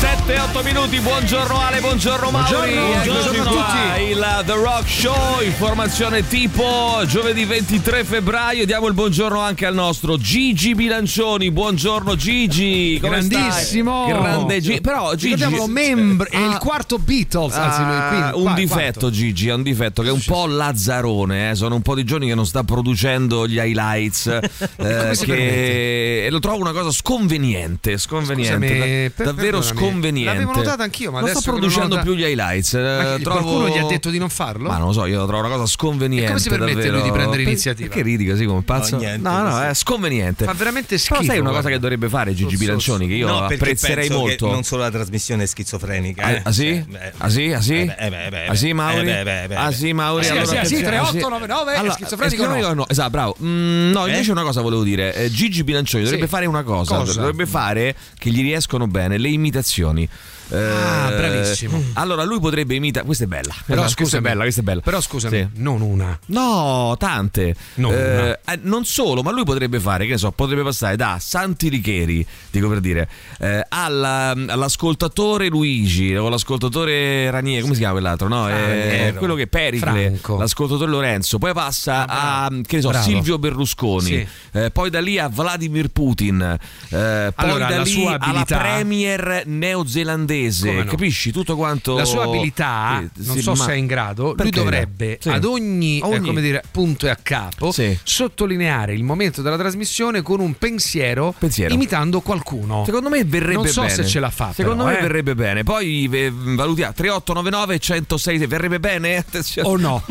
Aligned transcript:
7-8 0.00 0.64
minuti, 0.64 0.98
buongiorno 0.98 1.60
Ale, 1.60 1.80
buongiorno 1.80 2.30
Mauri, 2.30 2.72
Buongiorno, 3.04 3.42
a 3.42 3.44
tutti. 3.44 4.02
il 4.10 4.42
The 4.46 4.52
Rock 4.54 4.88
Show, 4.88 5.42
informazione 5.44 6.26
tipo 6.26 7.02
giovedì 7.06 7.44
23 7.44 8.04
febbraio, 8.04 8.64
diamo 8.64 8.86
il 8.86 8.94
buongiorno 8.94 9.38
anche 9.38 9.66
al 9.66 9.74
nostro 9.74 10.16
Gigi 10.16 10.74
Bilancioni, 10.74 11.50
buongiorno 11.50 12.16
Gigi, 12.16 12.98
come 12.98 13.20
stai? 13.20 13.38
Grandissimo. 13.40 14.06
Grande 14.06 14.60
Gigi, 14.62 14.80
però 14.80 15.14
Gigi... 15.14 15.44
Membro, 15.66 16.26
è 16.30 16.36
Ah. 16.36 16.46
il 16.46 16.58
quarto 16.58 16.96
Beatles, 16.98 17.54
anzi 17.54 17.82
lui 17.82 18.08
qui. 18.08 18.22
Ah, 18.22 18.36
un 18.36 18.42
qua- 18.44 18.52
difetto 18.54 18.76
quarto. 19.00 19.10
Gigi, 19.10 19.50
ha 19.50 19.54
un 19.54 19.62
difetto 19.62 20.00
che 20.00 20.08
è 20.08 20.12
un 20.12 20.22
po' 20.24 20.46
lazzarone, 20.46 21.50
eh. 21.50 21.54
sono 21.54 21.74
un 21.74 21.82
po' 21.82 21.94
di 21.94 22.04
giorni 22.04 22.26
che 22.26 22.34
non 22.34 22.46
sta 22.46 22.64
producendo 22.64 23.46
gli 23.46 23.58
highlights 23.58 24.26
eh, 24.76 25.18
che... 25.22 26.24
e 26.24 26.30
lo 26.30 26.38
trovo 26.38 26.60
una 26.60 26.72
cosa 26.72 26.90
sconveniente, 26.90 27.98
sconveniente, 27.98 28.66
Scusami, 28.66 29.12
da- 29.14 29.24
davvero 29.24 29.58
perdonami. 29.58 29.88
Sconveniente. 29.90 30.32
L'avevo 30.32 30.52
notato 30.52 30.82
anch'io, 30.82 31.10
ma 31.10 31.20
non 31.20 31.28
adesso 31.30 31.50
non 31.50 31.58
producendo 31.60 31.94
nota- 31.96 32.02
più 32.02 32.14
gli 32.14 32.22
highlights. 32.24 32.74
eh, 32.74 32.78
Ma 32.80 33.18
trovo... 33.22 33.40
qualcuno 33.40 33.68
gli 33.68 33.78
ha 33.78 33.86
detto 33.86 34.10
di 34.10 34.18
non 34.18 34.28
farlo? 34.28 34.68
Ma 34.68 34.78
non 34.78 34.88
lo 34.88 34.92
so, 34.92 35.06
io 35.06 35.18
lo 35.18 35.26
trovo 35.26 35.46
una 35.46 35.54
cosa 35.56 35.66
sconveniente. 35.66 36.24
E 36.24 36.28
come 36.28 36.40
si 36.40 36.48
permette 36.48 36.74
davvero. 36.74 36.94
lui 36.94 37.02
di 37.02 37.10
prendere 37.10 37.42
iniziativa? 37.42 37.88
Perché 37.88 38.02
ridi 38.02 38.26
così 38.26 38.44
come 38.44 38.62
pazzo? 38.62 38.96
No, 38.96 39.02
niente, 39.02 39.28
no, 39.28 39.42
no, 39.42 39.62
è 39.62 39.74
sconveniente. 39.74 40.44
Fa 40.44 40.52
veramente 40.52 40.98
schifo. 40.98 41.20
Però 41.20 41.26
sai 41.26 41.38
una 41.40 41.50
cosa 41.50 41.68
che 41.68 41.78
dovrebbe 41.78 42.08
fare 42.08 42.34
Gigi 42.34 42.56
Bilancioni, 42.56 43.06
che 43.06 43.14
io 43.14 43.26
no, 43.28 43.44
apprezzerei 43.44 44.06
penso 44.08 44.18
molto. 44.18 44.46
Che 44.46 44.52
non 44.52 44.62
solo 44.62 44.82
la 44.82 44.90
trasmissione 44.90 45.42
è 45.42 45.46
schizofrenica. 45.46 46.22
Ah, 46.22 46.30
eh. 46.30 46.40
ah, 46.44 46.52
sì? 46.52 46.68
Eh, 46.68 46.84
beh, 46.86 47.12
Ah 47.18 47.28
sì? 47.28 47.52
Ah 47.52 47.60
sì? 47.60 47.74
eh, 47.74 47.96
eh, 47.98 48.46
Ah 48.46 48.54
sì, 48.54 48.72
Mauri? 48.72 49.10
Ah 49.10 49.72
sì, 49.72 49.92
Mauri? 49.92 50.24
Sì, 50.24 50.30
allora 50.30 50.44
sì, 50.46 50.50
sì, 50.50 50.56
attenzione, 50.56 50.84
3899, 50.84 51.72
è 51.74 51.90
schizofrenico 51.92 52.74
no. 52.74 52.88
Esatto, 52.88 53.10
bravo. 53.10 53.36
Mm, 53.42 53.90
no, 53.92 54.06
invece 54.06 54.30
una 54.30 54.42
cosa 54.42 54.60
volevo 54.60 54.82
dire. 54.82 55.28
Gigi 55.30 55.64
Bilancioni 55.64 56.04
dovrebbe 56.04 56.26
fare 56.26 56.46
una 56.46 56.62
Cosa? 56.62 57.02
dovrebbe 57.02 57.46
fare 57.46 57.94
che 58.18 58.30
gli 58.30 58.40
riescono 58.42 58.86
bene 58.86 59.18
le 59.18 59.28
imitazioni. 59.28 59.79
Eh, 59.80 60.08
Ah, 60.52 61.10
bravissimo. 61.14 61.82
Allora 61.94 62.24
lui 62.24 62.40
potrebbe 62.40 62.74
imitare. 62.74 63.04
Questa 63.06 63.24
è 63.24 63.26
bella. 63.26 63.54
Però 63.64 63.80
questa 63.82 64.00
è 64.00 64.04
scusami, 64.04 64.22
bella, 64.22 64.42
questa 64.42 64.60
è 64.60 64.64
bella. 64.64 64.80
Però 64.80 65.00
scusami, 65.00 65.36
Sì. 65.36 65.60
non 65.60 65.80
una. 65.80 66.18
No, 66.26 66.94
tante. 66.98 67.54
Non 67.74 67.92
Eh, 67.92 68.38
eh, 68.46 68.58
non 68.62 68.84
solo, 68.84 69.22
ma 69.22 69.30
lui 69.30 69.44
potrebbe 69.44 69.78
fare, 69.80 70.04
che 70.06 70.12
ne 70.12 70.18
so, 70.18 70.30
potrebbe 70.32 70.62
passare 70.62 70.96
da 70.96 71.18
Santi 71.20 71.70
Licheri, 71.70 72.24
dico 72.50 72.68
per 72.68 72.80
dire, 72.80 73.08
eh, 73.38 73.64
alla- 73.68 74.30
all'ascoltatore 74.30 75.48
Luigi 75.48 76.14
o 76.16 76.28
l'ascoltatore 76.28 77.30
Ranieri, 77.30 77.60
come 77.62 77.74
si 77.74 77.80
chiama 77.80 77.94
quell'altro? 77.94 78.28
No, 78.28 78.48
Eh, 78.48 78.52
Raniero. 78.88 79.18
quello 79.18 79.34
che 79.34 79.46
Pericle, 79.46 79.90
Franco. 79.90 80.36
l'ascoltatore 80.38 80.90
Lorenzo, 80.90 81.38
poi 81.38 81.52
passa 81.52 82.06
a 82.08 82.48
che 82.66 82.76
ne 82.76 82.82
so, 82.82 82.88
Bravo. 82.88 83.04
Silvio 83.04 83.38
Berlusconi, 83.38 84.06
Sì. 84.06 84.26
eh, 84.52 84.70
poi 84.70 84.90
da 84.90 85.00
lì 85.00 85.18
a 85.18 85.28
Vladimir 85.28 85.88
Putin, 85.88 86.40
eh, 86.40 86.58
poi 86.88 87.32
Allora, 87.34 87.66
da 87.66 87.82
lì 87.82 87.90
sua 87.90 88.16
alla 88.18 88.44
premier 88.44 89.42
neozelandese, 89.46 90.38
Come 90.66 90.84
no? 90.84 90.90
capisci 90.90 91.32
tutto 91.32 91.56
quanto 91.56 91.96
La 91.96 92.04
sua 92.04 92.24
abilità, 92.24 93.00
Eh, 93.02 93.10
non 93.24 93.36
sì, 93.36 93.42
so 93.42 93.54
se 93.54 93.72
è 93.72 93.74
in 93.74 93.86
grado, 93.86 94.34
lui 94.36 94.50
dovrebbe 94.50 95.18
Sì. 95.20 95.28
ad 95.28 95.44
ogni, 95.44 95.98
eh, 95.98 96.04
Ogni- 96.04 96.26
come 96.26 96.40
dire, 96.40 96.62
punto 96.70 97.06
e 97.06 97.10
a 97.10 97.16
capo 97.20 97.70
Sì. 97.72 97.96
sottolineare 98.02 98.94
il 98.94 99.02
momento 99.04 99.42
della 99.42 99.56
trasmissione 99.58 100.22
con 100.22 100.40
un 100.40 100.54
pensiero, 100.54 101.34
Pensiero. 101.38 101.74
imitando 101.74 102.20
qualcuno. 102.20 102.84
Secondo 102.84 103.08
me 103.08 103.24
verrebbe 103.24 103.54
Non 103.54 103.66
so 103.68 103.82
bene. 103.82 103.92
se 103.94 104.06
ce 104.06 104.20
la 104.20 104.30
fa, 104.30 104.52
Secondo 104.54 104.84
però, 104.84 104.94
me 104.94 104.98
eh. 104.98 105.02
verrebbe 105.08 105.34
bene. 105.34 105.62
Poi 105.64 106.08
eh, 106.10 106.30
valutiamo 106.32 106.92
3899 106.94 107.78
106 107.78 108.38
verrebbe 108.46 108.80
bene? 108.80 109.16
Attenzione. 109.16 109.68
O 109.70 109.76
no? 109.76 110.02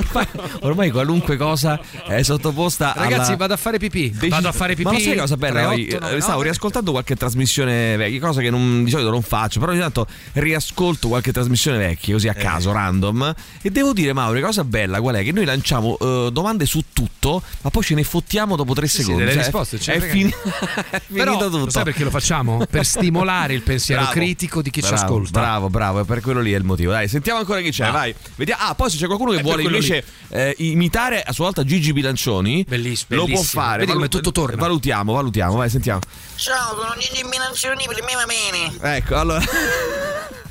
Ormai, 0.62 0.90
qualunque 0.92 1.36
cosa 1.38 1.80
è 2.08 2.22
sottoposta 2.22 2.94
Ragazzi, 2.96 3.30
alla 3.30 3.36
vado 3.38 3.54
a 3.54 3.58
fare 3.58 3.78
pipì. 3.78 4.10
deci- 4.12 4.30
Vado 4.30 4.48
a 4.48 4.52
fare 4.52 4.76
pipì. 4.76 4.92
Ma 4.92 5.00
sai 5.00 5.18
cosa 5.18 5.38
bella? 5.38 5.64
Poi, 5.68 5.86
3899. 5.88 6.18
eh, 6.18 6.22
stavo 6.22 6.42
riascoltando 6.42 6.92
qualche 6.92 7.16
trasmissione 7.16 7.98
vecchia, 7.98 8.20
cosa 8.20 8.42
che 8.42 8.50
non- 8.50 8.84
di 8.84 8.90
solito 8.90 9.10
non 9.10 9.22
faccio, 9.22 9.60
però 9.60 9.72
ogni 9.72 9.82
tanto 9.82 10.08
riascolto 10.34 11.08
qualche 11.08 11.32
trasmissione 11.32 11.78
vecchia, 11.78 12.14
così 12.14 12.28
a 12.28 12.34
Eh. 12.36 12.42
caso, 12.42 12.72
random. 12.72 13.34
E 13.62 13.70
devo 13.72 13.94
dire, 13.94 14.14
Mauro, 14.14 14.40
cosa 14.42 14.64
bella 14.64 15.00
qual 15.02 15.16
è? 15.16 15.24
Che 15.24 15.32
noi 15.32 15.46
lanciamo 15.46 15.98
eh, 16.00 16.30
domande 16.32 16.66
su 16.66 16.84
tutto, 16.94 17.42
ma 17.62 17.70
poi 17.70 17.84
ce 17.84 17.96
ne 17.96 18.04
fottiamo 18.04 18.56
dopo 18.56 18.74
tre 18.74 18.88
sì, 18.88 18.98
secondi. 18.98 19.20
delle 19.20 19.34
Cioè, 19.34 19.42
risposte, 19.44 19.80
ce 19.80 19.94
è, 19.94 20.00
fini- 20.00 20.32
è 20.90 21.02
Però, 21.12 21.32
finito 21.32 21.50
tutto. 21.50 21.66
lo 21.66 21.70
sai 21.70 21.84
perché 21.84 22.04
lo 22.04 22.10
facciamo? 22.10 22.66
Per 22.70 22.86
stimolare 22.86 23.54
il 23.54 23.62
pensiero 23.62 24.02
Bravo. 24.02 24.16
critico 24.20 24.62
di 24.62 24.70
chi 24.70 24.82
ci 24.82 24.90
Bravo, 24.90 25.04
ascolta. 25.04 25.40
Bravo, 25.40 25.70
bravo, 25.70 26.04
per 26.06 26.22
quello 26.22 26.42
lì 26.42 26.52
è 26.54 26.58
il 26.58 26.64
motivo. 26.64 26.92
Dai, 26.92 27.08
sentiamo 27.08 27.40
ancora 27.40 27.62
chi 27.62 27.72
c'è, 27.72 27.86
Va. 27.86 27.92
vai. 27.92 28.16
Vediamo. 28.36 28.62
Ah, 28.64 28.76
poi 28.76 28.90
se 28.90 28.98
c'è 28.98 29.06
qualcuno 29.06 29.32
che 29.32 29.40
È 29.40 29.42
vuole 29.42 29.64
invece 29.64 30.04
eh, 30.30 30.54
imitare 30.60 31.22
a 31.24 31.32
sua 31.34 31.46
volta 31.46 31.64
Gigi 31.64 31.94
Bilancioni, 31.94 32.66
Bellissimo, 32.68 33.20
lo 33.22 33.26
può 33.26 33.42
fare. 33.42 33.80
Vedi 33.80 33.92
come 33.94 34.08
tutto 34.08 34.32
torna. 34.32 34.56
Valutiamo, 34.58 35.14
valutiamo, 35.14 35.56
vai, 35.56 35.70
sentiamo. 35.70 36.00
Ciao, 36.40 36.80
sono 36.80 36.96
Gigi 36.98 37.24
Bilancioni, 37.28 37.84
per 37.86 38.02
me 38.04 38.14
va 38.16 38.26
bene. 38.26 38.96
Ecco, 38.98 39.16
allora. 39.18 39.42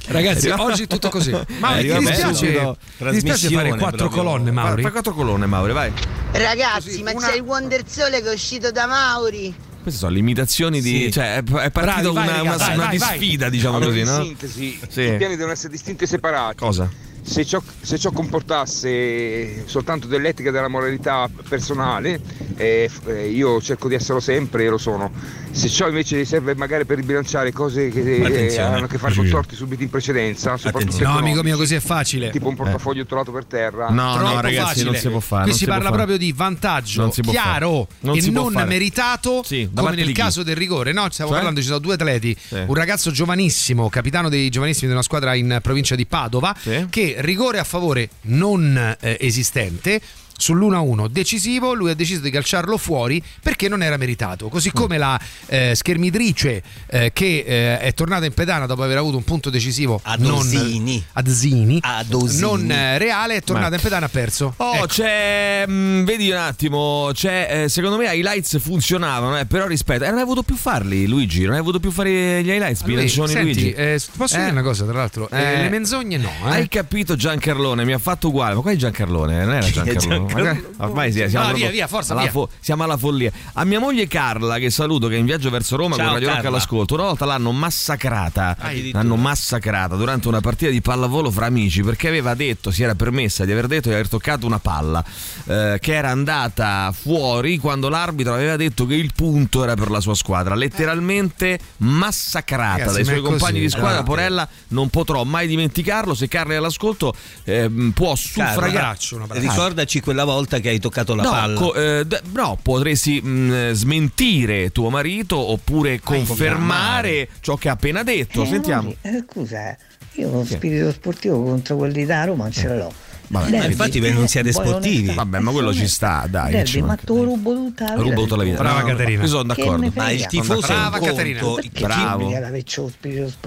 Ragazzi, 0.08 0.48
oggi 0.50 0.86
tutto 0.86 1.08
così. 1.08 1.30
Ma 1.58 1.78
Eh, 1.78 1.86
ti 1.86 1.98
dispiace, 1.98 2.34
subito. 2.34 2.76
ti 2.98 3.10
dispiace 3.10 3.48
fare 3.50 3.74
quattro 3.76 4.08
colonne, 4.08 4.50
Mauri? 4.50 4.82
fai 4.82 4.90
quattro 4.92 5.14
colonne, 5.14 5.46
Mauri, 5.46 5.72
vai. 5.72 5.92
Ragazzi, 6.32 6.88
Così, 6.90 7.02
ma 7.02 7.12
una- 7.12 7.28
c'è 7.28 7.34
il 7.36 7.40
Wonder 7.42 7.82
Sole 7.86 8.20
che 8.22 8.30
è 8.30 8.34
uscito 8.34 8.70
da 8.70 8.86
Mauri. 8.86 9.54
Queste 9.82 9.98
sono 10.00 10.12
le 10.12 10.18
imitazioni 10.18 10.80
di. 10.82 11.04
Sì. 11.04 11.12
Cioè, 11.12 11.36
è, 11.36 11.42
è 11.42 11.70
partita 11.70 12.10
vai, 12.12 12.28
una, 12.28 12.42
una, 12.42 12.56
vai, 12.56 12.74
una 12.74 12.86
vai, 12.86 12.98
vai. 12.98 13.18
disfida, 13.18 13.48
diciamo 13.48 13.76
Allora, 13.76 13.90
così, 13.90 14.02
no? 14.04 14.22
sintesi, 14.24 14.80
Sì. 14.90 15.00
i 15.02 15.16
piani 15.16 15.36
devono 15.36 15.52
essere 15.52 15.70
distinti 15.70 16.04
e 16.04 16.06
separati. 16.06 16.56
Cosa? 16.56 16.90
Se 17.28 17.44
ciò, 17.44 17.60
se 17.82 17.98
ciò 17.98 18.10
comportasse 18.10 19.64
soltanto 19.66 20.06
dell'etica 20.06 20.48
e 20.48 20.52
della 20.52 20.68
moralità 20.68 21.28
personale, 21.46 22.20
eh, 22.56 22.90
eh, 23.06 23.28
io 23.28 23.60
cerco 23.60 23.86
di 23.88 23.94
esserlo 23.94 24.20
sempre 24.20 24.64
e 24.64 24.68
lo 24.68 24.78
sono. 24.78 25.10
Se 25.50 25.68
ciò 25.68 25.88
invece 25.88 26.24
serve 26.24 26.54
magari 26.54 26.84
per 26.84 26.96
ribilanciare 26.96 27.52
cose 27.52 27.88
che 27.90 28.46
eh, 28.46 28.58
hanno 28.60 28.84
a 28.84 28.88
che 28.88 28.96
fare 28.98 29.14
con 29.14 29.24
Sì. 29.24 29.30
torti 29.30 29.54
subiti 29.56 29.82
in 29.82 29.90
precedenza, 29.90 30.56
soprattutto. 30.56 31.02
No, 31.02 31.18
amico 31.18 31.42
mio, 31.42 31.56
così 31.56 31.74
è 31.74 31.80
facile. 31.80 32.30
tipo 32.30 32.48
un 32.48 32.54
portafoglio 32.54 33.04
trovato 33.04 33.30
per 33.32 33.44
terra. 33.44 33.88
No, 33.90 34.14
Troppo 34.14 34.34
no, 34.34 34.40
ragazzi, 34.40 34.66
facile. 34.66 34.84
non 34.84 34.94
si 34.94 35.08
può 35.08 35.20
fare. 35.20 35.44
Qui 35.44 35.52
si 35.52 35.64
può 35.64 35.72
parla 35.74 35.88
fare. 35.90 35.96
proprio 35.96 36.18
di 36.18 36.32
vantaggio 36.32 37.00
Non 37.02 37.12
si 37.12 37.20
chiaro. 37.22 37.88
Non 38.00 38.16
e 38.16 38.20
si 38.22 38.30
non 38.30 38.52
fare. 38.52 38.66
meritato, 38.66 39.42
Sì, 39.44 39.68
come 39.74 39.94
nel 39.94 40.12
caso 40.12 40.42
del 40.42 40.56
rigore. 40.56 40.92
No, 40.92 41.06
stiamo 41.10 41.30
Cioè? 41.30 41.38
parlando, 41.40 41.60
ci 41.60 41.66
sono 41.66 41.78
due 41.78 41.94
atleti. 41.94 42.34
Sì. 42.38 42.54
Un 42.66 42.74
ragazzo 42.74 43.10
giovanissimo, 43.10 43.88
capitano 43.90 44.28
dei 44.28 44.48
giovanissimi 44.48 44.86
di 44.86 44.92
una 44.92 45.02
squadra 45.02 45.34
in 45.34 45.58
provincia 45.62 45.94
di 45.94 46.06
Padova, 46.06 46.54
Sì. 46.58 46.86
che 46.88 47.16
rigore 47.18 47.58
a 47.58 47.64
favore 47.64 48.08
non 48.22 48.96
eh, 49.00 49.16
esistente. 49.20 50.00
Sull'1-1 50.38 51.08
decisivo, 51.08 51.74
lui 51.74 51.90
ha 51.90 51.94
deciso 51.94 52.20
di 52.20 52.30
calciarlo 52.30 52.76
fuori 52.78 53.22
perché 53.42 53.68
non 53.68 53.82
era 53.82 53.96
meritato. 53.96 54.48
Così 54.48 54.70
come 54.72 54.96
la 54.98 55.18
eh, 55.46 55.74
schermidrice 55.74 56.62
eh, 56.86 57.10
che 57.12 57.44
eh, 57.46 57.78
è 57.80 57.92
tornata 57.94 58.24
in 58.24 58.32
pedana 58.34 58.66
dopo 58.66 58.82
aver 58.82 58.98
avuto 58.98 59.16
un 59.16 59.24
punto 59.24 59.50
decisivo 59.50 60.00
Ad 60.02 60.20
non, 60.20 60.38
Osini. 60.38 61.04
ad 61.14 61.28
Zini, 61.28 61.78
Ad 61.82 62.12
Osini. 62.12 62.40
non 62.40 62.70
eh, 62.70 62.98
reale, 62.98 63.36
è 63.36 63.42
tornata 63.42 63.70
Ma- 63.70 63.76
in 63.76 63.82
pedana, 63.82 64.06
ha 64.06 64.08
perso. 64.08 64.54
Oh, 64.58 64.74
Ecco. 64.74 64.86
c'è. 64.86 65.66
mh, 65.66 66.04
vedi 66.04 66.30
un 66.30 66.36
attimo. 66.36 67.10
C'è. 67.12 67.62
eh, 67.64 67.68
secondo 67.68 67.96
me 67.96 68.04
i 68.14 68.18
highlights 68.18 68.58
funzionavano, 68.60 69.38
eh, 69.38 69.46
però 69.46 69.66
rispetto. 69.66 70.04
E 70.04 70.08
non 70.08 70.18
hai 70.18 70.24
voluto 70.24 70.42
più 70.42 70.56
farli, 70.56 71.06
Luigi. 71.06 71.44
Non 71.44 71.54
hai 71.54 71.60
voluto 71.60 71.80
più 71.80 71.90
fare 71.90 72.42
gli 72.42 72.48
highlights, 72.50 72.82
Lui, 72.82 72.92
Bilancioni 72.94 73.28
senti, 73.32 73.44
Luigi. 73.52 73.70
eh, 73.72 74.00
posso 74.16 74.36
Eh? 74.36 74.38
dire 74.40 74.50
una 74.52 74.62
cosa, 74.62 74.84
tra 74.84 74.94
l'altro? 74.94 75.28
Eh, 75.30 75.42
Eh. 75.42 75.62
le 75.62 75.68
menzogne 75.68 76.16
no, 76.16 76.30
eh. 76.46 76.50
Hai 76.50 76.68
capito 76.68 77.16
Giancarlone? 77.16 77.84
Mi 77.84 77.92
ha 77.92 77.98
fatto 77.98 78.28
uguale. 78.28 78.54
Ma 78.54 78.60
qua 78.60 78.70
è 78.72 78.76
Giancarlone? 78.76 79.44
Non 79.44 79.54
era 79.54 79.66
Giancarlone. 79.70 80.27
Giancarlone? 80.28 80.64
Ma- 80.76 80.84
Ormai 80.86 81.12
sì, 81.12 81.18
siamo, 81.28 81.38
Ah, 81.46 81.48
proprio 81.48 81.64
via, 81.66 81.70
via, 81.70 81.86
forza, 81.86 82.12
alla 82.12 82.22
via. 82.28 82.46
siamo 82.60 82.82
alla 82.84 82.96
follia. 82.96 83.30
A 83.54 83.64
mia 83.64 83.80
moglie 83.80 84.06
Carla, 84.06 84.58
che 84.58 84.70
saluto, 84.70 85.08
che 85.08 85.16
è 85.16 85.18
in 85.18 85.24
viaggio 85.26 85.50
verso 85.50 85.76
Roma 85.76 85.96
Ciao, 85.96 86.04
con 86.04 86.14
Radio 86.14 86.28
Rock 86.30 86.44
all'ascolto, 86.44 86.94
una 86.94 87.02
volta 87.04 87.24
l'hanno 87.24 87.52
massacrata. 87.52 88.56
Addirittura. 88.58 89.02
L'hanno 89.02 89.16
massacrata 89.16 89.96
durante 89.96 90.28
una 90.28 90.40
partita 90.40 90.70
di 90.70 90.80
pallavolo 90.80 91.30
fra 91.30 91.46
amici 91.46 91.82
perché 91.82 92.08
aveva 92.08 92.34
detto, 92.34 92.70
si 92.70 92.82
era 92.82 92.94
permessa 92.94 93.44
di 93.44 93.52
aver 93.52 93.66
detto 93.66 93.88
di 93.88 93.94
aver 93.94 94.08
toccato 94.08 94.46
una 94.46 94.58
palla 94.58 95.04
eh, 95.46 95.78
che 95.80 95.94
era 95.94 96.10
andata 96.10 96.92
fuori 96.92 97.58
quando 97.58 97.88
l'arbitro 97.88 98.34
aveva 98.34 98.56
detto 98.56 98.86
che 98.86 98.94
il 98.94 99.12
punto 99.14 99.62
era 99.64 99.74
per 99.74 99.90
la 99.90 100.00
sua 100.00 100.14
squadra. 100.14 100.54
Letteralmente 100.54 101.58
massacrata 101.78 102.76
Ragazzi, 102.78 102.94
dai 102.94 103.04
suoi 103.04 103.16
è 103.16 103.20
così, 103.20 103.30
compagni 103.30 103.60
di 103.60 103.68
squadra. 103.68 103.96
dai. 103.96 104.04
Porella, 104.04 104.48
non 104.68 104.88
potrò 104.88 105.24
mai 105.24 105.46
dimenticarlo. 105.46 106.14
Se 106.14 106.28
Carla 106.28 106.54
è 106.54 106.56
all'ascolto, 106.56 107.14
ehm, 107.44 107.90
può 107.94 108.14
suffragare. 108.14 108.66
abbraccio, 108.68 109.16
un 109.16 109.22
abbraccio. 109.22 109.40
Ricordaci 109.48 110.00
quella 110.00 110.17
volta 110.24 110.58
che 110.60 110.68
hai 110.70 110.78
toccato 110.78 111.14
la 111.14 111.22
No, 111.22 111.30
palla. 111.30 111.54
co- 111.58 111.74
eh, 111.74 112.04
d- 112.06 112.20
no, 112.34 112.58
potresti 112.62 113.20
mh, 113.20 113.72
smentire 113.72 114.70
tuo 114.70 114.90
marito 114.90 115.36
oppure 115.38 116.00
confermare 116.00 117.28
ciò 117.40 117.56
che 117.56 117.68
ha 117.68 117.72
appena 117.72 118.02
detto. 118.02 118.42
Eh, 118.42 118.46
Sentiamo. 118.46 118.94
eh, 119.02 119.24
scusa, 119.30 119.76
io 120.12 120.30
lo 120.30 120.44
spirito 120.44 120.90
sportivo 120.92 121.42
contro 121.42 121.76
quelli 121.76 122.04
da 122.04 122.24
Roma 122.24 122.44
non 122.44 122.52
ce 122.52 122.68
l'ho. 122.74 122.92
Vabbè, 123.28 123.58
Ma 123.58 123.64
infatti 123.64 124.00
per 124.00 124.14
non 124.14 124.26
siate 124.26 124.52
sportivi. 124.52 125.12
Vabbè, 125.14 125.38
ma 125.38 125.50
quello 125.50 125.72
ci 125.74 125.86
sta, 125.86 126.26
dai. 126.28 126.52
Derby, 126.52 126.80
ma 126.80 126.96
tu 126.96 127.24
rubo 127.24 127.52
tutta 127.52 127.84
la 127.84 127.90
vita. 127.90 128.02
Rubo 128.02 128.22
tutta 128.22 128.36
la 128.36 128.42
vita. 128.42 128.56
Brava 128.58 128.80
No, 128.80 128.86
Caterina. 128.86 129.22
Io 129.22 129.28
sono 129.28 129.42
d'accordo. 129.42 129.92
Ma 129.94 130.10
il 130.10 130.26
tifoso 130.26 130.66
è 130.66 130.74
un 130.74 130.80
Brava 130.80 130.98
Caterina. 130.98 131.40
Bravo. 131.80 132.32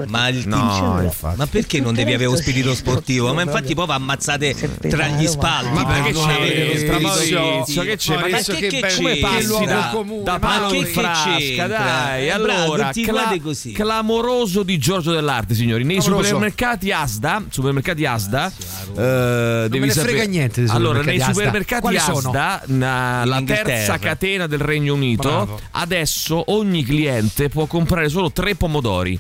Ma 0.07 0.28
il 0.28 0.48
No, 0.48 1.00
infatti. 1.01 1.38
Ma 1.38 1.48
perché 1.48 1.80
non 1.80 1.94
devi 1.94 2.13
avere 2.13 2.30
lo 2.30 2.36
spirito 2.36 2.74
sportivo? 2.75 3.33
Ma 3.33 3.42
infatti 3.42 3.74
poi 3.74 3.86
va 3.86 3.95
ammazzate 3.95 4.56
tra 4.88 5.07
gli 5.07 5.28
spalti. 5.28 5.74
Ma 5.74 5.86
perché 5.86 6.01
per 6.04 6.13
non 6.13 6.25
c'è 6.28 6.33
avere 6.33 6.66
lo 6.66 6.75
spirito 6.75 7.81
che 7.81 7.98
c'è? 7.98 8.16
Ma 8.16 8.28
che, 8.28 8.69
c'è? 8.81 8.95
come 8.95 9.16
passi 9.18 9.45
Luogo 9.45 10.22
da, 10.24 10.39
palo 10.39 10.74
in 10.74 10.83
che 10.83 10.89
frasca? 10.89 11.68
Dai, 11.68 12.30
allora, 12.30 12.92
clamoroso 13.74 14.63
di 14.63 14.78
Giorgio 14.78 15.12
dell'Arte, 15.12 15.54
signori. 15.54 15.83
Nei 15.83 16.01
supermercati 16.01 16.92
Asda, 16.92 17.44
supermercati 17.50 18.06
Asda, 18.06 18.51
devi 19.71 19.88
ne 19.88 19.91
sapere- 19.94 20.13
frega 20.18 20.29
niente 20.31 20.65
Allora, 20.68 21.01
nei 21.01 21.19
supermercati 21.19 21.95
Asda. 21.95 22.13
supermercati 22.13 22.73
na- 22.73 23.25
la 23.25 23.41
terza 23.44 23.97
catena 23.97 24.47
del 24.47 24.59
Regno 24.59 24.94
Unito, 24.94 25.27
Bravo. 25.29 25.59
adesso 25.71 26.44
ogni 26.51 26.83
cliente 26.83 27.50
può 27.50 27.65
comprare 27.65 28.09
solo 28.09 28.31
tre 28.31 28.56
pomodori. 28.56 29.19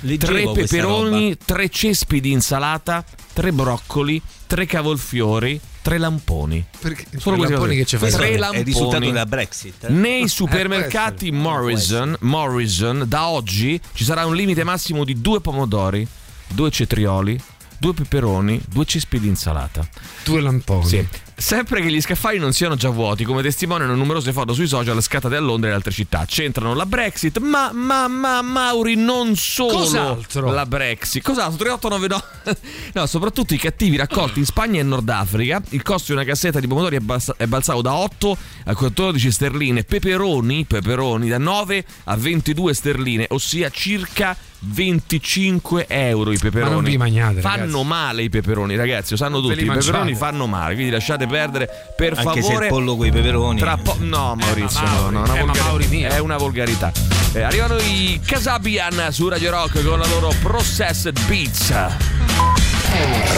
Leggevo 0.00 0.52
tre 0.52 0.62
peperoni, 0.62 1.36
tre 1.42 1.68
cespi 1.70 2.20
di 2.20 2.30
insalata, 2.30 3.02
tre 3.32 3.50
broccoli, 3.50 4.20
tre 4.46 4.66
cavolfiori, 4.66 5.58
tre 5.80 5.96
lamponi. 5.98 6.64
Perché 6.78 7.06
Solo 7.18 7.36
queste 7.36 7.54
lamponi 7.54 7.76
che 7.76 7.84
ci 7.86 7.96
fai? 7.96 8.08
Questo 8.10 8.18
Tre 8.18 8.30
è 8.34 8.36
lamponi. 8.38 8.60
il 8.60 8.66
risultato 8.66 9.04
della 9.04 9.26
Brexit. 9.26 9.84
eh? 9.84 9.88
Nei 9.88 10.28
supermercati 10.28 11.30
può 11.30 11.38
Morrison, 11.40 12.16
Morrison, 12.20 13.04
da 13.08 13.28
oggi 13.28 13.80
ci 13.94 14.04
sarà 14.04 14.26
un 14.26 14.34
limite 14.36 14.64
massimo 14.64 15.02
di 15.04 15.20
due 15.20 15.40
pomodori, 15.40 16.06
due 16.48 16.70
cetrioli, 16.70 17.40
due 17.78 17.94
peperoni, 17.94 18.60
due 18.68 18.84
cespi 18.84 19.20
di 19.20 19.28
insalata. 19.28 19.86
Due 20.24 20.40
lamponi. 20.40 20.86
Sì. 20.86 21.06
Sempre 21.38 21.82
che 21.82 21.90
gli 21.90 22.00
scaffali 22.00 22.38
non 22.38 22.54
siano 22.54 22.76
già 22.76 22.88
vuoti, 22.88 23.24
come 23.24 23.42
testimoniano 23.42 23.94
numerose 23.94 24.32
foto 24.32 24.54
sui 24.54 24.66
social 24.66 25.02
scattate 25.02 25.36
a 25.36 25.40
Londra 25.40 25.68
e 25.68 25.74
altre 25.74 25.92
città. 25.92 26.24
C'entrano 26.26 26.72
la 26.74 26.86
Brexit, 26.86 27.38
ma, 27.38 27.72
ma, 27.72 28.08
ma, 28.08 28.40
Mauri, 28.40 28.94
non 28.94 29.36
solo 29.36 29.72
Cos'altro? 29.80 30.50
la 30.50 30.64
Brexit. 30.64 31.22
Cos'altro? 31.22 31.76
3899. 31.76 32.24
No, 32.96 33.04
soprattutto 33.04 33.52
i 33.52 33.58
cattivi 33.58 33.96
raccolti 33.96 34.38
in 34.38 34.46
Spagna 34.46 34.78
e 34.78 34.82
in 34.82 34.88
Nord 34.88 35.08
Africa. 35.10 35.60
Il 35.70 35.82
costo 35.82 36.12
di 36.12 36.18
una 36.18 36.24
cassetta 36.24 36.60
di 36.60 36.66
pomodori 36.66 36.96
è 36.96 37.46
balzato 37.46 37.82
da 37.82 37.94
8 37.94 38.36
a 38.64 38.74
14 38.74 39.30
sterline. 39.30 39.84
Peperoni, 39.84 40.64
peperoni 40.64 41.28
da 41.28 41.36
9 41.36 41.84
a 42.04 42.16
22 42.16 42.72
sterline, 42.72 43.26
ossia 43.28 43.68
circa 43.68 44.34
25 44.68 45.86
euro 45.88 46.32
i 46.32 46.38
peperoni. 46.38 46.68
Ma 46.70 46.74
non 46.76 46.84
vi 46.84 46.96
magnate, 46.96 47.40
Fanno 47.40 47.64
ragazzi. 47.66 47.84
male 47.84 48.22
i 48.22 48.28
peperoni, 48.28 48.76
ragazzi. 48.76 49.10
Lo 49.12 49.16
sanno 49.16 49.40
tutti. 49.40 49.60
I 49.62 49.64
peperoni 49.64 50.14
fanno 50.14 50.46
male. 50.46 50.74
Quindi 50.74 50.90
lasciate 50.92 51.26
perdere, 51.26 51.68
per 51.96 52.14
Anche 52.18 52.40
se 52.42 52.48
favore. 52.48 52.66
il 52.66 52.72
pollo 52.72 52.96
con 52.96 53.06
i 53.06 53.10
peperoni. 53.12 53.58
Tra 53.60 53.76
po- 53.76 53.96
no, 54.00 54.34
Maurizio, 54.34 54.82
ma 54.82 54.90
no, 54.90 55.10
no, 55.10 55.10
Mauri, 55.26 55.42
una 55.42 55.52
eh, 55.52 55.60
Mauri 55.62 55.86
mio. 55.86 56.08
è 56.08 56.18
una 56.18 56.36
volgarità. 56.36 56.92
Eh, 57.32 57.42
arrivano 57.42 57.76
i 57.78 58.20
Casabian 58.24 59.08
su 59.10 59.28
Radio 59.28 59.50
Rock 59.50 59.84
con 59.84 59.98
la 59.98 60.06
loro 60.06 60.32
Processed 60.42 61.18
Beats. 61.26 61.72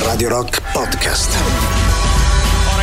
Radio 0.04 0.28
Rock 0.28 0.62
Podcast. 0.72 1.87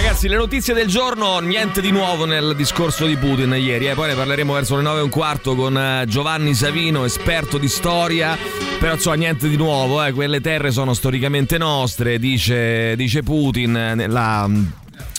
Ragazzi, 0.06 0.28
le 0.28 0.36
notizie 0.36 0.76
del 0.76 0.86
giorno, 0.86 1.40
niente 1.40 1.82
di 1.82 1.90
nuovo 1.90 2.26
nel 2.26 2.54
discorso 2.56 3.08
di 3.08 3.18
Putin 3.18 3.56
ieri, 3.58 3.88
eh. 3.88 3.96
poi 3.96 4.10
ne 4.10 4.14
parleremo 4.14 4.54
verso 4.54 4.76
le 4.76 4.84
9 4.84 5.00
e 5.00 5.02
un 5.02 5.10
quarto 5.10 5.56
con 5.56 5.76
eh, 5.76 6.06
Giovanni 6.08 6.54
Savino, 6.54 7.06
esperto 7.06 7.58
di 7.58 7.68
storia, 7.68 8.38
però 8.80 8.94
insomma 8.94 9.16
niente 9.16 9.50
di 9.50 9.58
nuovo, 9.58 10.04
eh. 10.04 10.14
quelle 10.14 10.42
terre 10.42 10.70
sono 10.70 10.94
storicamente 10.94 11.58
nostre, 11.58 12.20
dice, 12.20 12.96
dice 12.96 13.24
Putin, 13.24 13.76
eh, 13.76 13.96
nella 13.96 14.48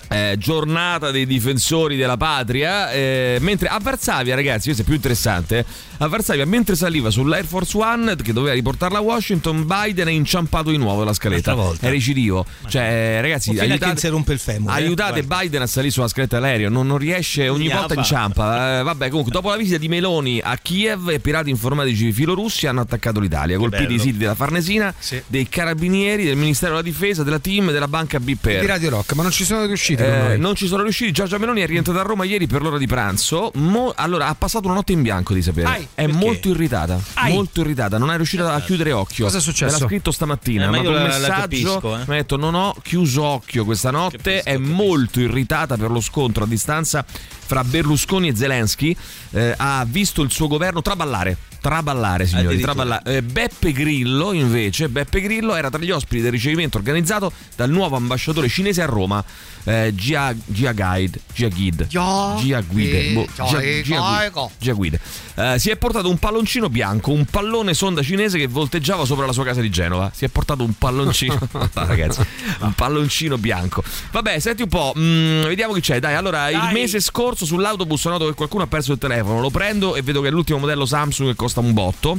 eh, 0.09 0.37
giornata 0.39 1.11
dei 1.11 1.27
difensori 1.27 1.97
della 1.97 2.17
patria, 2.17 2.91
eh, 2.93 3.39
mentre 3.41 3.69
a 3.69 3.79
Varsavia, 3.81 4.35
ragazzi, 4.35 4.65
questo 4.65 4.83
è 4.83 4.85
più 4.85 4.95
interessante, 4.95 5.59
eh, 5.59 5.65
a 5.99 6.09
Varsavia 6.09 6.47
mentre 6.47 6.77
saliva 6.77 7.11
sull'Air 7.11 7.45
Force 7.45 7.77
One 7.77 8.17
che 8.17 8.33
doveva 8.33 8.55
riportarla 8.55 8.99
a 8.99 9.01
Washington, 9.01 9.67
Biden 9.67 10.09
è 10.09 10.11
inciampato 10.11 10.71
di 10.71 10.77
nuovo 10.77 11.05
la 11.05 11.13
scaletta, 11.13 11.57
è 11.81 11.89
recidivo, 11.89 12.45
cioè 12.69 13.19
ragazzi, 13.21 13.51
a 13.51 13.55
che 13.55 13.61
aiutate, 13.63 14.01
si 14.01 14.09
rompe 14.09 14.33
il 14.33 14.39
femore, 14.39 14.81
eh. 14.81 14.85
aiutate. 14.85 15.23
Biden 15.23 15.63
a 15.63 15.67
salire 15.67 15.93
sulla 15.93 16.09
scaletta 16.09 16.37
dell'aereo, 16.37 16.69
non, 16.69 16.87
non 16.87 16.99
riesce, 16.99 17.49
ogni 17.49 17.69
volta 17.69 17.95
inciampa. 17.95 18.81
Eh, 18.81 18.83
vabbè, 18.83 19.09
comunque, 19.09 19.33
dopo 19.33 19.49
la 19.49 19.57
visita 19.57 19.79
di 19.79 19.89
Meloni 19.89 20.41
a 20.43 20.57
Kiev, 20.57 21.11
i 21.11 21.21
pirati 21.21 21.51
informatici 21.51 22.13
filorussi 22.13 22.67
hanno 22.67 22.81
attaccato 22.81 23.19
l'Italia, 23.21 23.59
colpiti 23.59 23.95
i 23.95 23.99
siti 23.99 24.19
della 24.19 24.35
Farnesina, 24.35 24.95
Sì. 24.99 25.21
dei 25.27 25.49
carabinieri, 25.49 26.25
del 26.25 26.37
Ministero 26.37 26.73
della 26.73 26.85
Difesa, 26.85 27.23
della 27.23 27.39
team 27.39 27.71
e 27.71 27.73
della 27.73 27.89
banca 27.89 28.19
Di 28.19 28.35
BPR. 28.35 28.65
Radio 28.65 28.91
Rock, 28.91 29.15
ma 29.15 29.23
non 29.23 29.33
ci 29.33 29.45
sono 29.45 29.65
riusciti 29.67 29.96
con 29.97 30.05
Eh, 30.05 30.19
noi. 30.29 30.39
non 30.39 30.55
ci 30.55 30.67
sono 30.67 30.83
riusciti. 30.83 31.13
Giorgia 31.13 31.39
Meloni 31.39 31.61
è 31.63 31.67
rientrata 31.67 32.01
a 32.01 32.03
Roma 32.03 32.25
ieri 32.25 32.47
per 32.47 32.63
l'ora 32.63 32.79
di 32.79 32.87
pranzo. 32.87 33.51
Mo- 33.55 33.93
allora, 33.97 34.29
ha 34.29 34.35
passato 34.35 34.67
una 34.67 34.75
notte 34.77 34.93
in 34.93 35.03
bianco 35.03 35.35
di 35.35 35.43
sapere. 35.43 35.67
Ai, 35.67 35.83
è 35.95 36.05
perché? 36.07 36.13
molto 36.13 36.49
irritata. 36.49 36.99
Ai. 37.15 37.33
Molto 37.33 37.61
irritata. 37.61 37.99
Non 37.99 38.11
è 38.11 38.17
riuscita 38.17 38.53
a 38.55 38.61
chiudere 38.61 38.93
occhio. 38.93 39.25
Cosa 39.25 39.39
è 39.39 39.41
successo? 39.41 39.75
Me 39.75 39.81
l'ha 39.81 39.87
scritto 39.87 40.11
stamattina. 40.11 40.65
Eh, 40.67 40.69
ma 40.69 40.77
ha 40.79 40.81
io 40.83 40.91
la- 40.91 41.03
messaggio. 41.03 41.33
capisco, 41.41 41.95
eh. 41.95 41.99
Mi 41.99 42.15
ha 42.15 42.17
detto: 42.19 42.37
Non 42.37 42.55
ho 42.55 42.75
chiuso 42.83 43.23
occhio 43.23 43.65
questa 43.65 43.91
notte. 43.91 44.17
Capisco, 44.19 44.49
è 44.49 44.53
capisco. 44.55 44.73
molto 44.75 45.21
irritata 45.21 45.77
per 45.77 45.91
lo 45.91 46.01
scontro 46.01 46.45
a 46.45 46.47
distanza 46.47 47.05
fra 47.07 47.65
Berlusconi 47.65 48.29
e 48.29 48.37
Zelensky. 48.37 48.97
Eh, 49.31 49.55
ha 49.57 49.85
visto 49.89 50.23
il 50.23 50.31
suo 50.31 50.47
governo 50.49 50.83
traballare. 50.83 51.37
Traballare, 51.67 52.27
signori. 52.27 52.61
Traballare. 52.61 53.17
Eh, 53.17 53.23
Beppe 53.23 53.73
Grillo, 53.73 54.33
invece, 54.33 54.89
Beppe 54.89 55.21
Grillo 55.21 55.57
era 55.57 55.69
tra 55.69 55.83
gli 55.83 55.91
ospiti 55.91 56.23
del 56.23 56.31
ricevimento 56.31 56.79
organizzato 56.79 57.33
dal 57.57 57.71
nuovo 57.71 57.97
ambasciatore 57.97 58.49
cinese 58.49 58.83
a 58.83 58.87
Roma, 58.87 59.25
eh, 59.65 59.93
Gia, 59.93 60.33
Gia 60.45 60.73
Guide, 60.73 61.19
Gia 61.35 61.49
Guide, 61.49 61.87
Gia- 61.89 62.61
Guide, 62.61 63.13
boh, 63.15 63.27
Gia- 63.35 63.61
Gia, 63.83 63.83
Gia 63.83 64.31
Guide, 64.31 64.73
Guide. 64.75 65.01
Eh, 65.35 65.59
si 65.59 65.71
è 65.71 65.77
portato 65.77 66.09
un 66.09 66.19
palloncino 66.19 66.69
bianco, 66.69 67.11
un 67.11 67.25
pallone 67.25 67.75
sonda 67.75 68.01
cinese 68.01 68.39
che 68.39 68.47
volteggiava 68.47 69.05
sopra 69.05 69.27
la 69.27 69.33
sua 69.33 69.43
casa 69.43 69.61
di 69.61 69.69
Genova. 69.69 70.13
Si 70.15 70.25
è 70.25 70.29
portato 70.29 70.63
un 70.63 70.73
palloncino, 70.73 71.37
no, 71.51 71.69
ragazzi, 71.75 72.25
un 72.61 72.75
palloncino 72.75 73.39
bianco. 73.39 73.83
Vabbè, 74.13 74.39
senti 74.39 74.63
un 74.63 74.69
po', 74.69 74.93
mm, 74.97 75.43
vediamo 75.43 75.73
chi 75.73 75.81
c'è. 75.81 75.99
Dai, 75.99 76.15
allora, 76.15 76.49
il 76.49 76.71
mese 76.73 77.01
scorso 77.01 77.45
sull'autobus 77.45 78.05
ho 78.05 78.11
notato 78.11 78.31
che 78.31 78.37
qualcuno 78.37 78.63
ha 78.63 78.69
perso 78.69 78.93
il 78.93 78.99
telefono. 78.99 79.41
Lo 79.41 79.51
prendo 79.51 79.97
e 79.97 80.03
vedo 80.03 80.21
che 80.21 80.29
è 80.29 80.31
l'ultimo 80.31 80.61
modello 80.61 80.87
Samsung 80.87 81.31
che 81.31 81.35
costa 81.35 81.56
un 81.61 81.73
botto. 81.73 82.19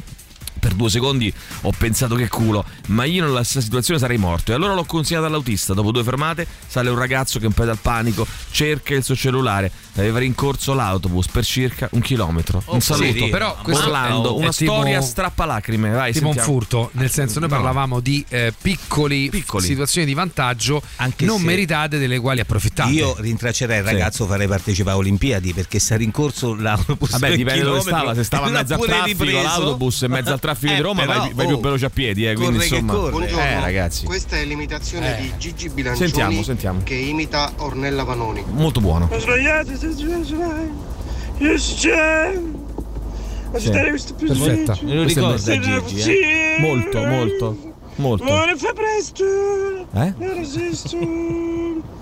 Per 0.68 0.76
due 0.76 0.90
secondi 0.90 1.34
ho 1.62 1.72
pensato 1.78 2.16
che 2.16 2.28
culo, 2.28 2.66
ma 2.88 3.06
io 3.06 3.24
nella 3.24 3.44
stessa 3.46 3.62
situazione 3.62 4.00
sarei 4.02 4.18
morto. 4.18 4.52
E 4.52 4.56
allora 4.56 4.74
l'ho 4.74 4.84
consegnato 4.84 5.26
all'autista. 5.26 5.74
Dopo 5.74 5.92
due 5.92 6.04
fermate 6.04 6.46
sale 6.68 6.90
un 6.90 6.98
ragazzo 6.98 7.40
che 7.40 7.46
un 7.46 7.54
po' 7.54 7.64
dal 7.64 7.78
panico, 7.82 8.28
cerca 8.52 8.94
il 8.94 9.02
suo 9.04 9.16
cellulare. 9.16 9.72
Aveva 9.96 10.20
rincorso 10.20 10.74
l'autobus 10.74 11.28
per 11.28 11.46
circa 11.46 11.88
un 11.94 12.02
chilometro. 12.02 12.62
un 12.66 12.82
saluto. 12.82 13.06
poverino, 13.06 13.30
Però 13.30 13.58
Orlando, 13.64 14.30
è 14.36 14.38
una 14.40 14.52
tipo- 14.52 14.74
storia 14.74 15.00
strappalacrime. 15.02 15.90
Vai, 15.90 16.12
tipo 16.12 16.28
un 16.28 16.34
sentiamo. 16.34 16.60
furto, 16.60 16.90
nel 16.94 17.10
senso 17.12 17.40
noi 17.40 17.48
No. 17.50 17.56
parlavamo 17.56 18.00
di 18.02 18.26
eh, 18.28 18.54
piccoli, 18.62 19.30
Piccoli. 19.30 19.66
situazioni 19.66 20.06
di 20.06 20.14
vantaggio 20.14 20.82
Anche 20.98 21.26
non 21.26 21.42
meritate 21.42 21.98
delle 21.98 22.20
quali 22.20 22.42
approfittate. 22.42 22.92
Io 22.92 23.16
rintraccerei 23.18 23.78
il 23.80 23.84
ragazzo 23.86 24.26
farei 24.28 24.48
partecipare 24.48 24.96
a 24.96 25.00
Olimpiadi 25.00 25.54
perché 25.54 25.80
sta 25.80 25.96
rincorso 25.96 26.56
l'autobus 26.56 27.12
Vabbè, 27.12 27.36
dipende 27.38 27.64
dove 27.64 27.80
stava. 27.80 28.14
Se 28.14 28.24
stava 28.24 28.48
in 28.48 28.54
mezzo 28.54 28.74
al 28.74 28.80
pure 28.80 28.92
traffico, 28.92 29.24
ripreso. 29.24 29.48
l'autobus 29.48 30.02
in 30.02 30.12
mezzo 30.12 30.32
al 30.34 30.40
traffico 30.40 30.56
di 30.66 30.74
Eh, 30.74 30.82
Roma, 30.82 31.06
però, 31.06 31.20
vai, 31.20 31.34
vai 31.34 31.46
più 31.48 31.56
oh, 31.56 31.60
veloce 31.60 31.86
a 31.86 31.90
piedi. 31.90 32.26
Eh, 32.28 32.34
quindi 32.34 32.56
corre 32.58 32.68
che 32.70 32.76
insomma, 32.76 32.94
corre. 32.94 33.12
Buongiorno, 33.12 33.44
eh, 33.44 33.60
ragazzi, 33.60 34.06
questa 34.06 34.38
è 34.38 34.46
l'imitazione 34.46 35.18
Eh. 35.18 35.22
di 35.22 35.34
Gigi 35.38 35.70
Bilancioni 35.70 36.10
Sentiamo, 36.10 36.44
sentiamo. 36.44 36.80
che 36.84 36.96
imita 36.96 37.52
Ornella 37.58 38.04
Vanoni. 38.04 38.44
molto 38.50 38.80
buono. 38.82 39.08
Sì. 43.58 43.68
Perfetta. 44.26 44.78
Me 44.82 44.94
lo 44.94 45.04
Questo 45.04 45.20
è 45.52 45.58
ricorda 45.58 45.88
Gigi, 45.88 46.12
eh? 46.20 46.56
Molto, 46.60 47.06
molto, 47.06 47.58
molto. 47.96 48.24
Eh? 49.94 50.14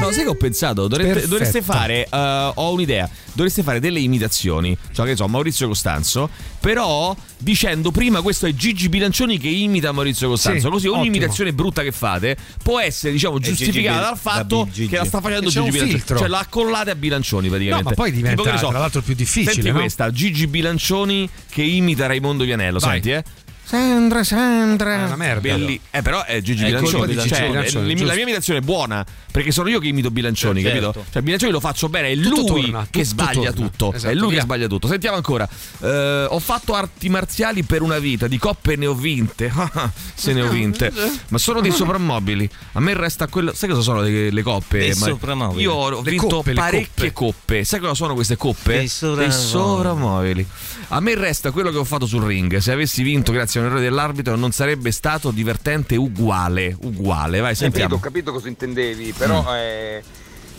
No, 0.00 0.10
sai 0.10 0.24
che 0.24 0.28
ho 0.28 0.34
pensato? 0.34 0.88
Dovreste, 0.88 1.12
Perfetta. 1.12 1.28
dovreste 1.30 1.62
fare. 1.62 2.06
eh, 2.10 2.52
ho 2.54 2.72
un'idea. 2.72 3.08
Dovreste 3.32 3.62
fare 3.62 3.78
delle 3.80 4.00
imitazioni. 4.00 4.76
Cioè, 4.92 5.06
che 5.06 5.16
so, 5.16 5.26
Maurizio 5.28 5.66
Costanzo. 5.68 6.28
Però 6.58 7.14
dicendo 7.38 7.90
prima 7.90 8.20
questo 8.20 8.46
è 8.46 8.52
Gigi 8.52 8.88
Bilancioni 8.88 9.38
che 9.38 9.48
imita 9.48 9.92
Maurizio 9.92 10.28
Costanzo. 10.28 10.66
Sì, 10.66 10.68
Così 10.72 10.86
ogni 10.88 10.98
ottimo. 11.00 11.16
imitazione 11.16 11.52
brutta 11.52 11.82
che 11.82 11.92
fate 11.92 12.36
può 12.62 12.80
essere, 12.80 13.12
diciamo, 13.12 13.38
giustificata 13.38 14.00
dal 14.00 14.18
fatto 14.18 14.66
Gigi. 14.70 14.88
che 14.88 14.96
la 14.96 15.04
sta 15.04 15.20
facendo 15.20 15.46
Gigi 15.46 15.58
un 15.58 15.64
Bilancioni. 15.70 15.90
filtro. 15.98 16.18
Cioè, 16.18 16.28
la 16.28 16.46
collate 16.48 16.90
a 16.90 16.94
Bilancioni 16.94 17.48
praticamente. 17.48 17.84
No, 17.84 17.88
ma 17.90 17.94
poi 18.02 18.12
diventa, 18.12 18.42
Tipo, 18.42 18.56
so, 18.58 18.68
tra 18.68 18.78
l'altro, 18.78 19.00
più 19.00 19.14
difficile, 19.14 19.52
Senti 19.52 19.70
no? 19.70 19.78
questa: 19.78 20.10
Gigi 20.10 20.46
Bilancioni 20.46 21.28
che 21.50 21.62
imita 21.62 22.06
Raimondo 22.06 22.44
Vianello. 22.44 22.78
Vai. 22.78 22.92
Senti, 22.92 23.10
eh. 23.12 23.24
Sempre, 23.70 24.24
sempre. 24.24 24.94
È 24.96 25.04
una 25.04 25.14
merda. 25.14 25.40
Belli- 25.40 25.80
Eh, 25.92 26.02
però 26.02 26.24
è 26.24 26.40
Gigi 26.40 26.64
È 26.64 26.66
Bilancioni. 26.66 27.06
di 27.06 27.12
Gigi 27.20 27.28
Cioè, 27.28 27.46
Bilancioni, 27.48 27.86
la 27.86 27.94
giusto. 27.94 28.14
mia 28.14 28.22
imitazione 28.24 28.58
è 28.58 28.62
buona 28.62 29.06
perché 29.30 29.52
sono 29.52 29.68
io 29.68 29.78
che 29.78 29.86
imito 29.86 30.10
Bilancioni, 30.10 30.60
Certo. 30.60 30.90
capito? 30.90 31.04
Cioè, 31.12 31.22
Bilancioni 31.22 31.52
lo 31.52 31.60
faccio 31.60 31.88
bene, 31.88 32.08
è 32.10 32.16
Tutto 32.16 32.52
lui 32.52 32.62
torna, 32.62 32.80
che 32.90 33.02
tutto 33.02 33.04
sbaglia 33.04 33.52
torna. 33.52 33.68
tutto. 33.68 33.92
Esatto, 33.92 34.12
è 34.12 34.16
lui 34.16 34.28
via. 34.30 34.38
che 34.38 34.42
sbaglia 34.44 34.66
tutto. 34.66 34.88
Sentiamo 34.88 35.14
ancora. 35.16 35.48
Eh, 35.82 36.26
ho 36.28 36.38
fatto 36.40 36.74
arti 36.74 37.08
marziali 37.08 37.62
per 37.62 37.82
una 37.82 37.98
vita, 38.00 38.26
di 38.26 38.38
coppe 38.38 38.74
ne 38.74 38.86
ho 38.86 38.94
vinte. 38.94 39.52
Se 40.14 40.32
ne 40.32 40.42
ho 40.42 40.48
vinte. 40.48 40.92
Ma 41.28 41.38
sono 41.38 41.60
dei 41.60 41.70
soprammobili. 41.70 42.50
A 42.72 42.80
me 42.80 42.92
resta 42.94 43.28
quello. 43.28 43.54
Sai 43.54 43.68
cosa 43.68 43.82
sono 43.82 44.00
le, 44.00 44.30
le 44.32 44.42
coppe? 44.42 44.78
Dei 44.78 44.88
Ma- 44.88 45.06
soprammobili. 45.06 45.62
Io 45.62 45.72
ho 45.74 46.02
Le 46.02 46.10
vinto 46.10 46.26
coppe, 46.26 46.54
le 46.54 46.60
parecchie 46.60 47.12
coppe. 47.12 47.62
Sai 47.62 47.78
cosa 47.78 47.94
sono 47.94 48.14
queste 48.14 48.36
coppe? 48.36 48.78
Dei 48.78 48.88
soprammobili. 48.88 49.32
soprammobili. 49.32 50.46
A 50.92 50.98
me 51.00 51.14
resta 51.14 51.52
quello 51.52 51.70
che 51.70 51.76
ho 51.76 51.84
fatto 51.84 52.04
sul 52.06 52.24
ring. 52.24 52.56
Se 52.56 52.72
avessi 52.72 53.02
vinto 53.04 53.30
grazie 53.30 53.60
a 53.60 53.62
un 53.62 53.68
errore 53.68 53.84
dell'arbitro 53.84 54.34
non 54.34 54.50
sarebbe 54.50 54.90
stato 54.90 55.30
divertente 55.30 55.94
uguale. 55.94 56.76
Uguale, 56.80 57.38
vai, 57.38 57.52
Capito, 57.52 57.52
ho 57.52 57.54
sentiamo. 57.70 57.98
capito 58.00 58.32
cosa 58.32 58.48
intendevi, 58.48 59.14
però 59.16 59.54
eh, 59.54 60.02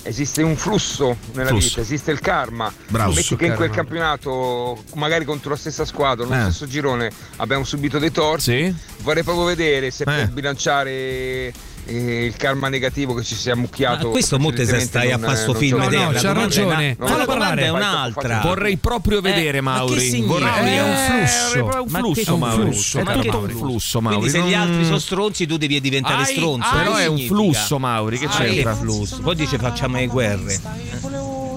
esiste 0.04 0.42
un 0.42 0.56
flusso 0.56 1.18
nella 1.34 1.50
Flusso. 1.50 1.68
vita, 1.68 1.82
esiste 1.82 2.12
il 2.12 2.22
karma. 2.22 2.72
Bravo. 2.88 3.12
Metti 3.12 3.36
che 3.36 3.48
in 3.48 3.56
quel 3.56 3.72
campionato, 3.72 4.82
magari 4.96 5.26
contro 5.26 5.50
la 5.50 5.58
stessa 5.58 5.84
squadra, 5.84 6.26
nello 6.26 6.48
Eh. 6.48 6.52
stesso 6.52 6.66
girone, 6.66 7.12
abbiamo 7.36 7.66
subito 7.66 8.00
dei 8.00 8.12
torti. 8.12 8.42
Sì? 8.44 8.76
Vorrei 9.02 9.24
proprio 9.24 9.44
vedere 9.46 9.92
se 9.92 10.04
Eh. 10.08 10.24
può 10.24 10.34
bilanciare 10.34 11.52
eh, 11.92 12.26
il 12.26 12.36
karma 12.36 12.70
negativo 12.70 13.14
che 13.14 13.24
ci 13.24 13.36
si 13.36 13.50
è 13.50 13.52
ammucchiato. 13.52 14.06
Ma 14.08 14.12
questo 14.12 14.40
mo 14.40 14.52
te 14.52 14.66
se 14.66 14.80
stai 14.80 15.12
a 15.12 15.18
non- 15.18 15.26
fare 15.26 15.38
sto 15.38 15.52
non 15.52 15.62
film 15.62 15.78
No, 15.78 15.90
no, 15.90 16.12
c'ha 16.14 16.32
ragione. 16.34 16.96
una- 16.98 17.08
Fallo 17.10 17.26
parlare. 17.26 17.64
è 17.64 17.70
un'altra. 17.70 18.40
Vorrei 18.44 18.78
proprio 18.78 19.18
Eh, 19.20 19.22
vedere 19.22 19.62
ma 19.62 19.74
che 19.74 19.78
Mauri. 19.80 20.22
Vorrei- 20.22 20.76
è 20.78 20.82
un 20.82 20.90
Eh, 20.90 21.28
flusso. 21.28 21.54
È 21.56 21.80
un 21.80 21.86
Ma 21.90 22.00
flusso, 22.00 22.38
Mauri. 22.38 22.62
flusso, 22.72 23.00
È 23.00 23.04
ma 23.04 23.14
tutto 23.14 23.38
un 23.40 23.50
flusso? 23.50 24.02
Mauri. 24.02 24.20
Quindi 24.20 24.38
se 24.40 24.44
gli 24.48 24.54
altri 24.54 24.86
sono 24.86 25.00
stronzi 25.00 25.46
tu 25.46 25.58
devi 25.58 25.80
diventare 25.82 26.26
stronzo. 26.26 26.70
Però 26.72 26.96
è 26.96 27.06
un 27.08 27.18
flusso, 27.20 27.80
Mauri. 27.80 28.18
Che 28.18 28.28
c'entra? 28.28 28.78
Poi 29.22 29.36
dice 29.36 29.58
facciamo 29.58 29.98
le 29.98 30.08
guerre. 30.08 30.60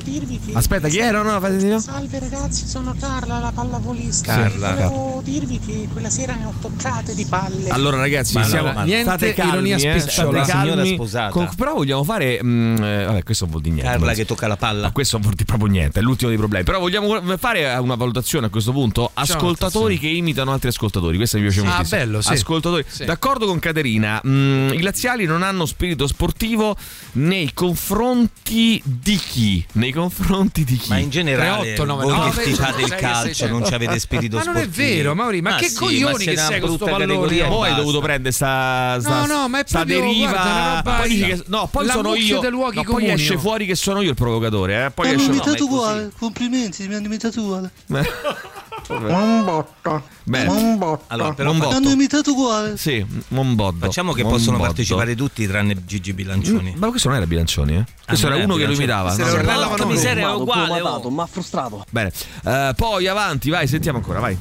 Dirvi 0.05 0.39
che 0.39 0.53
Aspetta, 0.53 0.89
chi 0.89 0.99
era? 0.99 1.23
No, 1.23 1.41
fate 1.41 1.57
di 1.57 1.67
no. 1.69 1.79
Salve 1.81 2.19
ragazzi, 2.19 2.67
sono 2.67 2.95
Carla, 2.99 3.39
la 3.39 3.53
pallavolista. 3.55 4.35
Carla. 4.35 4.73
Volevo 4.75 5.21
dirvi 5.25 5.59
che 5.59 5.89
quella 5.91 6.11
sera 6.11 6.35
ne 6.35 6.45
ho 6.45 6.53
toccate 6.61 7.15
di 7.15 7.25
palle. 7.25 7.71
Allora 7.71 7.97
ragazzi, 7.97 8.35
Ma 8.35 8.41
no, 8.43 8.47
siamo 8.47 8.73
ma 8.73 8.83
niente 8.85 9.05
state 9.05 9.33
calmi, 9.35 9.69
ironia 9.71 9.77
eh, 9.95 10.01
spicciola. 10.01 10.45
signora 10.45 10.85
sposata. 10.85 11.31
Con- 11.31 11.49
però 11.57 11.75
vogliamo 11.75 12.05
fare 12.05 12.39
mm, 12.43 12.77
eh, 12.83 13.05
vabbè, 13.07 13.23
questo 13.23 13.47
vuol 13.47 13.63
dire 13.63 13.75
niente. 13.77 13.93
Carla 13.93 14.13
che 14.13 14.25
tocca 14.27 14.47
la 14.47 14.57
palla. 14.57 14.83
Ma 14.83 14.93
questo 14.93 15.15
non 15.17 15.23
vuol 15.23 15.35
dire 15.37 15.47
proprio 15.47 15.71
niente, 15.71 16.01
è 16.01 16.03
l'ultimo 16.03 16.29
dei 16.29 16.39
problemi. 16.39 16.65
Però 16.65 16.79
vogliamo 16.79 17.37
fare 17.39 17.75
una 17.77 17.95
valutazione 17.95 18.47
a 18.47 18.51
questo 18.51 18.73
punto. 18.73 19.11
Ascoltatori 19.15 19.99
che 19.99 20.09
imitano 20.09 20.53
altri 20.53 20.69
ascoltatori. 20.69 21.17
Questo 21.17 21.39
mi 21.39 21.45
piace 21.45 21.61
Ah, 21.61 21.65
moltissimo. 21.65 21.99
bello, 22.01 22.21
sì. 22.21 22.33
Ascoltatori. 22.33 22.85
Sì. 22.87 23.05
D'accordo 23.07 23.47
con 23.47 23.59
Caterina, 23.59 24.21
mm, 24.27 24.69
i 24.75 24.83
laziali 24.83 25.25
non 25.25 25.43
hanno 25.43 25.65
spirito 25.65 26.07
sportivo 26.07 26.77
nei 27.13 27.53
confronti 27.55 28.81
di 28.85 29.17
chi? 29.17 29.65
Nei 29.73 29.93
confronti 29.95 30.65
di 30.65 30.77
chi? 30.77 30.89
Ma 30.91 30.99
in 30.99 31.11
generale 31.11 31.75
389, 31.75 32.03
voi 32.05 32.17
no, 32.17 32.31
che 32.31 32.37
vedi, 32.37 32.51
tifate 32.53 32.83
il 32.83 32.89
6, 32.89 32.99
calcio 32.99 33.27
600. 33.27 33.59
non 33.59 33.67
ci 33.67 33.75
avete 33.75 33.99
spirito 33.99 34.37
Ma 34.37 34.43
non 34.43 34.57
è 34.57 34.63
sportivo. 34.63 34.87
vero, 34.95 35.15
Mauri, 35.15 35.41
ma 35.43 35.55
che 35.57 35.69
sì, 35.69 35.75
coglioni 35.77 36.25
ma 36.25 36.31
che 36.33 36.37
sei 36.37 36.61
con 36.61 36.75
sto 36.77 36.85
pallone. 36.85 37.15
Poi 37.47 37.69
hai 37.71 37.75
dovuto 37.75 38.01
prendere 38.01 38.33
sta, 38.33 38.99
sta, 39.01 39.21
No, 39.21 39.27
no, 39.27 39.49
ma 39.49 39.59
è 39.61 39.65
sta 39.67 39.79
proprio, 39.85 40.01
deriva. 40.01 40.31
guarda, 40.31 40.51
una 40.51 40.75
roba- 40.77 40.93
poi 40.99 41.19
che, 41.19 41.43
no, 41.47 41.69
poi 41.71 41.87
la 41.87 41.93
sono 41.93 42.15
io. 42.15 42.41
dei 42.41 42.51
luoghi 42.51 42.77
no, 42.77 42.83
poi 42.85 43.11
esce 43.11 43.39
fuori 43.39 43.67
che 43.67 43.75
sono 43.75 44.01
io 44.03 44.11
il 44.11 44.17
provocatore. 44.17 44.85
Eh? 44.87 44.91
Poi 44.91 45.07
Ma 45.15 45.23
mi 45.23 45.29
ma 45.29 45.35
è 45.35 45.39
così. 45.39 45.63
uguale, 45.63 46.11
complimenti, 46.19 46.87
mi 46.89 46.95
hanno 46.95 47.07
imitato 47.07 47.41
uguale. 47.41 47.71
Un 48.89 49.45
botto. 49.45 50.03
Bene. 50.25 50.49
Un 50.51 50.79
botto. 50.79 51.05
Allora, 51.09 51.33
però 51.35 51.51
Un 51.53 51.59
fa- 51.59 51.65
botto. 51.69 51.89
imitato 51.91 52.33
uguale. 52.33 52.77
Sì, 52.77 53.05
un 53.29 53.55
boddo. 53.55 53.87
facciamo 53.87 54.13
che 54.13 54.23
Un 54.23 54.31
possono 54.31 54.59
partecipare 54.59 55.15
tutti 55.15 55.47
tranne 55.47 55.85
Gigi 55.85 56.13
Bilancioni. 56.13 56.73
Mm, 56.75 56.79
Ma 56.79 56.89
questo 56.89 57.09
non 57.09 57.17
era 57.17 57.27
Bilancioni, 57.27 57.77
eh? 57.77 57.85
Questo 58.07 58.27
non 58.29 58.37
era 58.37 58.45
era 58.45 58.53
uno 58.53 58.61
che 58.63 58.67
lo 58.67 58.77
Bilancioni. 58.77 58.85
imitava. 58.85 59.15
Questo 59.15 59.37
no? 59.37 59.69
Vanoni. 59.69 59.93
miseria, 59.93 60.29
è 60.31 60.35
uguale. 60.35 60.81
oh. 60.81 61.11
ma 61.11 61.27
frustrato. 61.27 61.85
Bene. 61.91 62.13
Eh, 62.45 62.73
poi 62.77 63.07
avanti, 63.07 63.51
vai, 63.51 63.67
sentiamo 63.67 63.99
ancora, 63.99 64.21
vai. 64.21 64.37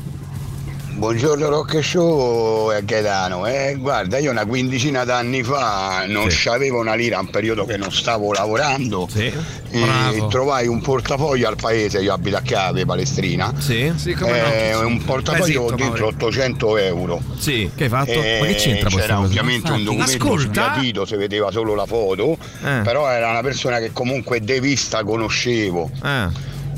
Buongiorno 0.96 1.50
Rock 1.50 1.84
Show 1.84 2.72
e 2.72 2.86
Gaetano. 2.86 3.46
Eh, 3.48 3.76
guarda, 3.78 4.20
io 4.20 4.32
una 4.32 4.46
quindicina 4.46 5.04
d'anni 5.04 5.44
fa 5.44 6.06
non 6.08 6.30
Sì. 6.30 6.44
c'avevo 6.44 6.80
una 6.80 6.94
lira, 6.94 7.20
un 7.20 7.30
periodo 7.30 7.66
che 7.66 7.76
non 7.78 7.92
stavo 7.92 8.32
lavorando. 8.32 9.08
Sì. 9.12 9.26
E 9.26 9.34
Bravo. 9.82 10.28
trovai 10.28 10.68
un 10.68 10.82
portafoglio 10.82 11.48
al 11.48 11.56
paese, 11.56 12.00
io 12.00 12.14
abito 12.14 12.38
a 12.38 12.42
Cave, 12.42 12.86
Palestrina. 12.86 13.54
Sì. 13.58 13.92
Sì, 13.96 14.14
come 14.14 14.40
no. 14.40 14.48
Eh, 14.54 14.76
un 14.76 15.04
portafoglio 15.04 15.64
con 15.66 15.76
dentro 15.76 16.04
Mauri. 16.06 16.16
800 16.16 16.78
euro. 16.78 17.22
Sì, 17.38 17.70
che 17.76 17.84
hai 17.86 17.90
fatto? 17.90 18.12
Eh, 18.12 18.38
Ma 18.40 18.46
che 18.46 18.56
c'entra 18.56 18.90
C'era 18.90 19.20
ovviamente 19.20 19.72
un 19.72 19.84
documento 19.84 20.14
Ascolta. 20.14 20.44
sbiadito, 20.74 21.06
si 21.06 21.16
vedeva 21.16 21.50
solo 21.52 21.74
la 21.76 21.86
foto, 21.88 22.38
Eh. 22.64 22.82
però 22.84 23.10
era 23.10 23.30
una 23.32 23.42
persona 23.42 23.80
che 23.80 23.92
comunque 23.92 24.40
de 24.42 24.60
vista 24.62 25.04
conoscevo. 25.04 25.90
Ah, 26.02 26.30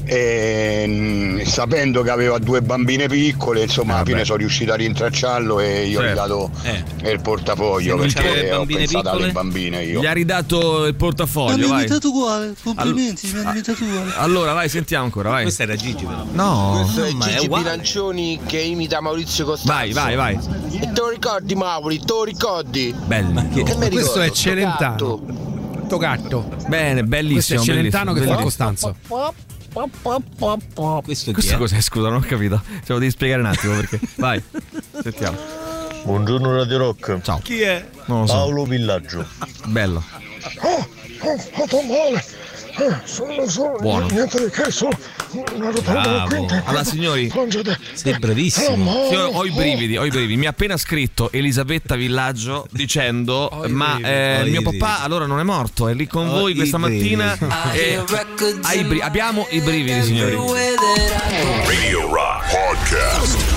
E, 0.08 0.84
mm, 0.88 1.42
sapendo 1.42 2.02
che 2.04 2.10
aveva 2.12 2.38
due 2.38 2.62
bambine 2.62 3.08
piccole, 3.08 3.64
insomma, 3.64 3.94
alla 3.94 3.98
Vabbè. 4.00 4.12
fine 4.12 4.26
sono 4.26 4.38
riuscito 4.38 4.72
a 4.72 4.76
rintracciarlo 4.76 5.60
e 5.60 5.86
io 5.88 6.00
ho 6.00 6.02
Certo. 6.04 6.24
ridato 6.24 6.52
Eh. 7.02 7.12
il 7.12 7.22
portafoglio 7.22 7.98
perché 7.98 8.52
ho 8.54 8.66
pensato 8.66 9.10
alle 9.10 9.18
piccole? 9.18 9.32
bambine 9.32 9.84
io. 9.84 10.02
gli 10.02 10.06
ha 10.06 10.12
ridato 10.14 10.86
il 10.86 10.96
portafoglio, 10.96 11.68
vai. 11.68 11.88
uguale. 12.04 12.54
Complimenti, 12.64 13.32
mi 13.34 13.40
hanno 13.40 13.52
imitato 13.52 13.84
uguale. 13.84 14.12
Allora, 14.18 14.54
vai, 14.54 14.70
sentiamo 14.70 15.06
ancora, 15.06 15.30
vai. 15.30 15.44
Questa 15.44 15.64
era 15.64 15.76
Gigi 15.76 16.06
però. 16.06 16.24
No. 16.32 16.82
Questo 16.84 17.04
è 17.04 17.08
è 17.08 17.12
Gigi 17.32 17.46
uguale. 17.46 17.64
Bilancioni 17.64 18.40
che 18.46 18.60
imita 18.60 19.02
Maurizio 19.02 19.46
Costanzo. 19.46 19.74
Vai, 19.74 19.92
vai, 19.94 20.16
vai. 20.16 20.36
E 20.72 20.80
te 20.92 21.02
lo 21.02 21.10
ricordi 21.10 21.56
Mauri, 21.56 21.98
te 22.00 22.06
lo 22.14 22.24
ricordi? 22.24 22.94
Bello. 23.06 23.48
Che 23.54 23.64
mi 23.64 23.64
Questo 23.64 23.88
ricordo, 23.90 24.22
è 24.22 24.30
Celentano. 24.32 24.76
gatto. 24.96 25.54
Togatto. 25.88 26.50
Bene, 26.68 27.04
bellissimo. 27.04 27.60
Questo 27.60 27.72
è 27.72 27.76
Celentano 27.76 28.14
che 28.14 28.22
bellissimo, 28.22 28.50
fa 28.50 28.64
bellissimo. 28.66 28.94
Costanzo. 29.04 29.55
Questo 31.04 31.34
Questo 31.34 31.58
cos'è? 31.58 31.82
Scusa, 31.82 32.08
non 32.08 32.20
ho 32.20 32.26
capito. 32.26 32.62
Ce 32.86 32.94
lo 32.94 33.00
devi 33.00 33.12
spiegare 33.12 33.42
un 33.42 33.48
attimo 33.48 33.76
perché. 33.76 34.00
Vai. 34.16 34.42
Sentiamo. 35.02 35.38
Buongiorno 36.06 36.56
Radio 36.56 36.78
Rock. 36.78 37.20
Ciao. 37.22 37.40
Chi 37.44 37.60
è? 37.60 37.86
Non 38.06 38.22
lo 38.22 38.28
so. 38.28 38.34
Paolo 38.34 38.64
Villaggio. 38.64 39.28
Bello. 39.66 40.02
Oh, 40.62 40.88
oh, 41.20 41.38
fatto 41.38 41.82
male. 41.82 42.24
Eh, 42.78 43.06
sono 43.06 43.48
solo 43.48 43.78
Buono. 43.80 44.08
niente 44.08 44.46
di 44.46 44.50
che, 44.50 44.64
rotonda 44.64 44.98
Bravo. 45.84 46.48
Allora, 46.66 46.84
signori. 46.84 47.32
Sei 47.94 48.18
bravissimo. 48.18 48.92
Oh, 48.92 49.12
Io 49.12 49.26
ho 49.28 49.46
i 49.46 49.52
brividi, 49.52 49.98
ho 49.98 50.06
i 50.06 50.10
brividi. 50.10 50.38
Mi 50.38 50.46
ha 50.46 50.50
appena 50.50 50.78
scritto 50.78 51.32
Elisabetta 51.32 51.96
Villaggio 51.96 52.68
dicendo: 52.72 53.64
Ma 53.68 53.98
eh, 54.00 54.44
mio 54.46 54.62
papà 54.62 55.02
allora 55.02 55.26
non 55.26 55.40
è 55.40 55.44
morto, 55.44 55.88
è 55.88 55.94
lì 55.94 56.08
con 56.08 56.28
Ho 56.28 56.40
voi 56.40 56.52
i 56.54 56.56
questa 56.56 56.78
brividi. 56.78 57.16
mattina. 57.16 57.64
E 57.76 58.02
ha 58.62 58.74
i 58.74 58.84
bri- 58.84 59.02
abbiamo 59.02 59.46
i 59.50 59.60
brividi, 59.62 60.02
signori. 60.04 60.36
Radio 61.68 62.12
Rock 62.14 62.50
Podcast. 62.52 63.55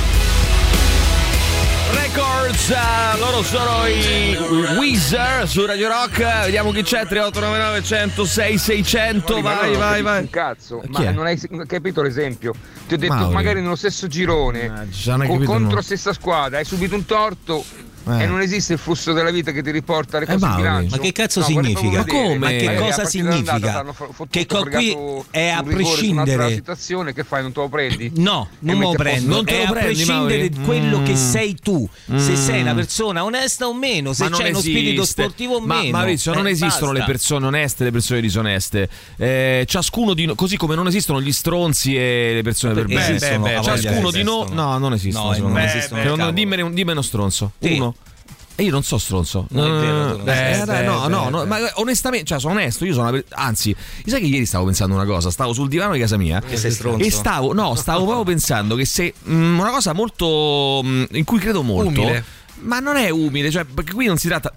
Eh, 2.70 3.18
loro 3.18 3.42
sono 3.42 3.86
i 3.86 4.36
Weezer 4.76 5.48
su 5.48 5.64
Radio 5.64 5.88
Rock. 5.88 6.18
Vediamo 6.44 6.70
chi 6.70 6.82
c'è: 6.82 7.06
3899 7.06 7.82
106 7.82 8.58
600. 8.58 9.40
Ma 9.40 9.54
Vai, 9.54 9.72
no, 9.72 9.78
vai, 9.78 10.02
vai. 10.02 10.20
Un 10.22 10.28
cazzo, 10.30 10.80
Chi 10.80 10.88
ma 10.90 11.08
è? 11.08 11.12
non 11.12 11.24
hai 11.24 11.40
capito 11.66 12.02
l'esempio. 12.02 12.52
Ti 12.86 12.94
ho 12.94 12.98
detto 12.98 13.14
Mauri. 13.14 13.32
magari 13.34 13.60
nello 13.62 13.74
stesso 13.76 14.06
girone, 14.06 14.88
capito 15.02 15.44
contro 15.44 15.76
la 15.76 15.82
stessa 15.82 16.12
squadra, 16.12 16.58
hai 16.58 16.64
subito 16.66 16.94
un 16.94 17.06
torto. 17.06 17.64
Eh. 18.08 18.22
E 18.22 18.26
non 18.26 18.40
esiste 18.40 18.74
il 18.74 18.78
flusso 18.78 19.12
della 19.12 19.30
vita 19.30 19.50
che 19.52 19.62
ti 19.62 19.70
riporta 19.70 20.18
le 20.18 20.24
Eh, 20.24 20.26
cose 20.32 20.38
Mauri. 20.38 20.62
bilancio. 20.62 20.96
Ma 20.96 21.02
che 21.02 21.12
cazzo 21.12 21.40
No, 21.40 21.46
significa? 21.46 21.98
Ma 21.98 22.04
come? 22.06 22.36
Ma 22.38 22.48
che 22.48 22.74
a 22.76 22.80
cosa 22.80 23.04
significa? 23.04 23.84
Che 24.30 24.46
co- 24.46 24.62
qui 24.64 24.96
è 25.30 25.48
a 25.48 25.62
prescindere. 25.62 26.50
situazione, 26.54 27.12
che 27.12 27.24
fai? 27.24 27.42
Non 27.42 27.52
te 27.52 27.60
lo 27.60 27.68
prendi? 27.68 28.12
No, 28.16 28.48
non 28.60 28.76
me 28.78 28.84
lo 28.84 28.90
a 28.90 28.94
prendo. 28.94 29.34
Non 29.34 29.44
te 29.44 29.54
è 29.60 29.64
lo 29.64 29.68
a 29.68 29.72
prendi, 29.72 29.94
prescindere 29.94 30.38
Mauri? 30.38 30.48
da 30.50 30.60
quello 30.62 31.02
che 31.02 31.12
Mm. 31.12 31.14
sei 31.14 31.54
tu. 31.60 31.88
Se 32.06 32.12
Mm. 32.32 32.34
sei 32.34 32.60
una 32.62 32.74
persona 32.74 33.24
onesta 33.24 33.66
o 33.66 33.74
meno, 33.74 34.12
se 34.12 34.28
Ma 34.28 34.36
c'è 34.36 34.48
uno 34.48 34.60
spirito 34.60 35.04
sportivo 35.04 35.54
o 35.56 35.60
Ma 35.60 35.76
meno. 35.80 35.96
Maurizio, 35.96 36.32
non 36.34 36.46
Eh, 36.46 36.50
esistono 36.50 36.92
basta. 36.92 37.06
le 37.06 37.12
persone 37.12 37.46
oneste 37.46 37.82
e 37.82 37.86
le 37.86 37.92
persone 37.92 38.20
disoneste. 38.20 38.88
Eh, 39.16 39.64
ciascuno 39.66 40.14
di 40.14 40.24
noi, 40.26 40.34
così 40.34 40.56
come 40.56 40.74
non 40.74 40.86
esistono 40.86 41.20
gli 41.20 41.32
stronzi 41.32 41.96
e 41.96 42.32
le 42.34 42.42
persone 42.42 42.72
a 42.72 43.60
voglia 43.60 43.62
ciascuno 43.62 44.10
di 44.10 44.22
noi. 44.22 44.46
No, 44.52 44.78
non 44.78 44.92
esistono. 44.92 45.32
No, 45.32 45.48
non 45.48 45.58
esistono, 45.58 46.30
dimmene, 46.32 46.62
uno 46.62 47.02
stronzo. 47.02 47.52
Uno. 47.58 47.94
E 48.60 48.64
io 48.64 48.72
non 48.72 48.82
so 48.82 48.98
stronzo. 48.98 49.46
No, 49.50 49.64
è 49.64 49.70
vero, 49.70 50.10
tu 50.10 50.16
non 50.24 50.28
Eh, 50.30 50.52
eh, 50.52 50.58
no, 50.58 50.64
beh, 50.66 50.82
no, 50.82 51.24
beh. 51.24 51.30
no, 51.30 51.44
ma 51.46 51.58
onestamente, 51.74 52.26
cioè, 52.26 52.40
sono 52.40 52.54
onesto. 52.54 52.84
Io 52.84 52.92
sono 52.92 53.16
Anzi, 53.30 53.72
sai 54.04 54.20
che 54.20 54.26
ieri 54.26 54.46
stavo 54.46 54.64
pensando 54.64 54.96
una 54.96 55.04
cosa. 55.04 55.30
Stavo 55.30 55.52
sul 55.52 55.68
divano 55.68 55.92
di 55.92 56.00
casa 56.00 56.16
mia. 56.16 56.40
Che 56.40 56.56
sei 56.56 56.72
stronzo. 56.72 57.04
E 57.04 57.08
stavo, 57.08 57.52
no, 57.54 57.76
stavo 57.76 58.04
proprio 58.04 58.24
pensando 58.24 58.74
che 58.74 58.84
se 58.84 59.14
mm, 59.28 59.60
una 59.60 59.70
cosa 59.70 59.92
molto. 59.92 60.80
mm, 60.84 61.04
in 61.12 61.22
cui 61.24 61.38
credo 61.38 61.62
molto. 61.62 62.00
Umile. 62.00 62.24
Ma 62.62 62.80
non 62.80 62.96
è 62.96 63.10
umile, 63.10 63.48
cioè, 63.52 63.62
perché 63.64 63.92
qui 63.92 64.06
non 64.06 64.16
si 64.16 64.26
tratta. 64.26 64.52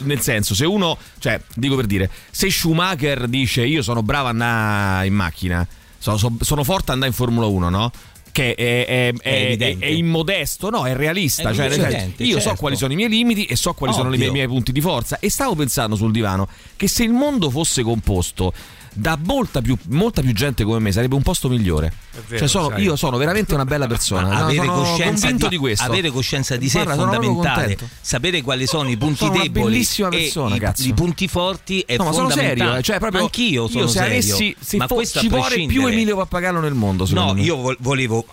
Nel 0.00 0.20
senso, 0.20 0.56
se 0.56 0.66
uno, 0.66 0.98
cioè, 1.20 1.40
dico 1.54 1.76
per 1.76 1.86
dire, 1.86 2.10
se 2.32 2.50
Schumacher 2.50 3.28
dice 3.28 3.64
io 3.64 3.82
sono 3.82 4.02
bravo 4.02 4.26
a 4.26 4.30
andare 4.30 5.06
in 5.06 5.14
macchina, 5.14 5.64
sono, 5.98 6.16
so- 6.16 6.36
sono 6.40 6.64
forte 6.64 6.90
a 6.90 6.94
andare 6.94 7.10
in 7.12 7.16
Formula 7.16 7.46
1, 7.46 7.68
no? 7.68 7.92
Che 8.38 8.54
è, 8.54 8.84
è- 9.20 9.56
è- 9.56 9.78
è 9.78 9.86
immodesto, 9.86 10.70
no, 10.70 10.86
è 10.86 10.94
realista. 10.94 11.52
Cioè, 11.52 11.66
evidente, 11.66 12.22
io 12.22 12.34
so 12.36 12.40
certo. 12.42 12.58
quali 12.60 12.76
sono 12.76 12.92
i 12.92 12.96
miei 12.96 13.08
limiti 13.08 13.44
e 13.46 13.56
so 13.56 13.72
quali 13.72 13.92
sono 13.92 14.06
i 14.06 14.10
miei, 14.10 14.28
Ovvio. 14.28 14.32
miei 14.32 14.46
punti 14.46 14.70
di 14.70 14.80
forza. 14.80 15.18
E 15.18 15.28
stavo 15.28 15.54
pensando 15.56 15.96
sul 15.96 16.12
divano 16.12 16.46
che 16.76 16.86
se 16.86 17.02
il 17.02 17.10
mondo 17.12 17.50
fosse 17.50 17.82
composto 17.82 18.52
da 18.94 19.18
molta 19.22 19.60
più, 19.60 19.76
molta 19.88 20.20
più 20.22 20.32
gente 20.32 20.64
come 20.64 20.78
me 20.78 20.92
sarebbe 20.92 21.14
un 21.14 21.22
posto 21.22 21.48
migliore. 21.48 21.92
vero, 22.26 22.38
Cioè, 22.38 22.48
sono- 22.48 22.76
io 22.78 22.96
sono 22.96 23.16
veramente 23.16 23.54
una 23.54 23.64
bella 23.64 23.86
persona. 23.86 24.28
Ma 24.28 24.38
No, 24.40 24.44
avere, 24.46 24.66
coscienza 24.66 25.30
di, 25.30 25.48
di, 25.48 25.56
questo. 25.56 25.84
avere 25.84 26.10
coscienza 26.10 26.56
di 26.56 26.68
sé 26.68 26.82
Guarda, 26.82 27.02
è 27.02 27.06
fondamentale. 27.06 27.78
Sapere 28.00 28.42
quali 28.42 28.66
sono 28.66 28.88
i 28.90 28.96
punti 28.96 29.16
Sono 29.18 29.32
una 29.32 29.42
deboli 29.42 29.72
bellissima 29.72 30.08
e 30.08 30.10
persona, 30.10 30.56
i, 30.56 30.72
i 30.88 30.92
punti 30.94 31.28
forti 31.28 31.80
è 31.86 31.96
No, 31.96 32.04
ma 32.04 32.12
sono 32.12 32.30
serio, 32.30 32.74
eh, 32.76 32.82
cioè 32.82 32.98
proprio 32.98 33.22
Anch'io 33.22 33.62
io 33.62 33.68
sono 33.68 33.86
se 33.86 33.92
serio. 33.98 34.12
avessi 34.12 34.56
se 34.58 34.76
ma 34.76 34.86
fo- 34.86 35.04
ci 35.04 35.28
vuole 35.28 35.66
più. 35.66 35.86
Emilio 35.86 36.16
Pappagallo 36.16 36.60
nel 36.60 36.74
mondo, 36.74 37.06
No, 37.10 37.34
me. 37.34 37.40
io 37.42 37.56
vol- 37.56 37.76
volevo 37.80 38.26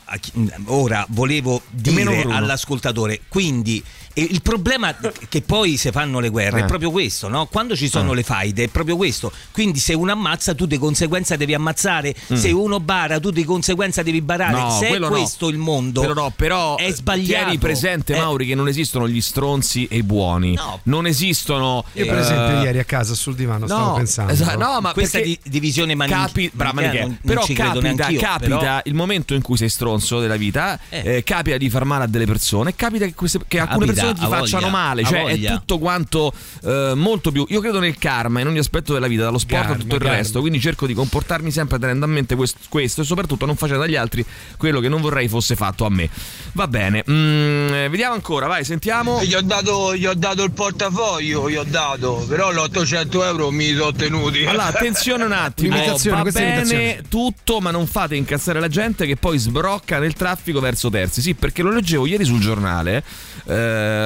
ora 0.65 1.05
volevo 1.09 1.61
meno 1.85 2.11
dire 2.11 2.33
all'ascoltatore, 2.33 3.21
quindi 3.27 3.83
e 4.17 4.23
il 4.29 4.41
problema 4.41 4.95
che 5.29 5.41
poi 5.41 5.75
si 5.77 5.91
fanno 5.91 6.19
le 6.19 6.29
guerre 6.29 6.61
Eh. 6.61 6.63
è 6.63 6.65
proprio 6.65 6.89
questo, 6.89 7.27
no? 7.27 7.47
Quando 7.47 7.75
ci 7.75 7.89
sono 7.89 8.13
Eh. 8.13 8.15
le 8.15 8.23
faide 8.23 8.63
è 8.63 8.67
proprio 8.69 8.95
questo. 8.95 9.31
Quindi 9.51 9.79
se 9.79 9.93
uno 9.93 10.11
ammazza 10.13 10.55
tu 10.55 10.65
di 10.65 10.77
conseguenza 10.77 11.35
devi 11.35 11.53
ammazzare, 11.53 12.15
Mm. 12.33 12.35
se 12.35 12.51
uno 12.51 12.79
bara 12.79 13.19
tu 13.19 13.29
di 13.29 13.43
conseguenza 13.43 14.01
devi 14.03 14.21
barare. 14.21 14.53
No, 14.57 14.71
se 14.79 14.85
è 14.85 14.87
quello 14.87 15.09
no. 15.09 15.15
questo 15.15 15.49
il 15.49 15.57
mondo 15.57 15.99
Però 16.01 16.13
no, 16.13 16.31
però 16.35 16.77
è 16.77 16.91
sbagliato. 16.93 17.43
Tieni 17.45 17.57
presente, 17.57 18.15
Eh, 18.15 18.19
Mauri, 18.19 18.45
che 18.47 18.55
non 18.55 18.67
esistono 18.69 19.07
gli 19.07 19.19
stronzi 19.21 19.85
e 19.87 19.97
i 19.97 20.03
buoni. 20.03 20.53
No. 20.55 20.79
Non 20.83 21.05
esistono. 21.07 21.83
Io, 21.93 22.05
per 22.05 22.15
eh, 22.17 22.21
esempio, 22.21 22.61
ieri 22.61 22.79
a 22.79 22.83
casa 22.85 23.13
sul 23.13 23.35
divano 23.35 23.65
stavo 23.65 23.95
pensando. 23.95 24.31
esatto, 24.31 24.57
no, 24.57 24.79
ma 24.79 24.93
Questa 24.93 25.19
di- 25.19 25.37
divisione 25.43 25.93
mani- 25.95 26.11
capi- 26.11 26.49
brava, 26.53 26.73
manichea 26.73 27.01
manichea. 27.01 27.01
non- 27.01 27.17
non 27.21 27.35
però 27.35 27.43
ci 27.45 27.53
credo 27.53 27.79
capita, 27.81 28.27
capita 28.27 28.57
però- 28.59 28.79
il 28.85 28.93
momento 28.93 29.33
in 29.33 29.41
cui 29.41 29.57
sei 29.57 29.69
stronzo 29.69 30.19
della 30.21 30.37
vita, 30.37 30.79
Eh. 30.89 31.15
eh, 31.17 31.23
capita 31.23 31.57
di 31.57 31.69
far 31.69 31.83
male 31.83 32.05
a 32.05 32.07
delle 32.07 32.25
persone, 32.25 32.75
capita 32.75 33.05
che, 33.05 33.13
queste- 33.13 33.39
che 33.47 33.59
alcune 33.59 33.85
Capita, 33.87 33.93
persone 33.93 34.04
ti 34.13 34.23
ha 34.23 34.27
facciano 34.27 34.65
voglia, 34.65 34.71
male, 34.71 35.03
cioè 35.03 35.21
voglia. 35.21 35.53
è 35.53 35.53
tutto 35.57 35.79
quanto 35.79 36.33
eh, 36.63 36.93
molto 36.95 37.31
più. 37.31 37.45
Io 37.49 37.59
credo 37.59 37.79
nel 37.79 37.97
karma 37.97 38.39
in 38.39 38.47
ogni 38.47 38.59
aspetto 38.59 38.93
della 38.93 39.07
vita, 39.07 39.23
dallo 39.23 39.37
sport 39.37 39.61
a 39.61 39.67
Karma, 39.67 39.81
tutto 39.81 39.95
il 39.95 40.01
karma. 40.01 40.17
resto, 40.17 40.39
quindi 40.39 40.59
cerco 40.59 40.87
di 40.87 40.93
comportarmi 40.93 41.51
sempre 41.51 41.79
tenendo 41.79 42.05
a 42.05 42.07
mente 42.07 42.35
questo, 42.35 42.59
questo 42.69 43.01
e 43.01 43.03
soprattutto 43.03 43.45
non 43.45 43.55
facendo 43.55 43.83
agli 43.83 43.95
altri 43.95 44.25
quello 44.57 44.79
che 44.79 44.89
non 44.89 45.01
vorrei 45.01 45.27
fosse 45.27 45.55
fatto 45.55 45.85
a 45.85 45.89
me. 45.89 46.09
Va 46.53 46.67
bene, 46.67 47.03
mm, 47.09 47.73
eh, 47.73 47.89
vediamo 47.89 48.13
ancora, 48.13 48.47
vai, 48.47 48.63
sentiamo. 48.63 49.23
Gli 49.23 49.33
ho, 49.33 49.41
dato, 49.41 49.95
gli 49.95 50.05
ho 50.05 50.13
dato 50.13 50.43
il 50.43 50.51
portafoglio, 50.51 51.49
gli 51.49 51.55
ho 51.55 51.65
dato, 51.65 52.25
però 52.27 52.51
l'800 52.51 53.23
euro 53.23 53.51
mi 53.51 53.73
sono 53.73 53.91
tenuti. 53.91 54.45
Allora, 54.45 54.65
attenzione 54.65 55.23
un 55.23 55.31
attimo, 55.31 55.77
va 56.09 56.23
bene 56.23 57.03
tutto, 57.09 57.59
ma 57.59 57.71
non 57.71 57.87
fate 57.87 58.15
incazzare 58.15 58.59
la 58.59 58.67
gente 58.67 59.05
che 59.05 59.15
poi 59.15 59.37
sbrocca 59.37 59.99
nel 59.99 60.13
traffico 60.13 60.59
verso 60.59 60.89
terzi. 60.89 61.21
Sì, 61.21 61.33
perché 61.33 61.61
lo 61.61 61.71
leggevo 61.71 62.05
ieri 62.05 62.25
sul 62.25 62.39
giornale, 62.39 63.03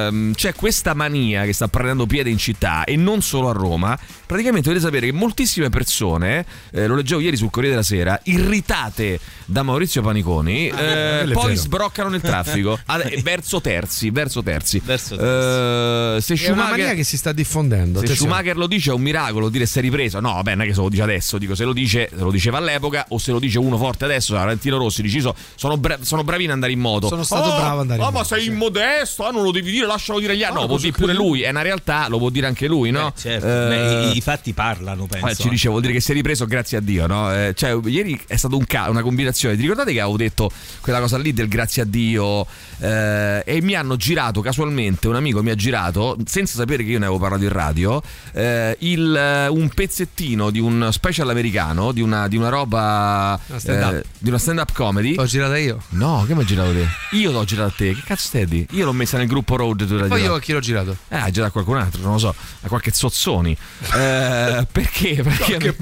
ehm, 0.08 0.34
c'è 0.34 0.54
questa 0.54 0.94
mania 0.94 1.44
che 1.44 1.52
sta 1.52 1.68
prendendo 1.68 2.06
piede 2.06 2.30
in 2.30 2.38
città 2.38 2.84
e 2.84 2.96
non 2.96 3.22
solo 3.22 3.48
a 3.48 3.52
Roma. 3.52 3.98
Praticamente 4.26 4.68
dovete 4.68 4.84
sapere 4.84 5.06
che 5.06 5.12
moltissime 5.12 5.68
persone, 5.70 6.44
eh, 6.72 6.86
lo 6.86 6.94
leggevo 6.94 7.20
ieri 7.20 7.36
sul 7.36 7.50
Corriere 7.50 7.74
della 7.74 7.86
Sera, 7.86 8.18
irritate 8.24 9.18
da 9.44 9.62
Maurizio 9.64 10.02
Paniconi, 10.02 10.68
eh, 10.68 10.70
quello 10.70 11.30
è 11.30 11.34
poi 11.34 11.46
vero. 11.48 11.56
sbroccano 11.60 12.08
nel 12.10 12.20
traffico 12.20 12.78
ad- 12.86 13.06
eh, 13.10 13.20
verso 13.22 13.60
terzi, 13.60 14.10
verso 14.10 14.42
terzi. 14.42 14.80
Verso 14.84 15.14
Eh, 15.14 16.20
se 16.20 16.34
È 16.34 16.36
una 16.36 16.46
Schumacher- 16.62 16.78
mania 16.78 16.94
che 16.94 17.02
si 17.04 17.16
sta 17.16 17.32
diffondendo. 17.32 17.98
se 17.98 18.04
attenzione. 18.04 18.30
Schumacher 18.32 18.56
lo 18.56 18.66
dice 18.68 18.90
è 18.90 18.94
un 18.94 19.00
miracolo, 19.02 19.48
dire 19.48 19.66
si 19.66 19.78
è 19.78 19.82
ripreso. 19.82 20.20
No, 20.20 20.34
vabbè, 20.34 20.54
non 20.54 20.64
è 20.64 20.68
che 20.68 20.74
se 20.74 20.80
lo 20.80 20.88
dice 20.88 21.02
adesso, 21.02 21.38
dico 21.38 21.54
se 21.56 21.64
lo 21.64 21.72
dice, 21.72 22.08
se 22.10 22.20
lo 22.22 22.30
diceva 22.30 22.58
all'epoca 22.58 23.06
o 23.08 23.18
se 23.18 23.32
lo 23.32 23.38
dice 23.40 23.58
uno 23.58 23.76
forte 23.78 24.04
adesso, 24.04 24.34
Valentino 24.34 24.76
Rossi, 24.78 25.02
dici 25.02 25.20
so, 25.20 25.34
sono, 25.56 25.76
bra- 25.76 25.98
sono 26.02 26.22
bravino 26.22 26.50
ad 26.50 26.54
andare 26.54 26.72
in 26.72 26.78
moto. 26.80 27.08
Sono 27.08 27.24
stato 27.24 27.48
Oh, 27.50 27.56
bravo 27.56 27.74
ad 27.74 27.80
andare 27.80 28.00
in 28.00 28.06
oh, 28.06 28.10
ma 28.10 28.18
moto, 28.18 28.24
sei 28.28 28.42
sì. 28.42 28.48
immodesto, 28.50 29.26
ah, 29.26 29.30
non 29.30 29.42
lo 29.42 29.50
devi 29.50 29.70
dire, 29.72 29.79
lascialo 29.86 30.18
dire 30.20 30.32
agli 30.32 30.42
altri. 30.42 30.54
No, 30.54 30.60
No, 30.60 30.66
può 30.66 30.76
cosa 30.76 30.88
dire 30.88 30.98
pure 30.98 31.14
lui, 31.14 31.42
è 31.42 31.50
una 31.50 31.62
realtà, 31.62 32.06
lo 32.08 32.18
può 32.18 32.28
dire 32.30 32.46
anche 32.46 32.66
lui, 32.66 32.90
no? 32.90 33.08
Eh, 33.08 33.12
certo, 33.18 33.46
Eh, 33.46 34.10
i, 34.14 34.20
fatti 34.20 34.52
parlano, 34.52 35.06
penso. 35.06 35.26
eh, 35.28 35.34
ci 35.34 35.48
dicevo, 35.48 35.70
vuol 35.70 35.82
dire 35.82 35.94
che 35.94 36.00
si 36.00 36.10
è 36.10 36.14
ripreso 36.14 36.44
grazie 36.46 36.76
a 36.78 36.80
Dio, 36.80 37.06
no? 37.06 37.32
Eh, 37.32 37.52
cioè, 37.56 37.78
ieri 37.86 38.20
è 38.26 38.36
stata 38.36 38.56
un 38.56 38.64
ca- 38.66 38.88
una 38.90 39.02
combinazione. 39.02 39.54
Ti 39.56 39.62
ricordate 39.62 39.92
che 39.92 40.00
avevo 40.00 40.16
detto 40.16 40.50
quella 40.80 41.00
cosa 41.00 41.16
lì 41.18 41.32
del 41.32 41.48
grazie 41.48 41.82
a 41.82 41.84
Dio? 41.86 42.46
Eh, 42.78 43.42
e 43.44 43.60
mi 43.62 43.74
hanno 43.74 43.96
girato 43.96 44.40
casualmente, 44.40 45.08
un 45.08 45.14
amico 45.16 45.42
mi 45.42 45.50
ha 45.50 45.54
girato, 45.54 46.16
senza 46.26 46.56
sapere 46.56 46.82
che 46.84 46.90
io 46.90 46.98
ne 46.98 47.04
avevo 47.06 47.20
parlato 47.20 47.42
in 47.44 47.50
radio, 47.52 48.02
eh, 48.32 48.76
il, 48.80 49.46
un 49.50 49.68
pezzettino 49.68 50.50
di 50.50 50.58
un 50.60 50.88
special 50.92 51.28
americano, 51.30 51.92
di 51.92 52.00
una, 52.00 52.28
di 52.28 52.36
una 52.36 52.48
roba. 52.48 53.38
Una 53.46 53.58
stand-up. 53.58 53.92
eh, 53.94 54.04
di 54.18 54.28
una 54.28 54.38
stand-up 54.38 54.72
comedy. 54.72 55.14
L'ho 55.14 55.24
girata 55.26 55.58
io. 55.58 55.82
No, 55.90 56.24
che 56.26 56.34
mi 56.34 56.40
hai 56.40 56.46
girato 56.46 56.72
te? 56.72 56.86
Io 57.16 57.30
l'ho 57.32 57.44
girato 57.44 57.68
a 57.68 57.74
te. 57.76 57.94
Che 57.94 58.02
cazzo 58.04 58.26
stai 58.28 58.46
di? 58.46 58.66
Io 58.72 58.84
l'ho 58.84 58.92
messa 58.92 59.16
nel 59.18 59.26
gruppo 59.26 59.56
Road. 59.70 59.86
Tu 59.86 59.96
l'hai 59.96 60.08
Poi 60.08 60.22
io 60.22 60.34
a 60.34 60.40
chi 60.40 60.52
l'ho 60.52 60.60
girato? 60.60 60.96
Eh, 61.08 61.16
ha 61.16 61.30
girato 61.30 61.48
a 61.48 61.52
qualcun 61.52 61.78
altro, 61.78 62.02
non 62.02 62.12
lo 62.12 62.18
so, 62.18 62.34
a 62.62 62.68
qualche 62.68 62.90
Zozzoni. 62.92 63.56
Eh, 63.94 64.66
perché? 64.70 65.22
perché 65.22 65.76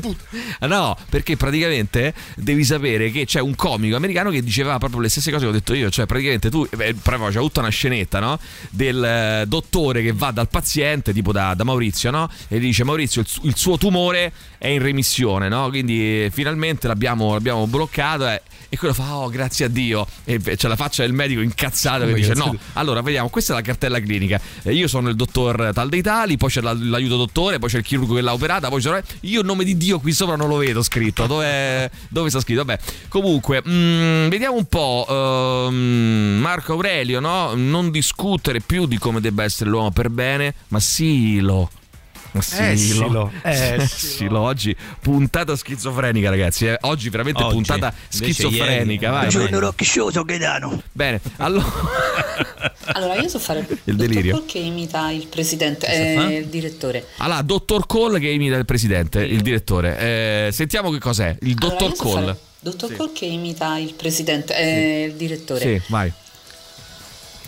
no, 0.60 0.96
perché 1.08 1.36
praticamente 1.36 2.14
devi 2.36 2.64
sapere 2.64 3.10
che 3.10 3.24
c'è 3.24 3.40
un 3.40 3.54
comico 3.54 3.96
americano 3.96 4.30
che 4.30 4.42
diceva 4.42 4.78
proprio 4.78 5.00
le 5.00 5.08
stesse 5.08 5.30
cose 5.30 5.44
che 5.44 5.50
ho 5.50 5.54
detto 5.54 5.74
io. 5.74 5.90
Cioè, 5.90 6.06
praticamente 6.06 6.50
tu, 6.50 6.66
eh, 6.78 6.94
proprio 6.94 7.28
c'è 7.28 7.38
tutta 7.38 7.60
una 7.60 7.68
scenetta, 7.70 8.20
no? 8.20 8.38
Del 8.70 9.02
eh, 9.02 9.44
dottore 9.46 10.02
che 10.02 10.12
va 10.12 10.30
dal 10.30 10.48
paziente, 10.48 11.12
tipo 11.12 11.32
da, 11.32 11.54
da 11.54 11.64
Maurizio, 11.64 12.10
no? 12.10 12.30
E 12.48 12.58
gli 12.58 12.66
dice: 12.66 12.84
Maurizio, 12.84 13.20
il, 13.20 13.28
il 13.42 13.56
suo 13.56 13.76
tumore 13.78 14.32
è 14.58 14.68
in 14.68 14.82
remissione, 14.82 15.48
no? 15.48 15.68
Quindi 15.68 16.24
eh, 16.24 16.30
finalmente 16.32 16.86
l'abbiamo, 16.86 17.32
l'abbiamo 17.32 17.66
bloccato. 17.66 18.28
eh, 18.28 18.42
e 18.70 18.76
quello 18.76 18.92
fa, 18.94 19.16
oh, 19.16 19.28
grazie 19.28 19.64
a 19.64 19.68
Dio. 19.68 20.06
E 20.24 20.38
c'è 20.40 20.68
la 20.68 20.76
faccia 20.76 21.02
del 21.02 21.12
medico 21.12 21.40
incazzato 21.40 22.00
che 22.04 22.10
Come 22.10 22.20
dice: 22.20 22.34
No, 22.34 22.54
allora 22.74 23.00
vediamo, 23.00 23.28
questa 23.28 23.52
è 23.52 23.56
la 23.56 23.62
cartella 23.62 24.00
clinica. 24.00 24.40
Eh, 24.62 24.72
io 24.74 24.88
sono 24.88 25.08
il 25.08 25.16
dottor 25.16 25.70
tal 25.72 25.88
dei 25.88 26.02
tali, 26.02 26.36
poi 26.36 26.50
c'è 26.50 26.60
la- 26.60 26.76
l'aiuto 26.78 27.16
dottore, 27.16 27.58
poi 27.58 27.68
c'è 27.70 27.78
il 27.78 27.84
chirurgo 27.84 28.14
che 28.14 28.20
l'ha 28.20 28.32
operata, 28.32 28.68
poi 28.68 28.80
c'è. 28.80 29.02
Io 29.20 29.40
il 29.40 29.46
nome 29.46 29.64
di 29.64 29.76
Dio 29.76 29.98
qui 30.00 30.12
sopra 30.12 30.36
non 30.36 30.48
lo 30.48 30.56
vedo 30.56 30.82
scritto. 30.82 31.26
Dove, 31.26 31.90
dove 32.08 32.28
sta 32.30 32.40
scritto? 32.40 32.64
Vabbè, 32.64 32.80
comunque, 33.08 33.62
mm, 33.66 34.28
vediamo 34.28 34.56
un 34.56 34.64
po'. 34.66 35.06
ehm, 35.08 36.38
Marco 36.40 36.72
Aurelio, 36.74 37.20
no? 37.20 37.54
Non 37.54 37.90
discutere 37.90 38.60
più 38.60 38.86
di 38.86 38.98
come 38.98 39.20
debba 39.20 39.44
essere 39.44 39.70
l'uomo 39.70 39.90
per 39.90 40.10
bene, 40.10 40.54
ma 40.68 40.80
sì, 40.80 41.40
lo. 41.40 41.70
Sì, 42.40 42.56
Eh, 42.62 42.76
sì, 42.76 42.98
lo. 42.98 43.08
lo. 43.08 43.32
Eh, 43.42 43.86
sì, 43.86 44.28
lo. 44.28 44.40
Oggi 44.40 44.74
puntata 45.00 45.56
schizofrenica, 45.56 46.30
ragazzi. 46.30 46.66
eh. 46.66 46.76
Oggi 46.82 47.08
veramente 47.08 47.42
Oggi. 47.42 47.54
puntata 47.54 47.92
schizofrenica. 48.08 49.10
Vai, 49.10 49.20
Buongiorno. 49.28 49.58
Rock 49.58 49.84
Show, 49.84 50.10
sono 50.10 50.24
Gaetano. 50.24 50.82
Bene, 50.92 51.20
allora. 51.38 51.66
Allora, 52.90 53.16
io 53.20 53.28
so 53.28 53.38
fare 53.38 53.66
Il 53.84 53.96
delirio. 53.96 54.32
Dottor 54.32 54.46
Cole 54.46 54.52
che 54.52 54.58
imita 54.58 55.10
il 55.10 55.26
presidente, 55.26 55.86
eh, 55.88 56.36
il 56.38 56.46
direttore. 56.46 57.04
Allora, 57.18 57.42
dottor 57.42 57.86
Cole 57.86 58.18
che 58.18 58.28
imita 58.28 58.56
il 58.56 58.64
presidente, 58.64 59.20
il 59.22 59.42
direttore. 59.42 59.98
Eh, 59.98 60.52
sentiamo 60.52 60.90
che 60.90 60.98
cos'è. 60.98 61.36
Il 61.42 61.56
Allora, 61.60 61.76
dottor 61.78 61.96
so 61.96 62.02
Cole. 62.02 62.24
fare 62.24 62.38
Dottor 62.60 62.96
Cole 62.96 63.10
che 63.12 63.26
imita 63.26 63.76
il 63.78 63.92
presidente, 63.94 64.56
eh, 64.56 65.04
il 65.04 65.14
direttore. 65.14 65.60
Sì, 65.60 65.82
vai. 65.88 66.10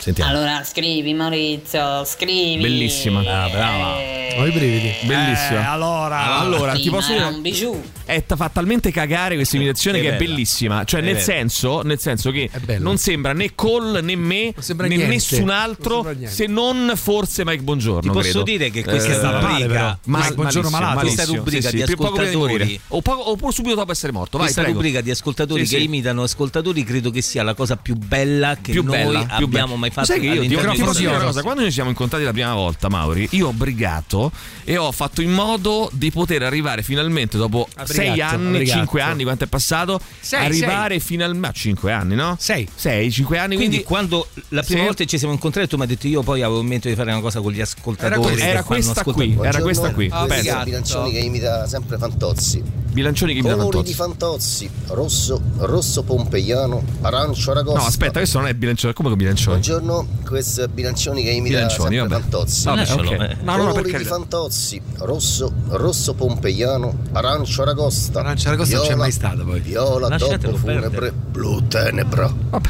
Sentiamo. 0.00 0.30
Allora, 0.30 0.64
scrivi 0.64 1.12
Maurizio, 1.12 2.04
scrivi. 2.04 2.62
Bellissima. 2.62 3.20
Ah, 3.20 3.48
brava. 3.50 3.98
Eh, 3.98 4.34
Ho 4.38 4.46
i 4.46 4.50
brividi. 4.50 4.92
Bellissima. 5.02 5.60
Eh, 5.60 5.64
allora. 5.64 6.38
Allora, 6.38 6.72
ti 6.72 6.80
prima 6.82 6.96
posso 6.96 7.12
dire. 7.12 7.24
un 7.24 7.42
bijou. 7.42 7.82
È 8.06 8.24
ta- 8.24 8.34
fa 8.36 8.48
talmente 8.48 8.90
cagare 8.90 9.34
questa 9.36 9.56
imitazione 9.56 9.98
È 9.98 10.00
che 10.00 10.08
è 10.08 10.16
bella. 10.16 10.30
bellissima. 10.30 10.84
Cioè, 10.84 11.00
È 11.00 11.04
nel 11.04 11.18
senso, 11.20 11.82
nel 11.82 11.98
senso 12.00 12.30
che 12.30 12.48
È 12.50 12.78
non 12.78 12.96
sembra 12.98 13.32
né 13.34 13.54
Cole 13.54 14.00
né 14.00 14.16
me 14.16 14.52
Non 14.54 14.76
né 14.78 14.86
niente. 14.88 15.06
nessun 15.06 15.40
Non 15.40 15.50
altro 15.50 16.02
niente. 16.02 16.26
se 16.28 16.46
non 16.46 16.92
forse 16.96 17.44
Mike 17.44 17.62
Bongiorno. 17.62 18.00
Ti 18.00 18.08
posso 18.08 18.42
credo. 18.42 18.42
dire 18.42 18.70
che 18.70 18.82
questa 18.82 19.10
Eh, 19.10 19.14
stava 19.14 19.40
male, 19.40 19.66
però. 19.66 19.80
rubrica 19.80 19.98
Ma 20.04 20.18
Mike 20.20 20.34
Bongiorno 20.34 20.70
malato. 20.70 20.98
Questa 21.00 21.24
rubrica 21.24 21.70
di 21.70 21.82
ascoltatori- 21.82 22.80
oppure 22.88 23.52
subito 23.52 23.74
dopo 23.76 23.92
essere 23.92 24.12
morto. 24.12 24.38
Vai, 24.38 24.46
Questa 24.46 24.62
prego. 24.62 24.76
rubrica 24.78 25.00
di 25.02 25.10
ascoltatori 25.10 25.66
Sì, 25.66 25.74
che 25.74 25.80
sì. 25.80 25.86
imitano 25.86 26.22
ascoltatori 26.22 26.82
credo 26.84 27.10
che 27.10 27.20
sia 27.22 27.42
la 27.42 27.54
cosa 27.54 27.76
più 27.76 27.94
bella 27.94 28.56
che 28.60 28.72
noi 28.80 29.24
abbiamo 29.28 29.76
mai 29.76 29.89
fatto 29.90 30.06
Sai 30.06 30.20
che 30.20 30.26
io 30.26 30.40
ti, 30.42 30.48
di 30.48 30.54
posso 30.56 30.98
dire 30.98 31.14
una 31.14 31.24
cosa, 31.24 31.42
quando 31.42 31.62
ci 31.64 31.70
siamo 31.70 31.88
incontrati 31.90 32.24
la 32.24 32.32
prima 32.32 32.54
volta, 32.54 32.88
Mauri, 32.88 33.28
io 33.32 33.48
ho 33.48 33.52
brigato 33.52 34.30
e 34.64 34.76
ho 34.76 34.90
fatto 34.92 35.20
in 35.22 35.30
modo 35.32 35.88
di 35.92 36.10
poter 36.10 36.42
arrivare 36.42 36.82
finalmente 36.82 37.36
dopo 37.36 37.66
Ha 37.76 37.86
sei 37.86 38.10
brigato, 38.10 38.34
ha 38.34 38.38
anni, 38.38 38.56
brigato. 38.58 38.78
cinque 38.78 39.00
anni, 39.02 39.22
quanto 39.24 39.44
è 39.44 39.46
passato? 39.46 40.00
Sei, 40.20 40.44
arrivare 40.44 40.98
finalmente 41.00 41.48
a 41.48 41.52
cinque 41.52 41.92
anni, 41.92 42.14
no? 42.14 42.36
Sei. 42.38 42.68
Sei, 42.74 43.10
cinque 43.10 43.38
anni, 43.38 43.56
Quindi, 43.56 43.82
quindi, 43.82 43.84
quando 43.86 44.26
la 44.48 44.62
prima 44.62 44.80
Sì. 44.80 44.86
volta 44.86 45.04
ci 45.04 45.18
siamo 45.18 45.32
incontrati 45.34 45.68
tu 45.68 45.76
mi 45.76 45.82
hai 45.82 45.88
detto 45.88 46.06
io 46.06 46.22
poi 46.22 46.42
avevo 46.42 46.60
in 46.60 46.66
mente 46.66 46.88
di 46.88 46.94
fare 46.94 47.10
una 47.12 47.20
cosa 47.20 47.40
con 47.40 47.52
gli 47.52 47.60
ascoltatori 47.60 48.34
Era 48.40 48.44
era 48.50 48.62
questa 48.62 48.92
ascoltatori. 49.00 49.34
qui, 49.34 49.46
era 49.46 49.60
questa 49.60 49.90
qui. 49.92 50.08
Ah, 50.10 50.24
Questa 50.26 50.50
una 50.50 50.54
combinazione 50.56 51.10
che 51.10 51.18
imita 51.18 51.66
sempre 51.66 51.98
Fantozzi. 51.98 52.62
Bilancioni 52.90 53.32
che 53.32 53.38
imitano 53.38 53.64
Colori 53.64 53.84
di 53.86 53.94
Fantozzi. 53.94 54.68
Fantozzi, 54.68 54.94
rosso, 54.94 55.40
rosso 55.58 56.02
pompeiano, 56.02 56.82
arancio 57.02 57.50
aragosta. 57.52 57.80
No, 57.80 57.86
aspetta, 57.86 58.18
questo 58.18 58.38
non 58.38 58.48
è 58.48 58.54
bilancione. 58.54 58.92
Come 58.92 59.10
che 59.10 59.16
bilancioni? 59.16 59.60
Buongiorno, 59.80 60.18
questo 60.26 60.64
è 60.64 60.68
Bilancioni 60.68 61.22
che 61.22 61.30
imita 61.30 61.54
Bilancioni, 61.56 61.96
sempre 61.96 62.08
vabbè. 62.08 62.20
Fantozzi. 62.20 62.64
Vabbè, 62.64 62.76
Lascialo, 62.80 63.10
ok. 63.10 63.20
eh. 63.20 63.36
Colori 63.44 63.96
di. 63.96 64.04
Fantozzi, 64.04 64.82
rosso, 64.98 65.52
rosso 65.68 66.12
pompeiano, 66.14 66.98
arancio 67.12 67.62
aragosta. 67.62 68.20
Arancio 68.20 68.48
aragosta 68.48 68.74
non 68.74 68.82
c'è 68.82 68.88
viola- 68.90 69.02
mai 69.04 69.12
stata 69.12 69.42
poi. 69.42 69.60
Viola, 69.60 70.08
Lasciatelo 70.08 70.52
dopo 70.52 70.56
funebre, 70.58 71.12
blu 71.12 71.66
tenebra. 71.66 72.30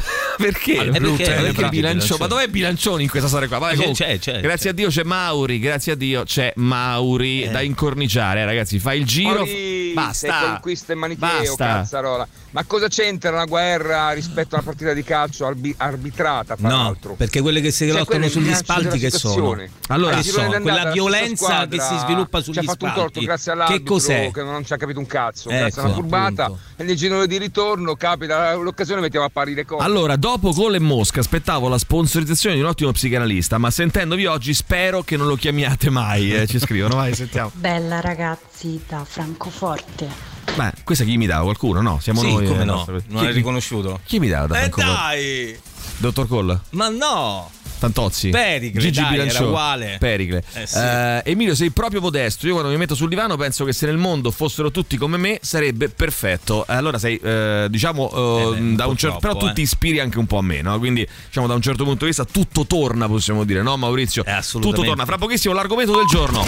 Perché? 0.40 0.78
Ah, 0.78 0.84
Eh, 0.84 0.90
perché? 0.90 1.00
perché, 1.00 1.24
Perché 1.24 1.52
perché 1.52 1.68
bilancio? 1.68 2.16
Ma 2.18 2.26
dov'è 2.28 2.46
bilancioni 2.48 3.02
in 3.02 3.08
questa 3.10 3.28
storia 3.28 3.48
qua? 3.48 3.58
Vabbè, 3.58 3.76
C'è, 3.76 3.90
c'è, 3.92 4.18
c'è, 4.18 4.40
grazie 4.40 4.70
a 4.70 4.72
Dio 4.72 4.88
c'è 4.88 5.02
Mauri, 5.02 5.58
grazie 5.58 5.92
a 5.92 5.94
Dio 5.96 6.22
c'è 6.22 6.52
Mauri 6.56 7.50
da 7.50 7.60
incorniciare, 7.60 8.40
eh, 8.40 8.44
ragazzi. 8.46 8.78
Fai 8.78 9.00
il 9.00 9.04
giro. 9.06 9.34
Mauri, 9.34 9.92
Basta. 9.94 10.40
conquista 10.52 10.92
e 10.92 10.96
manicheo, 10.96 11.26
Basta. 11.28 11.66
cazzarola. 11.66 12.26
Ma 12.52 12.64
cosa 12.64 12.88
c'entra 12.88 13.30
una 13.30 13.44
guerra 13.44 14.10
rispetto 14.10 14.56
a 14.56 14.58
una 14.58 14.66
partita 14.66 14.92
di 14.92 15.04
calcio 15.04 15.46
arbi- 15.46 15.72
arbitrata, 15.76 16.56
fra 16.56 16.68
No, 16.68 16.76
l'altro? 16.82 17.14
perché 17.14 17.40
quelle 17.40 17.60
che 17.60 17.70
si 17.70 17.86
Cioè, 17.86 17.96
lottano 17.98 18.28
sugli 18.28 18.52
spalti 18.52 18.98
che 18.98 19.10
sono? 19.10 19.56
Allora, 19.88 20.16
Al 20.16 20.22
che 20.24 20.30
sono? 20.30 20.60
Quella 20.60 20.82
la 20.82 20.90
violenza 20.90 21.68
che 21.68 21.78
si 21.80 21.96
sviluppa 21.98 22.40
sugli 22.42 22.54
ci 22.54 22.58
ha 22.58 22.62
fatto 22.62 22.84
un 22.86 22.90
spalti. 22.90 23.12
torto 23.12 23.20
grazie 23.26 23.52
Che 23.52 23.58
all'arbitro 23.60 23.94
cos'è? 23.94 24.30
che 24.32 24.42
non 24.42 24.64
ci 24.66 24.72
ha 24.72 24.76
capito 24.78 24.98
un 24.98 25.06
cazzo, 25.06 25.48
Ecco, 25.48 25.58
grazie 25.60 25.80
a 25.80 25.84
una 25.84 25.94
furbata 25.94 26.44
appunto. 26.46 26.62
e 26.76 26.82
nel 26.84 26.96
girone 26.96 27.26
di 27.28 27.38
ritorno 27.38 27.94
capita 27.94 28.54
l'occasione 28.54 29.00
mettiamo 29.00 29.26
a 29.26 29.30
pari 29.30 29.54
le 29.54 29.64
cose. 29.64 29.84
Allora, 29.84 30.16
dopo 30.16 30.52
Gol 30.52 30.74
e 30.74 30.80
Mosca 30.80 31.20
aspettavo 31.20 31.68
la 31.68 31.78
sponsorizzazione 31.78 32.56
di 32.56 32.62
un 32.62 32.66
ottimo 32.66 32.90
psicanalista, 32.90 33.58
ma 33.58 33.70
sentendovi 33.70 34.26
oggi 34.26 34.54
spero 34.54 35.02
che 35.02 35.16
non 35.16 35.28
lo 35.28 35.36
chiamiate 35.36 35.88
mai. 35.88 36.34
eh, 36.34 36.46
ci 36.48 36.58
scrivono, 36.58 36.96
vai, 36.96 37.14
sentiamo. 37.14 37.52
Bella 37.54 38.00
ragazzi 38.00 38.80
da 38.88 39.04
Francoforte. 39.08 40.29
Beh, 40.56 40.72
questa 40.84 41.04
chi 41.04 41.16
mi 41.16 41.26
dava? 41.26 41.44
Qualcuno? 41.44 41.80
No, 41.80 41.98
siamo 42.00 42.20
Sì, 42.20 42.32
noi. 42.32 42.46
come 42.46 42.62
eh, 42.62 42.64
no? 42.64 42.74
nostro- 42.74 43.00
Non 43.08 43.20
Chi- 43.22 43.26
hai 43.28 43.32
riconosciuto? 43.32 44.00
Chi 44.04 44.18
mi 44.18 44.28
dava 44.28 44.46
da 44.48 44.62
Eh 44.62 44.68
dai! 44.68 45.58
Dottor 45.98 46.26
Colla? 46.28 46.60
Ma 46.70 46.88
no! 46.88 47.50
Fantozzi 47.80 48.28
Pericle, 48.28 48.78
Gigi 48.78 49.00
dai, 49.00 49.34
uguale. 49.42 49.96
Pericle 49.98 50.44
Eh, 50.52 50.66
sì. 50.66 50.76
Eh, 50.76 51.22
Emilio 51.24 51.54
sei 51.54 51.70
proprio 51.70 52.02
modesto 52.02 52.46
io 52.46 52.52
quando 52.52 52.70
mi 52.70 52.76
metto 52.76 52.94
sul 52.94 53.08
divano 53.08 53.38
penso 53.38 53.64
che 53.64 53.72
se 53.72 53.86
nel 53.86 53.96
mondo 53.96 54.30
fossero 54.30 54.70
tutti 54.70 54.98
come 54.98 55.16
me 55.16 55.38
sarebbe 55.40 55.88
perfetto 55.88 56.66
Eh, 56.68 56.74
allora 56.74 56.98
sei 56.98 57.16
eh, 57.16 57.68
diciamo 57.70 58.10
eh, 58.10 58.50
beh, 58.52 58.58
un 58.60 58.76
da 58.76 58.86
un 58.86 58.96
certo 58.98 59.16
troppo, 59.18 59.34
però 59.34 59.46
tu 59.46 59.50
eh. 59.50 59.54
ti 59.54 59.62
ispiri 59.62 59.98
anche 59.98 60.18
un 60.18 60.26
po' 60.26 60.36
a 60.36 60.42
me 60.42 60.60
no? 60.60 60.78
quindi 60.78 61.08
diciamo 61.28 61.46
da 61.46 61.54
un 61.54 61.62
certo 61.62 61.84
punto 61.84 62.00
di 62.00 62.08
vista 62.08 62.26
tutto 62.26 62.66
torna 62.66 63.06
possiamo 63.08 63.44
dire 63.44 63.62
no 63.62 63.78
Maurizio 63.78 64.24
assolutamente. 64.26 64.76
tutto 64.76 64.86
torna 64.86 65.06
fra 65.06 65.16
pochissimo 65.16 65.54
l'argomento 65.54 65.96
del 65.96 66.04
giorno 66.06 66.44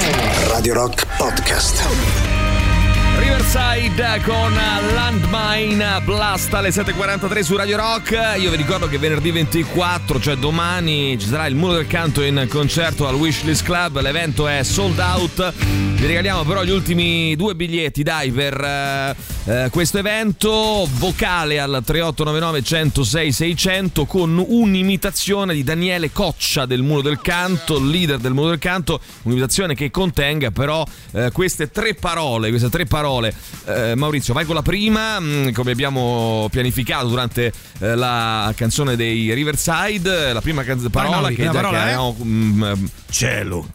Radio 0.49 0.75
Rock 0.75 1.07
Podcast. 1.17 2.32
Riverside 3.43 4.23
con 4.25 4.55
Landmine 4.95 6.01
Blast 6.05 6.55
alle 6.55 6.69
7.43 6.69 7.41
su 7.41 7.57
Radio 7.57 7.77
Rock. 7.77 8.37
Io 8.39 8.51
vi 8.51 8.57
ricordo 8.57 8.89
che 8.89 8.99
venerdì 8.99 9.33
24, 9.33 10.21
cioè 10.21 10.37
domani, 10.37 11.19
ci 11.19 11.27
sarà 11.27 11.47
il 11.47 11.57
Muro 11.57 11.73
del 11.75 11.89
Canto 11.89 12.23
in 12.23 12.47
concerto 12.49 13.09
al 13.09 13.17
Wishlist 13.17 13.65
Club. 13.65 14.01
L'evento 14.01 14.47
è 14.47 14.63
sold 14.63 14.99
out. 15.01 15.53
Vi 15.57 16.07
regaliamo 16.07 16.45
però 16.45 16.63
gli 16.63 16.71
ultimi 16.71 17.35
due 17.35 17.57
biglietti, 17.57 18.05
dai, 18.05 18.31
per 18.31 18.59
eh, 18.59 19.17
eh, 19.45 19.69
questo 19.71 19.99
evento. 19.99 20.89
Vocale 20.99 21.59
al 21.59 21.83
3899 21.85 22.63
106 22.63 23.33
600 23.33 24.05
con 24.05 24.43
un'imitazione 24.47 25.55
di 25.55 25.65
Daniele 25.65 26.13
Coccia 26.13 26.67
del 26.67 26.83
Muro 26.83 27.03
del 27.03 27.21
Canto, 27.21 27.81
leader 27.83 28.19
del 28.19 28.33
Muro 28.33 28.51
del 28.51 28.59
Canto. 28.59 29.01
Un'imitazione 29.23 29.75
che 29.75 29.91
contenga 29.91 30.51
però 30.51 30.85
eh, 31.13 31.31
queste 31.33 31.71
tre 31.71 31.95
parole, 31.95 32.51
queste 32.51 32.69
tre 32.69 32.87
parole. 32.87 33.35
Eh, 33.67 33.95
Maurizio, 33.97 34.35
vai 34.35 34.45
con 34.45 34.55
la 34.55 34.63
prima, 34.63 35.19
mh, 35.19 35.53
come 35.53 35.73
abbiamo 35.73 36.49
pianificato 36.51 37.09
durante 37.09 37.53
eh, 37.81 37.95
la 37.95 38.53
canzone 38.57 38.97
dei 38.97 39.33
Riverside, 39.35 40.33
la 40.33 40.41
prima 40.41 40.63
canz- 40.63 40.89
parola 40.91 41.17
Mauri, 41.17 41.35
che, 41.35 41.43
prima 41.43 41.51
che 41.53 41.57
parola, 41.59 41.79
eh? 41.79 41.83
abbiamo, 41.83 42.13
mh, 42.13 42.91
cielo. 43.11 43.67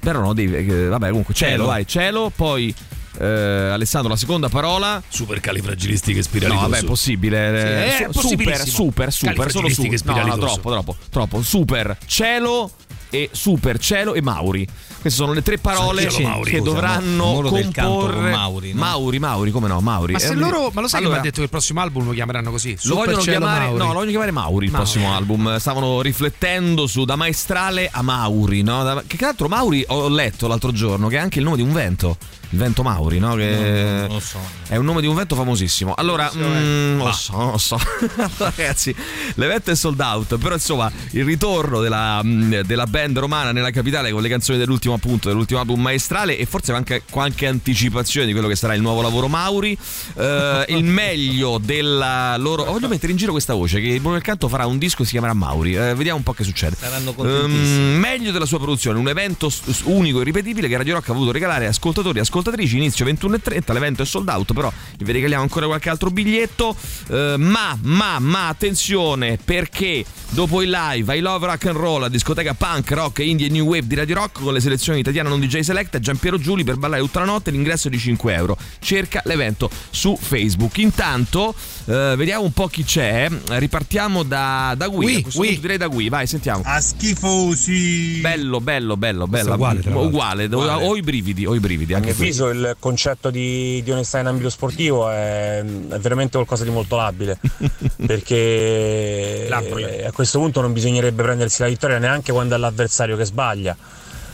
Però 0.00 0.20
no, 0.20 0.34
devi, 0.34 0.86
vabbè, 0.86 1.08
comunque 1.08 1.32
cielo, 1.32 1.50
Cielo. 1.52 1.64
vai, 1.64 1.86
cielo, 1.86 2.32
poi 2.34 2.74
eh, 3.18 3.24
Alessandro 3.72 4.10
la 4.10 4.16
seconda 4.16 4.48
parola 4.48 5.02
Supercalifragilistiche 5.08 6.18
No, 6.18 6.24
spiralidoso. 6.24 6.68
vabbè, 6.68 6.82
è 6.82 6.84
possibile. 6.84 7.36
Sì, 7.38 7.66
è 7.66 7.86
Eh, 7.86 7.90
super, 7.90 8.12
possibilissimo. 8.12 8.66
super, 8.66 9.12
super, 9.12 9.12
solo 9.12 9.34
Califragilistiche 9.34 9.98
super. 9.98 10.14
No, 10.14 10.24
no, 10.26 10.38
troppo, 10.38 10.70
troppo, 10.70 10.96
troppo. 11.10 11.42
Super, 11.42 11.96
cielo 12.06 12.70
e 13.10 13.28
super, 13.32 13.78
cielo 13.78 14.14
e 14.14 14.22
Mauri. 14.22 14.66
Queste 15.00 15.20
sono 15.20 15.34
le 15.34 15.42
tre 15.42 15.58
parole 15.58 16.08
Cielo, 16.10 16.28
Mauri, 16.28 16.50
che 16.50 16.58
scusa, 16.58 16.70
dovranno 16.70 17.24
con 17.42 17.70
comporre 17.72 18.30
Mauri, 18.30 18.72
no? 18.72 18.80
Mauri, 18.80 19.18
Mauri, 19.18 19.50
come 19.50 19.68
no, 19.68 19.80
Mauri. 19.80 20.12
Ma 20.14 20.18
se 20.18 20.32
Eh, 20.32 20.34
loro, 20.34 20.70
ma 20.72 20.80
lo 20.80 20.88
sai 20.88 21.00
che 21.00 21.06
mi 21.06 21.12
allora, 21.12 21.20
ha 21.20 21.22
detto 21.22 21.36
che 21.36 21.42
il 21.42 21.50
prossimo 21.50 21.80
album 21.80 22.06
lo 22.06 22.12
chiameranno 22.12 22.50
così? 22.50 22.72
lo 22.72 22.78
Super 22.80 23.04
vogliono 23.04 23.22
chiamare, 23.22 23.64
Mauri. 23.66 23.78
no, 23.78 23.86
lo 23.86 23.92
vogliono 23.92 24.10
chiamare 24.10 24.30
Mauri 24.32 24.64
il 24.66 24.72
Mauri. 24.72 24.86
prossimo 24.90 25.14
album. 25.14 25.56
Stavano 25.58 26.00
riflettendo 26.00 26.86
su 26.86 27.04
da 27.04 27.16
maestrale 27.16 27.88
a 27.92 28.00
Mauri, 28.02 28.62
no? 28.62 28.82
Da- 28.82 29.04
che 29.06 29.16
tra 29.18 29.26
l'altro 29.26 29.48
Mauri 29.48 29.84
ho 29.88 30.08
letto 30.08 30.46
l'altro 30.48 30.72
giorno 30.72 31.08
che 31.08 31.16
è 31.16 31.20
anche 31.20 31.38
il 31.38 31.44
nome 31.44 31.56
di 31.56 31.62
un 31.62 31.72
vento. 31.72 32.16
Il 32.50 32.58
vento 32.58 32.82
Mauri, 32.82 33.18
no? 33.18 33.34
Che 33.34 34.04
Non 34.06 34.08
lo 34.08 34.20
so. 34.20 34.38
è 34.68 34.76
un 34.76 34.84
nome 34.84 35.00
di 35.00 35.06
un 35.06 35.14
vento 35.14 35.34
famosissimo. 35.34 35.94
Allora, 35.94 36.30
mm, 36.34 36.96
non 36.96 37.06
lo 37.06 37.12
so, 37.12 37.50
lo 37.50 37.58
so. 37.58 37.78
Ragazzi, 38.38 38.94
l'evento 39.34 39.70
è 39.70 39.74
sold 39.74 39.98
out, 40.00 40.36
però 40.38 40.54
insomma, 40.54 40.90
il 41.12 41.24
ritorno 41.24 41.80
della, 41.80 42.20
mm, 42.22 42.60
della 42.60 42.86
band 42.86 43.18
romana 43.18 43.52
nella 43.52 43.70
capitale 43.70 44.10
con 44.12 44.22
le 44.22 44.28
canzoni 44.28 44.58
dell'ultimo 44.58 44.94
appunto, 44.94 45.28
dell'ultimo 45.28 45.60
album 45.60 45.80
maestrale 45.80 46.38
e 46.38 46.46
forse 46.46 46.72
anche 46.72 47.02
qualche 47.10 47.46
anticipazione 47.46 48.26
di 48.26 48.32
quello 48.32 48.48
che 48.48 48.56
sarà 48.56 48.74
il 48.74 48.80
nuovo 48.82 49.02
lavoro 49.02 49.28
Mauri. 49.28 49.76
Eh, 50.16 50.64
il 50.68 50.84
meglio 50.84 51.58
della 51.58 52.36
loro. 52.38 52.64
Voglio 52.64 52.88
mettere 52.88 53.12
in 53.12 53.18
giro 53.18 53.32
questa 53.32 53.54
voce 53.54 53.80
che 53.80 53.88
il 53.88 54.00
Buono 54.00 54.16
del 54.16 54.24
Canto 54.24 54.48
farà 54.48 54.66
un 54.66 54.78
disco 54.78 54.98
che 54.98 55.04
si 55.04 55.10
chiamerà 55.12 55.32
Mauri. 55.34 55.74
Eh, 55.74 55.94
vediamo 55.94 56.18
un 56.18 56.22
po' 56.22 56.32
che 56.32 56.44
succede. 56.44 56.76
Saranno 56.78 57.12
contentissimi. 57.12 57.94
Ehm, 57.94 57.98
meglio 57.98 58.30
della 58.30 58.46
sua 58.46 58.58
produzione, 58.58 58.98
un 58.98 59.08
evento 59.08 59.50
unico 59.84 60.20
e 60.20 60.24
ripetibile 60.24 60.68
che 60.68 60.76
Radio 60.76 60.94
Rock 60.94 61.08
ha 61.10 61.12
voluto 61.12 61.32
regalare 61.32 61.66
ascoltatori 61.66 62.18
e 62.18 62.20
ascoltatrici. 62.34 62.76
Inizio 62.76 63.06
21.30, 63.06 63.72
l'evento 63.72 64.02
è 64.02 64.06
sold 64.06 64.28
out, 64.28 64.52
però 64.52 64.72
vi 64.98 65.12
regaliamo 65.12 65.42
ancora 65.42 65.66
qualche 65.66 65.90
altro 65.90 66.10
biglietto. 66.10 66.74
Eh, 67.08 67.36
ma, 67.38 67.78
ma, 67.82 68.18
ma 68.18 68.48
attenzione, 68.48 69.38
perché 69.42 70.04
dopo 70.30 70.62
il 70.62 70.70
live 70.70 71.16
I 71.16 71.20
Love 71.20 71.46
Rock 71.46 71.66
and 71.66 71.76
Roll, 71.76 72.00
la 72.00 72.08
discoteca 72.08 72.54
punk, 72.54 72.90
rock, 72.90 73.18
indie 73.20 73.46
e 73.46 73.50
new 73.50 73.66
wave 73.66 73.86
di 73.86 73.94
Radio 73.94 74.16
Rock 74.16 74.40
con 74.42 74.52
le 74.52 74.60
selezioni 74.60 74.98
di 74.98 75.04
Tatiana 75.04 75.28
Non 75.28 75.40
DJ 75.40 75.60
Select 75.60 75.98
Giampiero 75.98 76.38
Giuli 76.38 76.64
per 76.64 76.76
ballare 76.76 77.02
tutta 77.02 77.20
la 77.20 77.26
notte, 77.26 77.50
l'ingresso 77.50 77.86
è 77.88 77.90
di 77.90 77.98
5 77.98 78.34
euro. 78.34 78.56
Cerca 78.80 79.22
l'evento 79.24 79.70
su 79.90 80.18
Facebook. 80.20 80.78
Intanto, 80.78 81.54
eh, 81.86 82.14
vediamo 82.16 82.44
un 82.44 82.52
po' 82.52 82.66
chi 82.66 82.84
c'è. 82.84 83.28
Ripartiamo 83.46 84.22
da, 84.22 84.74
da 84.76 84.88
Gui. 84.88 85.22
Gui, 85.22 85.26
Gui. 85.32 85.60
direi 85.60 85.76
da 85.76 85.86
Gui, 85.88 86.08
vai, 86.08 86.26
sentiamo. 86.26 86.62
A 86.64 86.80
schifosi. 86.80 88.20
Bello, 88.20 88.60
bello, 88.60 88.96
bello, 88.96 89.26
bello. 89.26 89.54
uguale, 89.54 89.80
uguale, 89.88 90.44
Uguale. 90.44 90.84
Ho 90.84 90.96
i 90.96 91.02
brividi, 91.02 91.46
ho 91.46 91.54
i 91.54 91.60
brividi 91.60 91.92
A 91.92 91.96
anche 91.96 92.08
mio 92.08 92.16
avviso 92.16 92.48
il 92.48 92.76
concetto 92.78 93.30
di, 93.30 93.82
di 93.82 93.90
onestà 93.90 94.18
in 94.20 94.26
ambito 94.26 94.50
sportivo 94.50 95.10
è, 95.10 95.58
è 95.62 95.98
veramente 95.98 96.32
qualcosa 96.32 96.64
di 96.64 96.70
molto 96.70 96.96
labile 96.96 97.38
perché 98.06 99.48
a 99.50 100.12
questo 100.12 100.38
punto 100.38 100.60
non 100.60 100.72
bisognerebbe 100.72 101.22
prendersi 101.22 101.62
la 101.62 101.68
vittoria 101.68 101.98
neanche 101.98 102.32
quando 102.32 102.54
è 102.54 102.58
l'avversario 102.58 103.16
che 103.16 103.24
sbaglia. 103.24 103.76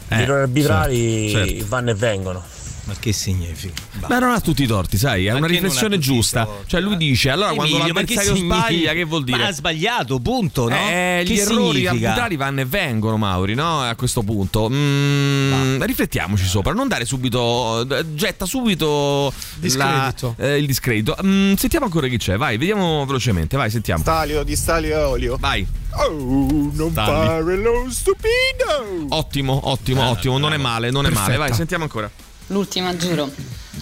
Gli 0.08 0.14
Eh, 0.14 0.22
errori 0.22 0.40
arbitrali 0.42 1.30
certo, 1.30 1.48
certo. 1.50 1.64
vanno 1.68 1.90
e 1.90 1.94
vengono. 1.94 2.42
Ma 2.90 2.96
che 2.98 3.12
significa? 3.12 3.80
Ma 4.08 4.18
non 4.18 4.32
ha 4.32 4.40
tutti 4.40 4.64
i 4.64 4.66
torti, 4.66 4.98
sai, 4.98 5.26
è 5.26 5.30
Ma 5.30 5.38
una 5.38 5.46
che 5.46 5.52
riflessione 5.52 5.96
giusta. 6.00 6.44
torti? 6.44 6.64
Cioè 6.70 6.80
lui 6.80 6.96
dice, 6.96 7.30
allora 7.30 7.52
quando 7.52 7.72
Emilio, 7.76 7.94
ma 7.94 8.00
che 8.02 8.14
l'avversario 8.14 8.34
significa? 8.34 8.66
sbaglia, 8.66 8.92
che 8.94 9.04
vuol 9.04 9.22
dire? 9.24 9.38
Ma 9.38 9.46
ha 9.46 9.52
sbagliato, 9.52 10.18
punto, 10.18 10.68
no? 10.68 10.74
Eh, 10.74 11.22
che 11.24 11.32
gli 11.34 11.38
errori 11.38 11.86
arbitrali 11.86 12.34
vanno 12.36 12.60
e 12.62 12.64
vengono, 12.64 13.16
Mauri, 13.16 13.54
no? 13.54 13.80
A 13.82 13.94
questo 13.94 14.22
punto. 14.24 14.68
Mm, 14.68 15.80
riflettiamoci 15.84 16.44
sopra, 16.46 16.72
non 16.72 16.88
dare 16.88 17.04
subito. 17.04 17.86
Getta 18.14 18.44
subito 18.44 19.32
Discredito. 19.54 20.34
la- 20.38 20.46
eh, 20.48 20.56
il 20.58 20.66
discredito. 20.66 21.16
Mm, 21.24 21.54
sentiamo 21.54 21.84
ancora 21.84 22.08
chi 22.08 22.16
c'è, 22.16 22.36
vai, 22.36 22.56
vediamo 22.58 23.06
velocemente, 23.06 23.56
vai, 23.56 23.70
sentiamo. 23.70 24.02
Stalio 24.02 24.42
di 24.42 24.56
Stalio 24.56 24.96
e 24.98 25.02
Olio. 25.04 25.36
Vai. 25.38 25.64
Oh, 25.92 26.70
non 26.72 26.90
Stalli. 26.90 27.26
fare 27.26 27.56
lo 27.56 27.86
stupido. 27.88 29.06
Ottimo, 29.10 29.60
ottimo, 29.70 30.02
Eh, 30.02 30.08
ottimo, 30.08 30.38
non 30.38 30.52
è 30.52 30.56
male, 30.56 30.90
non 30.90 31.06
è 31.06 31.10
male. 31.10 31.36
Vai, 31.36 31.52
sentiamo 31.54 31.84
ancora. 31.84 32.10
L'ultima, 32.50 32.96
giuro. 32.96 33.30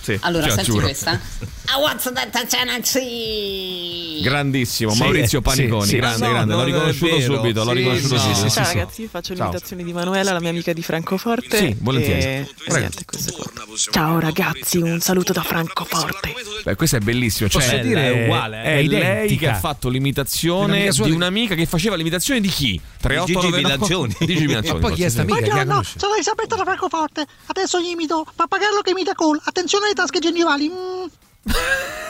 Sì, 0.03 0.19
Allora, 0.23 0.49
senti 0.51 0.65
giuro. 0.65 0.85
questa. 0.87 1.13
I 1.69 1.81
want 1.81 2.13
that 2.13 2.47
chance. 2.49 4.21
Grandissimo, 4.23 4.93
Sì, 4.93 4.99
Maurizio 5.03 5.41
Paniconi, 5.41 5.87
sì. 5.87 5.97
grande, 5.97 6.27
No, 6.27 6.33
grande, 6.33 6.53
no, 6.53 6.59
l'ho 6.59 6.65
riconosciuto 6.65 7.17
vero. 7.17 7.35
subito, 7.35 7.65
l'ho 7.65 7.73
riconosciuto 7.73 8.19
sì, 8.19 8.23
subito. 8.23 8.49
sì, 8.49 8.51
Ciao 8.51 8.65
sì. 8.65 8.73
ragazzi, 8.75 9.03
io 9.03 9.09
faccio 9.09 9.35
Ciao. 9.35 9.47
l'imitazione 9.47 9.85
di 9.85 9.93
Manuela, 9.93 10.33
la 10.33 10.41
mia 10.41 10.51
amica 10.51 10.73
di 10.73 10.83
Francoforte. 10.83 11.57
Sì, 11.59 11.77
volentieri. 11.79 12.21
E, 12.23 12.49
niente, 12.69 13.05
questo 13.05 13.33
qua. 13.33 13.47
Ciao 13.91 14.19
ragazzi, 14.19 14.79
un 14.79 14.99
saluto 15.01 15.33
da 15.33 15.43
Francoforte. 15.43 16.35
Beh, 16.65 16.75
questo 16.75 16.97
è 16.97 17.01
bellissimo, 17.01 17.49
cioè 17.49 17.63
Posso 17.63 17.77
è, 17.77 17.81
dire, 17.81 18.07
è 18.13 18.25
uguale, 18.25 18.63
è 18.63 18.79
è 18.79 18.83
lei 18.83 19.37
che 19.37 19.49
ha 19.49 19.55
fatto 19.55 19.89
l'imitazione 19.89 20.91
di 20.91 21.11
un'amica 21.11 21.55
che 21.55 21.67
faceva 21.67 21.97
l'imitazione 21.97 22.41
di 22.41 22.49
chi? 22.49 22.81
3899 23.01 23.63
Bilancioni. 23.63 24.17
Gigi 24.27 24.47
Bilancioni. 24.47 24.79
E 24.79 24.81
poi 24.81 24.95
chi 24.95 25.03
è 25.05 25.09
sta 25.09 25.21
amica? 25.23 25.39
Buongiorno, 25.39 25.65
conosce? 25.71 25.99
sono 25.99 26.15
Elisabetta 26.15 26.57
da 26.57 26.65
Francoforte. 26.65 27.27
Adesso 27.47 27.81
gli 27.81 27.89
imito 27.91 28.27
Pappagallo 28.35 28.81
che 28.81 28.91
imita 28.91 29.15
Cole. 29.15 29.41
Attenzione 29.45 29.78
alle 29.85 29.95
tasche 29.95 30.19
gengivali. 30.19 30.69
Mm. 30.69 31.07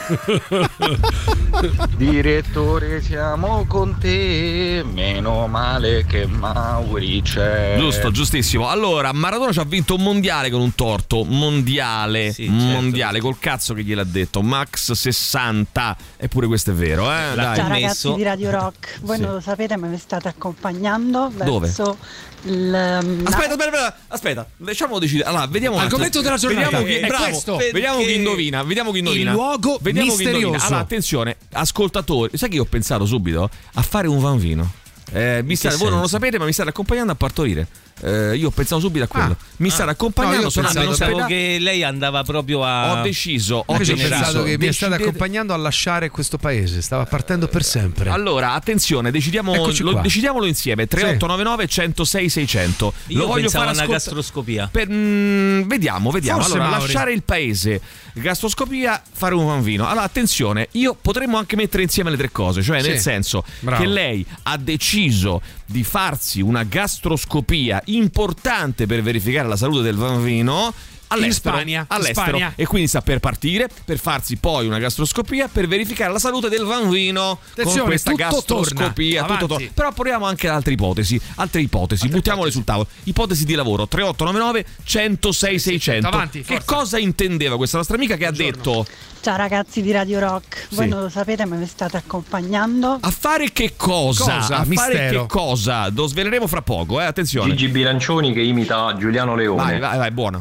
Direttore, 1.95 3.01
siamo 3.01 3.65
con 3.67 3.97
te. 3.99 4.83
Meno 4.85 5.47
male 5.47 6.05
che 6.05 6.25
Mauri 6.25 7.21
c'è. 7.21 7.75
Giusto, 7.77 8.11
giustissimo. 8.11 8.69
Allora, 8.69 9.11
Maradona 9.13 9.51
ci 9.51 9.59
ha 9.59 9.63
vinto 9.63 9.95
un 9.95 10.01
mondiale 10.03 10.49
con 10.49 10.61
un 10.61 10.73
torto. 10.75 11.23
Mondiale. 11.23 12.31
Sì, 12.31 12.45
certo. 12.45 12.63
mondiale, 12.63 13.19
col 13.19 13.37
cazzo 13.39 13.73
che 13.73 13.83
gliel'ha 13.83 14.03
detto. 14.03 14.41
Max 14.41 14.91
60. 14.91 15.97
Eppure 16.17 16.47
questo 16.47 16.71
è 16.71 16.73
vero, 16.73 17.03
eh? 17.11 17.35
Dai. 17.35 17.55
Ciao 17.55 17.67
ragazzi 17.67 18.13
di 18.13 18.23
Radio 18.23 18.49
Rock, 18.51 18.99
voi 19.01 19.17
Sì. 19.17 19.21
non 19.23 19.33
lo 19.33 19.39
sapete 19.39 19.77
ma 19.77 19.87
mi 19.87 19.97
state 19.97 20.27
accompagnando 20.27 21.31
Dove? 21.35 21.67
verso 21.67 21.91
il... 21.91 21.97
um, 22.43 23.21
Aspetta, 23.25 23.53
aspetta, 23.53 23.53
aspetta, 23.53 23.97
aspetta, 24.07 24.47
lasciamo 24.57 24.99
decidere. 24.99 25.29
Allora, 25.29 25.47
vediamo 25.47 25.75
un 25.75 25.81
Argomento 25.81 26.21
della 26.21 26.37
giornata 26.37 26.79
Vediamo 26.79 26.85
chi, 26.85 26.93
è 26.93 27.07
bravo, 27.07 27.23
questo. 27.23 27.55
Vediamo 27.57 27.99
chi 27.99 28.13
indovina. 28.15 28.63
Vediamo 28.63 28.91
chi 28.91 28.99
indovina. 28.99 29.31
Il 29.31 29.35
luogo 29.35 29.77
vediamo 29.81 30.07
chi 30.15 30.23
indovina. 30.23 30.39
misterioso. 30.39 30.65
Allora, 30.65 30.81
attenzione, 30.81 31.35
ascoltatori. 31.53 32.37
Sai 32.37 32.49
che 32.49 32.55
io 32.55 32.63
ho 32.63 32.65
pensato 32.65 33.05
subito 33.05 33.49
a 33.73 33.81
fare 33.81 34.07
un 34.07 34.19
vanvino. 34.19 34.71
Eh, 35.11 35.41
mi 35.43 35.55
state- 35.55 35.75
voi 35.77 35.89
non 35.89 36.01
lo 36.01 36.07
sapete, 36.07 36.37
ma 36.37 36.45
mi 36.45 36.53
state 36.53 36.69
accompagnando 36.69 37.11
a 37.11 37.15
partorire. 37.15 37.67
Eh, 38.01 38.35
io 38.37 38.47
ho 38.47 38.51
pensato 38.51 38.79
subito 38.81 39.03
a 39.03 39.07
quello. 39.07 39.31
Ah. 39.39 39.45
mi 39.57 39.69
state 39.69 39.83
No, 39.85 39.91
accompagnando, 39.91 40.39
io 40.41 40.47
ho 40.47 40.49
sono 40.49 40.65
Ah, 40.67 40.69
andato 40.69 40.85
in 40.85 40.91
pensato- 40.91 41.11
pensavo 41.11 41.33
ospedale. 41.33 41.57
che 41.57 41.63
lei 41.63 41.83
andava 41.83 42.23
proprio 42.23 42.63
a. 42.63 42.99
Ho 42.99 43.01
deciso, 43.03 43.63
ho 43.65 43.77
deciso. 43.77 44.07
pensato 44.07 44.43
che 44.43 44.57
mi 44.57 44.71
state 44.73 44.95
accompagnando 44.95 45.53
a 45.53 45.57
lasciare 45.57 46.09
questo 46.09 46.37
paese, 46.37 46.81
stava 46.81 47.05
partendo 47.05 47.47
per 47.47 47.63
sempre. 47.63 48.09
Allora, 48.09 48.53
attenzione, 48.53 49.11
decidiamo, 49.11 49.53
lo, 49.55 49.93
decidiamolo 50.01 50.45
insieme. 50.45 50.87
3899 50.87 51.67
106 51.67 52.29
600. 52.29 52.93
Io 53.07 53.17
lo 53.19 53.25
voglio 53.27 53.41
pensavo 53.41 53.63
fare 53.65 53.75
una 53.75 53.83
ascolta- 53.83 54.03
gastroscopia. 54.05 54.69
Per- 54.71 54.89
mm, 54.89 55.61
vediamo, 55.63 56.11
vediamo. 56.11 56.39
Forse, 56.39 56.55
allora, 56.55 56.69
Mauri. 56.69 56.85
lasciare 56.85 57.13
il 57.13 57.23
paese, 57.23 57.81
gastroscopia, 58.13 59.01
fare 59.11 59.35
un 59.35 59.45
vanvino. 59.45 59.85
Allora, 59.87 60.03
attenzione, 60.03 60.67
io 60.71 60.95
potremmo 60.99 61.37
anche 61.37 61.55
mettere 61.55 61.83
insieme 61.83 62.11
le 62.11 62.17
tre 62.17 62.31
cose, 62.31 62.61
cioè 62.61 62.81
Sì. 62.81 62.89
nel 62.89 62.99
senso 62.99 63.43
Bravo. 63.59 63.81
che 63.81 63.87
lei 63.89 64.25
ha 64.43 64.57
deciso 64.57 65.41
di 65.69 65.83
farsi 65.83 66.41
una 66.41 66.63
gastroscopia 66.63 67.79
importante 67.85 68.87
per 68.87 69.03
verificare 69.03 69.47
la 69.47 69.55
salute 69.55 69.83
del 69.83 69.97
bambino. 69.97 70.73
All'estero, 71.11 71.55
In 71.57 71.61
Spagna, 71.61 71.85
all'estero. 71.87 72.27
Spagna. 72.37 72.53
e 72.55 72.65
quindi 72.65 72.87
sta 72.87 73.01
per 73.01 73.19
partire 73.19 73.67
per 73.85 73.97
farsi 73.99 74.37
poi 74.37 74.67
una 74.67 74.77
gastroscopia 74.79 75.47
per 75.47 75.67
verificare 75.67 76.11
la 76.11 76.19
salute 76.19 76.49
del 76.49 76.65
bambino 76.65 77.39
Attenzione, 77.51 77.79
con 77.79 77.87
questa 77.89 78.11
tutto 78.11 78.23
gastroscopia 78.23 79.21
torna. 79.21 79.37
tutto 79.37 79.53
torna. 79.55 79.69
però 79.73 79.91
proviamo 79.91 80.25
anche 80.25 80.47
altre 80.47 80.73
ipotesi 80.73 81.19
altre 81.35 81.61
ipotesi 81.61 82.07
buttiamole 82.09 82.51
sul 82.51 82.63
tavolo 82.63 82.87
ipotesi 83.05 83.45
di 83.45 83.55
lavoro 83.55 83.87
3899 83.87 84.65
106 84.83 85.59
600 85.59 86.07
Avanti, 86.07 86.41
che 86.43 86.61
cosa 86.63 86.97
intendeva 86.99 87.57
questa 87.57 87.77
nostra 87.77 87.95
amica 87.95 88.15
che 88.15 88.25
ha 88.25 88.31
detto 88.31 88.85
Ciao 89.21 89.35
ragazzi 89.35 89.81
di 89.81 89.91
Radio 89.91 90.19
Rock, 90.19 90.67
voi 90.69 90.85
Sì. 90.85 90.89
non 90.91 91.01
lo 91.01 91.09
sapete 91.09 91.43
ma 91.45 91.55
mi 91.57 91.65
state 91.67 91.97
accompagnando 91.97 92.99
a 93.01 93.11
fare 93.11 93.51
che 93.51 93.73
cosa, 93.75 94.35
Cosa? 94.37 94.37
a 94.37 94.63
fare 94.63 94.67
Mistero. 94.67 95.21
che 95.23 95.27
cosa 95.27 95.89
lo 95.93 96.07
sveleremo 96.07 96.47
fra 96.47 96.61
poco 96.61 97.01
eh 97.01 97.03
attenzione 97.03 97.49
Gigi 97.49 97.67
Bilancioni 97.67 98.31
che 98.31 98.39
imita 98.41 98.95
Giuliano 98.97 99.35
Leone. 99.35 99.61
vai 99.61 99.79
vai 99.79 99.97
vai 99.97 100.11
buono 100.11 100.39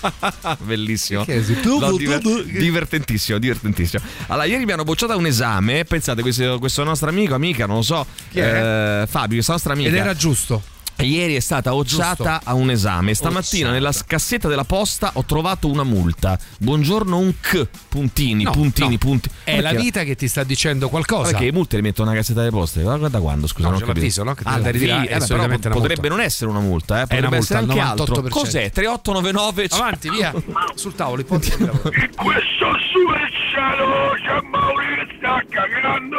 Bellissimo. 0.64 1.24
Diver- 1.96 2.44
divertentissimo, 2.44 3.38
divertentissimo. 3.38 4.02
Allora, 4.28 4.46
ieri 4.46 4.64
mi 4.64 4.72
hanno 4.72 4.84
bocciato 4.84 5.16
un 5.16 5.26
esame. 5.26 5.84
Pensate, 5.84 6.22
questo, 6.22 6.58
questo 6.58 6.84
nostro 6.84 7.08
amico, 7.08 7.34
amica, 7.34 7.66
non 7.66 7.76
lo 7.76 7.82
so, 7.82 8.06
Chi 8.30 8.38
è? 8.40 9.02
eh, 9.02 9.06
Fabio, 9.06 9.34
questa 9.34 9.52
nostra 9.52 9.72
amica. 9.72 9.88
Ed 9.88 9.94
era 9.96 10.14
giusto. 10.14 10.62
Ieri 11.00 11.36
è 11.36 11.40
stata 11.40 11.70
bocciata 11.70 12.40
a 12.42 12.54
un 12.54 12.70
esame. 12.70 13.14
Stamattina 13.14 13.70
nella 13.70 13.92
cassetta 14.04 14.48
della 14.48 14.64
posta 14.64 15.12
ho 15.14 15.24
trovato 15.24 15.68
una 15.70 15.84
multa. 15.84 16.36
Buongiorno 16.58 17.16
un 17.18 17.34
C. 17.40 17.66
Puntini, 17.88 18.42
No, 18.42 18.50
puntini, 18.50 18.92
no. 18.92 18.98
puntini. 18.98 19.32
È 19.44 19.60
la 19.60 19.72
vita 19.74 20.02
che 20.02 20.16
ti 20.16 20.26
sta 20.26 20.42
dicendo 20.42 20.88
qualcosa. 20.88 21.30
Perché 21.30 21.44
le 21.46 21.52
multe 21.52 21.76
le 21.76 21.82
mettono 21.82 22.08
nella 22.08 22.20
cassetta 22.20 22.40
delle 22.40 22.50
poste? 22.50 22.82
Guarda 22.82 23.08
da 23.08 23.20
quando, 23.20 23.46
scusa, 23.46 23.68
No, 23.68 23.74
non 23.74 23.76
ho 23.76 23.80
c'è 23.80 23.86
capito. 23.86 24.00
l'avviso, 24.00 24.22
no? 24.24 24.34
Che 24.34 24.42
Ah, 24.44 24.58
devi 24.58 24.78
ritirare, 24.78 25.08
eh, 25.08 25.16
è 25.46 25.58
beh, 25.58 25.68
potrebbe 25.70 26.08
non 26.08 26.20
essere 26.20 26.50
una 26.50 26.60
multa, 26.60 26.96
eh. 26.96 27.00
potrebbe 27.02 27.26
una 27.28 27.36
multa 27.36 27.54
essere 27.58 27.58
anche 27.72 27.80
altro. 27.80 28.14
98%. 28.16 28.28
Cos'è? 28.28 28.70
3899 28.72 29.66
Avanti, 29.70 30.10
via. 30.10 30.34
Sul 30.74 30.94
tavolo, 30.96 31.22
di 31.22 31.26
lavoro. 31.58 31.90
Questo 32.16 32.66
su 32.90 32.98
il 32.98 33.28
cielo 33.52 34.14
c'è 34.20 34.40
Mauri 34.50 34.76
che 34.77 34.77
sta 35.28 35.44
cagando. 35.50 36.16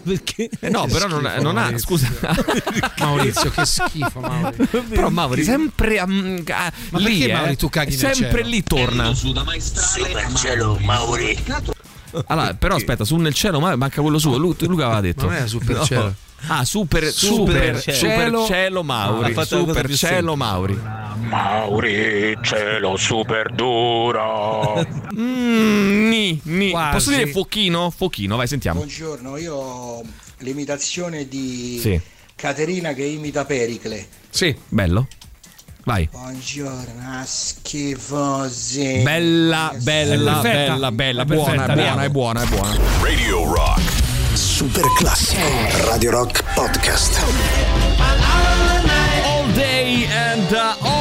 Perché? 0.02 0.48
Eh 0.60 0.70
no, 0.70 0.86
però 0.86 1.06
non, 1.06 1.20
schifo, 1.24 1.42
non 1.42 1.56
ha, 1.58 1.62
Maurizio. 1.62 1.78
scusa. 1.78 2.08
Maurizio, 2.98 3.50
che 3.50 3.64
schifo, 3.66 4.20
Mauri. 4.20 4.66
Però 4.88 5.08
Mauri 5.10 5.44
sempre 5.44 6.04
mm, 6.04 6.38
ah, 6.48 6.72
Ma 6.90 6.98
lì, 6.98 7.24
eh, 7.24 7.32
Mauri 7.32 7.56
tu 7.56 7.68
caghi 7.68 7.92
sempre 7.92 8.38
cielo? 8.38 8.48
lì 8.48 8.62
torna. 8.62 9.14
Super 9.14 10.32
cielo, 10.34 10.78
Mauri. 10.80 11.38
Allora, 12.26 12.52
però 12.54 12.74
aspetta, 12.76 13.04
su 13.04 13.16
nel 13.16 13.32
cielo 13.32 13.60
ma 13.60 13.74
manca 13.76 14.00
quello 14.00 14.18
suo. 14.18 14.36
Lu- 14.36 14.56
Luca 14.60 14.84
aveva 14.84 15.00
detto. 15.00 15.26
Non 15.26 15.34
era 15.34 15.46
super 15.46 15.76
No. 15.76 16.14
Ah, 16.48 16.64
super, 16.64 17.04
Super 17.12 17.76
super, 17.76 17.80
cielo. 17.80 18.40
super 18.40 18.46
cielo 18.46 18.82
Mauri. 18.82 19.32
Ha 19.34 19.44
super 19.44 19.90
cielo 19.94 19.94
semplice. 19.94 20.36
Mauri. 20.36 20.80
Mauri, 21.28 22.38
cielo 22.42 22.96
super 22.96 23.52
duro. 23.52 24.84
Mm, 25.14 26.08
ni, 26.08 26.40
ni. 26.44 26.70
Quasi. 26.70 26.92
Posso 26.92 27.10
dire 27.10 27.26
fuochino? 27.26 27.90
Fuochino, 27.90 28.36
vai, 28.36 28.46
sentiamo. 28.46 28.78
Buongiorno, 28.78 29.36
io 29.36 29.54
ho 29.54 30.02
l'imitazione 30.38 31.28
di 31.28 31.78
Sì. 31.80 32.00
Caterina 32.34 32.94
che 32.94 33.04
imita 33.04 33.44
Pericle. 33.44 34.06
Sì. 34.30 34.56
Bello. 34.68 35.06
Vai. 35.84 36.08
Buongiorno, 36.10 37.22
schifosi. 37.24 39.00
Bella, 39.02 39.72
bella, 39.80 40.40
bella, 40.40 40.90
bella, 40.92 41.22
È 41.22 41.24
buona, 41.26 41.64
perfetta, 41.66 41.72
è 41.72 41.76
buona, 41.76 42.02
è 42.02 42.08
buona, 42.08 42.42
è 42.42 42.46
buona. 42.46 42.76
Radio 43.02 43.52
Rock. 43.54 44.01
Super 44.62 44.86
classico. 44.96 45.42
Radio 45.90 46.12
Rock 46.12 46.40
Podcast. 46.54 47.18
All 49.26 49.52
day 49.54 50.06
and 50.08 50.54
uh, 50.54 50.76
all 50.82 50.91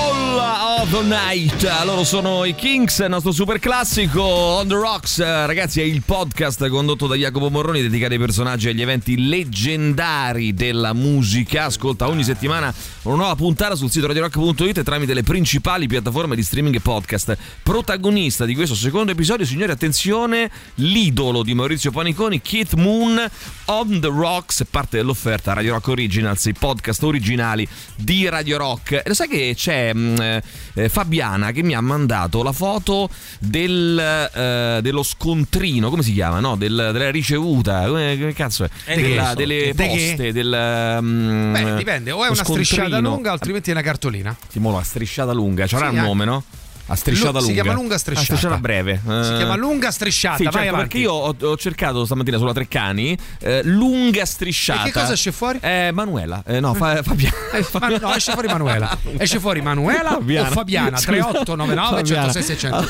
the 0.91 1.01
night. 1.03 1.69
Loro 1.85 2.03
sono 2.03 2.43
i 2.43 2.53
Kings, 2.53 2.99
il 2.99 3.07
nostro 3.07 3.31
super 3.31 3.59
classico 3.59 4.21
On 4.21 4.67
the 4.67 4.73
Rocks. 4.73 5.19
Eh, 5.19 5.45
Ragazzi, 5.45 5.79
è 5.79 5.83
il 5.83 6.01
podcast 6.01 6.67
condotto 6.67 7.07
da 7.07 7.15
Jacopo 7.15 7.49
Morroni 7.49 7.81
dedicato 7.81 8.11
ai 8.11 8.19
personaggi 8.19 8.67
e 8.67 8.71
agli 8.71 8.81
eventi 8.81 9.27
leggendari 9.27 10.53
della 10.53 10.93
musica. 10.93 11.65
Ascolta 11.65 12.09
ogni 12.09 12.25
settimana 12.25 12.73
una 13.03 13.15
nuova 13.15 13.35
puntata 13.35 13.75
sul 13.75 13.89
sito 13.89 14.07
radiorock.it 14.07 14.79
e 14.79 14.83
tramite 14.83 15.13
le 15.13 15.23
principali 15.23 15.87
piattaforme 15.87 16.35
di 16.35 16.43
streaming 16.43 16.75
e 16.75 16.79
podcast. 16.81 17.37
Protagonista 17.63 18.43
di 18.43 18.53
questo 18.53 18.75
secondo 18.75 19.11
episodio, 19.11 19.45
signori, 19.45 19.71
attenzione, 19.71 20.51
l'idolo 20.75 21.43
di 21.43 21.53
Maurizio 21.53 21.91
Paniconi, 21.91 22.41
Keith 22.41 22.73
Moon, 22.73 23.17
On 23.65 23.99
the 24.01 24.07
Rocks, 24.07 24.65
parte 24.69 24.97
dell'offerta 24.97 25.53
Radio 25.53 25.73
Rock 25.73 25.87
Originals, 25.87 26.45
i 26.45 26.53
podcast 26.53 27.01
originali 27.03 27.65
di 27.95 28.27
Radio 28.27 28.57
Rock. 28.57 28.91
E 28.91 29.03
lo 29.05 29.13
sai 29.13 29.29
che 29.29 29.53
c'è 29.55 29.93
mh, 29.93 30.41
eh, 30.83 30.89
Fabiana 30.89 31.51
che 31.51 31.63
mi 31.63 31.73
ha 31.73 31.81
mandato 31.81 32.43
la 32.43 32.51
foto 32.51 33.09
del, 33.39 33.97
eh, 33.99 34.79
dello 34.81 35.03
scontrino, 35.03 35.89
come 35.89 36.03
si 36.03 36.13
chiama? 36.13 36.39
No? 36.39 36.55
Del- 36.55 36.89
della 36.93 37.11
ricevuta, 37.11 37.85
come, 37.87 38.17
come 38.19 38.33
cazzo 38.33 38.63
è? 38.65 38.69
Eh, 38.85 39.01
Della- 39.01 39.21
che 39.23 39.27
so. 39.29 39.35
delle 39.35 39.71
De 39.73 39.87
che? 39.87 39.87
poste, 39.87 40.31
del... 40.33 40.97
mm, 41.01 41.53
Beh, 41.53 41.75
dipende, 41.75 42.11
o 42.11 42.23
è 42.23 42.29
una 42.29 42.43
strisciata 42.43 42.81
scontrino. 42.89 43.09
lunga, 43.09 43.31
altrimenti 43.31 43.69
è 43.69 43.73
una 43.73 43.81
cartolina. 43.81 44.35
Timo, 44.49 44.71
la 44.71 44.83
strisciata 44.83 45.31
lunga, 45.33 45.65
c'era 45.65 45.85
Sì, 45.87 45.91
un 45.91 45.97
anche. 45.97 46.07
nome, 46.07 46.25
no? 46.25 46.43
A 46.91 46.95
strisciata 46.95 47.31
Lu- 47.31 47.39
si 47.39 47.45
lunga. 47.47 47.61
chiama 47.61 47.77
lunga 47.77 47.97
strisciata. 47.97 48.25
strisciata 48.35 48.57
breve. 48.57 49.01
Si 49.03 49.09
Eh, 49.11 49.35
chiama 49.37 49.55
lunga 49.55 49.91
strisciata, 49.91 50.37
sì, 50.37 50.43
certo, 50.51 50.75
perché 50.75 50.97
io 50.97 51.13
ho, 51.13 51.35
ho 51.39 51.57
cercato 51.57 52.03
stamattina 52.05 52.37
sulla 52.37 52.51
Treccani 52.53 53.17
eh, 53.39 53.61
lunga 53.63 54.25
strisciata. 54.25 54.81
E 54.81 54.91
che 54.91 54.99
cosa 54.99 55.13
esce 55.13 55.31
fuori? 55.31 55.59
Eh, 55.61 55.91
Manuela. 55.93 56.43
Eh, 56.45 56.59
no, 56.59 56.73
fa, 56.73 57.01
Fabiana. 57.03 57.35
Eh, 57.53 57.65
ma- 57.79 57.87
no, 57.97 58.13
esce 58.13 58.31
fuori 58.33 58.47
Manuela. 58.47 58.97
Esce 59.17 59.39
fuori 59.39 59.61
Manuela 59.61 60.09
Fabiana. 60.11 60.49
o 60.49 60.51
Fabiana? 60.51 60.97
Scusa. 60.97 61.11
3899 61.11 61.95
Fabiana. 61.97 62.31
106 62.33 62.43
600. 62.45 62.87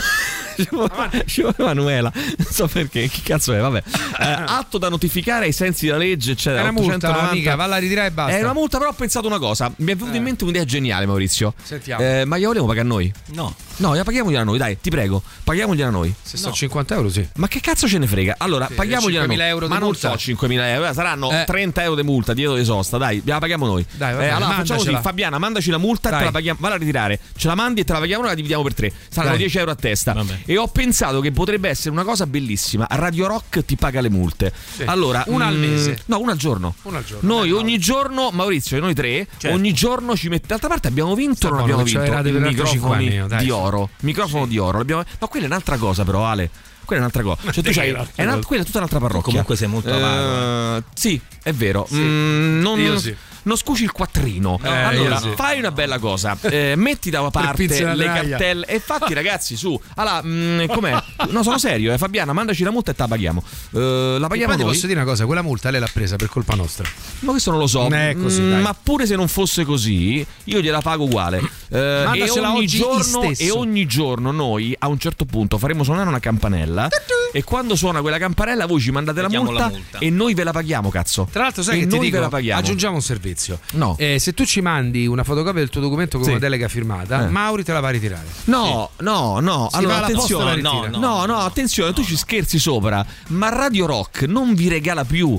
ci 1.25 1.41
vuole 1.41 1.55
Manuela. 1.57 2.11
Non 2.13 2.47
so 2.49 2.67
perché, 2.67 3.07
che 3.09 3.21
cazzo 3.23 3.53
è, 3.53 3.59
vabbè. 3.59 3.83
Eh, 4.21 4.23
atto 4.45 4.77
da 4.77 4.87
notificare 4.89 5.45
ai 5.45 5.51
sensi 5.51 5.85
della 5.87 5.97
legge, 5.97 6.31
eccetera. 6.33 6.59
È 6.59 6.63
una 6.63 6.71
multa, 6.73 6.93
890. 6.95 7.31
amica, 7.31 7.55
valla 7.55 7.75
a 7.75 7.79
ritirare 7.79 8.07
e 8.07 8.11
basta. 8.11 8.37
È 8.37 8.43
una 8.43 8.53
multa, 8.53 8.77
però 8.77 8.89
ho 8.91 8.93
pensato 8.93 9.25
una 9.25 9.39
cosa. 9.39 9.71
Mi 9.77 9.93
è 9.93 9.95
venuta 9.95 10.15
in 10.17 10.21
mente 10.23 10.43
un'idea 10.43 10.63
geniale, 10.63 11.05
Maurizio. 11.07 11.53
Sentiamo. 11.63 12.03
Eh, 12.03 12.25
ma 12.25 12.35
gliela 12.37 12.49
volevo 12.49 12.65
pagare 12.67 12.85
a 12.85 12.89
noi? 12.89 13.11
No. 13.33 13.55
No, 13.77 13.91
gliela 13.93 14.03
paghiamogliela 14.03 14.41
a 14.41 14.45
noi, 14.45 14.57
dai, 14.59 14.77
ti 14.79 14.91
prego. 14.91 15.23
Paghiamogliela 15.43 15.87
a 15.87 15.91
noi. 15.91 16.13
Se 16.21 16.37
sono 16.37 16.53
50 16.53 16.93
euro, 16.93 17.09
sì. 17.09 17.27
Ma 17.37 17.47
che 17.47 17.59
cazzo 17.61 17.87
ce 17.87 17.97
ne 17.97 18.05
frega? 18.05 18.35
Allora, 18.37 18.67
Sì, 18.67 18.73
paghiamogliela 18.75 19.25
noi. 19.25 19.37
5.000 19.37 19.41
euro 19.47 19.67
Ma 19.67 19.77
non 19.79 19.87
multa. 19.87 20.15
so 20.17 20.31
5.000 20.31 20.51
euro, 20.67 20.93
saranno 20.93 21.31
Eh. 21.31 21.43
30 21.47 21.81
euro 21.83 21.95
di 21.95 22.03
multa 22.03 22.33
dietro 22.33 22.55
di 22.55 22.63
sosta, 22.63 22.97
dai, 22.99 23.23
la 23.25 23.39
paghiamo 23.39 23.65
noi. 23.65 23.83
Dai, 23.93 24.13
va 24.13 24.23
Eh, 24.23 24.27
allora 24.27 24.49
facciamo 24.51 24.63
così, 24.63 24.91
mandacela. 24.91 25.01
Fabiana, 25.01 25.37
mandaci 25.39 25.71
la 25.71 25.77
multa 25.79 26.09
e 26.09 26.11
te 26.11 26.17
Dai. 26.17 26.25
la 26.25 26.31
paghiamo, 26.31 26.59
valla 26.61 26.75
a 26.75 26.77
ritirare. 26.77 27.19
Ce 27.35 27.47
la 27.47 27.55
mandi 27.55 27.81
e 27.81 27.83
te 27.85 27.93
la 27.93 27.99
paghiamo 27.99 28.21
noi, 28.21 28.29
la 28.29 28.35
dividiamo 28.35 28.61
per 28.63 28.73
tre. 28.75 28.91
Saranno 29.09 29.29
Dai. 29.31 29.39
10 29.39 29.57
euro 29.57 29.71
a 29.71 29.75
testa. 29.75 30.13
E 30.45 30.57
ho 30.57 30.67
pensato 30.67 31.19
che 31.21 31.31
potrebbe 31.31 31.69
essere 31.69 31.89
una 31.91 32.03
cosa 32.03 32.25
bellissima. 32.27 32.87
Radio 32.89 33.27
Rock 33.27 33.63
ti 33.65 33.75
paga 33.75 34.01
le 34.01 34.09
multe. 34.09 34.51
Sì. 34.75 34.83
Allora, 34.83 35.23
Una 35.27 35.47
al 35.47 35.55
mm, 35.55 35.59
mese. 35.61 35.99
No, 36.05 36.19
una 36.19 36.31
al 36.33 36.37
giorno. 36.37 36.75
Una 36.83 36.97
al 36.99 37.05
giorno. 37.05 37.33
Noi 37.35 37.51
ogni 37.51 37.77
giorno, 37.77 38.29
Maurizio 38.31 38.77
e 38.77 38.79
noi 38.79 38.93
tre, 38.93 39.27
Certo. 39.37 39.55
ogni 39.55 39.73
giorno 39.73 40.15
ci 40.15 40.29
mette. 40.29 40.47
D'altra 40.47 40.67
parte 40.69 40.87
abbiamo 40.87 41.15
vinto 41.15 41.47
o 41.47 41.51
non 41.51 41.59
abbiamo 41.59 41.83
vinto? 41.83 41.99
c'avete 42.01 42.29
I 42.29 42.31
per 42.33 42.43
altri 42.43 42.55
cinque 42.67 42.89
microfoni 42.97 43.17
anni, 43.17 43.27
dai. 43.27 43.43
di 43.43 43.49
oro. 43.51 43.89
Microfono 44.01 44.45
di 44.47 44.57
oro. 44.57 44.77
L'abbiamo- 44.79 45.03
No, 45.19 45.27
quella 45.27 45.45
è 45.45 45.49
un'altra 45.49 45.77
cosa, 45.77 46.03
però, 46.03 46.25
Ale. 46.25 46.49
Quella 46.83 47.03
è 47.03 47.05
un'altra 47.05 47.23
cosa. 47.23 47.51
Cioè, 47.53 47.63
tu 47.63 47.71
c'hai, 47.71 47.89
è 48.15 48.23
una- 48.23 48.39
quella 48.43 48.63
è 48.63 48.65
tutta 48.65 48.79
un'altra 48.79 48.99
parrocchia. 48.99 49.23
Comunque 49.29 49.55
sei 49.55 49.67
molto 49.67 49.93
avaro, 49.93 50.77
Eh, 50.77 50.83
Sì, 50.93 51.21
è 51.43 51.53
vero. 51.53 51.87
Mm, 51.93 52.59
non, 52.59 52.79
Io 52.79 52.97
sì. 52.99 53.15
Non 53.43 53.57
scuci 53.57 53.83
il 53.83 53.91
quattrino. 53.91 54.59
Eh, 54.63 54.67
allora, 54.69 55.19
sì. 55.19 55.29
fai 55.35 55.59
una 55.59 55.71
bella 55.71 55.99
cosa. 55.99 56.37
Eh, 56.41 56.73
metti 56.75 57.09
da 57.09 57.29
parte 57.31 57.93
le 57.95 58.05
cartelle. 58.05 58.65
E 58.65 58.79
fatti, 58.79 59.13
ragazzi, 59.13 59.55
su. 59.55 59.79
Allora, 59.95 60.21
mm, 60.23 60.65
com'è? 60.67 61.03
No, 61.31 61.43
sono 61.43 61.57
serio, 61.59 61.93
eh, 61.93 61.97
Fabiana, 61.97 62.33
mandaci 62.33 62.63
la 62.63 62.71
multa 62.71 62.91
e 62.91 62.95
te 62.95 63.01
la 63.03 63.07
paghiamo. 63.07 63.43
Eh, 63.73 64.17
la 64.19 64.27
paghiamo 64.27 64.53
poi 64.53 64.61
ti 64.61 64.67
posso 64.69 64.87
dire 64.87 64.99
una 64.99 65.07
cosa, 65.07 65.25
quella 65.25 65.41
multa 65.41 65.69
lei 65.69 65.79
l'ha 65.79 65.89
presa 65.91 66.15
per 66.17 66.27
colpa 66.29 66.55
nostra. 66.55 66.87
Ma 67.19 67.31
questo 67.31 67.51
non 67.51 67.59
lo 67.59 67.67
so. 67.67 67.87
Eh, 67.89 68.15
così, 68.19 68.41
Mm, 68.41 68.49
dai. 68.51 68.61
ma 68.61 68.73
pure 68.81 69.05
se 69.05 69.15
non 69.15 69.27
fosse 69.27 69.63
così, 69.63 70.25
io 70.45 70.61
gliela 70.61 70.81
pago 70.81 71.03
uguale. 71.05 71.39
Eh, 71.69 71.77
e, 71.77 72.29
ogni 72.29 72.57
oggi 72.57 72.77
giorno, 72.79 73.01
stesso. 73.23 73.41
e 73.43 73.51
ogni 73.51 73.85
giorno 73.85 74.31
noi 74.31 74.75
a 74.77 74.87
un 74.87 74.97
certo 74.99 75.25
punto 75.25 75.57
faremo 75.57 75.83
suonare 75.83 76.09
una 76.09 76.19
campanella. 76.19 76.87
E 77.31 77.43
quando 77.43 77.75
suona 77.75 78.01
quella 78.01 78.17
campanella, 78.17 78.65
voi 78.65 78.81
ci 78.81 78.91
mandate 78.91 79.21
la 79.21 79.29
multa, 79.29 79.53
la 79.53 79.67
multa. 79.69 79.97
e 79.99 80.09
noi 80.09 80.33
ve 80.33 80.43
la 80.43 80.51
paghiamo, 80.51 80.89
cazzo. 80.89 81.27
Tra 81.31 81.43
l'altro, 81.43 81.63
sai 81.63 81.75
e 81.77 81.79
che 81.81 81.87
ti 81.87 81.95
noi 81.95 82.05
dico, 82.05 82.17
ve 82.17 82.23
la 82.23 82.29
paghiamo. 82.29 82.59
aggiungiamo 82.59 82.95
un 82.95 83.01
servizio. 83.01 83.29
No. 83.73 83.95
Eh, 83.97 84.19
se 84.19 84.33
tu 84.33 84.45
ci 84.45 84.61
mandi 84.61 85.07
una 85.07 85.23
fotocopia 85.23 85.59
del 85.59 85.69
tuo 85.69 85.81
documento 85.81 86.17
con 86.17 86.25
Sì. 86.25 86.31
una 86.31 86.39
delega 86.39 86.67
firmata, 86.67 87.25
Eh. 87.25 87.29
Mauri 87.29 87.63
te 87.63 87.73
la 87.73 87.79
va 87.79 87.87
a 87.89 87.91
ritirare. 87.91 88.27
No, 88.45 88.89
no, 88.99 89.39
no. 89.39 89.67
Si 89.71 89.77
allora 89.77 90.03
attenzione. 90.05 90.61
No, 90.61 90.87
no, 90.89 91.25
no, 91.25 91.37
attenzione, 91.39 91.93
tu 91.93 92.03
ci 92.03 92.15
scherzi 92.17 92.59
sopra, 92.59 93.05
ma 93.27 93.49
Radio 93.49 93.85
Rock 93.85 94.23
non 94.23 94.53
vi 94.53 94.67
regala 94.67 95.03
più. 95.05 95.37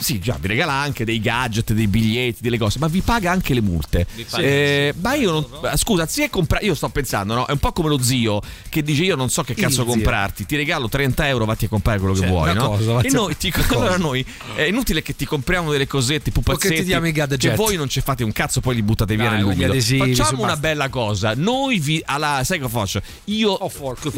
Sì, 0.00 0.20
già, 0.20 0.36
vi 0.40 0.46
regala 0.46 0.72
anche 0.72 1.04
dei 1.04 1.20
gadget, 1.20 1.72
dei 1.72 1.88
biglietti, 1.88 2.38
delle 2.40 2.56
cose, 2.56 2.78
ma 2.78 2.86
vi 2.86 3.00
paga 3.00 3.32
anche 3.32 3.52
le 3.52 3.60
multe. 3.60 4.06
Eh, 4.36 4.94
ma 5.00 5.14
io 5.14 5.30
non. 5.32 5.46
Scusa, 5.76 6.06
si 6.06 6.22
è 6.22 6.30
comprato. 6.30 6.64
Io 6.64 6.74
sto 6.76 6.88
pensando, 6.88 7.34
no? 7.34 7.46
È 7.46 7.50
un 7.50 7.58
po' 7.58 7.72
come 7.72 7.88
lo 7.88 8.00
zio 8.00 8.40
che 8.68 8.82
dice: 8.82 9.02
Io 9.02 9.16
non 9.16 9.28
so 9.28 9.42
che 9.42 9.52
Il 9.52 9.58
cazzo 9.58 9.82
zio. 9.82 9.84
comprarti, 9.86 10.46
ti 10.46 10.54
regalo 10.56 10.88
30 10.88 11.26
euro, 11.28 11.44
vatti 11.44 11.64
a 11.64 11.68
comprare 11.68 11.98
quello 11.98 12.14
che 12.14 12.20
Cioè, 12.20 12.28
vuoi, 12.28 12.50
una 12.50 12.60
no? 12.60 12.68
cosa, 12.68 13.00
e 13.00 13.08
a- 13.08 13.10
noi, 13.12 13.36
ti, 13.36 13.52
allora 13.70 13.96
noi 13.96 14.24
è 14.54 14.62
inutile 14.62 15.02
che 15.02 15.16
ti 15.16 15.24
compriamo 15.24 15.72
delle 15.72 15.86
cosette, 15.88 16.30
pupazzetti. 16.30 16.74
che 16.74 16.80
ti 16.80 16.86
diamo 16.86 17.06
i 17.08 17.12
gadget. 17.12 17.40
Che 17.40 17.54
voi 17.56 17.74
non 17.76 17.88
ci 17.88 18.00
fate 18.00 18.22
un 18.22 18.30
cazzo, 18.32 18.60
poi 18.60 18.76
li 18.76 18.82
buttate 18.82 19.16
via 19.16 19.28
Dai, 19.30 19.38
nell'umido. 19.38 19.64
adesivi, 19.72 20.14
Facciamo 20.14 20.38
una 20.42 20.52
basta. 20.52 20.60
bella 20.60 20.88
cosa. 20.88 21.32
Noi 21.34 21.78
vi. 21.80 22.00
Alla, 22.04 22.42
sai 22.44 22.60
che 22.60 22.68
faccio? 22.68 23.00
Io. 23.24 23.56
Che- 23.58 23.64
Oh, 23.64 23.68
forco. 23.68 24.10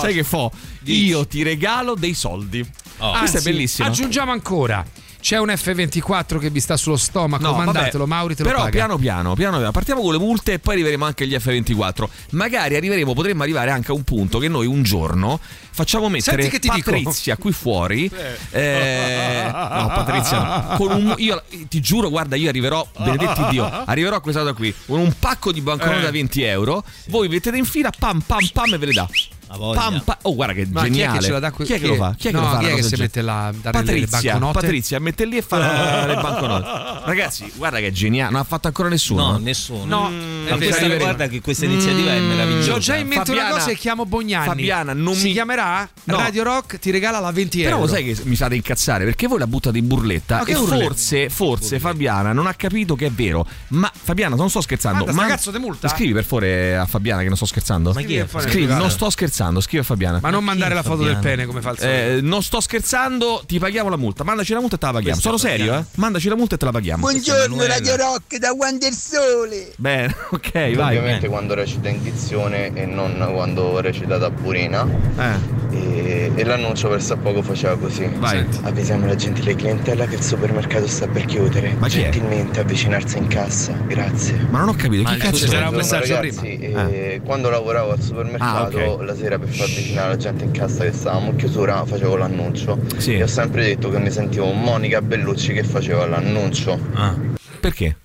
sai 0.00 0.14
che 0.14 0.24
fo? 0.24 0.50
Io 0.84 1.26
ti 1.26 1.42
regalo 1.42 1.94
dei 1.94 2.14
soldi. 2.14 2.55
Questa 2.64 3.04
Anzi, 3.18 3.36
è 3.36 3.40
bellissima. 3.42 3.88
Aggiungiamo 3.88 4.32
ancora. 4.32 4.84
C'è 5.18 5.38
un 5.38 5.48
F24 5.48 6.38
che 6.38 6.50
vi 6.50 6.60
sta 6.60 6.76
sullo 6.76 6.96
stomaco, 6.96 7.42
No, 7.42 7.54
mandatelo, 7.54 8.04
vabbè, 8.04 8.08
Mauri 8.20 8.36
te 8.36 8.42
lo 8.44 8.48
però 8.48 8.60
paga. 8.60 8.70
piano 8.70 8.96
piano, 8.96 9.34
piano 9.34 9.70
partiamo 9.72 10.00
con 10.00 10.12
le 10.12 10.18
multe 10.20 10.52
e 10.52 10.58
poi 10.60 10.74
arriveremo 10.74 11.04
anche 11.04 11.24
agli 11.24 11.34
F24. 11.34 12.04
Magari 12.30 12.76
arriveremo, 12.76 13.12
potremmo 13.12 13.42
arrivare 13.42 13.72
anche 13.72 13.90
a 13.90 13.94
un 13.94 14.04
punto 14.04 14.38
che 14.38 14.46
noi 14.46 14.66
un 14.66 14.84
giorno 14.84 15.40
facciamo 15.72 16.08
mettere 16.08 16.48
ti 16.48 16.68
dico. 16.68 16.92
Patrizia 16.92 17.36
qui 17.38 17.50
fuori. 17.50 18.08
eh, 18.52 19.42
no, 19.50 19.86
Patrizia, 19.88 20.38
no. 20.70 20.76
con 20.76 20.92
un, 20.92 21.14
io 21.16 21.42
ti 21.68 21.80
giuro, 21.80 22.08
guarda, 22.08 22.36
io 22.36 22.48
arriverò, 22.48 22.86
benedetti 22.96 23.46
Dio, 23.50 23.64
arriverò 23.68 24.16
a 24.16 24.20
questa 24.20 24.42
cosa 24.42 24.52
qui 24.52 24.72
con 24.86 25.00
un 25.00 25.12
pacco 25.18 25.50
di 25.50 25.60
banconote 25.60 25.98
Eh. 25.98 26.02
da 26.02 26.10
20 26.12 26.42
euro. 26.42 26.84
Voi 27.08 27.26
mettete 27.26 27.56
in 27.56 27.64
fila, 27.64 27.90
pam 27.98 28.20
pam 28.20 28.46
pam 28.52 28.74
e 28.74 28.78
ve 28.78 28.86
le 28.86 28.92
dà. 28.92 29.08
Voglia. 29.56 29.80
Pam, 29.80 30.00
pam. 30.04 30.16
Oh, 30.22 30.34
guarda 30.34 30.54
che 30.54 30.66
Ma 30.70 30.82
chi 30.82 30.86
è 30.88 30.90
geniale. 30.92 31.18
che 31.18 31.24
ce 31.24 31.30
la 31.32 31.38
dà 31.38 31.50
que- 31.52 31.64
Chi 31.64 31.72
è 31.74 31.78
che 31.80 31.86
lo 31.86 31.94
fa? 31.94 32.14
Chi 32.16 32.28
è 32.28 32.30
che 32.30 32.36
no, 32.36 32.42
lo 32.42 32.48
fa? 32.48 32.58
chi 32.58 32.64
è 32.64 32.72
una 32.72 32.76
che 32.76 32.82
si 32.82 32.96
mette 32.96 33.22
là 33.22 33.46
a 33.46 33.70
Patrizia? 33.70 34.38
Patrizia 34.38 34.98
mette 35.00 35.24
lì 35.24 35.36
e 35.36 35.42
fa 35.42 35.58
le 36.06 36.14
banconote. 36.14 36.66
Ragazzi, 37.04 37.52
guarda 37.56 37.78
che 37.78 37.86
è 37.88 37.90
geniale, 37.92 38.30
non 38.32 38.40
ha 38.40 38.44
fatto 38.44 38.66
ancora 38.66 38.88
nessuno. 38.88 39.32
No, 39.32 39.38
nessuno. 39.38 39.84
No, 39.84 40.08
Mm, 40.10 40.46
è 40.46 40.56
questa- 40.56 40.76
è 40.84 40.88
vero. 40.88 40.98
guarda 41.04 41.28
che 41.28 41.40
questa 41.40 41.64
iniziativa 41.64 42.12
è 42.12 42.18
Mm. 42.20 42.26
meravigliosa. 42.28 42.74
Ho 42.74 42.78
già 42.78 42.96
in 42.96 43.06
mente 43.06 43.30
una 43.30 43.40
Fabiana- 43.42 43.58
cosa 43.58 43.70
e 43.70 43.76
chiamo 43.76 44.06
Bognani. 44.06 44.46
Fabiana, 44.46 44.92
non 44.94 45.14
si 45.14 45.26
mi- 45.28 45.32
chiamerà 45.32 45.88
No. 46.04 46.16
Radio 46.16 46.42
Rock 46.42 46.78
ti 46.78 46.90
regala 46.90 47.18
la 47.20 47.30
20 47.30 47.58
Però 47.62 47.76
euro. 47.76 47.86
lo 47.86 47.92
sai 47.92 48.04
che 48.04 48.16
mi 48.24 48.36
fate 48.36 48.54
incazzare 48.54 49.04
perché 49.04 49.26
voi 49.26 49.38
la 49.38 49.46
buttate 49.46 49.78
in 49.78 49.86
burletta 49.86 50.38
Ma 50.38 50.44
che 50.44 50.52
e 50.52 50.56
urletta? 50.56 50.84
forse, 50.84 51.28
forse 51.30 51.78
Fabiana 51.80 52.32
non 52.32 52.46
ha 52.46 52.54
capito 52.54 52.94
che 52.96 53.06
è 53.06 53.10
vero. 53.10 53.46
Ma 53.68 53.90
Fabiana, 53.94 54.34
non 54.36 54.48
sto 54.50 54.60
scherzando. 54.60 55.04
Ma 55.12 55.26
cazzo 55.26 55.50
di 55.50 55.58
multa? 55.58 55.88
Scrivi 55.88 56.12
per 56.12 56.24
favore 56.24 56.76
a 56.76 56.86
Fabiana 56.86 57.22
che 57.22 57.28
non 57.28 57.36
sto 57.36 57.46
scherzando. 57.46 57.92
Ma 57.92 58.02
chi 58.02 58.16
è? 58.16 58.26
Scrivi, 58.38 58.66
non 58.66 58.90
sto 58.90 59.08
scherzando, 59.10 59.34
scrivi 59.60 59.78
a 59.78 59.82
Fabiana. 59.82 60.18
Ma 60.22 60.30
non 60.30 60.44
mandare 60.44 60.74
la 60.74 60.82
foto 60.82 61.02
del 61.04 61.14
Fabiana? 61.14 61.36
pene 61.36 61.46
come 61.46 61.60
fa 61.60 61.70
il. 61.70 61.76
Eh, 61.80 62.18
non 62.22 62.42
sto 62.42 62.60
scherzando, 62.60 63.42
ti 63.46 63.58
paghiamo 63.58 63.88
la 63.88 63.96
multa. 63.96 64.24
Mandaci 64.24 64.52
la 64.52 64.60
multa 64.60 64.76
e 64.76 64.78
te 64.78 64.86
la 64.86 64.92
paghiamo. 64.92 65.20
Questa 65.20 65.36
Sono 65.36 65.38
serio, 65.52 65.74
eh? 65.78 65.84
Mandaci 65.96 66.28
la 66.28 66.36
multa 66.36 66.54
e 66.54 66.58
te 66.58 66.64
la 66.64 66.70
paghiamo. 66.72 67.00
Buongiorno. 67.00 67.66
Radio 67.66 67.96
Rock 67.96 68.36
da 68.38 68.54
quando 68.54 68.86
il 68.86 68.94
sole. 68.94 69.72
Bene, 69.76 70.14
ok, 70.30 70.52
vai. 70.74 70.96
Ovviamente 70.96 71.28
quando 71.28 71.54
recita 71.54 71.88
in 71.88 72.02
dizione 72.02 72.72
e 72.74 72.86
non 72.86 73.14
quando 73.32 73.80
recita 73.80 74.16
da 74.18 74.30
Purina. 74.30 74.86
Eh, 75.18 75.64
E, 75.76 76.32
e 76.34 76.44
l'annuncio 76.44 76.88
verso 76.88 77.14
a 77.14 77.16
poco 77.16 77.42
faceva 77.42 77.76
così. 77.76 78.08
vai. 78.18 78.44
Avvisiamo 78.62 79.06
la 79.06 79.14
gentile 79.16 79.54
clientela 79.54 80.06
che 80.06 80.14
il 80.14 80.22
supermercato 80.22 80.86
sta 80.86 81.06
per 81.08 81.24
chiudere. 81.24 81.74
Ma 81.78 81.88
chi 81.88 82.00
è? 82.00 82.08
Gentilmente 82.10 82.60
avvicinarsi 82.60 83.18
in 83.18 83.26
cassa. 83.26 83.72
Grazie. 83.86 84.46
Ma 84.50 84.60
non 84.60 84.68
ho 84.68 84.74
capito 84.74 85.02
Ma 85.02 85.10
chi 85.10 85.16
il 85.16 85.22
cazzo 85.22 85.46
sarà 85.46 85.68
un 85.68 85.74
messaggio 85.76 86.14
ragazzi, 86.14 86.56
prima. 86.56 86.88
eh, 86.88 87.20
quando 87.24 87.50
lavoravo 87.50 87.90
al 87.92 88.00
supermercato 88.00 88.78
Ah, 88.78 88.88
ok. 88.90 89.02
la 89.04 89.16
sera 89.16 89.25
per 89.28 89.48
far 89.48 89.66
avvicinare 89.66 90.08
la 90.10 90.16
gente 90.16 90.44
in 90.44 90.52
cassa 90.52 90.84
che 90.84 90.92
stavamo 90.92 91.30
in 91.30 91.36
chiusura 91.36 91.84
facevo 91.84 92.16
l'annuncio. 92.16 92.78
Sì. 92.96 93.14
E 93.14 93.22
ho 93.24 93.26
sempre 93.26 93.64
detto 93.64 93.90
che 93.90 93.98
mi 93.98 94.10
sentivo 94.10 94.52
Monica 94.52 95.02
Bellucci 95.02 95.52
che 95.52 95.64
faceva 95.64 96.06
l'annuncio. 96.06 96.78
Ah. 96.94 97.14
Perché? 97.60 97.96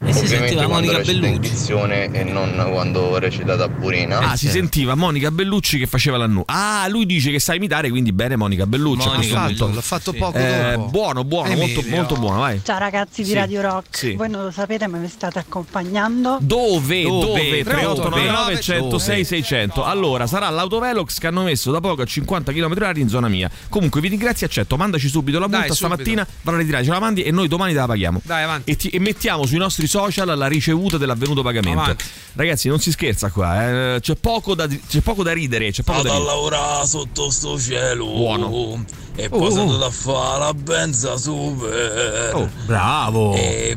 E 0.00 0.12
si 0.12 0.20
Ovviamente 0.20 0.48
sentiva 0.54 0.68
Monica 0.68 0.98
Bellucci. 1.00 2.12
e 2.14 2.22
non 2.22 2.68
quando 2.70 3.18
recita 3.18 3.56
da 3.56 3.68
Purina. 3.68 4.18
Ah, 4.30 4.36
si 4.36 4.48
sentiva 4.48 4.94
Monica 4.94 5.32
Bellucci 5.32 5.76
che 5.76 5.88
faceva 5.88 6.16
l'annuncio. 6.16 6.44
Ah, 6.46 6.86
lui 6.88 7.04
dice 7.04 7.32
che 7.32 7.40
sa 7.40 7.54
imitare, 7.54 7.90
quindi 7.90 8.12
bene 8.12 8.36
Monica 8.36 8.64
Bellucci. 8.64 9.08
a 9.08 9.12
Monica 9.14 9.40
punto. 9.46 9.70
L'ho 9.72 9.80
fatto 9.80 10.12
poco 10.12 10.38
Eh, 10.38 10.74
dopo. 10.76 10.90
buono, 10.90 11.24
buono, 11.24 11.52
molto, 11.56 11.82
molto 11.88 12.14
buono, 12.14 12.38
vai. 12.38 12.60
Ciao 12.62 12.78
ragazzi 12.78 13.22
di 13.22 13.30
Sì, 13.30 13.34
Radio 13.34 13.60
Rock, 13.60 13.96
sì. 13.98 14.14
voi 14.14 14.30
non 14.30 14.44
lo 14.44 14.50
sapete 14.52 14.86
ma 14.86 14.98
mi 14.98 15.08
state 15.08 15.40
accompagnando. 15.40 16.38
Dove? 16.42 17.02
Dove? 17.02 17.26
Dove? 17.26 17.64
3899 17.64 18.50
Dove? 18.50 18.60
106 18.60 19.24
600. 19.24 19.84
Allora, 19.84 20.28
sarà 20.28 20.48
l'autovelox 20.48 21.18
che 21.18 21.26
hanno 21.26 21.42
messo 21.42 21.72
da 21.72 21.80
poco 21.80 22.02
a 22.02 22.04
50 22.04 22.52
km 22.52 22.72
h 22.94 22.98
in 23.00 23.08
zona 23.08 23.26
mia. 23.26 23.50
Comunque 23.68 24.00
vi 24.00 24.06
ringrazio 24.08 24.46
accetto. 24.46 24.76
Mandaci 24.76 25.08
subito 25.08 25.40
la 25.40 25.48
Dai, 25.48 25.58
multa 25.58 25.74
subito. 25.74 25.94
stamattina, 26.02 26.26
vado 26.42 26.56
a 26.56 26.60
ritirare, 26.60 26.84
ce 26.84 26.90
la 26.90 27.00
mandi 27.00 27.22
e 27.22 27.32
noi 27.32 27.48
domani 27.48 27.72
te 27.72 27.78
la 27.80 27.86
paghiamo. 27.86 28.20
Dai, 28.22 28.44
avanti. 28.44 28.70
E, 28.70 28.76
ti- 28.76 28.88
e 28.90 29.00
mettiamo 29.00 29.44
sui 29.44 29.58
nostri 29.58 29.86
social 29.88 30.36
la 30.36 30.46
ricevuta 30.46 30.96
dell'avvenuto 30.98 31.42
pagamento. 31.42 31.80
Avanti. 31.80 32.04
Ragazzi, 32.34 32.68
non 32.68 32.78
si 32.78 32.90
scherza 32.92 33.30
qua, 33.30 33.94
eh. 33.94 34.00
c'è, 34.00 34.14
poco 34.16 34.54
da, 34.54 34.66
c'è 34.68 35.00
poco 35.00 35.22
da 35.22 35.32
ridere. 35.32 35.70
C'è 35.72 35.82
poco 35.82 36.02
da 36.02 36.08
Vado 36.10 36.14
a 36.14 36.18
ridere. 36.20 36.36
lavorare 36.36 36.86
sotto 36.86 37.30
sto 37.30 37.58
cielo. 37.58 38.06
Buono. 38.06 38.84
E 39.16 39.28
poi 39.28 39.40
Oh, 39.40 39.50
sono 39.50 39.62
andato 39.72 39.84
a 39.86 39.90
fare 39.90 40.38
la 40.38 40.54
benza 40.54 41.16
super. 41.16 42.34
Oh, 42.34 42.48
Bravo. 42.66 43.34
E 43.34 43.76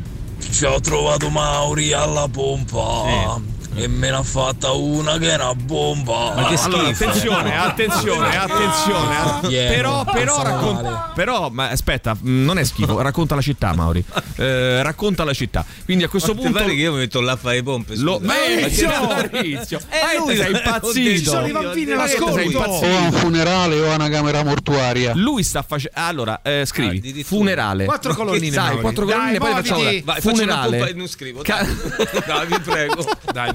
ci 0.52 0.64
ho 0.64 0.78
trovato 0.80 1.28
Mauri 1.30 1.92
alla 1.92 2.28
pompa. 2.28 3.40
E 3.74 3.88
me 3.88 4.10
ne 4.10 4.16
ha 4.16 4.22
fatta 4.22 4.72
una 4.72 5.16
che 5.18 5.30
era 5.30 5.54
bomba. 5.54 6.34
Ma 6.36 6.48
che 6.48 6.56
Allora, 6.60 6.92
schifo. 6.92 7.04
attenzione, 7.04 7.56
attenzione, 7.58 8.36
attenzione. 8.36 9.16
eh. 9.44 9.48
Pieno, 9.48 9.68
Però, 9.72 10.04
però, 10.04 10.42
raccon- 10.42 11.10
però, 11.14 11.48
ma 11.50 11.68
aspetta, 11.70 12.14
mh, 12.18 12.44
non 12.44 12.58
è 12.58 12.64
schifo. 12.64 13.00
Racconta 13.00 13.34
la 13.34 13.40
città, 13.40 13.72
Mauri. 13.74 14.04
Eh, 14.36 14.82
racconta 14.82 15.24
la 15.24 15.32
città. 15.32 15.64
Quindi 15.86 16.04
a 16.04 16.08
questo 16.08 16.32
Ti 16.34 16.42
punto. 16.42 16.58
pare 16.58 16.74
che 16.74 16.80
io 16.80 16.92
mi 16.92 16.98
metto 16.98 17.20
là 17.20 17.32
a 17.32 17.36
fare 17.36 17.56
le 17.56 17.62
pompe? 17.62 17.96
Lo? 17.96 18.20
Maurizio! 18.22 18.88
Ma 18.88 19.00
Maurizio! 19.30 19.78
Eh, 19.88 20.16
Ma 20.18 20.24
lui 20.24 20.36
sei 20.36 20.52
l'ha 20.52 20.58
impazzito! 20.58 20.92
Ci 21.16 21.24
sono 21.24 21.46
i 21.46 21.52
Ma 21.52 21.58
all'ascolto. 21.60 22.40
impazzito? 22.40 22.86
O 22.86 22.96
a 22.96 23.00
un 23.00 23.12
funerale 23.12 23.80
o 23.80 23.90
a 23.90 23.94
una 23.94 24.08
camera 24.10 24.44
mortuaria. 24.44 25.12
Lui 25.14 25.42
sta 25.42 25.62
facendo. 25.62 25.96
Allora, 25.98 26.40
eh, 26.42 26.64
scrivi: 26.66 26.98
addirittura. 26.98 27.24
funerale. 27.38 27.84
Quattro 27.86 28.14
colonnine, 28.14 28.54
Dai, 28.54 28.80
quattro 28.80 29.06
colonnine, 29.06 29.38
poi 29.38 29.52
facciamo. 29.52 29.80
Funerale. 30.20 30.88
e 30.90 30.92
non 30.92 31.08
scrivo. 31.08 31.42
Dai, 31.42 32.46
vi 32.46 32.60
prego. 32.60 33.04
Dai, 33.32 33.52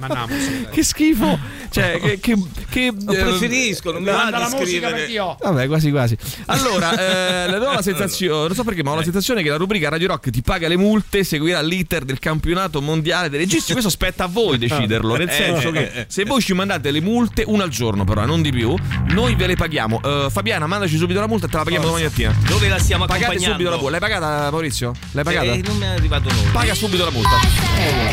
che 0.71 0.83
schifo. 0.83 1.37
Cioè, 1.69 1.99
che. 1.99 2.19
che, 2.19 2.35
che 2.69 2.93
Lo 2.95 3.13
preferisco, 3.13 3.91
non 3.91 4.01
mi 4.01 4.09
va 4.09 4.17
Manda 4.23 4.37
di 4.37 4.51
la 4.51 4.57
musica 4.57 5.05
io. 5.05 5.37
Vabbè, 5.39 5.67
quasi 5.67 5.91
quasi. 5.91 6.17
Allora, 6.45 7.45
eh, 7.45 7.55
ho 7.55 7.73
la 7.73 7.81
sensazione, 7.81 8.47
non 8.47 8.55
so 8.55 8.63
perché, 8.63 8.83
ma 8.83 8.91
ho 8.91 8.95
la 8.95 9.03
sensazione 9.03 9.43
che 9.43 9.49
la 9.49 9.57
rubrica 9.57 9.89
Radio 9.89 10.07
Rock 10.07 10.29
ti 10.29 10.41
paga 10.41 10.67
le 10.67 10.77
multe, 10.77 11.23
seguirà 11.23 11.61
l'iter 11.61 12.03
del 12.05 12.19
campionato 12.19 12.81
mondiale 12.81 13.29
dei 13.29 13.39
registi. 13.39 13.71
Questo 13.73 13.89
spetta 13.89 14.23
a 14.25 14.27
voi 14.27 14.57
deciderlo. 14.57 15.15
Nel 15.17 15.27
Eh, 15.29 15.31
senso 15.33 15.69
eh, 15.69 15.71
che 15.71 15.91
eh. 15.93 16.05
se 16.07 16.23
voi 16.23 16.41
ci 16.41 16.53
mandate 16.53 16.91
le 16.91 17.01
multe, 17.01 17.43
una 17.45 17.63
al 17.63 17.69
giorno, 17.69 18.03
però, 18.05 18.25
non 18.25 18.41
di 18.41 18.51
più, 18.51 18.73
noi 19.09 19.35
ve 19.35 19.47
le 19.47 19.55
paghiamo. 19.55 20.01
Eh, 20.03 20.27
Fabiana, 20.31 20.67
mandaci 20.67 20.97
subito 20.97 21.19
la 21.19 21.27
multa 21.27 21.47
e 21.47 21.49
te 21.49 21.57
la 21.57 21.63
paghiamo 21.63 21.85
domani 21.85 22.03
mattina. 22.05 22.33
Dove 22.47 22.67
la 22.69 22.79
stiamo 22.79 23.05
Pagate 23.05 23.25
accompagnando? 23.25 23.51
subito 23.57 23.69
la 23.69 23.75
multa. 23.77 23.91
L'hai 23.91 23.99
pagata, 23.99 24.51
Maurizio? 24.51 24.91
L'hai 25.11 25.23
pagata? 25.23 25.51
Eh, 25.51 25.61
non 25.65 25.77
mi 25.77 25.83
è 25.83 25.87
arrivato 25.87 26.29
nulla. 26.33 26.49
Paga 26.51 26.73
subito 26.73 27.03
la 27.03 27.11
multa. 27.11 27.37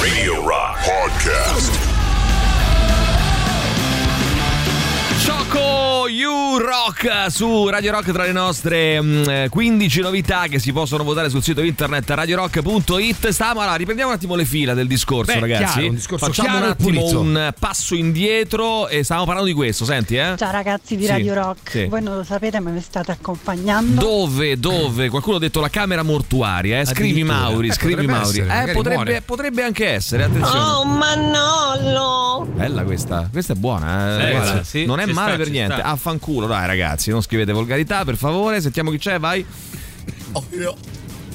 Radio 0.00 0.34
Rock 0.46 0.84
Podcast. 0.84 1.83
Shock 5.24 5.43
Choco 5.54 6.08
You 6.08 6.58
Rock 6.58 7.30
su 7.30 7.68
Radio 7.68 7.92
Rock 7.92 8.10
tra 8.10 8.24
le 8.24 8.32
nostre 8.32 9.00
mm, 9.00 9.28
eh, 9.28 9.48
15 9.48 10.00
novità 10.00 10.46
che 10.48 10.58
si 10.58 10.72
possono 10.72 11.04
votare 11.04 11.28
sul 11.30 11.44
sito 11.44 11.60
internet 11.62 12.10
radiorock.it. 12.10 13.28
Stiamo 13.28 13.60
allora, 13.60 13.76
riprendiamo 13.76 14.10
un 14.10 14.16
attimo 14.16 14.34
le 14.34 14.44
fila 14.46 14.74
del 14.74 14.88
discorso, 14.88 15.32
Beh, 15.32 15.38
ragazzi. 15.38 15.72
chiaro, 15.74 15.88
un 15.90 15.94
discorso 15.94 16.26
Facciamo 16.26 16.56
un 16.56 16.62
attimo 16.64 17.00
pulito. 17.00 17.20
un 17.20 17.54
passo 17.56 17.94
indietro 17.94 18.88
e 18.88 19.04
stiamo 19.04 19.24
parlando 19.24 19.48
di 19.48 19.54
questo, 19.54 19.84
senti, 19.84 20.16
eh? 20.16 20.34
Ciao 20.36 20.50
ragazzi 20.50 20.96
di 20.96 21.04
Sì, 21.04 21.08
Radio 21.10 21.34
Rock, 21.34 21.70
sì. 21.70 21.84
voi 21.86 22.02
non 22.02 22.16
lo 22.16 22.24
sapete 22.24 22.58
ma 22.58 22.70
mi 22.70 22.80
state 22.80 23.12
accompagnando. 23.12 24.00
Dove, 24.00 24.58
dove? 24.58 25.08
Qualcuno 25.08 25.36
ha 25.36 25.40
detto 25.40 25.60
la 25.60 25.70
camera 25.70 26.02
mortuaria, 26.02 26.80
eh? 26.80 26.84
Scrivi. 26.84 27.22
Mauri, 27.22 27.68
Eh, 27.68 27.72
scrivi 27.74 28.06
Mauri. 28.06 28.40
essere, 28.40 28.70
eh, 28.70 28.72
potrebbe, 28.72 29.22
potrebbe 29.24 29.62
anche 29.62 29.86
essere, 29.88 30.24
attenzione. 30.24 30.58
Oh 30.60 30.84
Manolo! 30.84 32.44
Bella 32.54 32.82
questa, 32.82 33.28
questa 33.30 33.52
è 33.52 33.56
buona, 33.56 34.18
eh, 34.58 34.64
Sì, 34.64 34.80
sì, 34.80 34.84
non 34.84 34.98
è 35.00 35.06
male 35.06 35.36
per 35.44 35.52
niente. 35.52 35.74
sta. 35.74 35.84
Affanculo, 35.84 36.46
dai 36.46 36.66
ragazzi, 36.66 37.10
non 37.10 37.22
scrivete 37.22 37.52
volgarità, 37.52 38.04
per 38.04 38.16
favore. 38.16 38.60
Sentiamo 38.60 38.90
chi 38.90 38.98
c'è, 38.98 39.18
vai. 39.18 39.44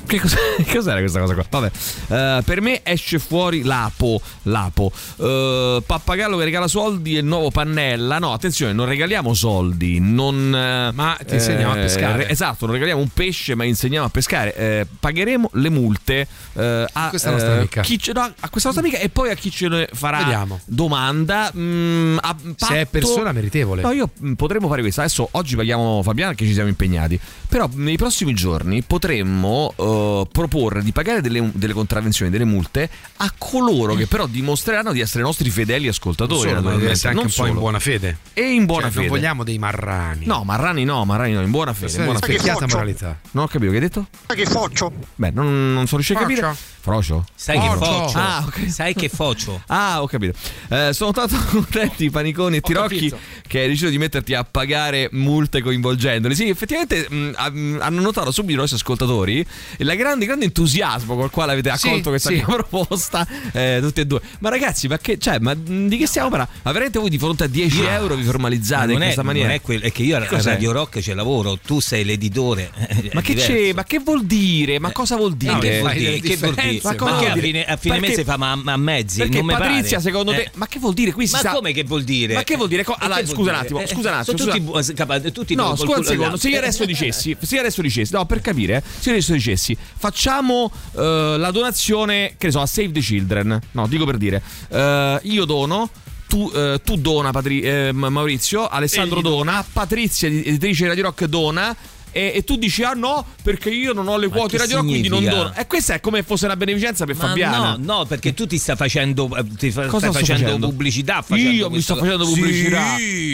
Che 0.10 0.20
cos'è- 0.20 0.66
cos'era 0.74 0.98
questa 1.00 1.20
cosa 1.20 1.36
qua? 1.36 1.46
Vabbè, 1.50 1.72
Eh, 2.08 2.42
per 2.44 2.62
me 2.62 2.82
esce 2.84 3.20
fuori 3.20 3.62
Lapo. 3.62 4.20
Lapo. 4.44 4.92
Eh, 5.18 5.84
pappagallo 5.86 6.36
che 6.38 6.44
regala 6.46 6.68
soldi 6.68 7.16
e 7.16 7.20
il 7.20 7.26
nuovo 7.26 7.52
Pannella. 7.52 8.18
No, 8.18 8.34
attenzione, 8.34 8.74
non 8.74 8.88
regaliamo 8.88 9.34
soldi, 9.36 10.00
non. 10.00 10.54
eh, 10.56 10.92
Ma 10.94 11.16
ti 11.26 11.36
insegniamo 11.36 11.74
a 11.74 11.76
pescare. 11.76 12.18
re- 12.18 12.30
esatto, 12.30 12.66
non 12.66 12.74
regaliamo 12.74 13.00
un 13.02 13.10
pesce, 13.14 13.54
ma 13.54 13.64
insegniamo 13.66 14.08
a 14.08 14.10
pescare. 14.10 14.56
Eh, 14.56 14.88
pagheremo 15.00 15.52
le 15.54 15.70
multe 15.70 16.28
eh, 16.54 16.86
a, 16.92 17.10
Questa 17.10 17.30
nostra 17.30 17.54
amica. 17.54 17.84
ce- 17.84 18.12
no, 18.14 18.22
a 18.22 18.50
questa 18.50 18.70
nostra 18.70 18.82
amica 18.88 18.98
e 18.98 19.10
poi 19.10 19.30
a 19.30 19.36
chi 19.36 19.52
ce 19.52 19.68
ne 19.68 19.88
farà 19.94 20.18
Vediamo. 20.20 20.60
domanda. 20.66 21.52
mm, 21.56 22.18
a 22.22 22.36
Se 22.56 22.68
è 22.76 22.86
patto- 22.86 22.90
persona 22.90 23.32
meritevole. 23.32 23.84
No, 23.84 23.92
io 23.92 24.10
mm, 24.24 24.34
potremmo 24.34 24.68
fare 24.68 24.82
questo. 24.82 25.02
Adesso 25.02 25.28
oggi 25.34 25.56
paghiamo 25.56 26.02
Fabiana 26.02 26.34
che 26.34 26.46
ci 26.46 26.54
siamo 26.54 26.70
impegnati. 26.70 27.20
Però 27.48 27.70
nei 27.74 27.98
prossimi 27.98 28.34
giorni 28.34 28.82
potremmo 28.82 29.74
eh, 30.00 30.28
proporre 30.32 30.84
di 30.84 30.92
pagare 30.92 31.22
delle, 31.22 31.50
delle 31.54 31.74
contravvenzioni, 31.74 32.32
delle 32.32 32.46
multe 32.46 32.90
a 33.18 33.32
coloro 33.38 33.96
che 33.96 34.08
però 34.08 34.26
dimostreranno 34.28 34.92
di 34.92 35.00
essere 35.00 35.24
nostri 35.24 35.50
fedeli 35.50 35.88
ascoltatori. 35.88 36.42
Solo, 36.42 36.54
naturalmente. 36.56 36.92
essere 36.92 37.10
anche 37.10 37.22
Non 37.22 37.30
un 37.30 37.36
po' 37.36 37.42
in 37.44 37.48
solo. 37.50 37.60
buona 37.60 37.80
fede. 37.80 38.18
E 38.34 38.42
in 38.54 38.66
buona 38.66 38.84
Cioè, 38.84 38.92
fede. 38.92 39.08
Non 39.08 39.16
vogliamo 39.18 39.44
dei 39.44 39.58
marrani. 39.58 40.26
No, 40.26 40.44
Marrani 40.44 40.84
no, 40.84 41.06
Marrani 41.06 41.34
no, 41.34 41.42
in 41.42 41.52
buona 41.52 41.74
fede. 41.74 41.98
In 41.98 42.04
buona 42.06 42.20
fede. 42.20 42.66
moralità. 42.68 43.20
Non 43.32 43.44
ho 43.44 43.48
capito 43.48 43.72
che 43.72 43.78
hai 43.78 43.84
detto? 43.84 44.08
Ma 44.28 44.34
che 44.36 44.46
faccio? 44.46 44.92
Beh, 45.16 45.32
non, 45.32 45.46
non 45.74 45.86
sono 45.88 46.02
riuscito 46.02 46.20
a 46.20 46.22
capire. 46.22 46.56
Frocio? 46.82 47.26
Sai 47.36 47.60
che 47.60 47.68
Focio. 47.68 47.86
focio? 47.86 48.18
Ah, 48.18 48.44
ok. 48.48 48.72
Sai 48.72 48.94
che 48.94 49.10
focio? 49.10 49.62
Ah, 49.68 50.02
ho 50.02 50.08
capito. 50.08 50.38
Eh, 50.70 50.92
sono 50.94 51.12
tanto 51.12 51.36
contenti 51.52 52.10
Paniconi 52.10 52.58
e 52.58 52.62
Tirocchi 52.62 53.14
che 53.46 53.60
hai 53.60 53.68
deciso 53.68 53.90
di 53.90 53.98
metterti 53.98 54.34
a 54.34 54.44
pagare 54.44 55.10
multe 55.12 55.62
coinvolgendoli. 55.62 56.34
Sì, 56.36 56.48
effettivamente 56.48 57.06
mh, 57.10 57.32
ha- 57.36 57.50
mh, 57.52 57.78
hanno 57.82 58.02
notato 58.02 58.32
subito 58.32 58.54
i 58.54 58.58
nostri 58.58 58.78
ascoltatori 58.78 59.46
il 59.94 60.00
grande, 60.00 60.26
grande 60.26 60.46
entusiasmo 60.46 61.16
col 61.16 61.30
quale 61.30 61.52
avete 61.54 61.72
Sì, 61.78 61.88
accolto 61.88 62.10
questa 62.10 62.30
sì. 62.30 62.36
mia 62.36 62.46
proposta, 62.46 63.28
eh, 63.54 63.80
tutti 63.82 64.02
e 64.02 64.06
due. 64.06 64.22
Ma 64.40 64.50
ragazzi, 64.50 64.88
ma, 64.88 64.98
che, 64.98 65.18
cioè, 65.18 65.40
ma 65.40 65.54
di 65.56 65.98
che 65.98 66.08
stiamo 66.08 66.30
parlando? 66.30 66.54
Ma 66.64 66.72
veramente 66.72 67.00
voi 67.00 67.10
di 67.10 67.18
fronte 67.18 67.44
a 67.46 67.48
10 67.48 67.82
euro 67.84 68.16
vi 68.16 68.24
formalizzate 68.24 68.86
non 68.88 68.96
in 68.96 69.02
è, 69.02 69.04
questa 69.06 69.24
maniera? 69.24 69.48
non 69.48 69.56
è 69.58 69.62
quello, 69.62 69.84
è 69.86 69.92
che 69.92 70.04
io 70.04 70.18
a? 70.18 70.28
Radio 70.30 70.72
Rock 70.72 71.00
ci 71.00 71.14
lavoro, 71.14 71.58
tu 71.58 71.80
sei 71.80 72.04
l'editore. 72.04 72.72
è 72.76 73.10
Ma 73.14 73.22
che, 73.22 73.34
diverso. 73.34 73.52
c'è, 73.54 73.74
ma 73.74 73.84
che 73.84 74.00
vuol 74.00 74.26
dire? 74.26 74.80
Ma 74.80 74.92
cosa 74.92 75.16
vuol 75.16 75.36
dire? 75.36 75.54
No, 75.54 75.60
che 75.60 75.80
vuol 75.80 75.94
dire? 75.94 76.20
Che 76.20 76.36
vuol 76.38 76.54
dire? 76.56 76.80
Ma, 76.84 76.96
cosa 76.96 76.96
che 76.96 76.98
vuol 76.98 77.14
a 77.30 77.34
dire? 77.34 77.42
fine, 77.46 77.66
a 77.66 77.78
fine 77.78 77.94
Perché- 77.96 78.10
mese 78.10 78.24
fa 78.24 78.38
ma, 78.38 78.52
a 78.66 78.78
mezzi? 78.78 79.18
Perché 79.20 79.38
non 79.42 79.48
Patrizia, 79.48 79.98
pare. 79.98 80.02
secondo 80.02 80.32
te, 80.32 80.42
Eh. 80.44 80.52
ma 80.56 80.68
che 80.68 80.80
vuol 80.80 80.94
dire? 80.94 81.12
Qui 81.12 81.26
si 81.28 81.34
Ma 81.34 81.40
sta- 81.40 81.52
come 81.52 81.72
che 81.74 81.84
vuol 81.84 82.04
dire? 82.04 82.34
Ma 82.36 82.44
che 82.44 82.56
vuol 82.56 82.68
dire? 82.68 82.84
Ma 82.88 82.96
allora, 83.00 83.26
scusa 83.26 83.50
un 83.52 83.56
attimo, 83.58 83.82
Eh, 83.82 83.88
scusa 83.88 84.10
un 84.10 84.16
attimo. 84.18 84.38
Sono 84.38 84.52
tutti, 84.52 85.32
tutti 85.32 85.56
No, 85.56 85.76
scusa 85.76 85.98
un 85.98 86.04
secondo, 86.04 86.38
se 86.38 86.50
io 86.50 86.58
adesso 86.58 86.86
dicessi, 86.86 87.36
se 87.40 87.56
io 87.56 87.62
adesso 87.62 87.82
dicessi, 87.82 88.14
no, 88.14 88.26
per 88.26 88.42
capire, 88.42 88.78
eh, 88.78 88.84
se 89.00 89.10
io 89.10 89.16
adesso 89.16 89.34
dicessi, 89.34 89.69
facciamo 89.78 90.72
eh, 90.96 91.36
la 91.38 91.52
donazione, 91.52 92.36
che 92.38 92.48
ne 92.48 92.52
so, 92.52 92.62
a 92.62 92.66
Save 92.66 92.92
the 92.92 93.00
Children. 93.00 93.60
No, 93.72 93.88
dico 93.88 94.06
per 94.06 94.18
dire, 94.18 94.42
eh, 94.70 95.20
io 95.24 95.46
dono. 95.46 95.90
Tu, 96.28 96.48
eh, 96.54 96.80
tu 96.84 96.96
dona 96.98 97.32
Patri- 97.32 97.62
eh, 97.62 97.90
Ma- 97.92 98.10
Maurizio, 98.10 98.68
Alessandro 98.68 99.20
dona, 99.20 99.66
Patrizia 99.74 100.28
editrice 100.28 100.84
di 100.84 100.90
Radio 100.90 101.04
Rock 101.06 101.26
dona 101.26 101.76
e, 102.12 102.32
e 102.36 102.44
tu 102.44 102.58
dici 102.58 102.84
ah 102.84 102.94
no 102.94 103.26
perché 103.44 103.70
io 103.70 103.94
non 103.94 104.08
ho 104.08 104.18
le 104.18 104.28
quote 104.28 104.58
Radio 104.58 104.78
Rock 104.78 104.88
quindi 104.88 105.08
non 105.08 105.24
dono 105.24 105.54
e 105.56 105.68
questa 105.68 105.94
è 105.96 106.00
come 106.00 106.24
fosse 106.24 106.46
una 106.46 106.56
beneficenza 106.56 107.06
per 107.06 107.16
Ma 107.16 107.28
Fabiana 107.28 107.76
no, 107.78 107.98
no, 108.00 108.06
perché 108.06 108.34
tu 108.34 108.46
ti 108.48 108.58
stai 108.58 108.76
facendo, 108.76 109.30
eh, 109.36 109.46
ti 109.58 109.72
fa- 109.72 109.86
Cosa 109.88 110.10
stai 110.10 110.22
facendo, 110.22 110.44
facendo? 110.46 110.68
pubblicità. 110.70 111.22
facendo 111.22 111.50
Io 111.52 111.70
mi 111.70 111.82
sto 111.82 111.96
facendo 111.96 112.26
Sì. 112.26 112.34
pubblicità. 112.34 112.84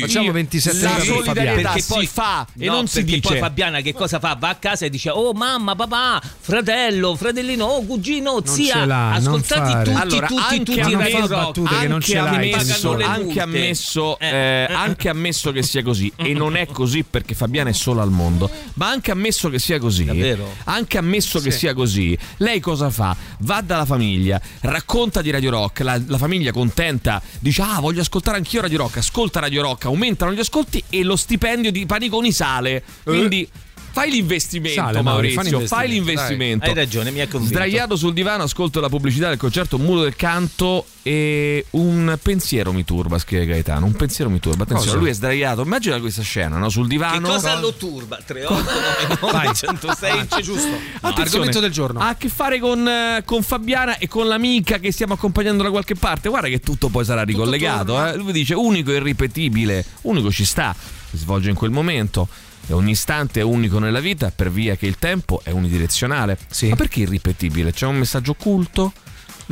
Facciamo 0.02 0.26
Io- 0.26 0.32
27 0.32 0.82
la 0.82 1.00
solidarietà. 1.00 1.62
Perché 1.62 1.82
si 1.82 1.94
poi- 1.94 2.08
fa 2.08 2.46
e 2.58 2.66
no, 2.68 2.74
non 2.74 2.88
si 2.88 3.04
dice 3.04 3.20
poi 3.20 3.38
Fabiana 3.40 3.82
che 3.82 3.94
cosa 3.94 4.20
fa? 4.20 4.36
Va 4.40 4.50
a 4.50 4.56
casa 4.56 4.86
e 4.86 4.90
dice 4.90 5.10
Oh 5.10 5.34
mamma, 5.34 5.76
papà, 5.76 6.22
fratello, 6.40 7.16
fratellino, 7.16 7.66
oh 7.66 7.84
cugino, 7.86 8.42
zia 8.46 8.74
ce 8.74 8.86
l'ha, 8.86 9.10
non 9.20 9.36
Ascoltati 9.36 9.72
tutti, 9.84 9.98
Allora, 10.02 10.28
tutti, 10.28 10.42
anche 10.42 10.64
tutti 10.64 10.80
i 10.80 10.94
Radio 10.94 11.10
fa 11.10 11.20
Rock. 11.20 11.30
battute 11.30 11.70
che 11.80 11.88
non 11.88 11.94
anche 11.94 12.06
ce 12.06 12.18
ammesso, 12.18 12.98
anche 12.98 13.42
ammesso, 13.42 14.20
eh, 14.20 14.28
eh, 14.70 14.74
anche 14.74 15.10
ammesso 15.10 15.52
che 15.52 15.64
sia 15.64 15.84
così 15.84 16.12
e 16.16 16.34
non 16.34 16.56
è 16.56 16.66
così 16.68 17.04
perché 17.04 17.34
Fabiana 17.36 17.70
è 17.70 17.74
sola 17.74 18.02
al 18.04 18.12
mondo 18.12 18.50
ma 18.76 18.90
anche 18.90 19.12
ammesso 19.12 19.50
che 19.50 19.60
sia 19.60 19.80
così 19.80 20.06
Davvero? 20.06 20.54
anche 20.66 20.98
ammesso 20.98 21.40
che 21.40 21.52
sia 21.52 21.74
così 21.74 22.18
lei 22.38 22.60
cosa 22.60 22.90
fa? 22.90 23.16
va 23.40 23.62
dalla 23.62 23.86
famiglia 23.86 24.40
racconta 24.62 25.22
di 25.22 25.30
Radio 25.32 25.52
Rock 25.52 25.80
la, 25.82 26.02
la 26.08 26.18
famiglia 26.18 26.52
contenta 26.52 27.22
dice 27.40 27.62
ah 27.62 27.80
voglio 27.80 28.02
ascoltare 28.02 28.38
anch'io 28.38 28.62
Radio 28.62 28.78
Rock 28.80 28.98
ascolta 28.98 29.40
Radio 29.40 29.62
Rock 29.62 29.86
aumentano 29.86 30.34
gli 30.34 30.40
ascolti 30.40 30.84
e 30.90 31.04
lo 31.04 31.16
stipendio 31.16 31.72
di 31.72 31.86
Paniconi 31.86 32.32
sale 32.32 32.84
quindi 33.04 33.48
Fai 33.96 34.12
l'investimento, 34.12 34.82
Sale, 34.82 35.02
Maurizio. 35.02 35.42
Fai 35.42 35.88
l'investimento. 35.88 35.90
l'investimento. 35.90 36.66
Hai 36.66 36.74
ragione, 36.74 37.12
mi 37.12 37.22
ha 37.22 37.28
convinto. 37.30 37.54
Sdraiato 37.56 37.96
sul 37.96 38.12
divano, 38.12 38.44
ascolto 38.44 38.82
la 38.82 38.90
pubblicità 38.90 39.30
del 39.30 39.38
concerto 39.38 39.78
Muro 39.78 40.02
del 40.02 40.18
Canto 40.18 40.86
e 41.02 41.66
un 41.72 42.18
pensiero 42.22 42.74
mi 42.74 42.84
turba, 42.84 43.18
scrive 43.20 43.46
Gaetano. 43.46 43.86
Un 43.86 43.94
pensiero 43.94 44.30
mi 44.30 44.40
turba. 44.42 44.64
Attenzione, 44.64 44.92
Cosa? 44.92 45.00
lui 45.02 45.10
è 45.12 45.14
sdraiato. 45.14 45.62
Immagina 45.62 45.98
questa 46.02 46.24
scena, 46.24 46.58
no? 46.58 46.68
Sul 46.68 46.84
Che 46.84 46.90
divano. 46.90 47.26
cosa 47.30 47.58
lo 47.58 47.74
turba? 47.74 48.18
3899 48.26 49.54
106 49.56 50.28
giusto. 50.44 50.68
No, 50.68 50.78
Attenzione, 51.00 51.22
argomento 51.24 51.60
del 51.62 51.72
giorno. 51.72 52.00
Ha 52.02 52.10
a 52.10 52.16
che 52.16 52.28
fare 52.28 52.60
con, 52.60 52.86
eh, 52.86 53.22
con 53.24 53.44
Fabiana 53.44 53.98
e 53.98 54.10
con 54.10 54.28
l'amica 54.28 54.78
che 54.80 54.92
stiamo 54.92 55.14
accompagnando 55.14 55.64
da 55.64 55.70
qualche 55.70 55.96
parte. 55.96 56.28
Guarda 56.28 56.50
che 56.50 56.60
tutto 56.60 56.90
poi 56.90 57.06
sarà 57.06 57.24
ricollegato. 57.24 58.06
eh. 58.06 58.18
Lui 58.18 58.34
dice 58.34 58.56
unico 58.56 58.92
e 58.92 58.96
irripetibile. 58.96 59.86
Unico 60.02 60.32
ci 60.32 60.44
sta. 60.44 60.76
Si 61.10 61.16
svolge 61.18 61.50
in 61.50 61.56
quel 61.56 61.72
momento. 61.72 62.28
E 62.68 62.74
ogni 62.74 62.92
istante 62.92 63.42
è 63.42 63.44
unico 63.44 63.80
nella 63.80 64.00
vita 64.00 64.32
per 64.36 64.52
via 64.52 64.76
che 64.76 64.88
il 64.88 64.98
tempo 64.98 65.42
è 65.44 65.52
unidirezionale. 65.52 66.38
Sì. 66.50 66.70
Ma 66.70 66.76
perché 66.76 67.02
irripetibile? 67.02 67.72
C'è 67.72 67.86
un 67.86 67.98
messaggio 67.98 68.32
occulto? 68.32 68.92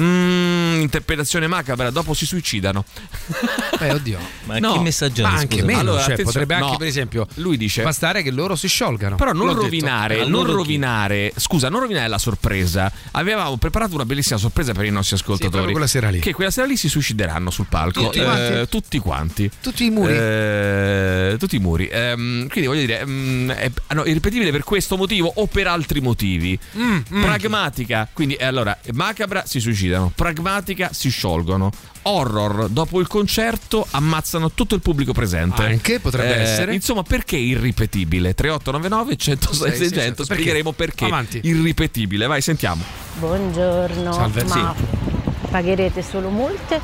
Mm, 0.02 0.82
interpretazione 0.82 1.48
macabra, 1.48 1.90
dopo 1.92 2.14
si 2.14 2.26
suicidano. 2.26 2.84
Beh, 3.80 3.92
oddio. 3.94 4.18
Ma 4.46 4.58
No, 4.60 4.74
che 4.74 4.80
messaggio 4.80 5.22
Ma 5.24 5.34
anche 5.34 5.62
meno, 5.64 5.80
Allora, 5.80 6.04
cioè, 6.04 6.22
potrebbe 6.24 6.54
anche 6.56 6.72
no. 6.72 6.78
per 6.78 6.88
esempio 6.88 7.28
Lui 7.36 7.58
dice 7.58 7.84
bastare 7.84 8.24
che 8.24 8.32
loro 8.32 8.56
si 8.56 8.68
sciolgano. 8.68 9.16
Però 9.18 9.32
non 9.32 9.46
L'ho 9.48 9.54
detto. 9.54 9.64
rovinare, 9.66 10.16
A 10.16 10.24
non 10.24 10.32
loro 10.32 10.50
chi? 10.52 10.56
rovinare, 10.56 11.34
scusa, 11.36 11.70
non 11.70 11.82
rovinare 11.82 12.08
la 12.08 12.18
sorpresa. 12.18 12.92
Avevamo 13.12 13.58
preparato 13.58 13.94
una 13.96 14.06
bellissima 14.06 14.40
sorpresa 14.40 14.74
per 14.74 14.86
i 14.86 14.90
nostri 14.92 15.16
ascoltatori. 15.16 15.50
proprio 15.52 15.72
quella 15.72 15.88
sera 15.88 16.10
lì. 16.10 16.20
Che 16.20 16.34
quella 16.34 16.52
sera 16.52 16.66
lì 16.68 16.76
si 16.78 16.90
suicideranno 16.90 17.50
sul 17.52 17.66
palco. 17.70 18.04
Tutti 18.04 18.20
Eh, 18.20 18.24
quanti? 18.24 18.70
tutti 18.70 19.00
quanti. 19.00 19.52
Tutti 19.62 19.86
i 19.86 19.90
muri. 19.90 20.14
Eh, 20.16 21.36
tutti 21.40 21.56
i 21.56 21.60
muri. 21.60 21.88
Ehm, 21.92 22.48
quindi 22.48 22.68
voglio 22.68 22.82
dire, 22.86 23.06
mm, 23.06 23.50
è 23.52 23.72
no, 23.94 24.06
irripetibile 24.06 24.52
per 24.52 24.64
questo 24.64 24.98
motivo 24.98 25.32
o 25.36 25.46
per 25.48 25.68
altri 25.68 26.02
motivi. 26.02 26.58
Mm, 26.78 27.00
Pragmatica, 27.22 28.08
quindi 28.12 28.36
eh, 28.36 28.46
allora, 28.46 28.78
macabra 28.94 29.44
si 29.46 29.60
suicidano, 29.84 30.12
pragmatica 30.16 30.90
si 30.94 31.10
sciolgono. 31.10 31.70
Horror, 32.06 32.68
dopo 32.68 33.00
il 33.00 33.08
concerto 33.08 33.86
ammazzano 33.92 34.52
tutto 34.52 34.76
il 34.76 34.82
pubblico 34.82 35.14
presente. 35.14 35.64
Anche, 35.64 36.00
potrebbe 36.00 36.36
Eh, 36.38 36.42
essere. 36.42 36.74
Insomma, 36.74 37.04
perché 37.04 37.38
irripetibile? 37.38 38.34
3899 38.34 39.16
106 39.16 39.72
Sì, 39.72 39.78
sì, 39.78 39.84
600 39.90 40.24
sì. 40.26 40.34
spiegheremo 40.34 40.72
perché. 40.74 41.06
Avanti. 41.06 41.40
Irripetibile, 41.44 42.28
vai, 42.28 42.42
sentiamo. 42.42 42.84
Buongiorno. 43.20 44.12
Salve. 44.12 44.44
Ma 44.46 44.76
pagherete 45.54 46.02
solo 46.02 46.30
multe 46.30 46.82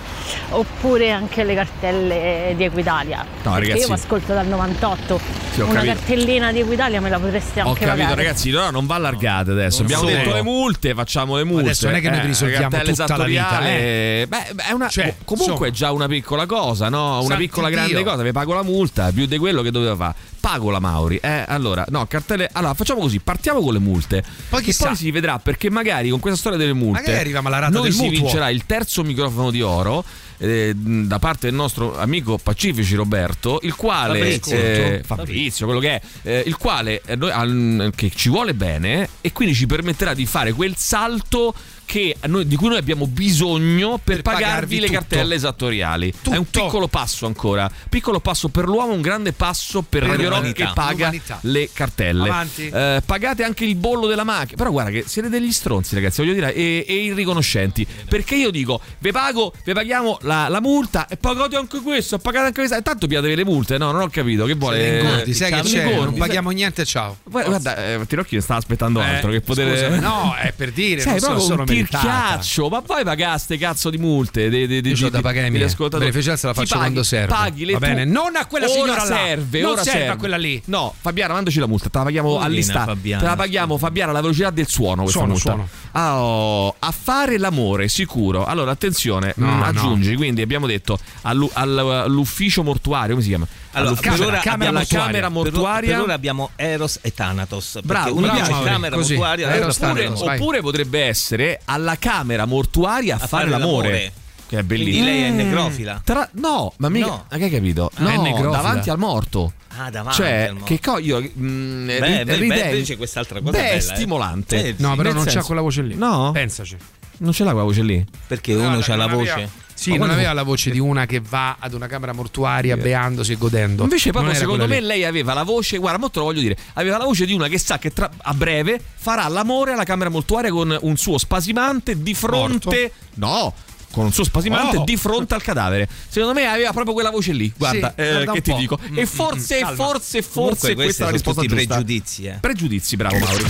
oppure 0.49 1.09
anche 1.09 1.43
le 1.43 1.55
cartelle 1.55 2.53
di 2.55 2.63
Equitalia? 2.63 3.26
No, 3.43 3.51
Perché 3.53 3.70
ragazzi- 3.70 3.88
io 3.88 3.93
ascolto 3.95 4.34
dal 4.34 4.45
98, 4.45 5.20
Sì, 5.53 5.61
ho 5.61 5.65
una 5.65 5.74
capito. 5.82 5.93
cartellina 5.95 6.51
di 6.51 6.59
Equitalia 6.59 7.01
me 7.01 7.09
la 7.09 7.17
potreste 7.20 7.61
Ho 7.61 7.70
anche 7.70 7.86
capito, 7.86 8.03
pagare. 8.05 8.24
ragazzi. 8.24 8.49
Allora 8.49 8.70
non 8.70 8.86
va 8.86 8.95
allargate 8.95 9.51
adesso. 9.51 9.82
Non 9.82 9.91
Abbiamo 9.91 10.03
solo. 10.09 10.15
detto 10.24 10.34
le 10.36 10.41
multe, 10.43 10.93
facciamo 10.93 11.36
le 11.38 11.43
multe. 11.45 11.63
Adesso 11.70 11.86
non 11.88 11.95
è 11.95 12.01
che 12.01 12.09
noi 12.11 12.20
ti 12.22 12.28
risolviamo 12.28 12.70
cartelle 12.70 12.93
tutta 12.95 13.17
la 13.17 13.24
vita, 13.24 13.59
Beh, 13.59 14.26
beh, 14.28 14.45
è 14.67 14.72
una, 14.72 14.88
Cioè, 14.88 15.15
comunque 15.26 15.51
insomma. 15.53 15.67
è 15.67 15.72
già 15.72 15.91
una 15.91 16.07
piccola 16.07 16.45
cosa, 16.45 16.89
no? 16.89 17.15
Una 17.20 17.22
Santi 17.30 17.43
piccola 17.43 17.67
Dio. 17.70 17.78
grande 17.78 18.03
cosa. 18.03 18.22
Vi 18.24 18.32
pago 18.32 18.53
la 18.53 18.63
multa, 18.63 19.11
più 19.11 19.26
di 19.26 19.38
quello 19.39 19.61
che 19.63 19.72
doveva 19.72 19.95
fare. 19.95 20.13
Pago 20.40 20.70
la 20.72 20.80
Mauri. 20.80 21.18
Eh, 21.18 21.46
allora, 21.48 21.86
no, 21.90 22.06
cartelle. 22.08 22.50
Allora, 22.52 22.74
facciamo 22.74 23.02
così: 23.02 23.20
partiamo 23.20 23.62
con 23.62 23.74
le 23.74 23.80
multe. 23.80 24.24
Poi 24.50 24.64
chissà. 24.64 24.88
poi 24.88 24.96
si 24.96 25.12
vedrà 25.12 25.40
perché 25.40 25.70
magari 25.70 26.10
con 26.10 26.20
questa 26.20 26.40
storia 26.40 26.58
delle 26.58 26.74
multe. 26.74 27.02
Magari 27.02 27.20
arriviamo 27.20 27.48
alla 27.48 27.60
rata 27.60 27.74
noi 27.74 27.84
del 27.84 27.94
si 27.94 28.02
mutuo. 28.04 28.20
vincerà 28.22 28.50
il 28.50 28.66
terzo 28.66 29.04
microfono 29.04 29.52
di 29.52 29.62
oro. 29.62 30.04
eh, 30.42 30.72
da 30.74 31.20
parte 31.20 31.48
del 31.48 31.54
nostro 31.56 32.00
amico 32.00 32.38
Pacifici 32.42 32.96
Roberto, 32.96 33.60
il 33.64 33.76
quale 33.76 34.20
Fabrizio. 34.20 34.56
eh, 34.58 35.02
Fabrizio, 35.06 35.66
quello 35.66 35.82
che 35.82 35.96
è, 35.96 36.02
eh, 36.24 36.44
il 36.46 36.56
quale 36.56 37.02
eh, 37.06 37.18
noi- 37.18 37.32
al- 37.32 37.92
che 37.94 38.10
ci 38.16 38.30
vuole 38.30 38.54
bene 38.54 39.10
e 39.20 39.34
quindi 39.34 39.54
ci 39.54 39.66
permetterà 39.66 40.14
di 40.14 40.26
fare 40.26 40.54
quel 40.54 40.76
salto 40.78 41.54
che 41.90 42.16
noi- 42.28 42.46
di 42.46 42.56
cui 42.56 42.68
noi 42.68 42.78
abbiamo 42.78 43.08
bisogno 43.08 43.98
per, 44.04 44.18
Per 44.18 44.22
pagarvi 44.22 44.44
pagarvi 44.44 44.80
le 44.80 44.86
tutto. 44.86 45.00
cartelle 45.00 45.34
esattoriali. 45.36 46.14
È 46.30 46.36
un 46.36 46.46
Tutto. 46.50 46.64
piccolo 46.66 46.88
passo 46.88 47.26
ancora, 47.26 47.68
piccolo 47.90 48.20
passo 48.20 48.50
per 48.50 48.66
l'uomo, 48.66 48.94
un 48.94 49.02
grande 49.02 49.34
passo 49.34 49.82
per, 49.82 50.02
Per 50.02 50.10
Radio 50.12 50.30
Rock 50.30 50.52
che 50.52 50.70
paga 50.76 51.06
L'umanità. 51.06 51.40
le 51.42 51.70
cartelle. 51.74 52.48
Eh, 52.58 53.02
pagate 53.04 53.44
anche 53.44 53.66
il 53.66 53.76
bollo 53.76 54.06
della 54.06 54.24
macchina. 54.24 54.56
Però 54.58 54.70
guarda 54.70 54.92
che 54.92 55.04
siete 55.08 55.30
degli 55.30 55.52
stronzi, 55.52 55.96
ragazzi, 55.96 56.22
voglio 56.22 56.34
dire, 56.34 56.54
e, 56.54 56.86
e 56.88 56.94
irriconoscenti. 57.06 57.88
Perché 58.08 58.36
io 58.36 58.52
dico, 58.52 58.80
vi 59.00 59.12
pago, 59.12 59.52
vi 59.64 59.74
paghiamo 59.74 60.20
la, 60.22 60.48
la 60.48 60.62
multa 60.62 61.08
e 61.08 61.18
pagate 61.18 61.56
anche 61.56 61.80
questo, 61.82 62.20
pagate 62.20 62.46
anche 62.46 62.60
questa. 62.60 62.78
E 62.78 62.84
tanto 62.84 63.08
piatevi 63.08 63.34
le 63.36 63.46
multe, 63.46 63.80
no? 63.80 63.92
Non 63.92 64.02
ho 64.02 64.10
capito. 64.10 64.46
Che 64.46 64.54
vuole? 64.54 65.00
Ingordi, 65.00 65.34
sai 65.34 65.52
che 65.54 65.62
c'è? 65.62 65.96
Non 65.96 66.10
sai- 66.10 66.20
paghiamo 66.20 66.52
niente, 66.52 66.86
ciao. 66.86 67.18
Guarda, 67.24 67.76
eh, 67.94 68.06
Tirocchi 68.06 68.40
stava 68.42 68.60
aspettando 68.60 69.02
Eh, 69.02 69.06
altro 69.06 69.32
che 69.32 69.42
potere. 69.42 69.72
scusami, 69.72 70.00
no, 70.06 70.36
è 70.36 70.54
per 70.56 70.72
dire, 70.72 71.02
Sei 71.02 71.12
non 71.14 71.20
so, 71.20 71.26
proprio 71.28 71.46
sono 71.48 71.64
tirchiaccio, 71.88 72.70
ma 72.70 72.82
poi 72.82 73.04
pagaste 73.04 73.58
cazzo 73.58 73.90
di 73.90 73.98
multe. 73.98 74.50
De, 74.50 74.68
de, 74.68 74.82
de, 74.82 74.90
Io 74.90 74.96
di- 74.96 75.10
da 75.10 75.22
pagare 75.22 75.48
ascoltatori. 75.64 76.10
Beneficenza 76.10 76.48
la 76.48 76.54
faccio 76.54 76.68
paghi- 76.76 76.80
quando 76.82 77.04
serve. 77.04 77.28
Paghi 77.34 77.66
le 77.66 77.74
Va 77.74 77.80
tu- 77.80 77.86
bene, 77.86 78.06
non 78.06 78.36
a 78.36 78.46
quella 78.46 78.66
ora 78.66 78.74
signora 78.74 79.04
là. 79.04 79.16
serve, 79.16 79.62
Non 79.62 79.72
ora 79.72 79.84
serve 79.84 80.00
a 80.00 80.04
serve. 80.04 80.18
quella 80.18 80.38
lì. 80.38 80.62
No, 80.66 80.94
Fabiana, 81.00 81.34
mandaci 81.34 81.60
la 81.60 81.68
multa. 81.68 81.90
Te 81.90 81.98
la 81.98 82.04
paghiamo 82.04 82.28
Poverina 82.30 82.52
all'istante. 82.54 82.90
Fabiana. 82.94 83.22
Te 83.22 83.28
la 83.30 83.36
paghiamo, 83.36 83.78
Fabiana, 83.78 84.12
alla 84.12 84.22
velocità 84.22 84.50
del 84.50 84.68
suono. 84.68 85.02
Questa 85.04 85.20
Suono, 85.20 85.34
multa. 85.34 85.50
suono. 85.52 85.68
Oh, 85.92 86.76
a 86.80 86.92
fare 86.92 87.38
l'amore, 87.38 87.88
sicuro. 87.88 88.46
Allora, 88.46 88.72
attenzione, 88.72 89.34
No, 89.38 89.48
mm, 89.48 89.58
no. 89.58 89.64
aggiungi. 89.66 90.16
Quindi 90.16 90.42
abbiamo 90.42 90.68
detto 90.68 90.98
allu- 91.24 91.50
al- 91.54 91.78
all'ufficio 91.78 92.64
mortuario, 92.64 93.12
come 93.12 93.22
si 93.22 93.30
chiama? 93.30 93.48
Allora, 93.72 93.89
All'ufficio- 93.91 94.15
per 94.17 94.26
ora 94.28 94.39
camera, 94.39 94.70
abbiamo- 94.80 94.86
camera 95.05 95.20
per- 95.28 95.30
mortuaria. 95.32 95.93
Per, 95.95 96.03
ora 96.03 96.13
abbiamo 96.13 96.49
Eros 96.55 96.99
e 97.01 97.13
Thanatos. 97.13 97.80
Bravo, 97.84 98.13
uno 98.15 98.22
bravo, 98.22 98.39
dice 98.39 98.51
Mauri, 98.51 98.70
camera 98.70 98.95
così. 98.95 99.13
mortuaria, 99.13 99.53
Eros, 99.53 99.78
oppure, 99.78 100.03
Thanatos, 100.03 100.28
oppure 100.28 100.61
potrebbe 100.61 101.01
essere 101.05 101.61
alla 101.65 101.95
camera 101.99 102.45
mortuaria 102.45 103.13
a, 103.13 103.24
A 103.24 103.28
fare, 103.28 103.47
fare 103.47 103.49
l'amore. 103.49 103.88
l'amore. 103.89 104.11
Che 104.49 104.57
è 104.57 104.65
Quindi 104.65 104.84
bellissimo. 104.86 105.05
lei 105.05 105.22
è 105.24 105.30
necrofila. 105.30 106.01
Tra- 106.03 106.28
no, 106.34 106.74
ma 106.78 106.89
mica. 106.89 107.05
No. 107.05 107.26
Ma 107.30 107.38
che 107.38 107.43
hai 107.43 107.49
capito? 107.51 107.91
Ah, 107.93 108.09
è 108.11 108.15
no, 108.15 108.22
necrofila. 108.24 108.49
davanti 108.49 108.89
al 108.89 108.97
morto. 108.97 109.53
Ah, 109.78 109.91
davanti 109.91 110.17
Cioè, 110.17 110.32
al 110.47 110.53
morto. 110.53 110.65
che 110.65 110.80
co- 110.80 110.97
io. 110.97 111.22
mm, 111.22 111.86
Beh, 111.86 112.24
ri- 112.24 112.47
beh, 112.47 112.59
invece 112.70 112.97
quest'altra 112.97 113.39
cosa 113.41 113.51
Beh, 113.51 113.70
è 113.70 113.76
eh. 113.76 113.80
stimolante. 113.82 114.65
Eh, 114.70 114.76
No, 114.80 114.95
però 114.95 115.03
nel 115.09 115.13
non 115.13 115.24
c'ha 115.26 115.30
senso- 115.30 115.45
quella 115.45 115.61
voce 115.61 115.82
lì. 115.84 115.93
No? 115.93 116.32
Pensaci. 116.34 116.76
Non 117.17 117.32
ce 117.34 117.43
l'ha 117.43 117.51
quella 117.51 117.65
voce 117.65 117.84
lì. 117.84 118.03
Perché 118.26 118.55
uno 118.55 118.80
c'ha 118.82 118.95
la 118.95 119.05
voce. 119.05 119.49
Sì, 119.80 119.96
non 119.96 120.10
aveva 120.10 120.34
la 120.34 120.44
voce 120.44 120.72
di 120.72 120.80
una 120.80 121.06
che 121.06 121.22
va 121.22 121.56
ad 121.58 121.74
una 121.74 121.88
camera 121.88 122.12
mortuaria 122.12 122.76
beandosi 122.76 123.32
e 123.32 123.36
godendo. 123.38 123.84
Invece, 123.84 124.12
proprio 124.12 124.34
secondo 124.34 124.68
me, 124.68 124.82
lì. 124.82 124.86
lei 124.88 125.06
aveva 125.06 125.34
la 125.34 125.44
voce. 125.44 125.78
Guarda, 125.78 125.98
mo 126.00 126.10
te 126.10 126.20
lo 126.20 126.26
voglio 126.26 126.42
dire. 126.42 126.58
Aveva 126.74 126.98
la 126.98 127.06
voce 127.06 127.26
di 127.26 127.32
una 127.34 127.48
che 127.48 127.58
sa 127.58 127.80
che 127.80 127.92
tra- 127.94 128.10
a 128.18 128.34
breve 128.34 128.82
farà 128.98 129.26
l'amore 129.30 129.72
alla 129.72 129.86
camera 129.86 130.10
mortuaria 130.10 130.52
con 130.52 130.78
un 130.82 130.98
suo 130.98 131.18
spasimante 131.18 132.02
di 132.04 132.14
fronte. 132.14 132.92
No! 133.16 133.54
Con 133.92 134.04
un 134.06 134.12
suo 134.12 134.24
spasimante 134.26 134.78
Oh. 134.78 134.84
di 134.84 134.98
fronte 134.98 135.34
al 135.34 135.42
cadavere. 135.42 135.88
Secondo 136.10 136.34
me 136.40 136.46
aveva 136.46 136.72
proprio 136.74 136.94
quella 136.94 137.10
voce 137.10 137.32
lì. 137.32 137.52
Guarda, 137.58 137.94
Sì, 137.96 138.02
eh, 138.02 138.12
guarda 138.12 138.32
che 138.34 138.42
ti 138.42 138.54
dico. 138.56 138.78
Mm, 138.88 138.98
e 138.98 139.02
mm, 139.02 139.06
forse, 139.06 139.58
mm, 139.58 139.62
calma. 139.62 139.76
forse, 139.76 140.22
forse 140.22 140.50
questi 140.60 140.74
questa 140.76 141.04
è 141.04 141.06
la 141.06 141.12
risposta 141.14 141.42
tutti 141.42 141.56
giusta. 141.56 141.74
pregiudizi, 141.76 142.24
eh. 142.26 142.38
Pregiudizi, 142.42 142.96
bravo 142.98 143.18
Mauri. 143.18 143.44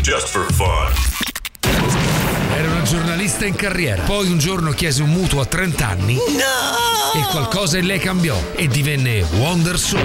Just 0.00 0.28
for 0.28 0.50
fun. 0.52 1.23
Era 2.56 2.70
una 2.70 2.82
giornalista 2.82 3.46
in 3.46 3.56
carriera. 3.56 4.02
Poi 4.04 4.28
un 4.28 4.38
giorno 4.38 4.70
chiese 4.70 5.02
un 5.02 5.10
mutuo 5.10 5.40
a 5.40 5.44
30 5.44 5.88
anni. 5.88 6.16
E 6.16 7.22
qualcosa 7.30 7.78
in 7.78 7.86
lei 7.86 7.98
cambiò 7.98 8.36
e 8.54 8.68
divenne 8.68 9.22
Wonder 9.38 9.76
Soul. 9.76 10.02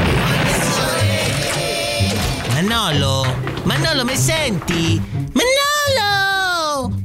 Manolo, 2.54 3.36
Manolo, 3.64 4.04
mi 4.04 4.18
senti? 4.18 5.00
Manolo! 5.34 5.59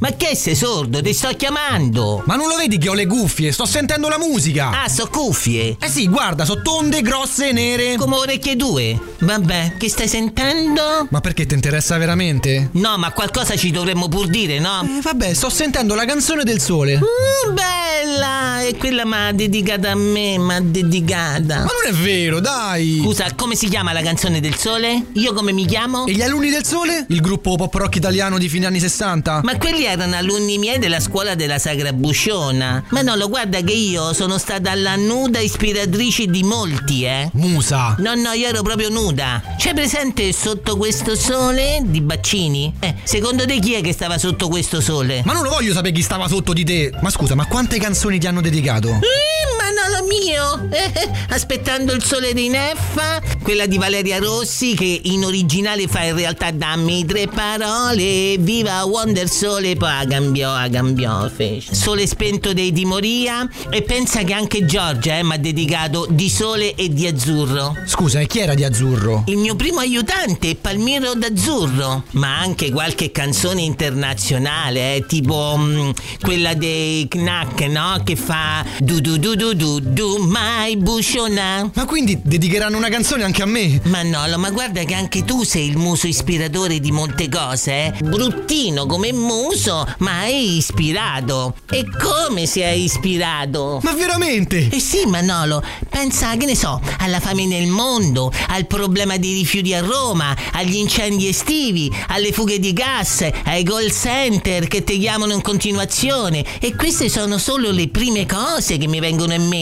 Ma 0.04 0.10
che 0.18 0.36
sei 0.36 0.54
sordo? 0.54 1.00
Ti 1.00 1.14
sto 1.14 1.28
chiamando! 1.34 2.22
Ma 2.26 2.36
non 2.36 2.46
lo 2.46 2.56
vedi 2.56 2.76
che 2.76 2.90
ho 2.90 2.92
le 2.92 3.06
cuffie? 3.06 3.52
Sto 3.52 3.64
sentendo 3.64 4.10
la 4.10 4.18
musica! 4.18 4.82
Ah, 4.82 4.86
so 4.86 5.08
cuffie! 5.10 5.78
Eh 5.80 5.88
sì, 5.88 6.08
guarda, 6.08 6.44
so 6.44 6.60
tonde, 6.60 7.00
grosse 7.00 7.48
e 7.48 7.52
nere! 7.52 7.96
Come 7.96 8.16
orecchie 8.16 8.54
due! 8.54 9.00
Vabbè, 9.20 9.76
che 9.78 9.88
stai 9.88 10.06
sentendo? 10.06 11.06
Ma 11.08 11.22
perché 11.22 11.46
ti 11.46 11.54
interessa 11.54 11.96
veramente? 11.96 12.68
No, 12.72 12.98
ma 12.98 13.12
qualcosa 13.12 13.56
ci 13.56 13.70
dovremmo 13.70 14.08
pur 14.08 14.26
dire, 14.26 14.58
no? 14.58 14.82
Eh, 14.82 15.00
vabbè, 15.00 15.32
sto 15.32 15.48
sentendo 15.48 15.94
la 15.94 16.04
canzone 16.04 16.44
del 16.44 16.60
sole. 16.60 16.98
Mm, 16.98 17.54
bella! 17.54 18.60
E 18.60 18.76
quella 18.76 19.06
mi 19.06 19.14
ha 19.14 19.32
dedicata 19.32 19.92
a 19.92 19.94
me, 19.94 20.36
mi 20.36 20.54
ha 20.54 20.60
dedicata. 20.60 21.60
Ma 21.60 21.70
non 21.82 21.86
è 21.88 21.92
vero, 21.92 22.40
dai! 22.40 23.00
Scusa, 23.02 23.28
come 23.34 23.54
si 23.54 23.68
chiama 23.68 23.94
la 23.94 24.02
canzone 24.02 24.40
del 24.40 24.56
sole? 24.56 25.06
Io 25.14 25.32
come 25.32 25.52
mi 25.52 25.64
chiamo? 25.64 26.04
E 26.04 26.12
gli 26.12 26.20
alunni 26.20 26.50
del 26.50 26.66
sole? 26.66 27.06
Il 27.08 27.22
gruppo 27.22 27.56
pop 27.56 27.72
rock 27.72 27.96
italiano 27.96 28.36
di 28.36 28.50
fine 28.50 28.66
anni 28.66 28.80
60? 28.80 29.40
Ma 29.42 29.56
quelli 29.56 29.84
erano 29.84 29.93
alunni 30.00 30.58
miei 30.58 30.78
della 30.78 31.00
scuola 31.00 31.34
della 31.34 31.58
Sagra 31.58 31.92
Busciona. 31.92 32.82
Manolo, 32.90 33.28
guarda 33.28 33.60
che 33.60 33.72
io 33.72 34.12
sono 34.12 34.38
stata 34.38 34.74
la 34.74 34.96
nuda 34.96 35.38
ispiratrice 35.38 36.26
di 36.26 36.42
molti, 36.42 37.04
eh. 37.04 37.30
Musa! 37.34 37.94
No, 37.98 38.14
no, 38.14 38.32
io 38.32 38.48
ero 38.48 38.62
proprio 38.62 38.88
nuda. 38.88 39.42
C'è 39.56 39.74
presente 39.74 40.32
sotto 40.32 40.76
questo 40.76 41.14
sole 41.14 41.80
di 41.84 42.00
Baccini? 42.00 42.74
Eh, 42.80 42.94
secondo 43.04 43.46
te 43.46 43.58
chi 43.58 43.74
è 43.74 43.80
che 43.80 43.92
stava 43.92 44.18
sotto 44.18 44.48
questo 44.48 44.80
sole? 44.80 45.22
Ma 45.24 45.32
non 45.32 45.42
lo 45.42 45.50
voglio 45.50 45.72
sapere 45.72 45.94
chi 45.94 46.02
stava 46.02 46.28
sotto 46.28 46.52
di 46.52 46.64
te! 46.64 46.92
Ma 47.00 47.10
scusa, 47.10 47.34
ma 47.34 47.46
quante 47.46 47.78
canzoni 47.78 48.18
ti 48.18 48.26
hanno 48.26 48.40
dedicato? 48.40 48.88
Eh, 48.88 49.53
Manolo 49.74 50.06
mio! 50.06 50.68
Eh, 50.70 50.92
eh, 50.94 51.10
aspettando 51.30 51.92
il 51.92 52.02
sole 52.02 52.32
di 52.32 52.48
Neffa, 52.48 53.20
quella 53.42 53.66
di 53.66 53.76
Valeria 53.76 54.18
Rossi 54.18 54.74
che 54.74 55.00
in 55.04 55.24
originale 55.24 55.88
fa 55.88 56.04
in 56.04 56.14
realtà 56.14 56.52
dammi 56.52 57.04
tre 57.04 57.26
parole, 57.26 58.36
viva 58.38 58.84
Wonder 58.84 59.28
Sole, 59.28 59.74
poi 59.74 59.90
a 59.90 60.06
cambiò, 60.06 60.54
a 60.54 60.68
cambiò, 60.68 61.28
fece. 61.28 61.74
Sole 61.74 62.06
spento 62.06 62.52
dei 62.52 62.70
di 62.72 62.84
Moria 62.84 63.48
e 63.68 63.82
pensa 63.82 64.22
che 64.22 64.32
anche 64.32 64.64
Giorgia 64.64 65.18
eh, 65.18 65.24
mi 65.24 65.34
ha 65.34 65.38
dedicato 65.38 66.06
di 66.08 66.28
sole 66.28 66.74
e 66.74 66.88
di 66.88 67.08
azzurro. 67.08 67.76
Scusa, 67.84 68.20
e 68.20 68.26
chi 68.26 68.38
era 68.40 68.54
di 68.54 68.62
azzurro? 68.62 69.24
Il 69.26 69.38
mio 69.38 69.56
primo 69.56 69.80
aiutante 69.80 70.54
Palmiro 70.54 71.14
d'Azzurro, 71.14 72.04
ma 72.12 72.38
anche 72.38 72.70
qualche 72.70 73.10
canzone 73.10 73.62
internazionale, 73.62 74.96
eh, 74.96 75.06
tipo 75.06 75.56
mm, 75.58 75.90
quella 76.20 76.54
dei 76.54 77.08
Knack, 77.08 77.60
no? 77.62 78.00
Che 78.04 78.14
fa 78.14 78.64
du 78.78 79.00
du 79.00 79.18
du 79.18 79.34
du 79.34 79.52
du 79.54 79.62
du 79.80 80.16
mai 80.18 80.76
busciona. 80.76 81.70
Ma 81.72 81.84
quindi 81.84 82.20
dedicheranno 82.22 82.76
una 82.76 82.88
canzone 82.88 83.24
anche 83.24 83.42
a 83.42 83.46
me? 83.46 83.80
Manolo, 83.84 84.38
ma 84.38 84.50
guarda 84.50 84.82
che 84.84 84.94
anche 84.94 85.24
tu 85.24 85.42
sei 85.42 85.68
il 85.68 85.76
muso 85.76 86.06
ispiratore 86.06 86.80
di 86.80 86.92
molte 86.92 87.28
cose, 87.28 87.72
eh? 87.72 87.92
Bruttino 88.02 88.86
come 88.86 89.12
muso, 89.12 89.86
ma 89.98 90.22
è 90.22 90.32
ispirato. 90.32 91.56
E 91.70 91.84
come 92.00 92.46
si 92.46 92.60
è 92.60 92.70
ispirato? 92.70 93.80
Ma 93.82 93.92
veramente? 93.92 94.68
Eh 94.70 94.80
sì, 94.80 95.04
Manolo, 95.06 95.62
pensa, 95.88 96.36
che 96.36 96.46
ne 96.46 96.56
so, 96.56 96.80
alla 96.98 97.20
fame 97.20 97.46
nel 97.46 97.66
mondo, 97.66 98.32
al 98.48 98.66
problema 98.66 99.16
dei 99.16 99.34
rifiuti 99.34 99.74
a 99.74 99.80
Roma, 99.80 100.36
agli 100.52 100.76
incendi 100.76 101.28
estivi, 101.28 101.92
alle 102.08 102.32
fughe 102.32 102.58
di 102.58 102.72
gas, 102.72 103.26
ai 103.44 103.62
call 103.64 103.90
center 103.90 104.66
che 104.68 104.84
ti 104.84 104.98
chiamano 104.98 105.32
in 105.32 105.42
continuazione. 105.42 106.44
E 106.60 106.74
queste 106.74 107.08
sono 107.08 107.38
solo 107.38 107.70
le 107.70 107.88
prime 107.88 108.26
cose 108.26 108.76
che 108.78 108.86
mi 108.86 109.00
vengono 109.00 109.32
in 109.34 109.42
mente. 109.46 109.53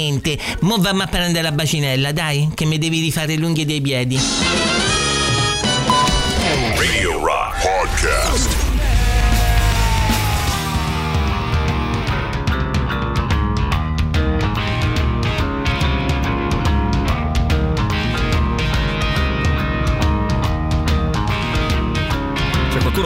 Mo 0.61 0.78
vammo 0.78 1.03
a 1.03 1.07
prendere 1.07 1.43
la 1.43 1.53
bacinella, 1.53 2.12
dai, 2.12 2.51
che 2.55 2.64
mi 2.64 2.78
devi 2.78 3.01
rifare 3.01 3.36
le 3.36 3.45
unghie 3.45 3.66
dei 3.66 3.80
piedi. 3.80 4.18
Radio 6.76 7.18
Rock 7.18 7.61
Podcast. 7.61 8.51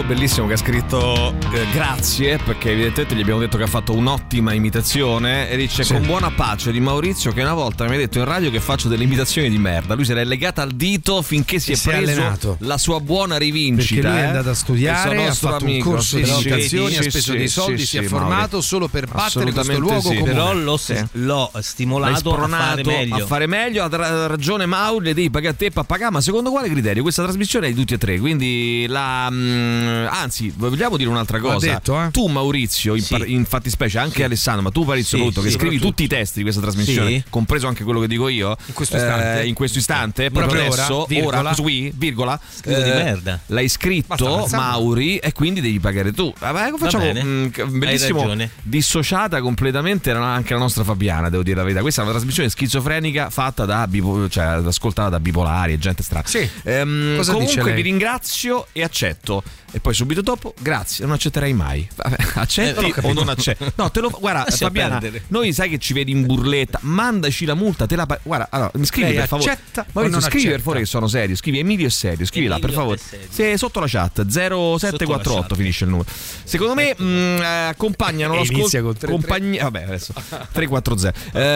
Bellissimo 0.06 0.46
che 0.46 0.52
ha 0.52 0.56
scritto 0.56 1.34
eh, 1.52 1.66
grazie 1.72 2.38
perché 2.38 2.70
evidentemente 2.70 3.14
gli 3.16 3.20
abbiamo 3.22 3.40
detto 3.40 3.56
che 3.56 3.64
ha 3.64 3.68
fatto 3.68 3.92
un'ottima 3.92 4.52
imitazione 4.52 5.48
e 5.50 5.56
dice 5.56 5.82
Sì. 5.84 5.92
con 5.94 6.06
buona 6.06 6.30
pace 6.30 6.70
di 6.70 6.78
Maurizio 6.80 7.32
che 7.32 7.40
una 7.42 7.54
volta 7.54 7.86
mi 7.88 7.94
ha 7.94 7.98
detto 7.98 8.18
in 8.18 8.24
radio 8.24 8.50
che 8.50 8.60
faccio 8.60 8.88
delle 8.88 9.02
imitazioni 9.04 9.50
di 9.50 9.58
merda. 9.58 9.94
Lui 9.94 10.04
se 10.04 10.14
l'è 10.14 10.24
legata 10.24 10.62
al 10.62 10.70
dito 10.72 11.22
finché 11.22 11.58
si 11.58 11.70
E 11.72 11.74
è 11.74 11.76
si 11.76 11.90
è 11.90 11.94
allenato. 11.96 12.56
la 12.60 12.78
sua 12.78 13.00
buona 13.00 13.36
rivincita. 13.36 14.02
Perché 14.02 14.08
lui 14.08 14.18
è 14.18 14.22
eh. 14.22 14.26
andato 14.28 14.50
a 14.50 14.54
studiare, 14.54 15.26
ha 15.26 15.34
fatto 15.34 15.64
un 15.64 15.70
amico, 15.70 15.90
corso 15.90 16.16
sì, 16.18 16.22
di 16.22 16.30
imitazioni, 16.30 16.92
sì, 16.92 16.98
ha 16.98 17.02
speso 17.02 17.32
sì, 17.32 17.36
dei 17.38 17.48
soldi, 17.48 17.78
sì, 17.80 17.86
si 17.86 17.98
è 17.98 18.02
formato 18.04 18.48
Mauri. 18.52 18.62
solo 18.66 18.88
per 18.88 19.06
battere 19.08 19.52
questo 19.52 19.78
luogo 19.78 20.00
sì. 20.00 20.06
comune. 20.08 20.24
Però 20.32 20.54
l'ho, 20.54 20.76
Sì. 20.76 21.04
l'ho 21.12 21.50
stimolato 21.60 22.34
a 22.36 22.48
fare 22.48 22.84
meglio. 22.84 23.14
a 23.16 23.26
fare 23.26 23.46
meglio, 23.46 23.82
ha 23.84 23.88
ra- 23.90 24.26
ragione 24.28 24.66
Mauri, 24.66 25.06
le 25.06 25.14
devi 25.14 25.30
pagare 25.30 25.54
a 25.54 25.56
te 25.56 25.70
papà, 25.70 26.10
ma 26.10 26.20
secondo 26.20 26.50
quale 26.50 26.68
criterio? 26.68 27.02
Questa 27.02 27.22
trasmissione 27.24 27.66
è 27.68 27.70
di 27.70 27.76
tutti 27.76 27.94
e 27.94 27.98
tre, 27.98 28.18
quindi 28.18 28.86
la 28.88 29.28
mm, 29.30 29.95
anzi, 30.08 30.52
vogliamo 30.56 30.96
dire 30.96 31.08
un'altra 31.10 31.38
cosa. 31.38 31.66
detto, 31.66 32.00
eh? 32.02 32.10
Tu 32.10 32.26
Maurizio, 32.26 32.94
in, 32.94 33.02
Sì. 33.02 33.16
par- 33.16 33.28
in 33.28 33.44
fattispecie 33.44 33.98
anche 33.98 34.24
Alessandro, 34.24 34.62
ma 34.62 34.70
tu 34.70 34.82
Maurizio 34.84 35.16
Sì, 35.18 35.24
soprattutto, 35.24 35.40
che 35.42 35.50
sì, 35.50 35.56
scrivi 35.58 35.78
tutti 35.78 36.02
i 36.04 36.06
testi 36.08 36.38
di 36.38 36.42
questa 36.42 36.60
trasmissione, 36.60 37.10
Sì. 37.10 37.24
compreso 37.30 37.66
anche 37.66 37.84
quello 37.84 38.00
che 38.00 38.08
dico 38.08 38.28
io. 38.28 38.56
In 38.66 38.74
questo 38.74 38.96
istante. 38.96 39.40
eh, 39.40 39.46
in 39.46 39.54
questo 39.54 39.78
istante, 39.78 40.30
Proprio 40.30 40.60
adesso, 40.66 41.06
virgola. 41.08 41.38
ora, 41.40 41.54
qui, 41.54 41.92
virgola. 41.96 42.38
Merda. 42.64 43.40
L'hai 43.46 43.64
Basta, 43.64 43.78
scritto 43.78 44.26
Alessandro. 44.38 44.58
Mauri 44.58 45.16
e 45.18 45.32
quindi 45.32 45.60
devi 45.60 45.78
pagare 45.80 46.12
tu. 46.12 46.32
Vabbè, 46.38 46.72
facciamo 46.78 47.04
bene. 47.04 47.22
mm, 47.24 47.46
bellissimo 47.78 48.34
dissociata 48.62 49.40
completamente 49.40 50.10
era 50.10 50.24
anche 50.24 50.52
la 50.54 50.58
nostra 50.60 50.84
Fabiana, 50.84 51.28
devo 51.30 51.42
dire 51.42 51.56
la 51.56 51.62
verità. 51.62 51.80
Questa 51.80 52.00
è 52.00 52.04
una 52.04 52.12
trasmissione 52.12 52.48
schizofrenica 52.48 53.30
fatta 53.30 53.64
da 53.64 53.86
bipo- 53.86 54.28
cioè 54.28 54.44
ascoltata 54.44 55.08
da 55.10 55.20
bipolari 55.20 55.72
e 55.74 55.78
gente 55.78 56.02
strana. 56.02 56.26
Sì. 56.26 56.48
Ehm, 56.64 57.16
Cosa 57.16 57.32
dice 57.32 57.44
comunque 57.46 57.64
lei? 57.72 57.74
vi 57.82 57.88
ringrazio 57.88 58.66
e 58.72 58.82
accetto. 58.82 59.42
E 59.72 59.80
poi 59.86 59.94
subito 59.94 60.20
dopo, 60.20 60.52
grazie, 60.58 61.04
non 61.04 61.14
accetterei 61.14 61.52
mai. 61.52 61.88
Vabbè, 61.94 62.16
accetti 62.40 62.86
Eh, 62.86 62.94
o 63.02 63.12
non 63.12 63.28
accetti? 63.28 63.64
No, 63.76 63.88
te 63.92 64.00
lo 64.00 64.10
guarda, 64.10 64.40
Lascia 64.48 64.66
Fabiana, 64.66 64.98
perdere. 64.98 65.22
noi 65.28 65.52
sai 65.52 65.68
che 65.68 65.78
ci 65.78 65.92
vedi 65.92 66.10
in 66.10 66.26
burletta, 66.26 66.80
mandaci 66.82 67.44
la 67.44 67.54
multa, 67.54 67.86
te 67.86 67.94
la 67.94 68.04
pa- 68.04 68.18
Guarda, 68.20 68.48
allora, 68.50 68.72
mi 68.74 68.84
scrivi 68.84 69.06
Lei 69.10 69.16
per 69.18 69.28
favore. 69.28 69.50
accetta 69.52 69.86
Maurizio, 69.92 70.18
non 70.20 70.28
scrivi 70.28 70.48
per 70.48 70.58
favore 70.58 70.78
che 70.80 70.86
sono 70.86 71.06
serio, 71.06 71.36
scrivi 71.36 71.60
Emilio 71.60 71.86
è 71.86 71.90
serio, 71.90 72.26
scrivi 72.26 72.48
là 72.48 72.58
per 72.58 72.72
favore. 72.72 72.98
Se 73.28 73.52
è 73.52 73.56
sotto 73.56 73.78
la 73.78 73.86
chat 73.88 74.26
0748 74.26 75.40
chat. 75.46 75.54
finisce 75.56 75.84
il 75.84 75.90
numero. 75.90 76.08
Secondo 76.42 76.74
me 76.74 76.92
mh, 76.98 77.04
eh, 77.40 77.44
accompagnano 77.68 78.34
E 78.34 78.38
l'ascolto 78.38 78.58
inizia 78.58 78.82
con 78.82 78.96
tre, 78.96 79.10
compagni- 79.12 79.58
vabbè, 79.60 79.82
adesso 79.84 80.12
340. 80.50 81.12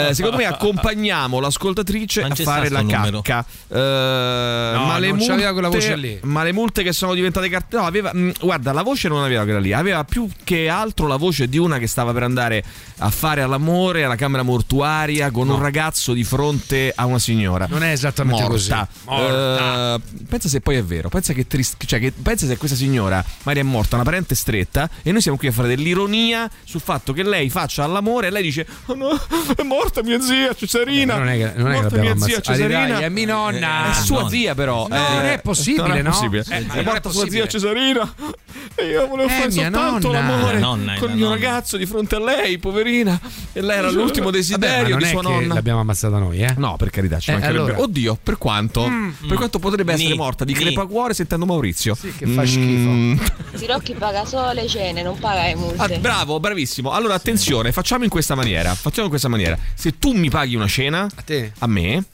Eh, 0.09 0.14
secondo 0.14 0.37
me 0.37 0.45
accompagniamo 0.45 1.41
l'ascoltatrice 1.41 2.22
a 2.22 2.33
fare 2.37 2.68
la 2.68 2.83
numero. 2.83 3.22
cacca. 3.22 3.45
Eh, 3.68 3.76
ma 4.76 4.99
le 5.01 5.09
multe, 5.12 5.26
c'aveva 5.26 5.53
quella 5.53 5.68
voce 5.68 5.97
lì. 5.97 6.18
Ma 6.22 6.45
le 6.45 6.53
multe 6.53 6.85
che 6.85 6.93
sono 6.93 7.14
diventate 7.14 7.49
carte. 7.49 7.76
No, 7.76 7.87
aveva. 7.87 8.12
Mh, 8.21 8.33
guarda, 8.41 8.73
la 8.73 8.83
voce 8.83 9.09
non 9.09 9.23
aveva 9.23 9.45
quella 9.45 9.59
lì. 9.59 9.73
Aveva 9.73 10.05
più 10.05 10.29
che 10.45 10.68
altro 10.68 11.07
la 11.07 11.16
voce 11.16 11.49
di 11.49 11.59
una 11.59 11.79
che 11.79 11.87
stava 11.87 12.12
per 12.12 12.23
andare 12.23 12.62
a 12.99 13.11
fare 13.11 13.43
all'amore 13.43 14.05
alla 14.05 14.16
camera 14.16 14.43
mortuaria 14.43 15.31
con 15.31 15.49
un 15.49 15.59
ragazzo 15.59 16.12
di 16.12 16.25
fronte 16.25 16.93
a 16.95 17.07
una 17.07 17.18
signora. 17.18 17.66
Non 17.68 17.83
è 17.83 17.93
esattamente 17.93 18.43
morta. 18.43 18.57
così. 18.57 18.89
Morta. 19.05 19.95
Eh, 19.95 20.01
pensa 20.29 20.49
se 20.49 20.61
poi 20.61 20.77
è 20.77 20.85
vero. 20.85 21.09
Pensa 21.09 21.33
che, 21.33 21.47
trist- 21.47 21.85
cioè 21.85 21.99
che 21.99 22.12
pensa 22.12 22.47
se 22.47 22.57
questa 22.57 22.77
signora 22.77 23.25
magari 23.43 23.66
è 23.66 23.68
morta, 23.68 23.97
una 23.97 24.05
parente 24.05 24.35
stretta, 24.35 24.89
e 25.03 25.12
noi 25.12 25.21
siamo 25.21 25.37
qui 25.37 25.49
a 25.49 25.53
fare 25.53 25.68
dell'ironia 25.68 26.51
sul 26.64 26.81
fatto 26.81 27.12
che 27.12 27.23
lei 27.23 27.51
faccia 27.51 27.85
all'amore 27.85 28.29
e 28.29 28.31
lei 28.31 28.43
dice: 28.43 28.66
Oh 28.87 28.95
no, 28.95 29.18
è 29.57 29.62
morta 29.62 30.03
mia 30.03 30.21
zia 30.21 30.55
Cesarina. 30.55 31.16
Non 31.16 31.29
è 31.29 31.37
che, 31.37 31.53
non 31.57 31.71
è 31.71 31.75
che 31.75 31.81
morta 31.81 31.97
l'abbiamo 31.97 32.25
mia 32.25 32.27
zia 32.27 32.41
Cesarina. 32.41 32.87
dai, 32.87 33.03
è 33.05 33.09
mia 33.09 33.27
nonna. 33.27 33.91
È 33.91 33.95
sua 34.03 34.23
no. 34.23 34.29
zia, 34.29 34.55
però. 34.55 34.87
No, 34.89 34.97
non 34.97 35.25
è 35.25 35.41
possibile, 35.41 35.89
non 35.89 35.97
è 35.97 36.03
no? 36.03 36.11
possibile. 36.11 36.45
Eh, 36.49 36.66
è 36.66 36.83
morta 36.83 37.11
sua 37.11 37.29
zia. 37.29 37.47
Cesarina. 37.47 38.10
E 38.77 38.87
io 38.87 39.07
volevo 39.07 39.29
È 39.29 39.33
fare 39.33 39.49
mia 39.53 39.63
soltanto 39.65 40.11
nonna. 40.11 40.21
l'amore 40.21 40.53
La 40.55 40.59
nonna 40.61 40.95
con 40.99 41.11
il 41.11 41.17
mio 41.17 41.29
nonna. 41.29 41.39
ragazzo 41.41 41.77
di 41.77 41.87
fronte 41.87 42.15
a 42.17 42.21
lei, 42.21 42.59
poverina. 42.59 43.19
E 43.53 43.61
lei 43.61 43.79
era 43.79 43.91
l'ultimo 43.91 44.27
Vabbè, 44.27 44.37
desiderio 44.39 44.83
ma 44.85 44.89
non 44.91 44.99
di 44.99 45.05
è 45.05 45.09
sua 45.09 45.21
che 45.21 45.29
nonna. 45.29 45.55
l'abbiamo 45.55 45.81
ammazzata 45.81 46.19
noi, 46.19 46.39
eh? 46.41 46.55
No, 46.57 46.77
per 46.77 46.91
carità, 46.91 47.19
ci 47.19 47.31
Eh, 47.31 47.33
mancherebbe. 47.35 47.59
allora. 47.65 47.81
Oddio, 47.83 48.19
per 48.23 48.39
quanto? 48.39 48.89
Per 49.27 49.37
quanto 49.37 49.59
potrebbe 49.59 49.93
essere 49.93 50.11
Ni. 50.11 50.17
morta 50.17 50.45
di 50.45 50.55
Ni. 50.55 50.59
crepacuore 50.61 51.13
sentendo 51.15 51.45
Maurizio. 51.47 51.95
Sì, 51.95 52.15
che 52.17 52.27
fa 52.27 52.47
schifo. 52.47 52.61
Mm. 52.91 53.19
Sirocchi 53.55 53.95
paga 53.95 54.25
solo 54.25 54.53
le 54.53 54.67
cene, 54.67 55.03
non 55.03 55.19
paga 55.19 55.43
le 55.43 55.55
multe. 55.57 55.95
Ah, 55.95 55.99
bravo, 55.99 56.41
bravissimo. 56.41 56.91
Allora, 56.91 57.15
attenzione, 57.15 57.73
facciamo 57.73 58.05
in 58.05 58.11
questa 58.11 58.35
maniera. 58.35 58.75
Facciamo 58.75 59.05
in 59.05 59.11
questa 59.11 59.29
maniera. 59.29 59.59
Se 59.75 59.99
tu 59.99 60.13
mi 60.13 60.31
paghi 60.31 60.55
una 60.55 60.69
cena, 60.69 61.03
A 61.15 61.23
te? 61.23 61.53
a 61.59 61.67
me, 61.67 62.05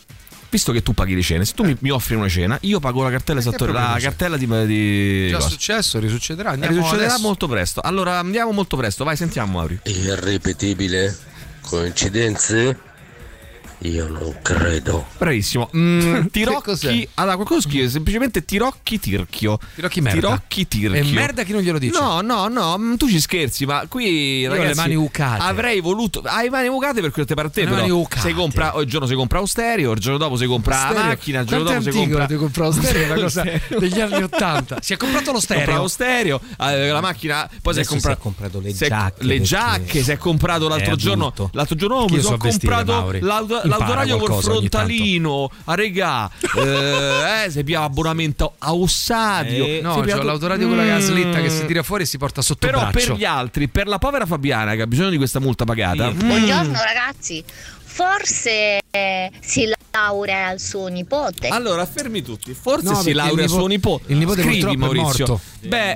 visto 0.57 0.72
che 0.72 0.82
tu 0.82 0.94
paghi 0.94 1.14
le 1.14 1.22
cene, 1.22 1.44
se 1.44 1.52
tu 1.54 1.64
mi, 1.64 1.76
mi 1.80 1.90
offri 1.90 2.14
una 2.14 2.28
cena, 2.28 2.59
io 2.62 2.80
pago 2.80 3.02
la 3.02 3.11
cartella, 3.11 3.40
che 3.40 3.48
esatto, 3.48 3.64
problema 3.64 3.90
la 3.90 3.96
c'è? 3.96 4.02
cartella 4.02 4.36
di. 4.36 4.46
di 4.66 5.28
Già 5.28 5.36
cosa. 5.36 5.48
successo, 5.50 5.98
risuccederà. 5.98 6.50
Eh, 6.50 6.54
Andiamo 6.54 6.82
succederà 6.82 7.09
adesso. 7.09 7.22
molto 7.22 7.46
presto. 7.46 7.80
Allora 7.80 8.18
andiamo 8.18 8.50
molto 8.52 8.76
presto. 8.76 9.04
Vai, 9.04 9.16
sentiamo 9.16 9.52
Mauri. 9.52 9.78
Irripetibile. 9.84 11.16
Coincidenze? 11.61 12.78
Io 13.80 14.08
non 14.08 14.34
credo. 14.42 15.06
Bravissimo. 15.18 15.68
Mm, 15.76 16.00
Che 16.24 16.30
tirocchi. 16.30 16.62
cos'è? 16.62 17.08
Allora, 17.14 17.34
qualcuno 17.36 17.60
scrive 17.60 17.88
semplicemente 17.90 18.44
tirocchi 18.44 18.98
tirchio. 18.98 19.58
Tirocchi 19.74 20.00
merda. 20.00 20.18
Tirocchi 20.20 20.66
tirchio. 20.68 20.98
E 21.00 21.02
merda 21.12 21.42
chi 21.42 21.52
non 21.52 21.60
glielo 21.60 21.78
dice? 21.78 21.98
No, 22.00 22.20
no, 22.22 22.48
no, 22.48 22.78
mm, 22.78 22.94
tu 22.94 23.08
ci 23.08 23.20
scherzi, 23.20 23.66
ma 23.66 23.84
qui 23.88 24.46
ho 24.46 24.50
ragazzi, 24.50 24.68
le 24.68 24.74
mani 24.74 24.94
ucate. 24.94 25.42
Avrei 25.42 25.80
voluto 25.80 26.22
Hai 26.24 26.44
le 26.44 26.50
mani 26.50 26.68
ucate 26.68 27.00
per 27.02 27.10
quelle 27.10 27.26
parte 27.34 27.50
te, 27.52 27.60
Le 27.60 27.66
però. 27.66 27.80
mani 27.80 27.90
ucate. 27.92 28.20
Sei 28.22 28.32
compra 28.32 28.72
il 28.78 28.86
giorno 28.86 29.06
si 29.06 29.14
compra 29.14 29.38
Austerio, 29.38 29.92
il 29.92 29.98
giorno 30.00 30.18
dopo 30.18 30.36
si 30.36 30.46
compra 30.46 30.74
la 30.74 30.80
Stereo. 30.90 31.02
macchina, 31.04 31.40
il 31.40 31.46
giorno 31.46 31.64
Quanto 31.64 31.84
dopo 31.84 31.96
si 31.96 32.36
compra 32.36 32.64
lo 32.64 32.72
stereo, 32.72 33.02
è 33.02 33.06
una 33.12 33.20
cosa 33.22 33.40
Stereo. 33.44 33.78
degli 33.78 34.00
anni 34.00 34.22
80. 34.22 34.78
Si 34.80 34.92
è 34.94 34.96
comprato 34.96 35.32
lo 35.32 35.40
Si 35.40 35.46
compra 35.46 35.64
stereo. 35.64 35.82
lo 35.82 35.88
stereo, 35.88 36.40
eh, 36.60 36.88
la 36.88 37.00
macchina, 37.00 37.48
poi 37.62 37.74
si 37.74 37.80
è, 37.80 37.84
compra- 37.84 38.12
si 38.12 38.16
è 38.16 38.20
comprato 38.22 38.60
le 38.60 38.72
giacche, 38.72 39.22
le 39.22 39.28
perché 39.28 39.42
giacche, 39.44 40.02
si 40.02 40.10
è 40.10 40.16
comprato 40.16 40.66
l'altro 40.68 40.94
è 40.94 40.96
giorno. 40.96 41.32
L'altro 41.52 41.74
giorno 41.76 42.00
Io 42.00 42.14
mi 42.14 42.16
so 42.16 42.22
sono 42.22 42.36
comprato 42.38 43.12
l'auto- 43.20 43.60
l'autoradio 43.68 44.16
col 44.18 44.42
frontalino 44.42 45.50
a 45.64 45.74
regà. 45.74 46.30
eh, 46.56 47.44
eh, 47.46 47.50
se 47.50 47.62
pigliava 47.64 47.86
abbonamento 47.86 48.54
a 48.58 48.74
Ossadio. 48.74 49.64
Eh, 49.64 49.80
No, 49.82 50.00
pigliava- 50.00 50.22
l'autoradio 50.24 50.68
con 50.68 50.76
la 50.76 50.84
gaslitta 50.84 51.40
che 51.40 51.48
Mm. 51.50 51.58
si 51.58 51.66
tira 51.66 51.82
fuori 51.82 52.02
e 52.02 52.06
si 52.06 52.18
porta 52.18 52.42
sotto 52.42 52.66
Però 52.66 52.78
braccio. 52.80 52.92
per 53.10 53.16
gli 53.16 53.24
altri, 53.24 53.68
per 53.68 53.86
la 53.86 53.98
povera 53.98 54.26
Fabiana 54.26 54.74
che 54.74 54.82
ha 54.82 54.86
bisogno 54.86 55.10
di 55.10 55.16
questa 55.16 55.40
multa 55.40 55.64
pagata, 55.64 56.10
Sì. 56.10 56.24
mm, 56.24 56.28
Buongiorno 56.28 56.72
ragazzi, 56.82 57.42
forse 58.01 58.80
eh, 58.90 59.30
si 59.40 59.72
laurea 59.90 60.49
al 60.49 60.61
suo 60.61 60.88
nipote. 60.88 61.49
Allora, 61.49 61.86
fermi 61.86 62.20
tutti. 62.20 62.53
Forse 62.53 62.84
No, 62.90 62.94
si 63.01 63.09
il 63.11 63.16
laurea 63.16 63.47
nipo- 63.47 63.57
suo 63.59 63.66
nipote. 63.66 64.12
il 64.12 64.18
nipote 64.18 64.42
Scrivi, 64.42 64.76
Maurizio. 64.76 65.26
morto. 65.26 65.40
Beh, 65.66 65.92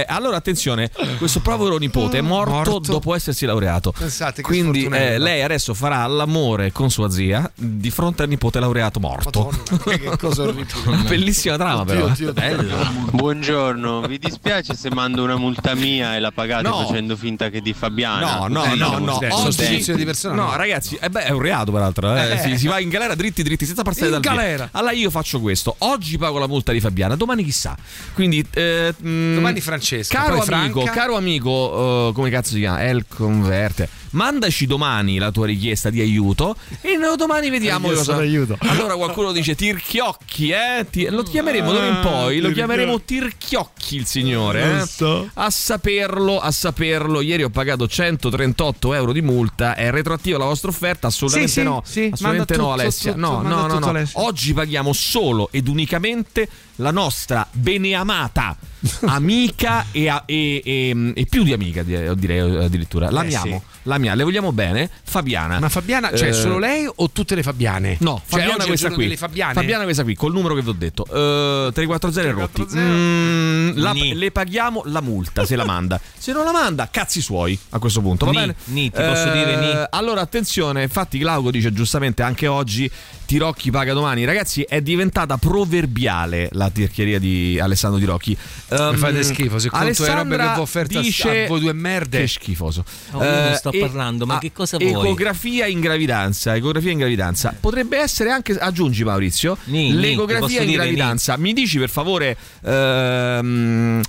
eh, 0.00 0.04
allora 0.08 0.36
attenzione, 0.36 0.90
questo 1.16 1.38
povero 1.40 1.78
nipote 1.78 2.18
è 2.18 2.20
morto, 2.20 2.50
Morto. 2.50 2.78
dopo 2.92 3.14
essersi 3.14 3.46
laureato. 3.46 3.92
Pensate 3.96 4.42
che 4.42 4.42
Quindi 4.42 4.84
eh, 4.86 5.18
lei 5.18 5.42
adesso 5.42 5.72
farà 5.74 6.04
l'amore 6.08 6.72
con 6.72 6.90
sua 6.90 7.08
zia 7.08 7.48
di 7.54 7.90
fronte 7.90 8.24
al 8.24 8.28
nipote 8.28 8.58
laureato 8.58 8.98
morto. 8.98 9.50
Madonna, 9.70 9.96
che 9.98 10.16
cosa 10.18 10.42
orribile. 10.50 10.96
Bellissima 11.06 11.54
trama, 11.56 11.84
però. 11.84 12.06
Oddio, 12.06 12.34
eh. 12.34 12.54
oddio. 12.54 12.76
Buongiorno, 13.12 14.00
vi 14.02 14.18
dispiace 14.18 14.74
se 14.74 14.90
mando 14.90 15.22
una 15.22 15.36
multa 15.36 15.74
mia 15.74 16.16
e 16.16 16.20
la 16.20 16.32
pagate 16.32 16.68
No. 16.68 16.84
facendo 16.84 17.16
finta 17.16 17.48
che 17.48 17.60
di 17.60 17.72
Fabiana? 17.72 18.40
No, 18.40 18.46
no, 18.48 18.64
Eh, 18.64 18.74
no, 18.74 19.16
siamo 19.18 19.42
no. 19.44 19.50
stessi. 19.52 19.90
Oggi- 19.92 19.94
di 19.94 20.04
persona, 20.04 20.34
No, 20.34 20.44
no. 20.50 20.56
ragazzi, 20.56 20.98
eh 21.00 21.08
beh, 21.08 21.22
è 21.24 21.30
un 21.30 21.40
reato 21.44 21.70
peraltro. 21.72 22.14
eh. 22.16 22.32
Eh. 22.32 22.38
Si, 22.38 22.58
si 22.58 22.66
va 22.66 22.80
in 22.80 22.88
galera 22.88 23.14
dritti, 23.14 23.42
dritti, 23.42 23.64
senza 23.66 23.82
passare 23.82 24.06
In 24.06 24.12
dal 24.12 24.20
via. 24.20 24.30
galera. 24.32 24.68
Allora 24.72 24.92
io 24.92 25.10
faccio 25.10 25.40
questo. 25.40 25.74
Oggi 25.78 26.18
pago 26.18 26.38
la 26.38 26.48
multa 26.48 26.72
di 26.72 26.80
Fabiana, 26.80 27.14
domani 27.16 27.44
chissà. 27.44 27.76
Quindi, 28.14 28.44
eh, 28.54 28.94
mm, 29.06 29.34
Domani 29.34 29.60
Francesca, 29.60 30.18
Caro 30.22 30.42
amico, 30.42 30.80
Franca. 30.82 30.90
caro 31.00 31.16
amico, 31.16 32.08
eh, 32.08 32.12
come 32.14 32.30
cazzo 32.30 32.52
si 32.54 32.58
chiama? 32.60 32.82
El 32.84 33.04
Converte. 33.08 33.88
Mandaci 34.14 34.66
domani 34.66 35.18
la 35.18 35.30
tua 35.30 35.46
richiesta 35.46 35.90
di 35.90 36.00
aiuto 36.00 36.56
e 36.80 36.96
noi 36.96 37.16
domani 37.16 37.50
vediamo 37.50 37.88
cosa. 37.88 38.14
d'aiuto. 38.14 38.56
Allora 38.60 38.94
qualcuno 38.94 39.32
dice 39.32 39.54
Tirchiocchi, 39.54 40.50
eh? 40.50 40.86
Ti- 40.88 41.08
lo 41.10 41.22
chiameremo 41.22 41.72
d'ora 41.72 41.86
in 41.86 41.98
poi, 42.00 42.38
lo 42.40 42.50
chiameremo 42.52 43.00
Tirchiocchi 43.00 43.96
il 43.96 44.06
signore. 44.06 44.62
eh? 44.62 45.26
A 45.34 45.50
saperlo, 45.50 46.38
a 46.38 46.50
saperlo, 46.52 47.20
ieri 47.20 47.42
ho 47.42 47.50
pagato 47.50 47.86
138 47.88 48.94
euro 48.94 49.12
di 49.12 49.20
multa. 49.22 49.74
È 49.74 49.90
retroattiva 49.90 50.38
la 50.38 50.44
vostra 50.44 50.70
offerta? 50.70 51.08
Assolutamente 51.08 51.52
Sì, 51.52 51.62
no. 51.62 51.82
sì, 51.84 52.08
Assolutamente 52.12 52.56
no, 52.56 52.62
tutto, 52.62 52.72
Alessia. 52.72 53.12
tutto, 53.14 53.26
no, 53.26 53.42
no, 53.42 53.66
no, 53.66 53.78
no. 53.78 53.86
Alessia. 53.88 54.20
Oggi 54.22 54.52
paghiamo 54.52 54.92
solo 54.92 55.48
ed 55.50 55.66
unicamente 55.68 56.48
la 56.76 56.90
nostra 56.92 57.46
beneamata 57.50 58.56
amica 59.06 59.86
e, 59.90 60.08
a- 60.08 60.22
e- 60.26 60.62
e- 60.64 61.12
e 61.14 61.26
più 61.26 61.42
di 61.42 61.52
amica, 61.52 61.82
di- 61.82 62.14
direi 62.16 62.64
addirittura. 62.64 63.10
L'amiamo, 63.10 63.44
sì. 63.44 63.72
La 63.84 63.98
mia, 63.98 64.14
le 64.14 64.24
vogliamo 64.24 64.52
bene. 64.52 64.90
Fabiana. 65.02 65.58
Ma 65.60 65.68
Fabiana, 65.68 66.14
cioè 66.14 66.28
Eh, 66.28 66.32
solo 66.32 66.58
lei 66.58 66.88
o 66.92 67.10
tutte 67.10 67.34
le 67.34 67.42
Fabiane? 67.42 67.96
No, 68.00 68.20
Cioè, 68.28 68.40
Fabiana 68.40 68.64
questa 68.64 68.90
qui. 68.90 69.16
Fabiana 69.16 69.84
questa 69.84 70.02
qui, 70.02 70.14
col 70.14 70.32
numero 70.32 70.54
che 70.54 70.62
vi 70.62 70.68
ho 70.68 70.72
detto. 70.76 71.04
Eh, 71.04 71.70
340 71.72 72.20
e 72.20 72.30
rotti. 72.32 72.64
340. 72.66 72.78
Mm, 72.78 73.72
la- 73.76 73.92
le 73.94 74.30
paghiamo 74.30 74.82
la 74.86 75.00
multa 75.00 75.44
se 75.46 75.56
la 75.56 75.64
manda. 75.64 76.00
Se 76.24 76.32
non 76.32 76.44
la 76.44 76.52
manda, 76.52 76.88
cazzi 76.90 77.20
suoi 77.20 77.58
a 77.70 77.78
questo 77.78 78.00
punto. 78.00 78.24
Va 78.24 78.30
Ni, 78.32 78.36
bene? 78.38 78.54
ni, 78.66 78.90
ti 78.90 79.00
posso 79.02 79.30
dire 79.30 79.56
ni? 79.56 79.84
Allora, 79.90 80.22
attenzione, 80.22 80.82
infatti 80.82 81.18
Glauco 81.18 81.50
dice 81.50 81.70
giustamente 81.72 82.22
anche 82.22 82.46
oggi 82.46 82.90
Tirocchi 83.26 83.70
paga 83.70 83.92
domani. 83.94 84.24
Ragazzi, 84.24 84.62
è 84.62 84.80
diventata 84.82 85.36
proverbiale 85.38 86.48
la 86.52 86.68
tirchieria 86.70 87.18
di 87.18 87.58
Alessandro 87.60 87.98
Tirocchi. 87.98 88.36
Mi 88.70 88.76
Ehm, 88.78 88.96
fate 88.96 89.22
schifo, 89.22 89.58
se 89.58 89.70
conto 89.70 90.02
le 90.04 90.14
robe 90.14 90.36
che 90.36 90.42
vi 90.42 90.58
ho 90.58 90.60
offerto 90.60 90.98
a- 90.98 91.00
dice 91.02 91.44
a 91.44 91.46
voi 91.48 91.60
due 91.60 91.72
merde. 91.72 92.20
Che 92.20 92.26
schifoso. 92.28 92.84
Oh, 93.12 93.18
non 93.18 93.52
Eh, 93.52 93.54
sto 93.56 93.72
e- 93.72 93.78
parlando, 93.80 94.26
ma 94.26 94.36
ah, 94.36 94.38
che 94.38 94.52
cosa 94.52 94.76
vuoi? 94.76 94.90
Ecografia 94.90 95.66
in 95.66 95.80
gravidanza. 95.80 96.54
Ecografia 96.54 96.90
in 96.90 96.98
gravidanza. 96.98 97.54
Potrebbe 97.58 97.98
essere 97.98 98.30
anche, 98.30 98.52
aggiungi 98.58 99.04
Maurizio, 99.04 99.56
Ni, 99.64 99.90
ni, 99.92 100.00
l'ecografia 100.00 100.58
posso 100.58 100.62
in 100.62 100.72
gravidanza. 100.72 101.36
Mi 101.36 101.52
dici 101.52 101.78
per 101.78 101.88
favore... 101.90 102.36
ehm, 102.62 104.00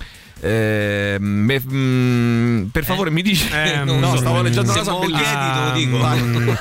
ehm, 0.46 1.22
me- 1.24 1.62
mm, 1.62 2.64
per 2.66 2.84
favore 2.84 3.10
mi 3.10 3.22
dici 3.22 3.48
non 3.84 3.98
no 3.98 4.10
so. 4.12 4.16
stavo 4.18 4.42
leggendo 4.42 4.70
una 4.72 4.80
cosa 4.80 4.94
bellissima 4.98 5.52
te 5.52 5.60
lo 5.64 5.72
dico. 5.76 5.98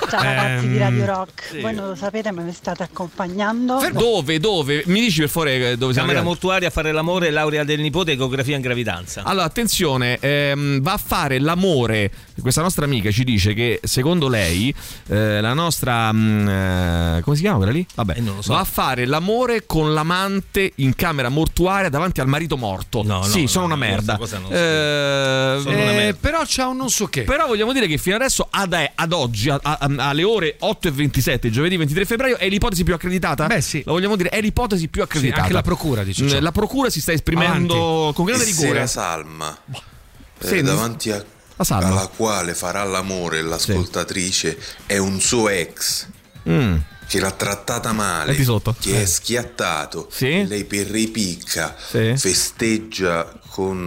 Ciao 0.10 0.22
ragazzi 0.22 0.68
di 0.68 0.74
Ehm, 0.76 0.80
Radio 0.80 1.06
Rock, 1.06 1.62
voi 1.62 1.74
non 1.74 1.88
lo 1.90 1.96
sapete 1.96 2.32
ma 2.32 2.42
mi 2.42 2.52
state 2.54 2.84
accompagnando. 2.84 3.80
dove 3.94 4.40
dove 4.40 4.84
mi 4.88 5.00
dici 5.00 5.20
per 5.22 5.30
favore 5.30 5.72
eh, 5.72 5.78
dove 5.78 5.94
siamo 5.94 6.08
Camera 6.08 6.24
mortuaria 6.26 6.68
a 6.68 6.72
fare 6.72 6.92
l'amore, 6.92 7.30
laurea 7.32 7.64
del 7.64 7.80
nipote, 7.80 8.14
ecografia 8.14 8.56
in 8.56 8.62
gravidanza. 8.62 9.24
Allora, 9.24 9.46
attenzione, 9.46 10.18
ehm, 10.20 10.82
va 10.82 10.94
a 10.94 10.98
fare 11.04 11.40
l'amore. 11.40 12.12
Questa 12.42 12.62
nostra 12.62 12.86
amica 12.86 13.12
ci 13.12 13.24
dice 13.24 13.54
che 13.54 13.80
secondo 13.84 14.28
lei, 14.28 14.74
eh, 15.08 15.42
la 15.42 15.54
nostra. 15.54 16.12
mm, 16.12 16.48
eh, 16.48 17.22
come 17.24 17.36
si 17.36 17.42
chiama 17.42 17.58
quella 17.58 17.72
lì? 17.72 17.86
Vabbè, 17.96 18.22
so. 18.40 18.54
va 18.54 18.60
a 18.60 18.64
fare 18.66 19.06
l'amore 19.06 19.66
con 19.66 19.94
l'amante 19.94 20.74
in 20.76 20.96
camera 20.96 21.30
mortuaria 21.30 21.90
davanti 21.90 22.20
al 22.22 22.28
marito 22.28 22.58
morto. 22.58 23.04
No, 23.04 23.24
sì, 23.24 23.42
no, 23.44 23.48
sono 23.48 23.68
no, 23.68 23.74
una 23.76 23.86
no, 23.86 23.92
merda. 23.92 24.18
non 24.18 24.52
Eh, 24.52 25.60
Sono 25.62 25.76
una 25.76 25.92
eh, 25.92 25.96
merda. 25.96 26.18
Però 26.20 26.42
c'ha 26.46 26.68
un 26.68 26.78
non 26.78 26.90
so 26.90 27.08
che. 27.08 27.22
però 27.24 27.48
vogliamo 27.48 27.72
dire 27.74 27.88
che 27.88 27.98
fino 27.98 28.16
adesso, 28.16 28.48
ad, 28.50 28.76
ad 28.94 29.14
oggi, 29.14 29.50
a- 29.50 29.60
a- 29.62 29.78
alle 29.80 30.24
ore 30.24 30.56
8 30.60 30.88
e 30.88 30.92
27, 30.92 31.50
giovedì 31.50 31.78
23 31.78 32.06
febbraio, 32.06 32.38
è 32.38 32.48
l'ipotesi 32.50 32.84
più 32.84 32.94
accreditata? 32.94 33.48
Beh, 33.48 33.62
sì. 33.62 33.82
La 33.86 33.92
vogliamo 33.94 34.16
dire, 34.16 34.30
è 34.30 34.42
l'ipotesi 34.42 34.88
più 34.90 35.02
accreditata. 35.02 35.42
anche 35.44 35.54
la 35.54 35.62
procura 35.62 36.04
dice 36.04 36.24
Mm. 36.26 36.42
La 36.42 36.52
procura 36.52 36.90
si 36.90 37.00
sta 37.02 37.12
esprimendo 37.14 38.12
con 38.14 38.26
grande 38.26 38.44
rigore. 38.46 38.80
la 38.80 38.88
salma 38.88 39.58
eh, 39.72 40.48
Sì, 40.48 40.62
davanti 40.62 41.12
a. 41.12 41.24
alla 41.58 42.08
quale 42.08 42.54
farà 42.54 42.84
l'amore 42.84 43.42
l'ascoltatrice 43.42 44.58
è 44.86 44.98
un 44.98 45.20
suo 45.20 45.50
ex 45.50 46.08
Mm. 46.48 46.76
che 47.08 47.20
l'ha 47.20 47.32
trattata 47.32 47.92
male, 47.92 48.36
che 48.36 49.02
è 49.02 49.06
schiattato, 49.06 50.08
Sì. 50.12 50.46
lei 50.46 50.64
per 50.66 50.86
ripicca 50.88 51.76
Sì. 51.78 52.14
festeggia 52.16 53.40
con 53.50 53.84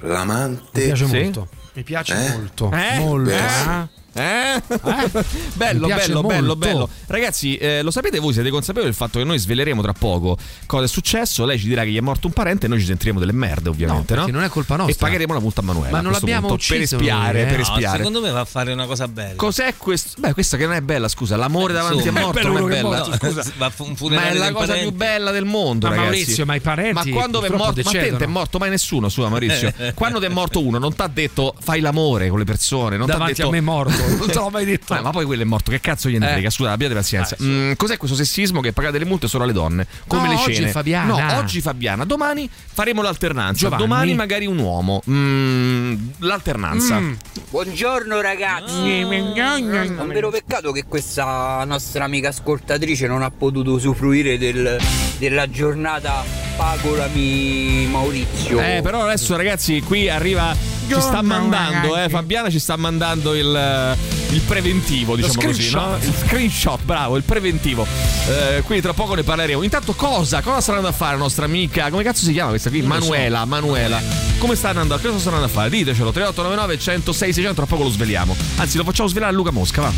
Mi 0.00 0.08
l'amante. 0.08 0.84
piace 0.84 1.06
Sì? 1.06 1.20
molto. 1.22 1.48
Mi 1.74 1.82
piace 1.82 2.14
Eh? 2.14 2.28
molto. 2.30 2.70
Eh? 2.72 2.98
Molto. 2.98 3.30
Beh, 3.30 3.88
eh? 4.18 4.62
Eh? 4.68 5.24
Bello, 5.54 5.86
bello, 5.86 6.22
bello, 6.22 6.22
molto. 6.22 6.56
bello. 6.56 6.88
Ragazzi, 7.06 7.56
eh, 7.56 7.82
lo 7.82 7.90
sapete 7.90 8.18
voi? 8.18 8.32
Siete 8.32 8.50
consapevoli 8.50 8.86
del 8.90 8.96
fatto 8.96 9.18
che 9.18 9.24
noi 9.24 9.38
sveleremo 9.38 9.82
tra 9.82 9.92
poco 9.92 10.36
cosa 10.66 10.84
è 10.84 10.88
successo? 10.88 11.44
Lei 11.44 11.58
ci 11.58 11.66
dirà 11.68 11.82
che 11.84 11.90
gli 11.90 11.96
è 11.96 12.00
morto 12.00 12.26
un 12.26 12.32
parente 12.32 12.66
e 12.66 12.68
noi 12.68 12.80
ci 12.80 12.86
sentiremo 12.86 13.18
delle 13.18 13.32
merde, 13.32 13.68
ovviamente, 13.68 14.14
no? 14.14 14.20
perché 14.22 14.36
non 14.36 14.44
è 14.44 14.48
colpa 14.48 14.76
nostra. 14.76 14.94
E 14.94 14.98
pagheremo 14.98 15.32
la 15.32 15.40
multa 15.40 15.60
a 15.60 15.64
Manuela. 15.64 15.90
Ma 15.96 16.00
non 16.00 16.12
l'abbiamo 16.12 16.48
punto, 16.48 16.54
ucciso 16.54 16.96
per 16.96 17.06
espiare, 17.06 17.42
eh? 17.42 17.46
per 17.46 17.56
No, 17.56 17.62
espiare. 17.62 17.96
secondo 17.98 18.20
me 18.20 18.30
va 18.30 18.40
a 18.40 18.44
fare 18.44 18.72
una 18.72 18.86
cosa 18.86 19.08
bella. 19.08 19.34
Cos'è 19.36 19.74
questo? 19.76 20.20
Beh, 20.20 20.32
questa 20.32 20.56
che 20.56 20.66
non 20.66 20.74
è 20.74 20.80
bella, 20.80 21.08
scusa. 21.08 21.36
L'amore 21.36 21.72
davanti 21.72 21.98
Insomma, 21.98 22.20
a 22.20 22.22
morto 22.22 22.38
è 22.38 22.42
bello 22.42 22.58
non 22.58 22.70
è 22.72 22.74
bella. 22.74 22.88
morto, 22.88 23.12
scusa. 23.18 23.52
Ma 23.58 24.28
è 24.28 24.34
la 24.34 24.52
cosa 24.52 24.66
parente. 24.66 24.88
più 24.88 24.96
bella 24.96 25.30
del 25.30 25.44
mondo, 25.44 25.88
Ma 25.88 25.94
ragazzi. 25.94 26.10
Maurizio, 26.16 26.44
ma 26.46 26.54
i 26.54 26.60
parenti 26.60 27.10
Ma 27.10 27.16
quando 27.16 27.42
è 27.42 27.48
morto, 27.50 27.80
ma 27.84 27.90
te 27.90 28.16
è 28.16 28.26
morto 28.26 28.58
mai 28.58 28.70
nessuno, 28.70 29.08
scusa 29.08 29.28
Maurizio. 29.28 29.72
quando 29.94 30.18
ti 30.18 30.26
è 30.26 30.28
morto 30.28 30.64
uno, 30.64 30.78
non 30.78 30.94
ti 30.94 31.02
ha 31.02 31.08
detto 31.08 31.54
fai 31.60 31.80
l'amore 31.80 32.28
con 32.28 32.38
le 32.38 32.44
persone, 32.44 32.96
non 32.96 33.06
t'ha 33.06 33.12
Davanti 33.14 33.34
detto 33.34 33.48
a 33.48 33.50
me 33.52 33.58
è 33.58 33.60
morto. 33.60 33.96
Non 34.18 34.26
te 34.28 34.34
l'ho 34.34 34.48
mai 34.50 34.64
detto. 34.64 34.94
Ma, 34.94 35.00
ma 35.00 35.10
poi 35.10 35.24
quello 35.24 35.42
è 35.42 35.44
morto, 35.44 35.70
che 35.70 35.80
cazzo 35.80 36.08
gliene 36.08 36.28
Eh. 36.28 36.32
frega? 36.32 36.50
Scusa, 36.50 36.70
abbiate 36.72 36.94
pazienza. 36.94 37.36
Mm, 37.42 37.72
cos'è 37.76 37.96
questo 37.96 38.16
sessismo 38.16 38.60
che 38.60 38.72
pagate 38.72 38.98
le 38.98 39.04
multe 39.04 39.28
solo 39.28 39.44
alle 39.44 39.52
donne? 39.52 39.86
Come 40.06 40.26
No, 40.26 40.32
le 40.34 40.38
oggi 40.40 40.54
cene? 40.54 40.68
è 40.68 40.70
Fabiana. 40.70 41.06
No, 41.32 41.36
oggi 41.38 41.60
Fabiana. 41.60 42.04
Domani 42.04 42.48
faremo 42.50 43.02
l'alternanza. 43.02 43.58
Giovanni. 43.60 43.82
Domani 43.82 44.14
magari 44.14 44.46
un 44.46 44.58
uomo. 44.58 45.02
Mm, 45.08 45.94
l'alternanza. 46.18 46.98
Mm. 46.98 47.12
Buongiorno 47.50 48.20
ragazzi. 48.20 49.02
Un 49.02 50.08
vero 50.12 50.30
peccato 50.30 50.72
che 50.72 50.84
questa 50.86 51.62
nostra 51.66 52.04
amica 52.04 52.28
ascoltatrice 52.28 53.06
non 53.06 53.22
ha 53.22 53.30
potuto 53.30 53.72
usufruire 53.72 54.38
del- 54.38 54.78
della 55.18 55.48
giornata 55.50 56.24
Pagolami 56.56 57.86
Maurizio. 57.90 58.60
Eh, 58.60 58.80
però 58.82 59.04
adesso 59.04 59.36
ragazzi, 59.36 59.80
qui 59.80 60.08
arriva. 60.08 60.54
Ci 60.94 61.00
sta 61.00 61.22
mandando, 61.22 61.96
eh, 61.96 62.08
Fabiana 62.08 62.50
ci 62.50 62.58
sta 62.58 62.76
mandando 62.76 63.34
il, 63.34 63.96
il 64.30 64.40
preventivo, 64.40 65.16
diciamo 65.16 65.34
così, 65.34 65.70
no? 65.70 65.80
screenshot. 65.98 66.04
Il 66.04 66.14
screenshot, 66.26 66.82
bravo, 66.82 67.16
il 67.16 67.22
preventivo. 67.22 67.86
Eh, 68.28 68.62
quindi 68.62 68.82
tra 68.82 68.94
poco 68.94 69.14
ne 69.14 69.22
parleremo. 69.22 69.62
Intanto 69.62 69.94
cosa? 69.94 70.40
Cosa 70.40 70.60
sta 70.60 70.70
andando 70.72 70.88
a 70.88 70.96
fare 70.96 71.16
la 71.16 71.22
nostra 71.22 71.44
amica? 71.44 71.90
Come 71.90 72.02
cazzo 72.02 72.24
si 72.24 72.32
chiama 72.32 72.50
questa 72.50 72.70
qui? 72.70 72.82
Manuela, 72.82 73.44
Manuela. 73.44 74.00
Come 74.38 74.54
sta 74.54 74.68
andando? 74.68 74.96
Che 74.96 75.06
cosa 75.06 75.18
sta 75.18 75.28
andando 75.28 75.48
a 75.48 75.52
fare? 75.52 75.70
Ditecelo, 75.70 76.10
3899 76.10 76.78
106 76.78 77.32
600, 77.32 77.54
tra 77.54 77.66
poco 77.66 77.84
lo 77.84 77.90
sveliamo. 77.90 78.36
Anzi, 78.56 78.76
lo 78.76 78.84
facciamo 78.84 79.08
svelare 79.08 79.32
a 79.32 79.34
Luca 79.34 79.50
Mosca, 79.50 79.82
va. 79.82 79.92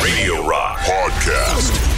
Radio 0.00 0.42
Rock 0.46 0.84
Podcast. 0.84 1.97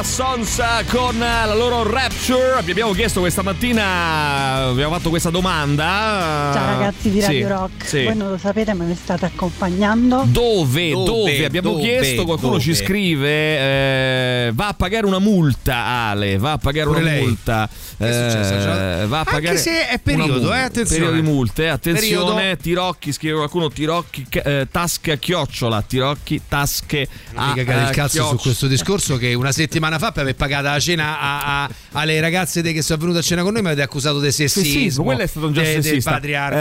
Rival 0.00 0.06
Sons 0.06 0.62
con 0.88 1.18
la 1.18 1.54
loro 1.54 1.82
Rapture. 1.82 2.62
Vi 2.64 2.70
abbiamo 2.70 2.92
chiesto 2.92 3.20
questa 3.20 3.42
mattina, 3.42 4.68
abbiamo 4.68 4.94
fatto 4.94 5.10
questa 5.10 5.28
domanda. 5.28 6.50
Ciao 6.54 6.66
ragazzi 6.78 7.10
di 7.10 7.20
Radio 7.20 7.36
Sì, 7.46 7.52
Rock, 7.52 7.86
sì. 7.86 8.04
voi 8.04 8.16
non 8.16 8.30
lo 8.30 8.38
sapete 8.38 8.72
ma 8.72 8.84
mi 8.84 8.94
state 8.94 9.26
accompagnando. 9.26 10.24
Dove, 10.26 10.90
dove, 10.92 11.04
Dove, 11.04 11.44
Abbiamo 11.44 11.72
dove, 11.72 11.82
chiesto, 11.82 12.24
qualcuno 12.24 12.52
dove? 12.52 12.62
ci 12.62 12.74
scrive, 12.74 13.28
eh, 13.28 14.50
va 14.54 14.68
a 14.68 14.74
pagare 14.74 15.04
una 15.04 15.18
multa, 15.18 15.84
Ale, 15.84 16.38
va 16.38 16.52
a 16.52 16.58
pagare 16.58 16.86
Pure 16.86 17.00
una 17.00 17.10
lei. 17.10 17.20
multa. 17.22 17.68
Che 17.98 18.08
è 18.08 18.12
successo? 18.30 18.54
eh, 18.54 18.62
Cioè, 18.62 19.06
va 19.06 19.16
a 19.16 19.18
anche 19.20 19.32
pagare 19.32 19.56
se 19.58 19.88
è 19.88 19.98
periodo, 19.98 20.32
multa. 20.38 20.56
eh, 20.58 20.62
attenzione. 20.62 21.02
Periodo 21.04 21.20
di 21.20 21.28
multe, 21.28 21.68
attenzione, 21.68 22.34
Periodo. 22.36 22.56
Tirocchi, 22.62 23.12
scrive 23.12 23.34
qualcuno, 23.36 23.68
Tirocchi, 23.68 24.26
eh, 24.30 24.66
tasche 24.70 25.12
a 25.12 25.16
chiocciola, 25.16 25.82
Tirocchi, 25.82 26.40
tasche 26.48 27.06
Non 27.34 27.42
a 27.44 27.48
mi 27.48 27.54
cagate 27.56 27.82
il 27.82 27.88
eh, 27.88 27.92
cazzo 27.92 28.08
su 28.08 28.16
chiocciola. 28.18 28.40
questo 28.40 28.66
discorso 28.66 29.16
che 29.18 29.34
una 29.34 29.52
settimana 29.52 29.89
fa 29.98 30.12
per 30.12 30.22
aver 30.22 30.34
pagato 30.36 30.64
la 30.64 30.78
cena 30.80 31.18
a- 31.20 31.62
a- 31.64 31.70
alle 31.92 32.20
ragazze 32.20 32.62
che 32.62 32.82
sono 32.82 32.98
venute 33.00 33.18
a 33.18 33.22
cena 33.22 33.42
con 33.42 33.52
noi 33.52 33.62
mi 33.62 33.68
avete 33.68 33.82
accusato 33.82 34.20
di 34.20 34.30
sessismo. 34.30 34.62
Sessismo, 34.62 35.04
quello 35.04 35.22
è 35.22 35.26
stato 35.26 35.46
un 35.46 35.52
gesto 35.52 35.82
sessista. 35.82 36.10
patriar- 36.12 36.52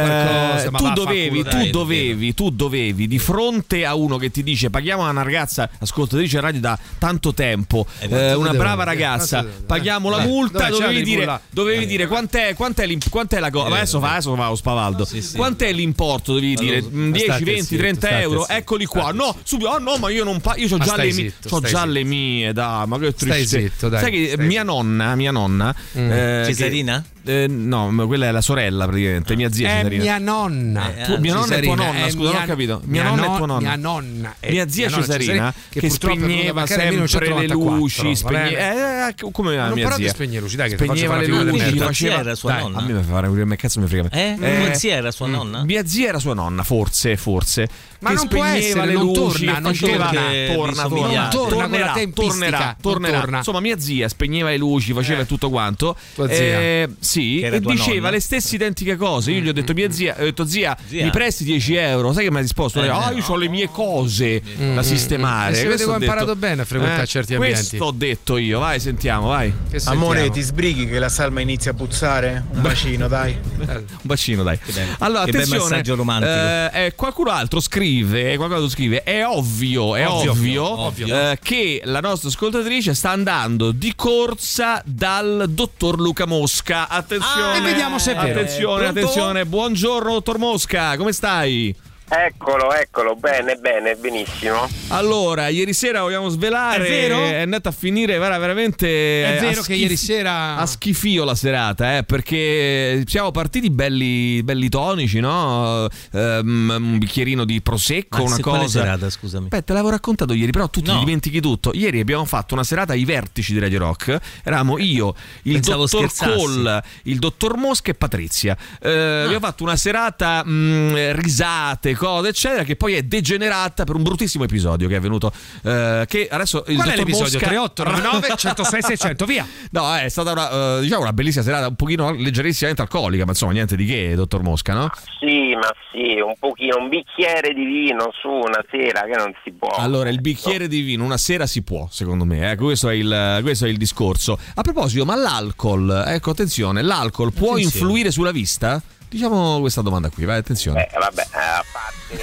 Eh, 0.66 0.70
tu 0.78 0.90
dovevi, 0.94 1.44
dai. 1.44 1.66
tu 1.66 1.70
dovevi, 1.72 2.34
tu 2.34 2.50
dovevi 2.50 3.08
di 3.08 3.20
fronte 3.20 3.86
a 3.86 3.96
uno 3.96 4.18
che 4.18 4.32
ti 4.32 4.44
dice 4.44 4.70
paghiamo 4.70 5.08
una 5.10 5.22
ragazza 5.22 5.70
ascoltatrice 5.80 6.40
radio 6.40 6.60
da 6.60 6.78
tanto 6.98 7.34
tempo, 7.34 7.86
Eh, 8.00 8.08
eh, 8.10 8.34
una 8.34 8.54
brava 8.54 8.84
ragazza, 8.84 9.46
paghiamo 9.66 10.10
la 10.10 10.24
eh, 10.24 10.26
multa, 10.28 10.70
dovevi 10.70 11.04
dire, 11.04 11.40
dovevi 11.50 11.84
Eh. 11.84 11.88
dire 11.88 12.08
quant'è, 12.08 12.54
quant'è, 12.56 12.88
quant'è 13.10 13.40
la 13.40 13.50
cosa, 13.50 13.76
adesso 13.76 14.00
fa, 14.00 14.12
adesso 14.12 14.36
fa 14.36 14.48
lo 14.50 14.56
spavaldo, 14.56 15.08
quant'è 15.36 15.72
l'importo, 15.72 16.34
dovevi 16.34 16.56
dire 16.56 16.82
lo- 16.82 16.90
mm, 16.92 17.12
10, 17.12 17.26
state 17.26 17.44
20, 17.44 17.62
zitto, 17.64 17.78
30 17.82 18.08
state 18.08 18.22
euro, 18.22 18.48
eccoli 18.48 18.86
qua, 18.86 19.12
no, 19.12 19.36
subito, 19.44 19.70
oh 19.70 19.78
no 19.80 19.98
ma 19.98 20.10
io 20.10 20.24
non 20.24 20.40
pago, 20.42 20.60
io 20.60 20.74
ho 20.74 20.78
già, 20.78 20.96
le 20.96 21.14
mie, 21.14 21.34
stai 21.40 21.62
già 21.62 21.86
le 21.86 22.04
mie, 22.04 22.54
dai, 22.54 22.88
ma 22.88 22.98
che 23.00 23.14
Stai 23.26 23.46
zitto, 23.46 23.90
dai, 23.90 24.00
Sai 24.02 24.12
che 24.12 24.36
mia 24.38 24.64
nonna, 24.64 25.16
mia 25.16 25.32
nonna, 25.32 25.74
Mm. 25.98 26.12
eh, 26.12 26.44
che- 26.46 26.54
Cesarina? 26.54 27.04
Eh, 27.30 27.48
no, 27.48 27.94
quella 28.08 28.28
è 28.28 28.32
la 28.32 28.42
sorella 28.42 28.86
praticamente, 28.86 29.36
mia 29.36 29.52
zia 29.52 29.68
È 29.70 29.76
Cesarina. 29.78 30.04
mia 30.04 30.18
nonna. 30.18 30.96
Eh, 30.96 31.04
Tu- 31.04 31.18
mia 31.20 31.34
nonna 31.34 31.46
è 31.56 31.62
tua 31.62 31.76
Cesarina, 31.76 31.76
nonna, 31.86 32.06
è 32.06 32.10
scusa, 32.10 32.24
non 32.24 32.32
mia- 32.32 32.42
ho 32.42 32.46
capito. 32.48 32.82
Mia, 32.86 33.02
mia 33.02 33.10
nonna 33.12 33.26
no- 33.28 33.34
è 33.34 33.38
tua 33.38 33.46
nonna. 33.46 33.68
Mia 33.68 33.76
nonna 33.76 34.36
è- 34.40 34.52
mia 34.52 34.70
zia 34.70 34.88
mia 34.88 34.96
nonna 34.98 35.06
Cesarina 35.06 35.54
che, 35.70 35.80
venuta 35.80 35.96
spegneva 35.96 36.66
sempre 36.66 36.86
le 36.86 36.92
1994, 36.92 37.76
luci, 37.76 38.16
spegneva, 38.16 38.48
eh, 38.60 39.08
eh, 39.10 39.32
come 39.32 39.56
Ma 39.56 39.66
non 39.68 39.74
mia 39.74 39.92
zia. 39.92 40.10
spegnere 40.10 40.42
luci, 40.42 40.56
dai, 40.56 40.70
che 40.70 40.76
spegneva 40.78 41.18
le 41.18 41.28
luci, 41.28 41.78
faceva 41.78 42.20
era 42.20 42.36
sua 42.36 42.52
Dai, 42.54 42.62
nonna? 42.62 42.78
A 42.78 42.82
me 42.82 42.94
mi 42.94 43.04
fa 43.04 43.12
fare 43.14 43.28
un 43.28 43.56
cazzo 43.58 43.80
mi 43.80 43.88
frega. 43.88 44.10
Eh? 44.10 44.36
Tua 44.38 44.74
zia 44.74 44.96
era 44.96 45.12
sua 45.12 45.28
nonna? 45.28 45.64
Mia 45.64 45.86
zia 45.86 46.08
era 46.10 46.20
sua 46.20 46.34
nonna, 46.34 46.64
forse, 46.64 47.18
forse. 47.18 47.68
Ma 48.02 48.10
che 48.10 48.16
non 48.16 48.28
può 48.30 48.44
spegneva 48.46 48.66
essere, 48.66 48.86
le 48.86 48.94
non 48.94 49.04
luci, 49.06 49.44
torna, 49.46 49.60
non 49.60 49.74
faceva- 49.74 50.06
torna. 50.06 50.22
torna, 50.22 50.84
torna, 50.88 51.20
Non 51.22 51.30
torna 51.30 51.30
con 51.30 51.50
la 51.50 51.68
tornerà, 51.68 51.92
tempistica, 51.94 52.78
tornerà, 52.82 53.22
non. 53.24 53.36
Insomma, 53.40 53.60
mia 53.60 53.78
zia 53.80 54.08
spegneva 54.08 54.50
le 54.50 54.58
luci, 54.58 54.94
faceva 54.94 55.22
Eh. 55.22 55.26
tutto 55.26 55.50
quanto. 55.50 55.96
Tua 56.16 56.28
zia. 56.30 56.38
Eh, 56.38 56.90
sì, 57.20 57.40
e 57.42 57.60
diceva 57.60 57.96
nonna? 57.96 58.10
le 58.12 58.20
stesse 58.20 58.56
identiche 58.56 58.96
cose. 58.96 59.32
Io 59.32 59.42
gli 59.42 59.48
ho 59.50 59.54
detto, 59.54 59.74
mia 59.74 59.92
zia, 59.92 60.16
ho 60.20 60.24
detto, 60.24 60.46
zia, 60.46 60.76
Zia. 60.88 61.04
mi 61.06 61.12
presti 61.12 61.44
10 61.44 61.76
euro? 61.76 62.14
Sai 62.14 62.24
che 62.26 62.32
mi 62.32 62.38
ha 62.38 62.42
risposto? 62.42 62.80
Eh, 62.80 62.84
Lei, 62.84 62.92
ah, 62.92 63.10
no. 63.10 63.18
io 63.18 63.24
ho 63.28 63.36
le 63.36 63.48
mie 63.50 63.70
cose 63.70 64.42
da 64.74 64.84
sistemare. 64.84 65.52
E 65.52 65.56
si 65.56 65.62
vede 65.62 65.74
Questo 65.76 65.88
che 65.88 65.92
ho 65.96 66.00
imparato 66.00 66.26
detto. 66.26 66.38
bene 66.40 66.62
a 66.62 66.66
frequentare 66.66 67.04
Eh, 67.04 67.08
certi 67.08 67.34
ambienti. 67.36 67.60
Questo 67.68 67.86
ho 67.86 67.92
detto 67.92 68.38
io, 68.38 68.60
vai, 68.60 68.80
sentiamo, 68.80 69.28
vai. 69.28 69.54
Che 69.70 69.82
Amore, 69.86 70.20
sentiamo? 70.20 70.32
ti 70.34 70.42
sbrighi 70.42 70.88
che 70.88 71.00
la 71.00 71.10
salma 71.10 71.42
inizia 71.42 71.72
a 71.72 71.74
puzzare? 71.74 72.44
Un 72.52 72.62
bacino, 72.62 73.08
dai. 73.08 73.38
Un 73.60 73.84
bacino, 74.02 74.44
dai. 74.44 74.58
Allora, 75.00 75.26
Che 75.26 75.32
bel 75.32 75.42
attenzione. 75.42 75.70
messaggio 75.70 75.96
romantico. 75.96 76.32
eh, 76.32 76.86
eh, 76.86 76.96
qualcun 76.96 77.28
altro 77.30 77.60
scrive, 77.60 78.36
qualcun 78.36 78.56
altro 78.58 78.70
scrive, 78.70 79.04
è 79.04 79.26
ovvio, 79.26 79.96
è 79.96 80.08
Ovvio, 80.08 80.32
ovvio, 80.32 80.80
ovvio. 80.80 81.08
eh, 81.32 81.40
che 81.42 81.82
la 81.86 82.00
nostra 82.00 82.30
ascoltatrice 82.30 82.94
sta 82.94 83.12
andando 83.12 83.72
di 83.72 83.94
corsa 83.96 84.82
dal 84.86 85.46
dottor 85.50 86.00
Luca 86.00 86.26
Mosca. 86.26 86.88
attenzione. 86.88 87.09
E 87.16 87.62
vediamo 87.62 87.98
se 87.98 88.12
è 88.12 88.16
vero. 88.16 88.40
Attenzione, 88.40 88.84
Pronto? 88.84 89.00
attenzione. 89.00 89.46
Buongiorno, 89.46 90.12
dottor 90.12 90.38
Mosca, 90.38 90.96
come 90.98 91.12
stai? 91.12 91.76
Eccolo, 92.12 92.74
eccolo, 92.74 93.16
bene, 93.16 93.56
bene, 93.58 93.96
benissimo. 93.96 94.68
Allora, 94.88 95.48
ieri 95.50 95.74
sera 95.74 96.02
vogliamo 96.02 96.28
svelare. 96.30 96.84
È 96.86 96.90
vero? 96.90 97.20
È 97.24 97.42
andata 97.42 97.70
a 97.70 97.72
finire 97.72 98.18
guarda, 98.18 98.40
veramente. 98.40 98.88
È 99.24 99.38
a 99.38 99.42
vero 99.42 99.62
che 99.62 99.76
ieri 99.76 99.96
sera- 99.96 100.56
A 100.58 100.66
schifio 100.66 101.24
la 101.24 101.36
serata, 101.36 101.98
eh, 101.98 102.04
perché 102.04 103.04
siamo 103.06 103.30
partiti 103.30 103.70
belli, 103.70 104.42
belli 104.42 104.70
tonici, 104.70 105.20
no? 105.20 105.88
Ehm, 106.14 106.76
un 106.80 106.98
bicchierino 106.98 107.46
di 107.46 107.62
prosecco, 107.62 108.18
Ma 108.24 108.24
una 108.24 108.40
cosa. 108.40 108.80
serata, 108.80 109.08
scusami? 109.10 109.48
Beh, 109.50 109.64
te 109.64 109.74
l'avevo 109.74 109.92
raccontato 109.92 110.34
ieri, 110.34 110.52
però 110.52 110.68
tu 110.68 110.82
ti 110.82 110.92
No. 110.92 110.98
dimentichi 111.00 111.40
tutto. 111.40 111.72
Ieri 111.76 112.00
abbiamo 112.00 112.26
fatto 112.26 112.56
una 112.56 112.64
serata 112.64 112.94
ai 112.94 113.06
vertici 113.06 113.54
di 113.54 113.60
Radio 113.60 113.78
Rock. 113.80 114.18
Eravamo 114.44 114.80
io, 114.80 115.14
il 115.44 115.54
Pensavo 115.54 115.86
dottor. 115.86 116.12
Cole, 116.18 116.84
il 117.04 117.20
dottor 117.20 117.56
Mosca 117.56 117.92
e 117.92 117.94
Patrizia. 117.94 118.58
Eh, 118.82 118.88
Ah. 118.90 119.24
Abbiamo 119.26 119.46
fatto 119.46 119.62
una 119.64 119.76
serata, 119.76 120.44
mh, 120.44 121.12
risate, 121.22 121.94
cose, 122.00 122.30
eccetera, 122.30 122.64
che 122.64 122.76
poi 122.78 122.94
è 122.94 123.04
degenerata 123.04 123.84
per 123.84 123.96
un 123.96 124.04
bruttissimo 124.04 124.46
episodio 124.46 124.88
che 124.88 124.94
è 124.94 124.98
avvenuto. 124.98 125.32
eh, 125.64 126.06
che 126.08 126.28
adesso 126.32 126.64
il 126.68 126.76
Qual 126.76 126.88
è 126.90 126.96
l'episodio? 126.96 127.40
Mosca... 127.40 127.48
3899 127.48 128.38
106 128.38 128.82
600, 128.82 129.26
via. 129.26 129.46
No, 129.72 129.96
è 129.96 130.08
stata 130.10 130.32
una, 130.32 130.78
eh, 130.78 130.82
diciamo 130.82 131.02
una 131.02 131.14
bellissima 131.14 131.44
serata, 131.44 131.68
un 131.68 131.76
pochino 131.76 132.12
leggerissimamente 132.14 132.82
alcolica, 132.82 133.26
ma 133.26 133.32
insomma, 133.32 133.52
niente 133.52 133.76
di 133.76 133.86
che, 133.86 134.16
dottor 134.16 134.42
Mosca, 134.42 134.74
no? 134.74 134.90
Sì, 135.20 135.54
ma 135.56 135.70
sì, 135.92 136.20
un 136.20 136.34
pochino, 136.40 136.78
un 136.78 136.88
bicchiere 136.90 137.54
di 137.54 137.66
vino 137.66 138.10
su 138.22 138.30
una 138.30 138.64
sera 138.72 139.02
che 139.02 139.16
non 139.18 139.34
si 139.44 139.52
può. 139.52 139.70
Allora, 139.70 140.10
il 140.10 140.22
bicchiere 140.22 140.68
di 140.70 140.82
vino 140.82 141.04
una 141.04 141.18
sera 141.18 141.46
si 141.46 141.62
può, 141.64 141.88
secondo 141.92 142.24
me, 142.24 142.52
ecco, 142.52 142.66
questo, 142.66 142.88
è 142.90 142.94
il, 142.94 143.40
questo 143.42 143.66
è 143.66 143.70
il 143.70 143.78
discorso. 143.78 144.40
A 144.56 144.62
proposito, 144.62 145.04
ma 145.06 145.16
l'alcol, 145.16 146.04
ecco, 146.08 146.32
attenzione, 146.32 146.82
l'alcol 146.82 147.34
può 147.34 147.52
Attenzione. 147.54 147.86
influire 147.86 148.12
sulla 148.12 148.32
vista? 148.32 148.82
Diciamo 149.10 149.60
questa 149.60 149.82
domanda 149.82 150.10
qui, 150.10 150.24
vai, 150.24 150.38
attenzione. 150.38 150.88
Eh, 150.88 150.98
vabbè, 151.00 151.28
eh, 151.34 151.40
a 151.40 151.66
parte 151.72 152.14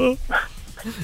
il... 0.00 0.18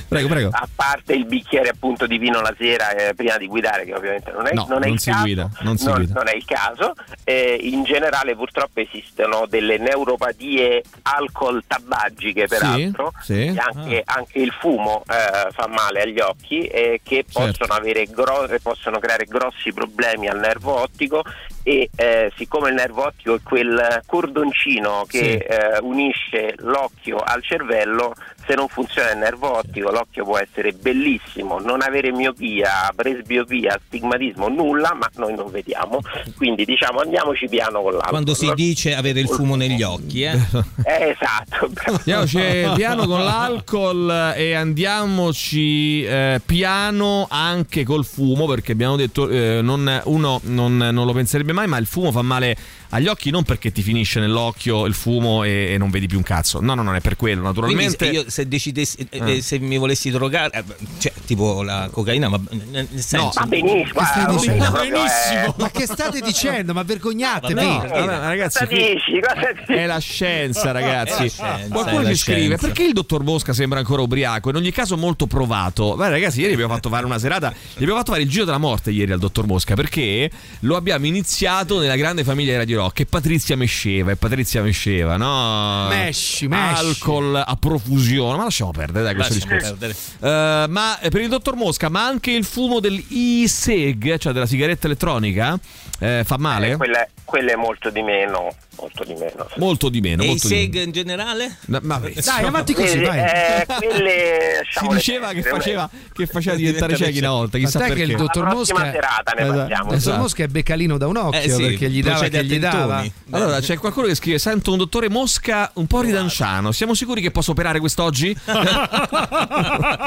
Prego, 0.09 0.29
prego. 0.29 0.49
A 0.53 0.69
parte 0.75 1.13
il 1.15 1.25
bicchiere 1.27 1.69
appunto 1.71 2.07
di 2.07 2.19
vino 2.19 2.41
la 2.41 2.55
sera 2.59 2.91
eh, 2.95 3.15
prima 3.15 3.37
di 3.37 3.47
guidare, 3.47 3.85
che 3.85 3.95
ovviamente 3.95 4.31
non 4.33 4.47
è, 4.47 4.53
No, 4.53 4.67
non 4.69 4.83
è 4.83 4.87
non 4.87 4.95
il 4.95 5.01
si 5.01 5.11
caso, 5.11 5.23
guida, 5.23 5.51
non 5.61 5.77
si 5.79 5.85
non, 5.87 5.95
guida. 5.97 6.15
non 6.15 6.29
è 6.29 6.35
il 6.35 6.45
caso. 6.45 6.95
Eh, 7.25 7.59
in 7.63 7.85
generale 7.85 8.35
purtroppo 8.37 8.81
esistono 8.81 9.47
delle 9.49 9.79
neuropatie 9.79 10.83
alcol 11.03 11.63
tabaggiche 11.67 12.47
peraltro, 12.47 13.13
sì. 13.21 13.47
e 13.47 13.55
anche, 13.59 14.03
anche 14.05 14.39
il 14.39 14.53
fumo 14.59 15.03
eh, 15.09 15.51
fa 15.53 15.67
male 15.69 16.03
agli 16.03 16.21
occhi 16.21 16.67
e 16.67 17.01
che 17.03 17.25
Certo. 17.29 17.51
possono, 17.59 17.75
avere 17.79 18.05
gro- 18.07 18.49
possono 18.63 18.99
creare 18.99 19.25
grossi 19.27 19.73
problemi 19.73 20.29
al 20.29 20.39
nervo 20.39 20.81
ottico 20.81 21.23
e 21.63 21.89
eh, 21.95 22.33
siccome 22.37 22.69
il 22.71 22.75
nervo 22.75 23.05
ottico 23.07 23.35
è 23.35 23.41
quel 23.43 24.03
cordoncino 24.07 25.05
che 25.09 25.19
Sì. 25.19 25.31
eh, 25.37 25.79
unisce 25.81 26.55
l'occhio 26.59 27.19
al 27.19 27.43
cervello, 27.43 28.15
se 28.47 28.55
non 28.55 28.69
funziona 28.69 29.13
il 29.13 29.19
nervo 29.19 29.57
ottico 29.59 29.91
l'occhio 29.91 30.25
può 30.25 30.39
essere 30.39 30.73
bellissimo, 30.73 31.59
non 31.61 31.83
avere 31.83 32.11
miopia, 32.13 32.93
presbiopia, 32.95 33.79
astigmatismo, 33.81 34.49
nulla, 34.49 34.95
ma 34.95 35.09
noi 35.17 35.35
non 35.35 35.51
vediamo. 35.51 36.01
Quindi 36.37 36.65
diciamo 36.65 37.01
andiamoci 37.01 37.49
piano 37.49 37.81
con 37.83 37.93
l'alcol. 37.93 38.11
Quando 38.11 38.35
si 38.35 38.53
dice 38.55 38.95
avere 38.95 39.21
il 39.21 39.29
fumo 39.29 39.55
negli 39.55 39.83
occhi, 39.83 40.23
eh? 40.23 40.39
Eh, 40.85 41.15
esatto. 41.17 41.71
Andiamoci 41.85 42.39
piano 42.75 43.07
con 43.07 43.23
l'alcol 43.25 44.33
e 44.37 44.55
andiamoci 44.55 46.05
eh, 46.05 46.41
piano 46.45 47.27
anche 47.31 47.85
col 47.85 48.05
fumo 48.05 48.47
perché 48.47 48.73
abbiamo 48.73 48.97
detto 48.97 49.29
eh, 49.29 49.61
non- 49.63 50.01
uno 50.05 50.41
non, 50.45 50.77
non 50.77 51.07
lo 51.07 51.13
penserebbe 51.13 51.53
mai 51.53 51.67
ma 51.67 51.77
il 51.79 51.87
fumo 51.87 52.11
fa 52.11 52.23
male 52.23 52.57
agli 52.95 53.07
occhi 53.09 53.31
non 53.31 53.43
perché 53.45 53.73
ti 53.73 53.83
finisce 53.83 54.21
nell'occhio 54.21 54.87
il 54.87 54.95
fumo 54.95 55.45
e, 55.45 55.73
e 55.73 55.79
non 55.79 55.91
vedi 55.91 56.07
più 56.07 56.19
un 56.19 56.23
cazzo 56.25 56.61
no 56.61 56.75
no 56.75 56.83
non 56.83 56.95
è 56.95 57.01
per 57.01 57.17
quello 57.17 57.41
Quindi 57.53 57.61
naturalmente 57.61 58.05
se 58.07 58.11
io 58.13 58.25
se 58.31 58.49
decidessi 58.49 59.07
eh, 59.11 59.19
Eh. 59.19 59.37
eh, 59.37 59.41
se 59.43 59.59
mi 59.59 59.79
volessi 59.79 60.11
drogare 60.11 60.51
eh, 60.59 60.65
cioè 60.99 61.13
tipo 61.25 61.63
la 61.63 61.89
cocaina 61.91 62.29
ma 62.29 62.41
nel 62.71 62.89
senso 62.95 63.31
va 63.35 63.47
benissimo, 63.47 64.01
Che 64.01 64.33
dicendo? 64.33 64.71
proprio, 64.71 64.97
eh. 65.05 65.55
Ma 65.57 65.71
che 65.71 65.87
state 65.87 66.21
dicendo? 66.25 66.73
Ma 66.73 66.83
vergognatevi. 66.83 67.55
No, 67.55 67.79
vabbè, 67.79 68.05
ragazzi, 68.19 68.59
Cosa 68.59 68.67
qui- 68.67 68.93
dici? 68.95 69.21
È 69.67 69.87
la 69.87 69.99
scienza, 69.99 70.71
ragazzi. 70.73 71.23
La 71.23 71.29
scienza, 71.29 71.67
Qualcuno 71.69 72.07
ci 72.07 72.17
scrive: 72.17 72.41
scienza. 72.41 72.67
perché 72.67 72.83
il 72.85 72.93
dottor 72.93 73.23
Mosca 73.23 73.53
sembra 73.53 73.79
ancora 73.79 74.03
ubriaco? 74.03 74.51
In 74.51 74.57
ogni 74.57 74.71
caso, 74.71 74.97
molto 74.97 75.27
provato. 75.27 75.97
Beh, 75.97 76.11
ragazzi, 76.11 76.41
ieri 76.41 76.53
abbiamo 76.55 76.75
fatto 76.75 76.89
fare 76.89 77.05
una 77.07 77.19
serata. 77.19 77.51
Gli 77.51 77.83
abbiamo 77.83 77.97
fatto 77.97 78.13
fare 78.13 78.23
il 78.25 78.29
giro 78.29 78.45
della 78.45 78.59
morte 78.59 78.91
ieri 78.91 79.13
al 79.13 79.19
dottor 79.19 79.47
Mosca 79.47 79.75
perché 79.75 80.31
lo 80.61 80.77
abbiamo 80.77 81.07
iniziato 81.07 81.79
nella 81.81 81.97
grande 81.97 82.25
famiglia 82.25 82.53
di 82.53 82.59
Radio 82.59 82.82
Rock. 82.83 83.01
E 83.01 83.07
Patrizia 83.07 83.57
mesceva, 83.57 84.11
e 84.11 84.17
Patrizia 84.17 84.63
mesceva, 84.63 85.17
no? 85.17 85.89
Mesci, 85.89 86.49
mesci. 86.49 86.85
Alcol 86.85 87.43
a 87.45 87.57
profusione. 87.57 88.37
Ma 88.37 88.45
lasciamo 88.45 88.71
perdere, 88.73 89.05
dai, 89.05 89.15
questo 89.15 89.35
discorso. 89.35 89.77
Eh, 89.81 90.67
ma 90.69 90.99
per 91.01 91.21
il 91.21 91.29
dottor 91.29 91.55
Mosca, 91.55 91.89
ma 91.89 92.05
anche 92.05 92.31
il 92.33 92.45
fumo 92.45 92.81
dell'e-seg, 92.81 94.19
cioè 94.19 94.33
della 94.33 94.47
sigaretta 94.47 94.87
elettronica, 94.87 95.59
eh, 95.99 96.23
fa 96.25 96.37
male? 96.39 96.73
Eh, 96.73 96.77
quella, 96.77 97.07
quella 97.25 97.53
è 97.53 97.57
molto 97.57 97.91
di 97.91 98.03
meno, 98.03 98.55
molto 98.77 99.05
di 99.05 99.15
meno. 99.15 99.47
Molto 99.57 99.89
di 99.89 100.01
meno. 100.01 100.23
e 100.23 100.25
i 100.27 100.29
molto 100.29 100.49
di 100.49 100.55
seg 100.55 100.75
in 100.85 100.91
generale? 100.93 101.59
No, 101.67 101.79
ma- 101.83 101.99
Dai, 101.99 102.45
avanti 102.45 102.73
così, 102.75 102.99
Eh, 102.99 103.07
vai. 103.07 103.19
eh, 103.19 103.67
quelle, 103.67 104.63
si 104.71 104.75
lasciamole 104.75 104.97
diceva 104.97 105.33
che 105.33 105.43
faceva, 105.43 105.91
che 106.13 106.27
faceva 106.27 106.57
diventare 106.57 106.97
ciechi 106.97 107.19
una 107.19 107.31
volta, 107.31 107.59
chissà 107.59 107.79
Tant'è 107.79 107.95
che 107.95 107.99
perché. 108.01 108.13
il 108.13 108.19
dottor 108.19 108.45
Mosca 108.55 108.91
serata 108.91 109.33
ne 109.33 109.43
Esatto. 109.43 109.57
parliamo. 109.59 109.69
Il 109.69 109.77
dottor 109.83 109.95
Esatto. 109.97 110.19
Mosca 110.19 110.43
è 110.45 110.47
beccalino 110.49 110.99
da 110.99 111.07
un 111.07 111.17
occhio 111.17 111.41
Eh 111.41 111.49
sì, 111.51 111.63
perché 111.63 111.91
gli 111.91 112.03
dava 112.03 112.29
che 112.29 112.45
gli 112.45 112.59
dava. 112.59 113.05
Allora 113.31 113.61
c'è 113.61 113.77
qualcuno 113.79 114.07
che 114.07 114.15
scrive: 114.15 114.39
Sento 114.39 114.73
un 114.73 114.79
dottore 114.79 115.09
Mosca 115.09 115.71
un 115.75 115.87
po' 115.87 116.01
ridanciano. 116.01 116.73
Siamo 116.73 116.95
sicuri 116.95 117.21
che 117.21 117.31
posso 117.31 117.51
operare 117.53 117.79
quest'oggi? 117.81 118.37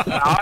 No, 0.05 0.39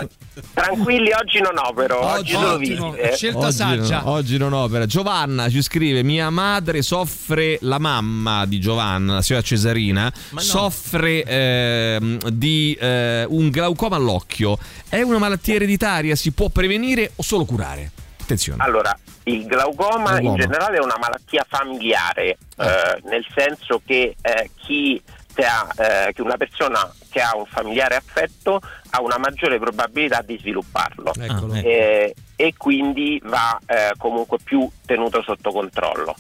tranquilli, 0.54 1.12
oggi 1.14 1.40
non 1.40 1.58
opero, 1.58 2.04
oggi, 2.04 2.34
ottimo. 2.34 2.92
visite. 2.92 3.16
Scelta 3.16 3.38
oggi, 3.40 3.56
saggia. 3.56 4.02
no, 4.02 4.10
oggi 4.12 4.38
non 4.38 4.54
opera. 4.54 4.86
Giovanna 4.86 5.50
ci 5.50 5.62
scrive: 5.62 6.04
Mia 6.04 6.30
madre 6.30 6.82
soffre, 6.82 7.58
la 7.62 7.80
mamma 7.80 8.23
di 8.46 8.60
Giovanna, 8.60 9.16
la 9.16 9.22
signora 9.22 9.46
Cesarina, 9.46 10.12
no. 10.32 10.40
soffre 10.40 11.24
ehm, 11.24 12.18
di 12.30 12.78
eh, 12.80 13.26
un 13.28 13.50
glaucoma 13.50 13.96
all'occhio. 13.98 14.58
È 14.88 15.02
una 15.02 15.18
malattia 15.18 15.56
ereditaria? 15.56 16.16
Si 16.16 16.32
può 16.32 16.50
prevenire 16.50 17.12
o 17.16 17.24
solo 17.24 17.46
curare? 17.46 17.92
Attenzione. 18.22 18.64
Allora, 18.64 18.98
il 19.24 19.46
glaucoma, 19.46 20.12
Glaucoma. 20.12 20.30
in 20.30 20.36
generale 20.36 20.78
è 20.78 20.82
una 20.82 20.98
malattia 21.00 21.46
familiare, 21.48 22.38
eh, 22.58 23.02
nel 23.04 23.26
senso 23.36 23.82
che 23.86 24.16
eh, 24.22 24.50
chi 24.56 25.02
ha, 25.42 25.68
eh, 25.78 26.14
che 26.14 26.22
una 26.22 26.38
persona 26.38 26.92
che 27.10 27.22
ha 27.22 27.36
un 27.36 27.46
familiare 27.46 27.96
affetto 27.96 28.62
ha 28.92 29.02
una 29.02 29.18
maggiore 29.18 29.58
probabilità 29.60 30.22
di 30.22 30.38
svilupparlo 30.38 31.14
Eccolo. 31.20 31.54
Ah, 31.54 31.58
ecco. 31.58 31.68
eh, 31.68 32.16
e 32.36 32.54
quindi 32.58 33.22
va 33.24 33.60
eh, 33.66 33.94
comunque 33.98 34.38
più 34.44 34.70
tenuto 34.86 35.22
sotto 35.22 35.52
controllo. 35.52 36.16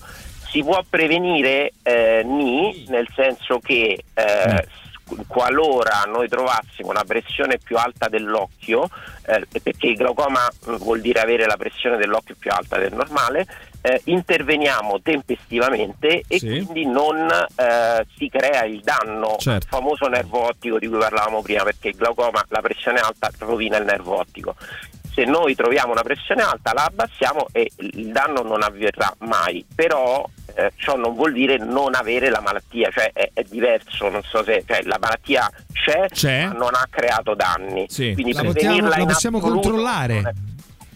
Si 0.53 0.61
può 0.61 0.83
prevenire 0.87 1.71
eh, 1.81 2.21
ni, 2.23 2.85
nel 2.89 3.07
senso 3.15 3.57
che 3.57 4.03
eh, 4.13 4.67
qualora 5.25 6.03
noi 6.05 6.27
trovassimo 6.29 6.89
una 6.89 7.03
pressione 7.03 7.57
più 7.57 7.75
alta 7.75 8.07
dell'occhio, 8.07 8.87
eh, 9.25 9.47
perché 9.63 9.87
il 9.87 9.95
glaucoma 9.95 10.47
mh, 10.67 10.75
vuol 10.75 11.01
dire 11.01 11.21
avere 11.21 11.47
la 11.47 11.57
pressione 11.57 11.97
dell'occhio 11.97 12.35
più 12.37 12.51
alta 12.51 12.77
del 12.77 12.93
normale, 12.93 13.47
eh, 13.81 13.99
interveniamo 14.05 15.01
tempestivamente 15.01 16.21
e 16.27 16.37
Sì. 16.37 16.45
quindi 16.47 16.85
non 16.85 17.17
eh, 17.55 18.05
si 18.15 18.29
crea 18.29 18.63
il 18.65 18.81
danno 18.81 19.37
Certo. 19.39 19.65
famoso 19.67 20.05
nervo 20.07 20.45
ottico 20.49 20.77
di 20.77 20.87
cui 20.87 20.99
parlavamo 20.99 21.41
prima, 21.41 21.63
perché 21.63 21.87
il 21.87 21.95
glaucoma, 21.95 22.45
la 22.49 22.61
pressione 22.61 22.99
alta 22.99 23.31
rovina 23.39 23.77
il 23.77 23.85
nervo 23.85 24.19
ottico. 24.19 24.55
Se 25.13 25.25
noi 25.25 25.53
troviamo 25.55 25.91
una 25.91 26.01
pressione 26.01 26.41
alta 26.41 26.73
la 26.73 26.85
abbassiamo 26.85 27.45
e 27.51 27.69
il 27.75 28.11
danno 28.11 28.41
non 28.41 28.63
avverrà 28.63 29.13
mai, 29.19 29.63
però 29.75 30.27
eh, 30.55 30.71
ciò 30.75 30.95
non 30.95 31.13
vuol 31.13 31.33
dire 31.33 31.57
non 31.57 31.93
avere 31.93 32.29
la 32.29 32.41
malattia, 32.41 32.89
cioè 32.91 33.11
è, 33.13 33.29
è 33.33 33.43
diverso, 33.47 34.09
non 34.09 34.21
so 34.23 34.43
se 34.43 34.63
cioè, 34.67 34.81
la 34.83 34.97
malattia 34.99 35.47
c'è, 35.71 36.07
C'è. 36.09 36.45
ma 36.47 36.53
non 36.53 36.73
ha 36.73 36.87
creato 36.89 37.35
danni. 37.35 37.85
Sì. 37.89 38.11
Quindi 38.13 38.33
La 38.33 38.39
prevenirla 38.41 38.81
possiamo- 38.89 39.05
la 39.05 39.13
possiamo 39.13 39.39
controllare. 39.39 40.33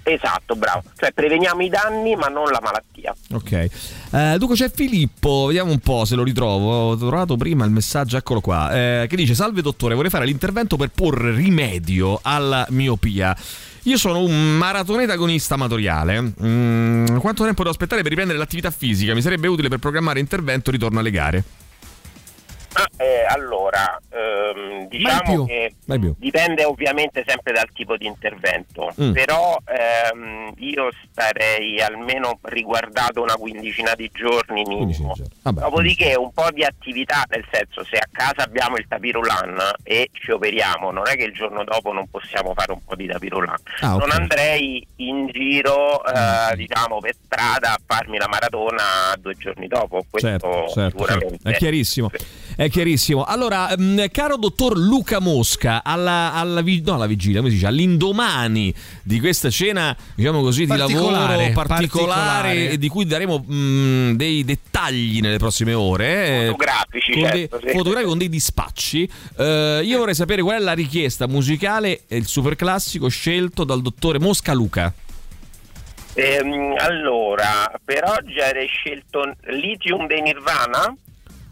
Esatto, 0.03 0.55
bravo. 0.55 0.83
Cioè 0.97 1.11
preveniamo 1.11 1.61
i 1.63 1.69
danni 1.69 2.15
ma 2.15 2.27
non 2.27 2.45
la 2.49 2.59
malattia. 2.61 3.13
Ok. 3.33 3.51
Eh, 3.51 4.35
dunque 4.37 4.55
c'è 4.55 4.71
Filippo, 4.71 5.47
vediamo 5.47 5.69
un 5.69 5.79
po' 5.79 6.05
se 6.05 6.15
lo 6.15 6.23
ritrovo. 6.23 6.91
Ho 6.91 6.97
trovato 6.97 7.35
prima 7.35 7.65
il 7.65 7.71
messaggio, 7.71 8.15
eccolo 8.15 8.39
qua. 8.39 8.71
eh, 8.73 9.05
che 9.09 9.15
dice: 9.17 9.33
Salve 9.35 9.61
dottore, 9.61 9.95
vorrei 9.95 10.09
fare 10.09 10.25
l'intervento 10.25 10.77
per 10.77 10.91
porre 10.95 11.35
rimedio 11.35 12.19
alla 12.23 12.65
miopia. 12.69 13.35
Io 13.87 13.97
sono 13.97 14.19
un 14.19 14.57
maratoneta 14.57 15.13
agonista 15.13 15.53
amatoriale. 15.53 16.33
Mm, 16.43 17.17
quanto 17.19 17.45
tempo 17.45 17.63
devo 17.63 17.69
aspettare 17.69 18.01
per 18.01 18.09
riprendere 18.09 18.37
l'attività 18.37 18.69
fisica? 18.69 19.13
Mi 19.13 19.21
sarebbe 19.21 19.47
utile 19.47 19.69
per 19.69 19.79
programmare 19.79 20.19
intervento 20.19 20.69
e 20.69 20.73
ritorno 20.73 20.99
alle 20.99 21.09
gare. 21.09 21.43
Ah, 22.79 22.87
eh, 23.03 23.25
allora, 23.27 23.99
ehm, 24.09 24.87
diciamo 24.87 25.45
che 25.45 25.73
dipende 26.17 26.63
ovviamente 26.63 27.23
sempre 27.25 27.53
dal 27.53 27.69
tipo 27.73 27.97
di 27.97 28.05
intervento, 28.05 28.93
Mm. 29.01 29.11
però 29.13 29.57
ehm, 29.65 30.53
io 30.57 30.89
starei 31.09 31.81
almeno 31.81 32.37
riguardato 32.43 33.21
una 33.23 33.33
quindicina 33.35 33.95
di 33.95 34.09
giorni 34.13 34.63
minimo. 34.63 35.15
Vabbè, 35.41 35.61
Dopodiché 35.61 36.13
un 36.15 36.31
po' 36.31 36.49
di 36.51 36.63
attività, 36.63 37.23
nel 37.29 37.45
senso 37.51 37.83
se 37.83 37.97
a 37.97 38.07
casa 38.11 38.43
abbiamo 38.43 38.77
il 38.77 38.85
tapirulan 38.87 39.57
e 39.83 40.09
ci 40.11 40.29
operiamo, 40.31 40.91
non 40.91 41.07
è 41.07 41.15
che 41.15 41.23
il 41.23 41.33
giorno 41.33 41.63
dopo 41.63 41.91
non 41.93 42.07
possiamo 42.09 42.53
fare 42.53 42.71
un 42.73 42.83
po' 42.85 42.95
di 42.95 43.07
tapirulan. 43.07 43.55
Ah, 43.81 43.95
ok. 43.95 43.99
Non 44.01 44.11
andrei 44.11 44.85
in 44.97 45.27
giro 45.27 46.03
eh, 46.05 46.55
diciamo 46.55 46.99
per 46.99 47.15
strada 47.23 47.71
a 47.73 47.77
farmi 47.85 48.17
la 48.19 48.27
maratona 48.27 49.15
due 49.19 49.33
giorni 49.35 49.67
dopo, 49.67 50.05
questo 50.09 50.27
Certo, 50.27 50.67
certo, 50.69 50.89
sicuramente. 50.99 51.27
certo. 51.37 51.49
È 51.49 51.53
chiarissimo. 51.55 52.11
È 52.55 52.66
chiarissimo. 52.69 53.23
Allora, 53.23 53.73
mh, 53.77 54.05
caro 54.11 54.37
dottor 54.37 54.77
Luca 54.77 55.19
Mosca, 55.19 55.83
alla, 55.83 56.33
alla 56.33 56.61
no, 56.61 56.93
alla 56.93 57.07
vigilia, 57.07 57.37
come 57.37 57.49
si 57.49 57.55
dice, 57.55 57.67
all'indomani 57.67 58.73
di 59.03 59.19
questa 59.19 59.49
cena, 59.49 59.95
diciamo 60.15 60.41
così, 60.41 60.65
di 60.65 60.75
lavoro 60.75 61.07
particolare, 61.07 61.51
particolare. 61.51 62.69
e 62.71 62.77
di 62.77 62.87
cui 62.87 63.05
daremo 63.05 63.39
mh, 63.39 64.15
dei 64.15 64.43
dettagli 64.43 65.19
nelle 65.19 65.37
prossime 65.37 65.73
ore. 65.73 66.27
eh, 66.27 66.45
Fotografici, 66.47 67.11
con 67.11 67.21
dei, 67.29 67.47
certo, 67.49 67.59
sì. 67.65 67.75
fotografi 67.75 68.05
con 68.05 68.17
dei 68.17 68.29
dispacci. 68.29 69.09
Eh, 69.37 69.81
io 69.83 69.97
vorrei 69.97 70.15
sapere 70.15 70.41
qual 70.41 70.59
è 70.59 70.63
la 70.63 70.73
richiesta 70.73 71.27
musicale 71.27 72.01
e 72.07 72.17
il 72.17 72.25
super 72.25 72.55
classico 72.55 73.07
scelto 73.07 73.63
dal 73.63 73.81
dottore 73.81 74.19
Mosca 74.19 74.53
Luca. 74.53 74.93
Ehm, 76.13 76.73
allora, 76.79 77.71
per 77.83 78.03
oggi 78.05 78.39
avrei 78.39 78.67
scelto 78.67 79.35
Lithium 79.49 80.07
dei 80.07 80.21
Nirvana. 80.21 80.95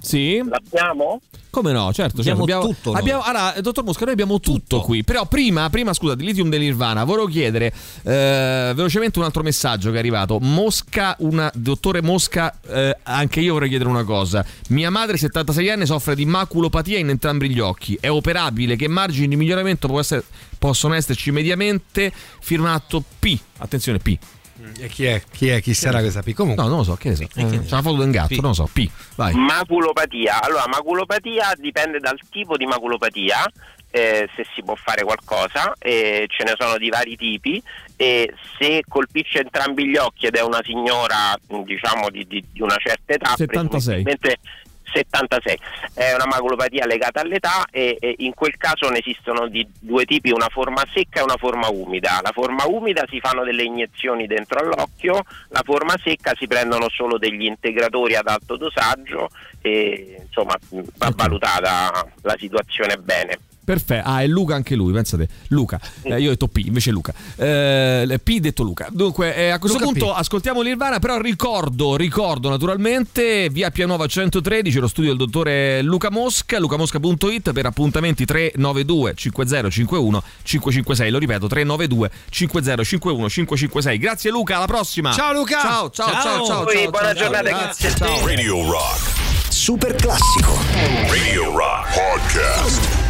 Sì? 0.06 0.38
L'abbiamo? 0.48 1.20
Come 1.50 1.72
no, 1.72 1.92
certo, 1.94 2.22
certo. 2.22 2.42
Abbiamo 2.42 2.68
tutto 2.68 2.92
abbiamo- 2.92 3.22
allora, 3.24 3.54
dottor 3.62 3.86
Mosca, 3.86 4.04
noi 4.04 4.12
abbiamo 4.14 4.40
tutto, 4.42 4.82
qui. 4.82 5.04
Però 5.06 5.26
prima, 5.26 5.70
prima, 5.70 5.94
scusa, 5.94 6.14
di 6.14 6.26
Lithium 6.26 6.50
dell'Irvana, 6.50 7.06
volevo 7.06 7.28
chiedere 7.28 7.74
eh, 8.04 8.74
velocemente 8.76 9.20
un 9.20 9.26
altro 9.26 9.42
messaggio 9.42 9.90
che 9.90 9.96
è 9.96 10.00
arrivato. 10.00 10.38
Mosca, 10.40 11.16
una, 11.20 11.50
dottore 11.56 12.02
Mosca, 12.02 12.54
eh, 12.68 12.98
anche 13.04 13.40
io 13.40 13.54
vorrei 13.54 13.70
chiedere 13.70 13.90
una 13.90 14.04
cosa. 14.04 14.46
Mia 14.70 14.90
madre, 14.90 15.16
76 15.18 15.70
anni, 15.70 15.86
soffre 15.86 16.14
di 16.14 16.26
maculopatia 16.26 17.00
in 17.00 17.10
entrambi 17.10 17.50
gli 17.50 17.60
occhi. 17.60 17.98
È 18.02 18.10
operabile? 18.10 18.76
Che 18.76 18.88
margini 18.90 19.30
di 19.30 19.36
miglioramento 19.38 19.88
può 19.88 20.02
essere- 20.02 20.24
possono 20.60 20.94
esserci 20.94 21.32
mediamente? 21.32 22.12
Firmato 22.42 23.02
P. 23.18 23.38
Attenzione, 23.60 24.00
P. 24.00 24.18
E 24.80 24.88
chi 24.88 25.06
è? 25.06 25.22
Chi 25.32 25.50
è? 25.50 25.62
Chi 25.62 25.74
sarà 25.74 26.00
questa 26.00 26.22
P? 26.22 26.34
Comunque. 26.34 26.64
No, 26.64 26.70
non 26.70 26.78
lo 26.80 26.84
so, 26.84 26.96
che 26.96 27.10
ne 27.10 27.16
so. 27.16 27.24
Eh, 27.24 27.28
C'è 27.28 27.44
una 27.72 27.82
foto 27.82 27.96
di 27.98 28.04
un 28.04 28.12
gatto, 28.12 28.36
non 28.36 28.50
lo 28.50 28.54
so. 28.54 28.70
P. 28.72 28.90
Vai. 29.16 29.34
Maculopatia. 29.34 30.42
Allora, 30.42 30.66
maculopatia 30.68 31.54
dipende 31.58 32.00
dal 32.00 32.18
tipo 32.30 32.56
di 32.58 32.66
maculopatia. 32.66 33.46
eh, 33.92 34.28
se 34.36 34.46
si 34.54 34.62
può 34.62 34.76
fare 34.76 35.04
qualcosa, 35.06 35.74
eh, 35.80 36.26
ce 36.28 36.44
ne 36.44 36.54
sono 36.58 36.78
di 36.78 36.90
vari 36.90 37.16
tipi 37.16 37.64
e 37.96 38.34
se 38.60 38.84
colpisce 38.88 39.40
entrambi 39.40 39.88
gli 39.88 39.96
occhi 39.96 40.26
ed 40.26 40.36
è 40.36 40.42
una 40.42 40.60
signora 40.66 41.34
diciamo 41.64 42.10
di, 42.10 42.26
di- 42.28 42.44
di 42.52 42.62
una 42.62 42.76
certa 42.78 43.14
età, 43.14 43.36
76. 43.38 44.04
Presumibilmente 44.96 45.04
76, 45.04 45.60
è 45.94 46.14
una 46.14 46.26
maculopatia 46.26 46.86
legata 46.86 47.20
all'età 47.20 47.66
e, 47.70 47.98
e 48.00 48.16
in 48.20 48.34
quel 48.34 48.56
caso 48.58 48.90
ne 48.90 49.00
esistono 49.00 49.48
di 49.48 49.68
due 49.80 50.06
tipi, 50.06 50.32
una 50.32 50.48
forma 50.50 50.84
secca 50.94 51.20
e 51.20 51.24
una 51.24 51.38
forma 51.38 51.68
umida. 51.68 52.20
La 52.24 52.32
forma 52.32 52.66
umida 52.66 53.04
si 53.10 53.20
fanno 53.20 53.44
delle 53.44 53.64
iniezioni 53.64 54.28
dentro 54.28 54.60
all'occhio, 54.60 55.24
la 55.50 55.62
forma 55.64 55.96
secca 56.02 56.34
si 56.38 56.48
prendono 56.48 56.90
solo 56.90 57.18
degli 57.18 57.44
integratori 57.44 58.16
ad 58.16 58.28
alto 58.28 58.56
dosaggio 58.56 59.30
e 59.62 60.22
insomma 60.26 60.56
va 60.98 61.12
valutata 61.14 62.08
la 62.22 62.36
situazione 62.38 62.98
bene. 62.98 63.40
Perfetto, 63.66 64.08
ah, 64.08 64.22
è 64.22 64.28
Luca 64.28 64.54
anche 64.54 64.76
lui, 64.76 64.94
pensate. 64.94 65.28
Luca, 65.48 65.80
Eh, 66.04 66.22
io 66.22 66.28
ho 66.28 66.32
detto 66.32 66.48
P, 66.48 66.58
invece 66.66 66.92
Luca. 66.92 67.14
Eh, 67.36 68.20
P 68.24 68.40
detto 68.40 68.62
Luca. 68.62 68.88
Dunque, 68.92 69.36
eh, 69.36 69.50
a 69.50 69.58
questo 69.58 69.80
Luca 69.80 69.90
punto 69.92 70.14
P. 70.14 70.18
ascoltiamo 70.18 70.62
l'Irvana, 70.62 71.00
però 71.00 71.20
ricordo, 71.20 71.96
ricordo 71.98 72.50
naturalmente, 72.50 73.50
via 73.50 73.72
Pianova 73.72 74.06
113, 74.06 74.78
lo 74.80 74.88
studio 74.88 75.10
del 75.10 75.18
dottore 75.18 75.82
Luca 75.82 76.12
Mosca, 76.12 76.60
lucamosca.it 76.60 77.52
per 77.54 77.66
appuntamenti 77.66 78.24
392 78.26 79.14
5051 79.16 80.24
556. 80.44 81.10
Lo 81.10 81.18
ripeto, 81.18 81.48
392 81.48 82.12
5051 82.30 83.30
556. 83.30 83.98
Grazie 83.98 84.30
Luca, 84.30 84.58
alla 84.58 84.68
prossima. 84.68 85.12
Ciao, 85.12 85.34
Luca. 85.34 85.60
Ciao, 85.60 85.90
ciao, 85.90 86.08
ciao, 86.08 86.22
ciao. 86.22 86.46
ciao, 86.46 86.66
ciao, 86.66 86.90
buona 86.92 87.06
ciao, 87.06 87.14
giornata, 87.16 87.50
grazie, 87.50 87.96
ciao. 87.96 88.28
Radio 88.28 88.70
Rock. 88.70 89.24
Super 89.50 89.96
classico. 89.96 90.54
Radio 91.08 91.58
Rock 91.58 91.94
Podcast. 91.94 93.05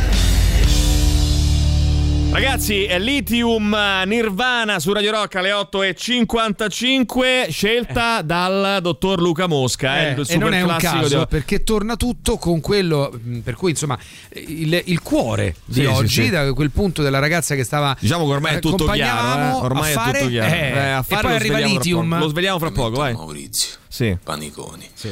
Ragazzi, 2.35 2.85
Lithium 2.99 3.73
Nirvana 4.05 4.77
su 4.79 4.91
Radio 4.91 5.11
Rock 5.11 5.35
alle 5.35 5.51
8.55, 5.51 7.49
scelta 7.49 8.21
dal 8.23 8.79
dottor 8.81 9.21
Luca 9.21 9.47
Mosca. 9.47 10.01
Eh, 10.07 10.11
il 10.11 10.19
e 10.19 10.25
super 10.25 10.39
non 10.39 10.53
è 10.53 10.61
un 10.61 10.67
classico 10.75 11.01
caso 11.03 11.19
di- 11.19 11.25
perché 11.29 11.63
torna 11.63 11.95
tutto 11.95 12.35
con 12.37 12.59
quello 12.59 13.09
mh, 13.23 13.37
per 13.39 13.55
cui 13.55 13.69
insomma 13.69 13.97
il, 14.33 14.81
il 14.83 15.01
cuore 15.01 15.55
di 15.63 15.75
Sì, 15.75 15.79
sì, 15.79 15.85
oggi 15.85 16.23
sì. 16.25 16.29
da 16.29 16.51
quel 16.51 16.71
punto 16.71 17.01
della 17.01 17.19
ragazza 17.19 17.55
che 17.55 17.63
stava 17.63 17.95
Diciamo 17.97 18.25
che 18.25 18.31
ormai 18.33 18.55
è 18.55 18.59
tutto 18.59 18.83
chiaro, 18.87 19.57
eh. 19.57 19.61
ormai 19.63 19.87
a 19.87 19.91
è 19.91 19.93
fare, 19.93 20.17
tutto 20.19 20.29
chiaro. 20.31 20.53
eh, 20.53 20.59
Eh, 20.73 20.89
a 20.89 21.03
fare 21.03 21.19
e 21.19 21.21
poi 21.21 21.29
lo 21.29 21.35
arriva 21.37 21.37
svegliamo 21.55 21.57
fra 21.61 21.67
Lithium 21.83 22.09
poco. 22.09 22.21
Lo 22.21 22.27
svegliamo 22.29 22.59
fra 22.59 22.71
poco, 22.71 22.97
vai. 22.97 23.13
Maurizio 23.13 23.75
Sì. 23.87 24.17
Paniconi 24.21 24.89
Sì. 24.93 25.09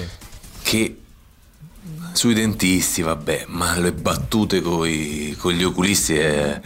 che 0.61 0.97
sui 2.11 2.33
dentisti 2.33 3.01
vabbè 3.01 3.45
ma 3.47 3.79
le 3.79 3.93
battute 3.93 4.59
coi- 4.61 5.35
con 5.39 5.53
gli 5.53 5.63
oculisti 5.63 6.15
è, 6.17 6.59
è 6.59 6.61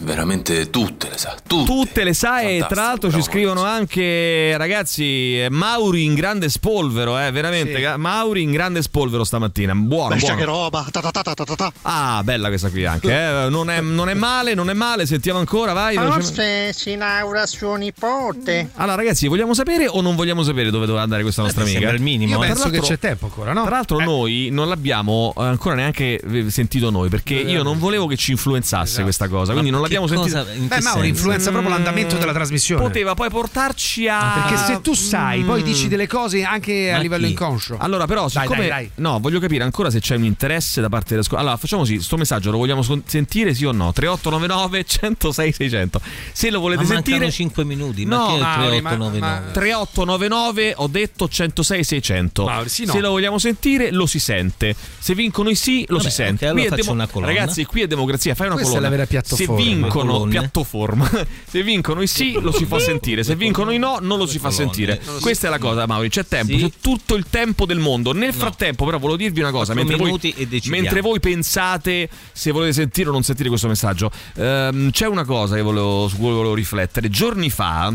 veramente 0.00 0.70
tutte 0.70 1.08
le 1.10 1.18
sa 1.18 1.34
tutte, 1.46 1.64
Tutte 1.70 2.04
le 2.04 2.14
sa 2.14 2.40
e 2.40 2.64
tra 2.68 2.82
l'altro 2.82 3.10
ci 3.10 3.22
scrivono 3.22 3.62
anche 3.64 4.56
ragazzi 4.56 5.40
eh, 5.42 5.48
Mauri 5.50 6.04
in 6.04 6.14
grande 6.14 6.48
spolvero, 6.48 7.18
eh, 7.18 7.30
veramente. 7.30 7.74
Sì. 7.76 7.80
Ga- 7.80 7.96
Mauri 7.96 8.42
in 8.42 8.50
grande 8.52 8.82
spolvero 8.82 9.24
stamattina. 9.24 9.74
Buono, 9.74 10.14
Bestia 10.14 10.34
buono. 10.34 10.40
che 10.52 10.58
roba. 10.58 10.86
Ta 10.90 11.00
ta 11.00 11.10
ta 11.10 11.22
ta 11.22 11.34
ta 11.34 11.44
ta 11.44 11.54
ta. 11.54 11.72
Ah, 11.82 12.22
bella 12.24 12.48
questa 12.48 12.70
qui 12.70 12.84
anche. 12.84 13.10
eh. 13.12 13.48
Non, 13.60 13.68
è, 13.70 13.80
non 13.80 14.08
è 14.08 14.14
male, 14.14 14.54
non 14.54 14.70
è 14.70 14.74
male. 14.74 15.06
Sentiamo 15.06 15.38
ancora, 15.38 15.72
vai. 15.72 15.96
Forse 15.96 16.72
si 16.72 16.92
inaugura 16.92 17.46
suo 17.46 17.74
nipote. 17.74 18.70
Allora, 18.74 18.96
ragazzi, 18.96 19.26
vogliamo 19.28 19.54
sapere 19.54 19.86
o 19.88 20.00
non 20.00 20.14
vogliamo 20.14 20.42
sapere 20.42 20.70
dove 20.70 20.86
doveva 20.86 21.02
andare 21.02 21.22
questa 21.22 21.42
nostra 21.42 21.64
mi 21.64 21.74
amica? 21.74 21.90
il 21.90 22.00
minimo, 22.02 22.32
io 22.32 22.42
eh. 22.42 22.46
penso 22.46 22.62
Tra 22.62 22.70
che 22.70 22.76
l'altro- 22.78 22.94
c'è 22.96 23.00
tempo 23.00 23.24
ancora 23.26 23.52
no? 23.52 23.62
Tra 23.64 23.74
l'altro, 23.76 23.98
Eh, 24.00 24.04
noi 24.04 24.48
non 24.52 24.68
l'abbiamo 24.68 25.32
eh, 25.36 25.42
ancora 25.44 25.74
neanche 25.74 26.20
eh, 26.20 26.50
sentito 26.50 26.90
noi 26.90 27.08
perché 27.08 27.34
io 27.34 27.62
non 27.62 27.78
volevo 27.78 28.06
che 28.06 28.16
ci 28.16 28.32
influenzasse 28.32 29.02
questa 29.02 29.28
cosa. 29.28 29.52
Quindi 29.52 29.69
non 29.70 29.82
Che 29.82 29.92
l'abbiamo 29.94 30.06
cosa- 30.22 30.44
sentita. 30.44 30.66
beh 30.76 30.82
Mauri 30.82 30.82
senso? 30.82 31.04
influenza 31.04 31.50
proprio 31.50 31.70
l'andamento 31.70 32.16
della 32.16 32.32
trasmissione 32.32 32.82
Poteva 32.82 33.14
poi 33.14 33.28
portarci 33.30 34.08
a. 34.08 34.42
perché 34.46 34.56
se 34.64 34.80
tu 34.80 34.94
sai 34.94 35.42
poi 35.42 35.60
Mm. 35.62 35.64
dici 35.64 35.88
delle 35.88 36.06
cose 36.06 36.42
anche 36.44 36.92
a 36.92 36.98
livello 36.98 37.24
chi? 37.24 37.30
inconscio 37.32 37.76
Allora, 37.78 38.06
però, 38.06 38.28
siccome. 38.28 38.58
dai, 38.58 38.68
dai. 38.68 38.90
No, 38.96 39.18
voglio 39.20 39.38
capire 39.40 39.64
ancora 39.64 39.90
se 39.90 40.00
c'è 40.00 40.16
un 40.16 40.24
interesse 40.24 40.80
da 40.80 40.88
parte 40.88 41.10
della 41.10 41.22
scuola. 41.22 41.42
Allora, 41.42 41.56
facciamo 41.56 41.82
così: 41.82 42.00
sto 42.00 42.16
messaggio 42.16 42.50
lo 42.50 42.58
vogliamo 42.58 42.82
sentire, 43.06 43.54
sì 43.54 43.64
o 43.64 43.72
no? 43.72 43.92
3899 43.92 44.84
106 44.84 45.52
600. 45.52 46.00
Se 46.32 46.50
lo 46.50 46.60
volete 46.60 46.82
Ma 46.82 46.88
mancano 46.94 47.04
sentire. 47.16 47.30
5 47.30 47.64
minuti, 47.64 48.04
No, 48.04 48.16
ma 48.18 48.26
che 48.26 48.32
è 48.32 48.74
il 48.76 48.82
Mauri, 48.82 49.18
ma- 49.20 49.40
3899? 49.52 49.52
3899 49.52 50.72
ho 50.76 50.86
detto 50.86 51.28
106 51.28 51.84
600 51.84 52.44
Mauri, 52.44 52.68
sì, 52.68 52.84
no. 52.84 52.92
se 52.92 53.00
lo 53.00 53.10
vogliamo 53.10 53.38
sentire 53.38 53.90
lo 53.90 54.06
si 54.06 54.18
sente 54.18 54.74
se 54.98 55.14
vincono 55.14 55.48
i 55.50 55.54
sì 55.54 55.84
lo 55.88 55.96
Vabbè, 55.96 56.08
si 56.08 56.14
sente 56.14 56.48
ok, 56.48 56.56
allora 56.56 56.76
Qui 56.76 57.06
colonna. 57.12 57.26
ragazzi 57.32 57.64
qui 57.64 57.82
è 57.82 57.86
democrazia 57.86 58.34
fai 58.34 58.46
una 58.46 58.54
Questa 58.56 58.72
è 58.72 58.76
colonna 58.76 58.90
la 58.90 58.96
vera 58.96 59.08
piattaforma. 59.08 59.56
se 59.56 59.59
vincono 59.64 60.12
Colonne. 60.12 60.30
piattaforma 60.30 61.10
se 61.46 61.62
vincono 61.62 62.02
i 62.02 62.06
sì 62.06 62.32
lo 62.40 62.52
si 62.52 62.64
fa 62.64 62.78
sentire. 62.78 63.22
se 63.22 63.36
vincono 63.36 63.70
i 63.70 63.78
no 63.78 63.98
non 64.00 64.18
lo 64.18 64.26
si 64.26 64.38
fa 64.38 64.50
sentire. 64.50 65.00
Questa 65.20 65.46
è 65.46 65.50
la 65.50 65.58
cosa 65.58 65.86
Mauri. 65.86 66.08
C'è 66.08 66.26
tempo 66.26 66.56
c'è 66.56 66.70
tutto 66.80 67.14
il 67.14 67.26
tempo 67.28 67.66
del 67.66 67.78
mondo. 67.78 68.12
Nel 68.12 68.32
frattempo 68.32 68.84
però 68.84 68.98
volevo 68.98 69.16
dirvi 69.16 69.40
una 69.40 69.50
cosa. 69.50 69.74
Mentre 69.74 69.96
voi, 69.96 70.18
mentre 70.66 71.00
voi 71.00 71.20
pensate 71.20 72.08
se 72.32 72.50
volete 72.50 72.72
sentire 72.72 73.08
o 73.08 73.12
non 73.12 73.22
sentire 73.22 73.48
questo 73.48 73.68
messaggio 73.68 74.10
ehm, 74.36 74.90
c'è 74.90 75.06
una 75.06 75.24
cosa 75.24 75.54
che 75.56 75.62
volevo, 75.62 76.08
su 76.08 76.16
cui 76.16 76.30
volevo 76.30 76.54
riflettere. 76.54 77.08
Giorni 77.08 77.50
fa 77.50 77.92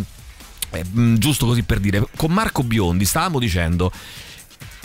eh, 0.72 0.84
mh, 0.84 1.18
giusto 1.18 1.46
così 1.46 1.64
per 1.64 1.80
dire, 1.80 2.06
con 2.16 2.32
Marco 2.32 2.64
Biondi 2.64 3.06
stavamo 3.06 3.40
dicendo, 3.40 3.92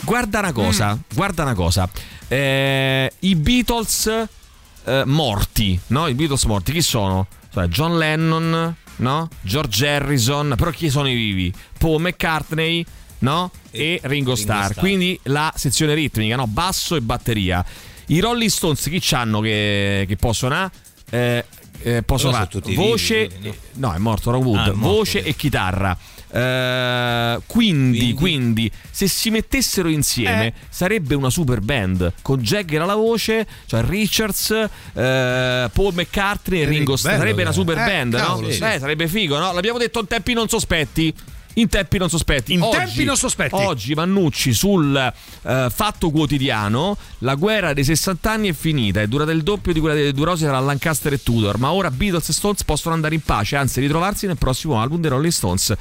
guarda 0.03 0.39
una 0.39 0.53
cosa, 0.53 0.97
guarda 1.13 1.43
una 1.43 1.53
cosa, 1.53 1.89
eh, 2.27 3.11
i 3.19 3.35
Beatles 3.35 4.27
eh, 4.85 5.03
morti, 5.05 5.79
no? 5.87 6.07
I 6.07 6.13
Beatles 6.13 6.43
morti, 6.45 6.71
chi 6.71 6.81
sono? 6.81 7.27
Cioè, 7.53 7.67
John 7.67 7.97
Lennon, 7.97 8.75
no? 8.97 9.27
George 9.41 9.87
Harrison, 9.87 10.53
però 10.57 10.71
chi 10.71 10.89
sono 10.89 11.09
i 11.09 11.13
vivi? 11.15 11.53
Paul 11.77 12.01
McCartney, 12.01 12.85
no? 13.19 13.51
E, 13.71 13.99
Ringo, 14.03 14.35
Starr. 14.35 14.71
Starr. 14.71 14.79
Quindi 14.79 15.19
la 15.23 15.51
sezione 15.55 15.93
ritmica, 15.93 16.35
no? 16.35 16.47
Basso 16.47 16.95
e 16.95 17.01
batteria. 17.01 17.63
I 18.07 18.19
Rolling 18.19 18.49
Stones 18.49 18.83
chi 18.83 18.99
c'hanno 19.01 19.39
che, 19.39 20.05
che 20.07 20.15
possono? 20.17 20.55
ah? 20.55 20.71
Eh, 21.09 21.45
eh, 21.83 22.03
possono 22.03 22.31
Però 22.31 22.47
fare 22.61 22.75
voce, 22.75 23.27
vivi, 23.27 23.57
no? 23.73 23.93
è 23.93 23.97
morto 23.97 24.31
Ron 24.31 24.43
Wood, 24.43 24.57
Ah, 24.59 24.73
morto, 24.73 24.79
voce 24.79 25.21
sì. 25.21 25.27
e 25.27 25.35
chitarra. 25.35 25.97
Eh, 26.33 27.39
quindi, 27.45 28.13
quindi, 28.13 28.71
se 28.89 29.07
si 29.07 29.29
mettessero 29.29 29.89
insieme 29.89 30.47
Eh. 30.47 30.53
sarebbe 30.69 31.13
una 31.15 31.29
super 31.29 31.59
band 31.59 32.13
con 32.21 32.39
Jagger 32.41 32.81
alla 32.81 32.95
voce, 32.95 33.45
cioè 33.65 33.83
Richards, 33.83 34.51
eh, 34.51 35.69
Paul 35.73 35.93
McCartney 35.93 36.61
e 36.61 36.65
Ringo 36.65 36.95
Starr. 36.95 37.11
bello, 37.11 37.23
Sarebbe 37.23 37.41
una 37.41 37.51
eh. 37.51 37.53
super 37.53 37.77
Eh, 37.77 37.85
band, 37.85 38.15
cavolo, 38.15 38.47
no? 38.47 38.53
sì. 38.53 38.63
Eh, 38.63 38.79
sarebbe 38.79 39.07
figo, 39.07 39.37
no? 39.37 39.51
L'abbiamo 39.51 39.77
detto 39.77 39.99
in 39.99 40.07
tempi 40.07 40.33
non 40.33 40.47
sospetti. 40.47 41.13
In 41.55 41.67
tempi 41.67 41.97
non 41.97 42.09
sospetti. 42.09 42.53
In 42.53 42.61
Oggi- 42.61 42.77
tempi 42.77 43.03
non 43.03 43.17
sospetti. 43.17 43.55
Oggi 43.55 43.93
Vannucci 43.93 44.53
sul 44.53 44.95
eh, 44.95 45.67
Fatto 45.73 46.09
Quotidiano, 46.09 46.97
la 47.19 47.35
guerra 47.35 47.73
dei 47.73 47.83
60 47.83 48.31
anni 48.31 48.49
è 48.49 48.53
finita, 48.53 49.01
è 49.01 49.07
durata 49.07 49.31
il 49.31 49.43
doppio 49.43 49.73
di 49.73 49.79
quella 49.79 49.95
dei 49.95 50.13
due 50.13 50.25
rose 50.25 50.45
tra 50.45 50.59
Lancaster 50.59 51.13
e 51.13 51.21
Tudor, 51.21 51.57
ma 51.57 51.71
ora 51.71 51.91
Beatles 51.91 52.29
e 52.29 52.33
Stones 52.33 52.63
possono 52.63 52.93
andare 52.95 53.15
in 53.15 53.21
pace, 53.21 53.55
anzi 53.55 53.79
ritrovarsi 53.81 54.27
nel 54.27 54.37
prossimo 54.37 54.79
album 54.79 55.01
dei 55.01 55.09
Rolling 55.09 55.31
Stones. 55.33 55.75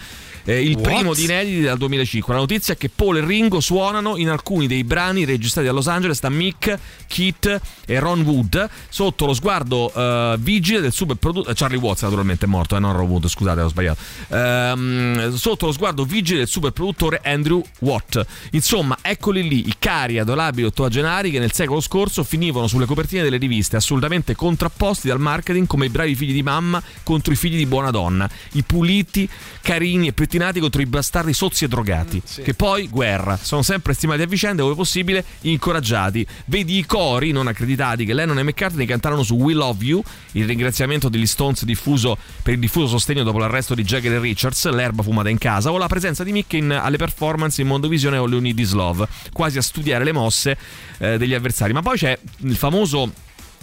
Eh, 0.44 0.62
il 0.62 0.74
What? 0.76 0.82
primo 0.82 1.14
di 1.14 1.24
inediti 1.24 1.60
dal 1.60 1.76
2005. 1.76 2.32
La 2.32 2.40
notizia 2.40 2.74
è 2.74 2.76
che 2.76 2.88
Paul 2.88 3.18
e 3.18 3.24
Ringo 3.24 3.60
suonano 3.60 4.16
in 4.16 4.28
alcuni 4.30 4.66
dei 4.66 4.84
brani 4.84 5.24
registrati 5.24 5.68
a 5.68 5.72
Los 5.72 5.86
Angeles 5.86 6.18
da 6.20 6.30
Mick, 6.30 6.78
Keith 7.06 7.60
e 7.86 7.98
Ron 7.98 8.22
Wood 8.22 8.68
sotto 8.88 9.26
lo 9.26 9.34
sguardo 9.34 9.92
eh, 9.94 10.36
vigile 10.38 10.80
del 10.80 10.92
super 10.92 11.16
produttore 11.16 11.54
Charlie 11.54 11.78
Watts 11.78 12.02
naturalmente 12.02 12.46
è 12.46 12.48
morto, 12.48 12.74
eh, 12.74 12.78
non 12.80 12.94
Ron 12.94 13.08
Wood, 13.08 13.28
scusate, 13.28 13.60
ho 13.60 13.68
sbagliato. 13.68 14.00
Ehm, 14.28 15.34
sotto 15.36 15.59
lo 15.66 15.72
sguardo 15.72 16.04
vigile 16.04 16.38
del 16.38 16.48
super 16.48 16.70
produttore 16.70 17.20
Andrew 17.24 17.62
Watt. 17.80 18.24
Insomma, 18.52 18.98
eccoli 19.02 19.46
lì 19.46 19.68
i 19.68 19.74
cari 19.78 20.18
adorabili 20.18 20.66
ottogenari 20.66 21.30
che 21.30 21.38
nel 21.38 21.52
secolo 21.52 21.80
scorso 21.80 22.24
finivano 22.24 22.66
sulle 22.66 22.86
copertine 22.86 23.22
delle 23.22 23.36
riviste 23.36 23.76
assolutamente 23.76 24.34
contrapposti 24.34 25.08
dal 25.08 25.20
marketing 25.20 25.66
come 25.66 25.86
i 25.86 25.88
bravi 25.90 26.14
figli 26.14 26.32
di 26.32 26.42
mamma 26.42 26.82
contro 27.02 27.32
i 27.32 27.36
figli 27.36 27.56
di 27.56 27.66
buona 27.66 27.90
donna, 27.90 28.28
i 28.52 28.62
puliti, 28.62 29.28
carini 29.60 30.08
e 30.08 30.12
pettinati 30.12 30.60
contro 30.60 30.82
i 30.82 30.86
bastardi 30.86 31.32
sozzi 31.32 31.64
e 31.64 31.68
drogati. 31.68 32.22
Che 32.42 32.54
poi 32.54 32.88
guerra, 32.88 33.38
sono 33.40 33.62
sempre 33.62 33.94
stimati 33.94 34.22
a 34.22 34.26
vicenda 34.26 34.62
e 34.62 34.64
ove 34.64 34.74
possibile 34.74 35.24
incoraggiati. 35.42 36.26
Vedi 36.46 36.78
i 36.78 36.86
cori 36.86 37.32
non 37.32 37.46
accreditati 37.46 38.04
che 38.04 38.14
Lennon 38.14 38.38
e 38.38 38.42
McCartney 38.42 38.86
cantarono 38.86 39.22
su 39.22 39.34
We 39.34 39.54
Love 39.54 39.84
You, 39.84 40.02
il 40.32 40.46
ringraziamento 40.46 41.08
degli 41.08 41.26
Stones 41.26 41.64
diffuso 41.64 42.16
per 42.42 42.54
il 42.54 42.60
diffuso 42.60 42.86
sostegno 42.86 43.22
dopo 43.22 43.38
l'arresto 43.38 43.74
di 43.74 43.82
Jagger 43.82 44.12
e 44.14 44.18
Richards, 44.18 44.68
l'erba 44.70 45.02
fumata 45.02 45.28
in 45.28 45.38
casa, 45.38 45.49
o 45.58 45.78
la 45.78 45.88
presenza 45.88 46.24
di 46.24 46.32
Mick 46.32 46.54
alle 46.70 46.96
performance 46.96 47.60
in 47.60 47.66
Mondovisione 47.66 48.16
o 48.16 48.26
Leonid 48.26 48.58
Is 48.58 48.72
Love, 48.72 49.06
quasi 49.32 49.58
a 49.58 49.62
studiare 49.62 50.04
le 50.04 50.12
mosse 50.12 50.56
eh, 50.98 51.18
degli 51.18 51.34
avversari. 51.34 51.72
Ma 51.72 51.82
poi 51.82 51.96
c'è 51.96 52.18
il 52.38 52.56
famoso 52.56 53.10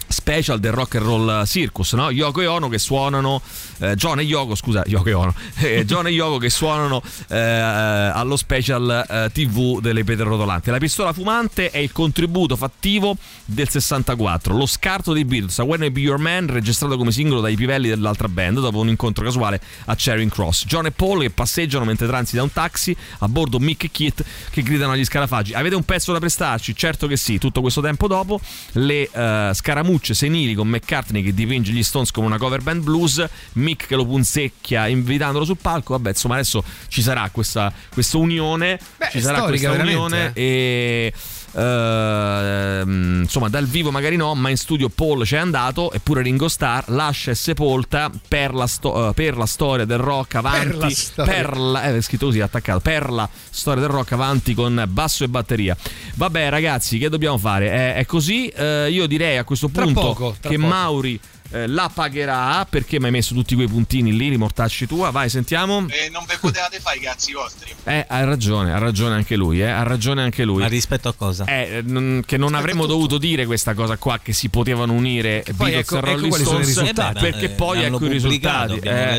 special 0.07 0.59
del 0.59 0.71
rock 0.71 0.95
and 0.95 1.05
roll 1.05 1.45
circus, 1.45 1.93
no? 1.93 2.09
Yoko 2.09 2.41
e 2.41 2.47
Ono 2.47 2.69
che 2.69 2.79
suonano 2.79 3.41
eh, 3.79 3.95
John 3.95 4.19
e 4.19 4.23
Yoko, 4.23 4.55
scusa, 4.55 4.83
Yoko 4.85 5.09
e 5.09 5.13
Ono. 5.13 5.33
eh, 5.59 5.85
John 5.85 6.07
e 6.07 6.11
Yoko 6.11 6.37
che 6.37 6.49
suonano 6.49 7.01
eh, 7.29 7.37
allo 7.37 8.35
special 8.35 9.05
eh, 9.09 9.29
TV 9.31 9.79
delle 9.81 10.03
pietre 10.03 10.25
rotolanti. 10.25 10.69
La 10.69 10.77
pistola 10.77 11.13
fumante 11.13 11.69
è 11.71 11.77
il 11.77 11.91
contributo 11.91 12.55
fattivo 12.55 13.15
del 13.45 13.69
64, 13.69 14.55
lo 14.55 14.65
scarto 14.65 15.13
dei 15.13 15.25
Beatles 15.25 15.59
a 15.59 15.63
When 15.63 15.83
I 15.83 15.91
Be 15.91 16.01
Your 16.01 16.19
Man 16.19 16.47
registrato 16.47 16.97
come 16.97 17.11
singolo 17.11 17.41
dai 17.41 17.55
pivelli 17.55 17.89
dell'altra 17.89 18.27
band 18.27 18.59
dopo 18.59 18.79
un 18.79 18.89
incontro 18.89 19.23
casuale 19.23 19.59
a 19.85 19.95
Charing 19.97 20.31
Cross. 20.31 20.65
John 20.65 20.85
e 20.85 20.91
Paul 20.91 21.21
che 21.21 21.29
passeggiano 21.29 21.85
mentre 21.85 22.07
transita 22.07 22.43
un 22.43 22.51
taxi 22.51 22.95
a 23.19 23.27
bordo 23.27 23.59
Mick 23.59 23.83
e 23.85 23.91
Kit 23.91 24.23
che 24.49 24.61
gridano 24.63 24.93
agli 24.93 25.05
scarafaggi. 25.05 25.53
Avete 25.53 25.75
un 25.75 25.83
pezzo 25.83 26.11
da 26.11 26.19
prestarci? 26.19 26.75
Certo 26.75 27.07
che 27.07 27.17
sì. 27.17 27.37
Tutto 27.37 27.61
questo 27.61 27.81
tempo 27.81 28.07
dopo 28.07 28.39
le 28.73 29.09
eh, 29.11 29.51
scaramucce 29.53 30.13
senili 30.13 30.53
con 30.53 30.67
McCartney 30.67 31.23
che 31.23 31.33
dipinge 31.33 31.71
gli 31.71 31.83
Stones 31.83 32.11
come 32.11 32.27
una 32.27 32.37
cover 32.37 32.61
band 32.61 32.83
blues, 32.83 33.25
Mick 33.67 33.85
che 33.87 33.95
lo 33.95 34.05
punzecchia 34.05 34.87
invitandolo 34.87 35.43
sul 35.43 35.57
palco. 35.61 35.93
Vabbè, 35.93 36.09
insomma, 36.09 36.35
adesso 36.35 36.63
ci 36.87 37.01
sarà 37.01 37.29
questa, 37.31 37.71
questa 37.93 38.17
unione. 38.17 38.79
Beh, 38.97 39.09
ci 39.11 39.19
sarà 39.21 39.39
storica, 39.39 39.69
questa 39.73 39.83
unione 39.85 40.31
e. 40.33 41.11
ehm, 41.53 43.21
insomma, 43.23 43.49
dal 43.49 43.65
vivo 43.65 43.91
magari 43.91 44.15
no, 44.15 44.33
ma 44.35 44.49
in 44.49 44.57
studio 44.57 44.89
Paul 44.89 45.23
c'è 45.23 45.37
andato. 45.37 45.91
Eppure 45.91 46.21
Ringo 46.21 46.47
Starr 46.47 46.89
lascia 46.89 47.31
e 47.31 47.35
sepolta 47.35 48.09
per 48.27 48.53
la, 48.53 48.67
sto- 48.67 49.09
eh, 49.09 49.13
per 49.13 49.35
la 49.37 49.45
storia 49.45 49.85
del 49.85 49.97
rock 49.97 50.35
avanti. 50.35 50.67
Per 50.67 50.77
la 50.77 50.89
storia. 50.89 51.33
per 51.33 51.57
la- 51.57 51.83
eh, 51.83 51.97
è 51.97 52.01
scritto 52.01 52.25
così, 52.27 52.39
attaccato. 52.39 52.79
Per 52.79 53.09
la 53.09 53.27
storia 53.49 53.81
del 53.81 53.89
rock 53.89 54.11
avanti 54.13 54.53
con 54.53 54.85
basso 54.87 55.23
e 55.23 55.27
batteria. 55.29 55.75
Vabbè, 56.15 56.49
ragazzi, 56.49 56.97
che 56.97 57.09
dobbiamo 57.09 57.37
fare? 57.37 57.69
È, 57.71 57.93
è 57.95 58.05
così. 58.05 58.47
eh, 58.47 58.89
io 58.89 59.05
direi 59.07 59.37
a 59.37 59.43
questo 59.43 59.69
Tra 59.69 59.83
punto 59.83 59.99
poco, 60.01 60.35
tra 60.39 60.49
che 60.49 60.55
poco. 60.57 60.67
Mauri. 60.67 61.19
Eh, 61.51 61.67
la 61.67 61.89
pagherà 61.93 62.65
perché 62.69 62.99
mi 62.99 63.05
hai 63.05 63.11
messo 63.11 63.33
tutti 63.33 63.55
quei 63.55 63.67
puntini 63.67 64.15
lì, 64.15 64.29
rimortacci 64.29 64.87
tua. 64.87 65.09
Vai, 65.11 65.29
sentiamo. 65.29 65.85
E 65.89 66.09
non 66.09 66.23
ve 66.27 66.37
potevate 66.39 66.79
fare 66.79 66.97
i 66.97 67.01
cazzi 67.01 67.33
vostri. 67.33 67.71
Eh, 67.83 68.05
ha 68.07 68.23
ragione, 68.23 68.73
ha 68.73 68.77
ragione 68.77 69.15
anche 69.15 69.35
lui, 69.35 69.61
eh, 69.61 69.67
ha 69.67 69.83
ragione 69.83 70.21
anche 70.23 70.43
lui. 70.43 70.61
Ma 70.61 70.67
rispetto 70.67 71.07
a 71.09 71.13
cosa? 71.13 71.45
Eh, 71.45 71.81
non- 71.83 72.23
che 72.25 72.37
non 72.37 72.53
avremmo 72.55 72.85
dovuto 72.85 73.17
dire 73.17 73.45
questa 73.45 73.73
cosa 73.73 73.97
qua 73.97 74.19
che 74.21 74.33
si 74.33 74.49
potevano 74.49 74.93
unire 74.93 75.43
poi 75.55 75.71
Beatles 75.71 75.79
ecco- 75.79 75.95
e 75.95 75.97
ecco 75.99 76.05
Rolling 76.07 76.33
sono 76.33 76.39
i 76.39 76.45
Stones 76.45 76.67
risultati. 76.67 77.19
perché 77.19 77.45
Eh 77.45 77.49
beh, 77.49 77.55
poi 77.55 77.83
ecco 77.83 78.05
i 78.05 78.09
risultati. 78.09 78.73
abbiamo 78.73 78.97
Eh, 78.97 79.15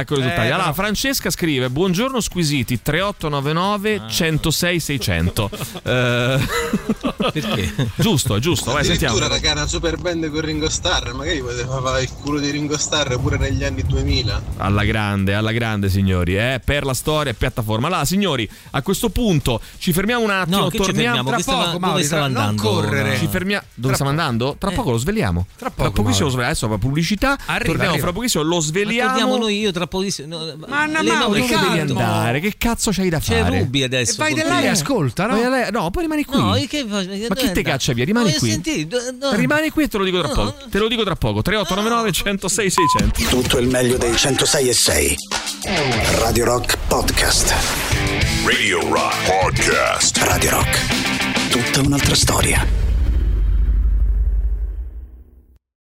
ecco 0.00 0.12
i 0.14 0.16
risultati. 0.16 0.46
Eh, 0.46 0.50
allora, 0.50 0.72
Francesca 0.72 1.30
scrive: 1.30 1.70
Buongiorno 1.70 2.20
squisiti 2.20 2.80
3899 2.82 4.02
106 4.08 4.80
600. 4.80 5.50
Eh, 5.82 6.38
Perché? 7.32 7.74
giusto, 7.96 8.36
è 8.36 8.38
giusto. 8.38 8.72
Vai, 8.72 8.84
sentiamo. 8.84 9.14
Addirittura, 9.16 9.40
raga, 9.40 9.52
una 9.60 9.66
super 9.66 9.96
band 9.96 10.30
con 10.30 10.40
Ringo 10.40 10.68
Starr. 10.68 11.12
Magari 11.12 11.40
poteva 11.40 11.59
fare 11.66 12.02
il 12.02 12.10
culo 12.12 12.38
di 12.38 12.50
Ringo 12.50 12.76
Starr 12.78 13.14
pure 13.18 13.36
negli 13.38 13.64
anni 13.64 13.82
2000. 13.82 14.42
Alla 14.58 14.84
grande, 14.84 15.34
alla 15.34 15.52
grande, 15.52 15.88
signori, 15.88 16.36
eh, 16.36 16.60
per 16.64 16.84
la 16.84 16.94
storia 16.94 17.32
e 17.32 17.34
piattaforma. 17.34 17.86
Allora, 17.88 18.04
signori, 18.04 18.48
a 18.72 18.82
questo 18.82 19.10
punto 19.10 19.60
ci 19.78 19.92
fermiamo 19.92 20.22
un 20.24 20.30
attimo. 20.30 20.58
No, 20.60 20.68
che 20.68 20.78
torniamo? 20.78 21.28
Tra 21.28 21.36
Che 21.36 21.42
stava- 21.42 21.58
poco, 21.58 21.72
dove 21.72 21.86
Mauri, 21.86 22.04
stava 22.04 22.22
tra- 22.24 22.32
non 22.32 22.42
andando? 22.48 22.62
correre. 22.62 23.18
Ci 23.18 23.26
fermiamo. 23.26 23.64
Dove 23.74 23.86
Tra 23.94 23.94
stiamo 23.94 24.10
andando? 24.10 24.56
Tra 24.58 24.70
Eh. 24.70 24.74
poco 24.74 24.90
lo 24.90 24.96
sveliamo. 24.98 25.46
Tra 25.56 25.70
poco, 25.70 25.90
pochissimo 25.90 26.02
Mauri. 26.04 26.20
lo 26.24 26.28
sveliamo. 26.30 26.50
Adesso 26.50 26.68
va 26.68 26.78
pubblicità. 26.78 27.38
Arriva, 27.46 27.64
torniamo 27.64 27.90
arriva. 27.90 28.06
fra 28.06 28.12
pochissimo, 28.12 28.42
lo 28.44 28.54
Ma 28.56 28.60
sveliamo. 28.62 29.08
torniamo 29.10 29.36
noi 29.36 29.58
io 29.58 29.72
tra 29.72 29.86
pochissimo. 29.86 30.36
no, 30.36 30.54
Ma 30.66 30.82
Anna 30.82 31.02
Mauri, 31.02 31.40
Dove 31.40 31.56
devi 31.56 31.78
andare? 31.80 32.40
Che 32.40 32.54
cazzo 32.58 32.90
c'hai 32.92 33.08
da 33.08 33.18
C'è 33.18 33.42
fare? 33.42 33.58
Ruby 33.60 33.82
adesso. 33.82 34.12
E 34.14 34.16
vai 34.16 34.34
da 34.34 34.44
là 34.46 34.60
e 34.62 34.68
ascolta, 34.68 35.26
no? 35.26 35.36
Lei- 35.48 35.70
No, 35.70 35.90
poi 35.90 36.02
rimani 36.02 36.24
qui. 36.24 36.38
No, 36.38 36.52
che? 36.68 36.84
Ma 36.84 37.34
chi 37.34 37.52
te 37.52 37.62
caccia 37.62 37.92
via? 37.92 38.04
Rimani 38.04 38.32
qui. 38.34 38.50
Senti, 38.50 38.86
do- 38.86 38.98
no. 39.18 39.32
Rimani 39.34 39.70
qui 39.70 39.84
e 39.84 39.88
te 39.88 39.98
lo 39.98 40.04
dico 40.04 40.18
tra 40.20 40.28
poco. 40.28 40.54
Te 40.68 40.78
lo 40.78 40.88
dico 40.88 41.04
tra 41.04 41.16
poco. 41.16 41.42
3899 41.50 42.12
106 42.12 42.70
600. 42.70 43.28
Tutto 43.28 43.58
il 43.58 43.66
meglio 43.66 43.96
dei 43.96 44.16
106 44.16 44.68
e 44.68 44.72
6. 44.72 45.14
Radio 46.20 46.44
Rock 46.44 46.78
Podcast. 46.86 47.52
Radio 48.44 48.78
Rock 48.88 49.16
Podcast. 49.24 50.16
Radio 50.18 50.50
Rock. 50.50 51.48
Tutta 51.50 51.80
un'altra 51.80 52.14
storia. 52.14 52.89